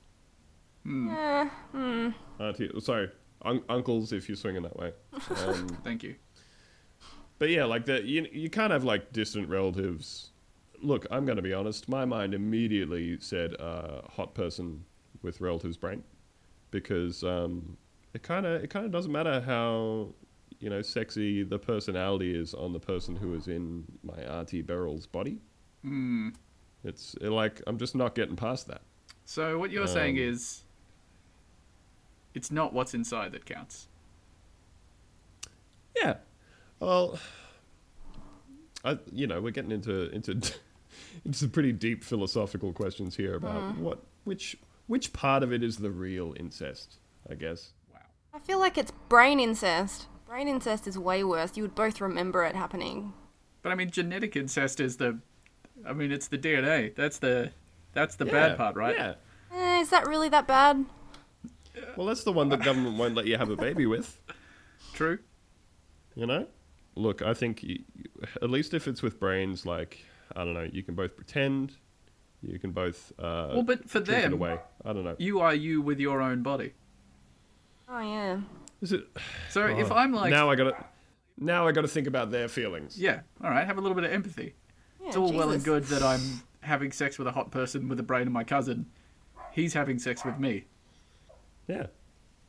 Eh, 0.86 1.50
hmm. 1.74 2.10
Auntie, 2.40 2.72
sorry, 2.80 3.12
un- 3.44 3.64
uncles 3.68 4.14
if 4.14 4.30
you're 4.30 4.38
swinging 4.38 4.64
that 4.64 4.78
way. 4.78 4.94
Um, 5.46 5.68
Thank 5.84 6.04
you. 6.04 6.16
But 7.40 7.50
yeah, 7.50 7.66
like 7.66 7.86
the 7.86 8.02
you 8.02 8.28
you 8.32 8.50
can't 8.50 8.72
have 8.72 8.84
like 8.84 9.12
distant 9.12 9.50
relatives. 9.50 10.32
Look, 10.82 11.06
I'm 11.12 11.26
going 11.26 11.38
to 11.38 11.42
be 11.42 11.54
honest. 11.54 11.90
My 11.90 12.06
mind 12.06 12.34
immediately 12.34 13.18
said 13.20 13.60
uh, 13.60 14.02
hot 14.10 14.34
person 14.34 14.86
with 15.24 15.42
relatives 15.42 15.76
brain, 15.76 16.04
because 16.72 17.24
um, 17.24 17.78
it 18.14 18.24
kind 18.24 18.46
of 18.46 18.64
it 18.64 18.70
kind 18.70 18.86
of 18.86 18.92
doesn't 18.92 19.12
matter 19.12 19.42
how 19.42 20.10
you 20.60 20.70
know 20.70 20.82
sexy 20.82 21.44
the 21.44 21.60
personality 21.60 22.36
is 22.36 22.54
on 22.54 22.74
the 22.74 22.80
person 22.80 23.16
who 23.16 23.36
is 23.36 23.48
in 23.48 23.84
my 24.04 24.20
auntie 24.24 24.62
Beryl's 24.62 25.06
body. 25.06 25.40
Hmm. 25.84 26.30
It's 26.84 27.16
uh, 27.24 27.32
like 27.32 27.62
I'm 27.68 27.78
just 27.78 27.96
not 27.96 28.16
getting 28.16 28.36
past 28.36 28.68
that. 28.68 28.82
So 29.26 29.60
what 29.60 29.72
you're 29.72 29.88
saying 29.88 30.16
Um, 30.18 30.24
is, 30.24 30.64
it's 32.34 32.50
not 32.50 32.74
what's 32.74 32.94
inside 32.94 33.32
that 33.34 33.46
counts. 33.46 33.88
Yeah. 35.96 36.18
Well, 36.80 37.20
I 38.86 39.00
you 39.12 39.28
know 39.28 39.42
we're 39.42 39.52
getting 39.52 39.72
into 39.72 40.10
into 40.12 40.32
into 41.26 41.38
some 41.38 41.50
pretty 41.50 41.72
deep 41.74 42.04
philosophical 42.04 42.72
questions 42.74 43.16
here 43.16 43.36
about 43.36 43.78
what 43.78 44.04
which 44.24 44.58
which 44.88 45.12
part 45.14 45.44
of 45.44 45.52
it 45.52 45.64
is 45.64 45.78
the 45.78 45.92
real 45.92 46.34
incest. 46.40 46.98
I 47.30 47.36
guess. 47.36 47.74
Wow. 47.94 48.00
I 48.34 48.40
feel 48.40 48.60
like 48.60 48.78
it's 48.78 48.92
brain 49.10 49.40
incest. 49.40 50.08
Brain 50.28 50.48
incest 50.48 50.88
is 50.88 50.98
way 50.98 51.24
worse. 51.24 51.56
You 51.56 51.64
would 51.64 51.76
both 51.76 52.02
remember 52.02 52.44
it 52.44 52.56
happening. 52.56 53.14
But 53.62 53.72
I 53.72 53.76
mean, 53.76 53.90
genetic 53.90 54.36
incest 54.36 54.80
is 54.80 54.98
the, 54.98 55.20
I 55.86 55.94
mean, 55.94 56.12
it's 56.12 56.28
the 56.28 56.38
DNA. 56.38 56.94
That's 56.96 57.20
the, 57.20 57.52
that's 57.94 58.16
the 58.16 58.26
Yeah, 58.26 58.32
bad 58.32 58.58
part, 58.58 58.76
right? 58.76 58.96
Yeah. 58.96 59.14
Eh, 59.54 59.80
is 59.82 59.90
that 59.90 60.08
really 60.08 60.30
that 60.30 60.48
bad? 60.48 60.86
Well, 61.96 62.08
that's 62.08 62.24
the 62.24 62.32
one 62.34 62.50
the 62.50 62.58
government 62.58 62.98
won't 62.98 63.16
let 63.16 63.26
you 63.28 63.38
have 63.38 63.50
a 63.50 63.56
baby 63.56 63.86
with. 63.86 64.20
True. 64.94 65.20
You 66.16 66.26
know. 66.26 66.48
Look, 66.96 67.22
I 67.22 67.34
think 67.36 67.64
y 67.64 67.78
at 68.42 68.50
least 68.50 68.74
if 68.74 68.88
it's 68.88 69.04
with 69.04 69.20
brains, 69.20 69.66
like 69.66 70.04
I 70.36 70.44
don't 70.44 70.56
know, 70.56 70.68
you 70.72 70.82
can 70.82 70.96
both 70.96 71.16
pretend. 71.16 71.74
You 72.42 72.58
can 72.58 72.72
both. 72.72 73.14
Uh, 73.20 73.50
Well, 73.54 73.64
but 73.64 73.88
for 73.88 74.00
drink 74.00 74.20
it 74.20 74.32
them, 74.32 74.34
away. 74.34 74.60
I 74.84 74.94
don't 74.94 75.04
know. 75.04 75.16
you 75.20 75.40
are 75.40 75.54
you 75.54 75.80
with 75.82 76.00
your 76.00 76.20
own 76.22 76.42
body. 76.42 76.74
Oh 77.88 78.00
yeah. 78.02 78.40
Is 78.82 78.92
it? 78.94 79.06
So 79.50 79.66
if 79.68 79.92
Oh, 79.92 79.96
I'm 79.96 80.14
like, 80.14 80.30
now 80.32 80.50
I 80.50 80.56
got 80.56 80.66
to 80.66 80.86
now 81.40 81.68
I 81.68 81.72
got 81.72 81.82
to 81.82 81.88
think 81.88 82.08
about 82.08 82.32
their 82.32 82.48
feelings. 82.48 83.00
yeah, 83.00 83.22
all 83.44 83.50
right, 83.50 83.66
have 83.66 83.78
a 83.78 83.82
little 83.82 83.96
bit 83.96 84.04
of 84.04 84.12
empathy. 84.12 84.56
Yeah, 85.02 85.08
it's 85.08 85.18
all 85.18 85.32
well 85.34 85.52
and 85.52 85.64
good 85.64 85.84
that 85.86 86.02
I'm 86.04 86.42
having 86.62 86.92
sex 86.92 87.18
with 87.18 87.28
a 87.28 87.32
hot 87.32 87.52
person 87.52 87.88
with 87.90 87.98
the 87.98 88.04
brain 88.04 88.28
of 88.28 88.34
my 88.34 88.44
cousin. 88.44 88.88
He's 89.52 89.74
having 89.74 89.98
sex 90.00 90.24
with 90.26 90.38
me. 90.40 90.66
Yeah. 91.68 91.88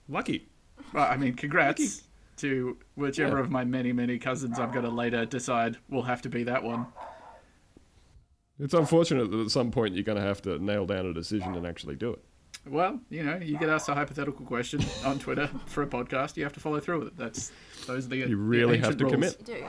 Lucky. 0.08 0.48
Well, 0.92 1.04
I 1.10 1.16
mean, 1.16 1.34
congrats 1.34 2.02
to 2.38 2.76
whichever 2.94 3.36
Yeah. 3.36 3.42
of 3.42 3.50
my 3.50 3.64
many, 3.64 3.92
many 3.92 4.18
cousins 4.18 4.58
I'm 4.58 4.70
going 4.72 4.84
to 4.84 4.90
later 4.90 5.24
decide 5.26 5.76
will 5.88 6.02
have 6.02 6.22
to 6.22 6.28
be 6.28 6.44
that 6.44 6.62
one. 6.62 6.86
It's 8.58 8.74
unfortunate 8.74 9.30
that 9.30 9.38
at 9.40 9.50
some 9.50 9.70
point 9.70 9.94
you're 9.94 10.04
going 10.04 10.18
to 10.18 10.24
have 10.24 10.42
to 10.42 10.58
nail 10.58 10.86
down 10.86 11.06
a 11.06 11.12
decision 11.14 11.54
and 11.54 11.66
actually 11.66 11.94
do 11.96 12.12
it. 12.12 12.24
Well, 12.70 13.00
you 13.10 13.22
know, 13.22 13.36
you 13.36 13.56
get 13.58 13.68
asked 13.68 13.88
a 13.88 13.94
hypothetical 13.94 14.44
question 14.44 14.80
on 15.04 15.18
Twitter 15.18 15.48
for 15.66 15.82
a 15.82 15.86
podcast, 15.86 16.36
you 16.36 16.42
have 16.44 16.52
to 16.54 16.60
follow 16.60 16.80
through 16.80 17.00
with 17.00 17.08
it. 17.08 17.16
That's 17.16 17.50
those 17.86 18.06
are 18.06 18.08
the 18.08 18.16
You 18.18 18.26
the 18.28 18.36
really 18.36 18.78
have 18.78 18.96
to 18.96 19.04
rules. 19.04 19.12
commit. 19.12 19.36
You 19.40 19.54
do. 19.54 19.66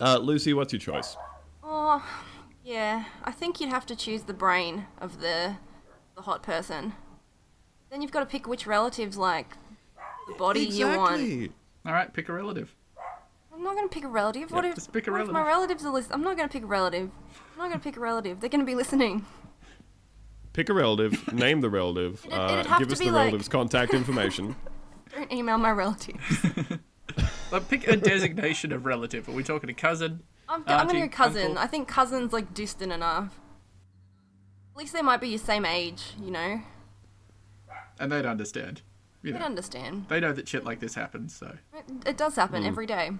Uh, 0.00 0.18
Lucy, 0.18 0.54
what's 0.54 0.72
your 0.72 0.80
choice? 0.80 1.16
Oh, 1.62 2.04
yeah. 2.64 3.04
I 3.24 3.32
think 3.32 3.60
you'd 3.60 3.70
have 3.70 3.86
to 3.86 3.96
choose 3.96 4.22
the 4.22 4.34
brain 4.34 4.86
of 5.00 5.20
the 5.20 5.56
the 6.14 6.22
hot 6.22 6.42
person. 6.42 6.94
Then 7.90 8.02
you've 8.02 8.10
got 8.10 8.20
to 8.20 8.26
pick 8.26 8.46
which 8.46 8.66
relatives 8.66 9.16
like 9.16 9.56
the 10.28 10.34
body 10.34 10.60
you 10.60 10.86
want. 10.86 11.52
All 11.86 11.92
right, 11.92 12.12
pick 12.12 12.28
a 12.28 12.32
relative. 12.32 12.74
I'm 13.54 13.64
not 13.64 13.74
gonna 13.74 13.88
pick 13.88 14.04
a 14.04 14.08
relative. 14.08 14.52
What 14.52 14.64
if, 14.64 14.76
just 14.76 14.92
pick 14.92 15.08
a 15.08 15.10
what 15.10 15.20
if 15.20 15.28
my 15.28 15.44
relatives 15.44 15.84
are 15.84 15.92
listening? 15.92 16.14
I'm 16.14 16.22
not 16.22 16.36
gonna 16.36 16.48
pick 16.48 16.62
a 16.62 16.66
relative. 16.66 17.10
I'm 17.54 17.58
not 17.58 17.68
gonna 17.70 17.80
pick 17.80 17.96
a 17.96 18.00
relative. 18.00 18.38
They're 18.38 18.50
gonna 18.50 18.64
be 18.64 18.76
listening. 18.76 19.26
Pick 20.58 20.70
a 20.70 20.74
relative, 20.74 21.32
name 21.32 21.60
the 21.60 21.70
relative, 21.70 22.20
It'd- 22.24 22.34
uh, 22.36 22.78
give 22.80 22.90
us 22.90 22.98
be 22.98 23.04
the 23.04 23.12
like- 23.12 23.26
relative's 23.26 23.46
contact 23.48 23.94
information. 23.94 24.56
Don't 25.14 25.32
email 25.32 25.56
my 25.56 25.70
relatives. 25.70 26.18
Like, 27.52 27.68
pick 27.68 27.86
a 27.88 27.96
designation 27.96 28.72
of 28.72 28.84
relative. 28.84 29.28
Are 29.28 29.32
we 29.32 29.42
talking 29.44 29.70
a 29.70 29.74
cousin? 29.74 30.22
I'm, 30.48 30.60
I'm 30.66 30.86
gonna 30.86 30.98
auntie, 30.98 31.00
go 31.08 31.08
cousin. 31.16 31.42
uncle? 31.46 31.58
I 31.58 31.66
think 31.68 31.86
cousin's 31.88 32.32
like 32.32 32.52
distant 32.54 32.92
enough. 32.92 33.38
At 34.74 34.78
least 34.78 34.92
they 34.92 35.00
might 35.00 35.20
be 35.20 35.28
your 35.28 35.38
same 35.38 35.64
age, 35.64 36.02
you 36.22 36.30
know. 36.32 36.60
And 38.00 38.10
they'd 38.12 38.26
understand. 38.26 38.82
You 39.22 39.32
They'd 39.32 39.38
know, 39.38 39.46
understand. 39.46 40.06
they 40.08 40.18
know 40.20 40.32
that 40.32 40.46
shit 40.48 40.64
like 40.64 40.80
this 40.80 40.94
happens, 40.94 41.34
so. 41.34 41.56
It, 41.72 42.08
it 42.08 42.16
does 42.18 42.34
happen 42.36 42.62
Hmm. 42.62 42.68
every 42.68 42.86
day. 42.86 43.12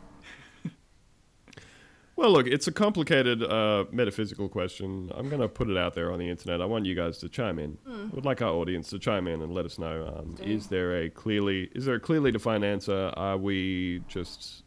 Well, 2.18 2.32
look, 2.32 2.48
it's 2.48 2.66
a 2.66 2.72
complicated 2.72 3.44
uh, 3.44 3.84
metaphysical 3.92 4.48
question. 4.48 5.12
I'm 5.14 5.28
going 5.28 5.40
to 5.40 5.46
put 5.46 5.70
it 5.70 5.76
out 5.76 5.94
there 5.94 6.10
on 6.10 6.18
the 6.18 6.28
internet. 6.28 6.60
I 6.60 6.64
want 6.64 6.84
you 6.84 6.96
guys 6.96 7.18
to 7.18 7.28
chime 7.28 7.60
in. 7.60 7.78
Hmm. 7.86 8.08
I 8.10 8.14
would 8.16 8.24
like 8.24 8.42
our 8.42 8.50
audience 8.50 8.90
to 8.90 8.98
chime 8.98 9.28
in 9.28 9.40
and 9.40 9.54
let 9.54 9.64
us 9.64 9.78
know: 9.78 10.12
um, 10.18 10.34
is 10.42 10.66
there 10.66 11.00
a 11.00 11.10
clearly 11.10 11.70
is 11.76 11.84
there 11.84 11.94
a 11.94 12.00
clearly 12.00 12.32
defined 12.32 12.64
answer? 12.64 13.12
Are 13.16 13.36
we 13.36 14.02
just 14.08 14.64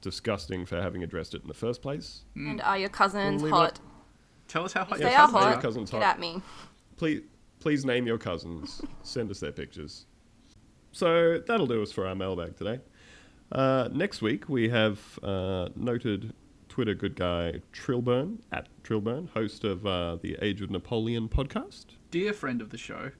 disgusting 0.00 0.66
for 0.66 0.82
having 0.82 1.04
addressed 1.04 1.32
it 1.32 1.42
in 1.42 1.46
the 1.46 1.54
first 1.54 1.80
place? 1.80 2.22
And 2.34 2.60
are 2.62 2.76
your 2.76 2.88
cousins 2.88 3.40
We'll 3.40 3.52
hot? 3.52 3.74
it- 3.74 3.80
Tell 4.48 4.64
us 4.64 4.72
how 4.72 4.82
hot 4.82 4.96
If 4.96 5.02
your 5.02 5.10
they 5.10 5.14
are 5.14 5.60
cousins 5.60 5.92
Your 5.92 6.00
hot, 6.00 6.06
get 6.08 6.14
at 6.16 6.18
me. 6.18 6.42
Please, 6.96 7.22
please 7.60 7.84
name 7.84 8.04
your 8.04 8.18
cousins. 8.18 8.82
Send 9.04 9.30
us 9.30 9.38
their 9.38 9.52
pictures. 9.52 10.06
So 10.90 11.38
that'll 11.46 11.68
do 11.68 11.84
us 11.84 11.92
for 11.92 12.04
our 12.08 12.16
mailbag 12.16 12.56
today. 12.56 12.80
Uh, 13.52 13.88
next 13.92 14.22
week 14.22 14.48
we 14.48 14.68
have 14.70 14.98
uh, 15.22 15.68
noted 15.76 16.32
Twitter 16.80 16.94
good 16.94 17.14
guy 17.14 17.60
Trilburn 17.74 18.38
at 18.52 18.66
Trilburn, 18.84 19.28
host 19.34 19.64
of 19.64 19.86
uh, 19.86 20.16
the 20.22 20.38
Age 20.40 20.62
of 20.62 20.70
Napoleon 20.70 21.28
podcast. 21.28 21.84
Dear 22.10 22.32
friend 22.32 22.62
of 22.62 22.70
the 22.70 22.78
show. 22.78 23.10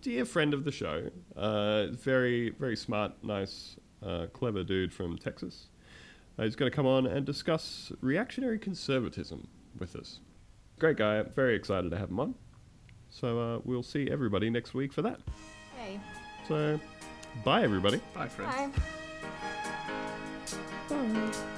Dear 0.00 0.24
friend 0.24 0.54
of 0.54 0.64
the 0.64 0.72
show, 0.72 1.10
uh, 1.36 1.88
very 1.88 2.48
very 2.58 2.74
smart, 2.74 3.12
nice, 3.22 3.76
uh, 4.02 4.28
clever 4.32 4.64
dude 4.64 4.90
from 4.90 5.18
Texas. 5.18 5.66
Uh, 6.38 6.44
he's 6.44 6.56
going 6.56 6.70
to 6.70 6.74
come 6.74 6.86
on 6.86 7.06
and 7.06 7.26
discuss 7.26 7.92
reactionary 8.00 8.58
conservatism 8.58 9.46
with 9.78 9.94
us. 9.94 10.20
Great 10.78 10.96
guy. 10.96 11.20
Very 11.24 11.54
excited 11.54 11.90
to 11.90 11.98
have 11.98 12.08
him 12.08 12.20
on. 12.20 12.34
So 13.10 13.38
uh, 13.38 13.60
we'll 13.66 13.82
see 13.82 14.08
everybody 14.10 14.48
next 14.48 14.72
week 14.72 14.94
for 14.94 15.02
that. 15.02 15.20
Hey. 15.76 16.00
So, 16.48 16.80
bye 17.44 17.62
everybody. 17.62 18.00
Bye, 18.14 18.28
friends. 18.28 18.74
Bye. 20.88 21.52